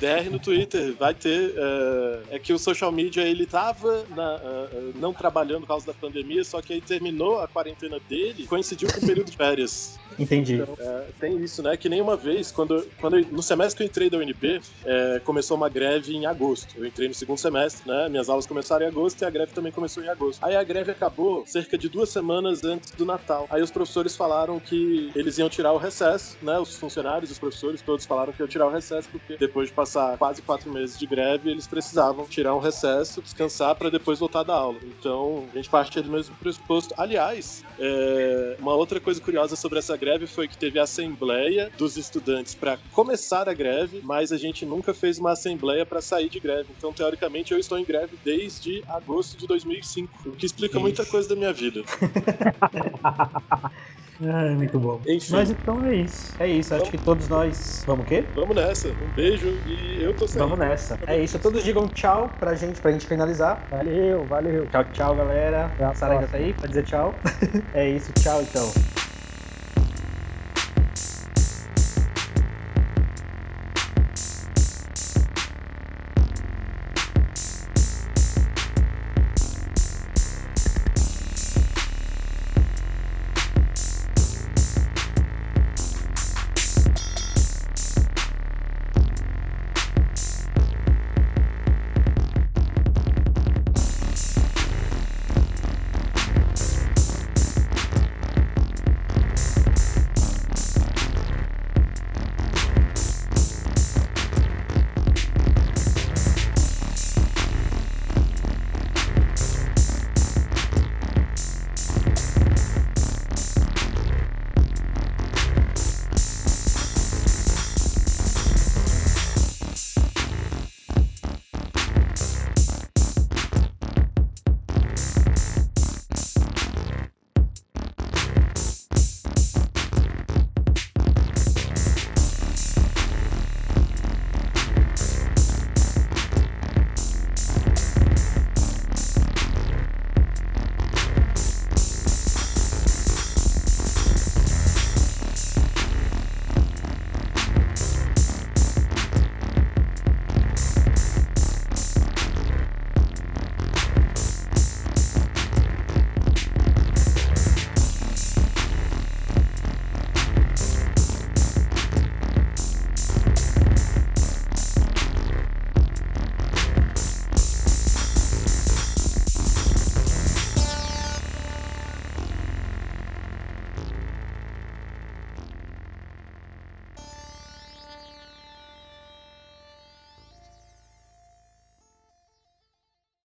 DR 0.00 0.30
no 0.30 0.38
Twitter, 0.38 0.93
vai 0.98 1.14
ter 1.14 1.54
é, 1.56 2.36
é 2.36 2.38
que 2.38 2.52
o 2.52 2.58
social 2.58 2.90
media 2.92 3.22
ele 3.22 3.46
tava 3.46 4.04
na, 4.14 4.36
uh, 4.36 4.92
não 4.96 5.12
trabalhando 5.12 5.62
por 5.62 5.68
causa 5.68 5.86
da 5.86 5.94
pandemia, 5.94 6.44
só 6.44 6.60
que 6.60 6.72
aí 6.72 6.80
terminou 6.80 7.40
a 7.40 7.48
quarentena 7.48 7.98
dele, 8.08 8.46
coincidiu 8.46 8.88
com 8.92 8.98
o 8.98 9.06
período 9.06 9.30
de 9.30 9.36
férias. 9.36 9.98
Entendi. 10.18 10.54
Então, 10.54 10.76
é, 10.78 11.04
tem 11.18 11.42
isso, 11.42 11.62
né? 11.62 11.76
Que 11.76 11.88
nem 11.88 12.00
uma 12.00 12.16
vez, 12.16 12.50
quando, 12.50 12.86
quando 13.00 13.18
eu, 13.18 13.26
no 13.30 13.42
semestre 13.42 13.76
que 13.76 13.82
eu 13.82 13.86
entrei 13.86 14.10
da 14.10 14.18
UNB, 14.18 14.60
é, 14.84 15.20
começou 15.24 15.56
uma 15.56 15.68
greve 15.68 16.14
em 16.14 16.26
agosto. 16.26 16.74
Eu 16.76 16.86
entrei 16.86 17.08
no 17.08 17.14
segundo 17.14 17.38
semestre, 17.38 17.88
né? 17.88 18.08
Minhas 18.08 18.28
aulas 18.28 18.46
começaram 18.46 18.84
em 18.84 18.88
agosto 18.88 19.22
e 19.22 19.24
a 19.24 19.30
greve 19.30 19.52
também 19.52 19.72
começou 19.72 20.02
em 20.02 20.08
agosto. 20.08 20.44
Aí 20.44 20.56
a 20.56 20.62
greve 20.62 20.92
acabou 20.92 21.44
cerca 21.46 21.76
de 21.76 21.88
duas 21.88 22.08
semanas 22.08 22.64
antes 22.64 22.92
do 22.92 23.04
Natal. 23.04 23.46
Aí 23.50 23.62
os 23.62 23.70
professores 23.70 24.16
falaram 24.16 24.60
que 24.60 25.10
eles 25.14 25.38
iam 25.38 25.48
tirar 25.48 25.72
o 25.72 25.78
recesso, 25.78 26.36
né? 26.42 26.58
Os 26.58 26.76
funcionários, 26.76 27.30
os 27.30 27.38
professores, 27.38 27.82
todos 27.82 28.06
falaram 28.06 28.32
que 28.32 28.40
iam 28.40 28.48
tirar 28.48 28.66
o 28.66 28.70
recesso, 28.70 29.08
porque 29.10 29.36
depois 29.36 29.68
de 29.68 29.74
passar 29.74 30.16
quase 30.16 30.42
quatro 30.42 30.70
meses 30.74 30.98
de 30.98 31.06
greve, 31.06 31.50
eles 31.50 31.66
precisavam 31.66 32.26
tirar 32.26 32.54
um 32.54 32.58
recesso, 32.58 33.22
descansar 33.22 33.74
para 33.76 33.90
depois 33.90 34.18
voltar 34.18 34.42
da 34.42 34.54
aula. 34.54 34.78
Então, 34.98 35.48
a 35.52 35.56
gente 35.56 35.70
partia 35.70 36.02
do 36.02 36.10
mesmo 36.10 36.34
pressuposto. 36.36 36.92
Aliás, 36.98 37.64
é, 37.78 38.56
uma 38.58 38.74
outra 38.74 39.00
coisa 39.00 39.20
curiosa 39.20 39.56
sobre 39.56 39.78
essa 39.78 39.96
greve 39.96 40.26
foi 40.26 40.48
que 40.48 40.58
teve 40.58 40.78
a 40.78 40.82
assembleia 40.82 41.70
dos 41.78 41.96
estudantes 41.96 42.54
para 42.54 42.78
começar 42.92 43.48
a 43.48 43.54
greve, 43.54 44.00
mas 44.02 44.32
a 44.32 44.36
gente 44.36 44.66
nunca 44.66 44.92
fez 44.92 45.18
uma 45.18 45.32
assembleia 45.32 45.86
para 45.86 46.00
sair 46.00 46.28
de 46.28 46.40
greve. 46.40 46.68
Então, 46.76 46.92
teoricamente, 46.92 47.52
eu 47.52 47.58
estou 47.58 47.78
em 47.78 47.84
greve 47.84 48.18
desde 48.24 48.82
agosto 48.88 49.38
de 49.38 49.46
2005, 49.46 50.30
o 50.30 50.36
que 50.36 50.46
explica 50.46 50.80
muita 50.80 51.06
coisa 51.06 51.28
da 51.28 51.36
minha 51.36 51.52
vida. 51.52 51.82
Ai, 54.22 54.54
muito 54.54 54.78
bom. 54.78 55.00
Enfim. 55.06 55.32
Mas 55.32 55.50
então 55.50 55.84
é 55.84 55.94
isso. 55.96 56.34
É 56.38 56.46
isso, 56.48 56.74
acho 56.74 56.90
que 56.90 56.98
todos 56.98 57.28
nós. 57.28 57.82
Vamos 57.86 58.04
o 58.04 58.08
quê? 58.08 58.26
Vamos 58.34 58.54
nessa. 58.54 58.88
Um 58.88 59.08
beijo 59.08 59.46
e 59.66 59.98
eu 60.00 60.14
tô 60.14 60.26
saindo. 60.26 60.48
Vamos 60.48 60.58
nessa. 60.58 60.98
É 61.06 61.22
isso. 61.22 61.38
Todos 61.38 61.64
digam 61.64 61.88
tchau 61.88 62.36
pra 62.38 62.54
gente, 62.54 62.80
pra 62.80 62.92
gente 62.92 63.06
finalizar. 63.06 63.66
Valeu, 63.70 64.24
valeu. 64.24 64.66
Tchau, 64.68 64.84
tchau, 64.92 65.16
galera. 65.16 65.74
A 65.78 65.94
Sara 65.94 66.14
ainda 66.14 66.28
tá 66.28 66.36
aí 66.36 66.52
pra 66.54 66.68
dizer 66.68 66.84
tchau. 66.84 67.20
é 67.74 67.90
isso, 67.90 68.12
tchau 68.12 68.42
então. 68.42 68.72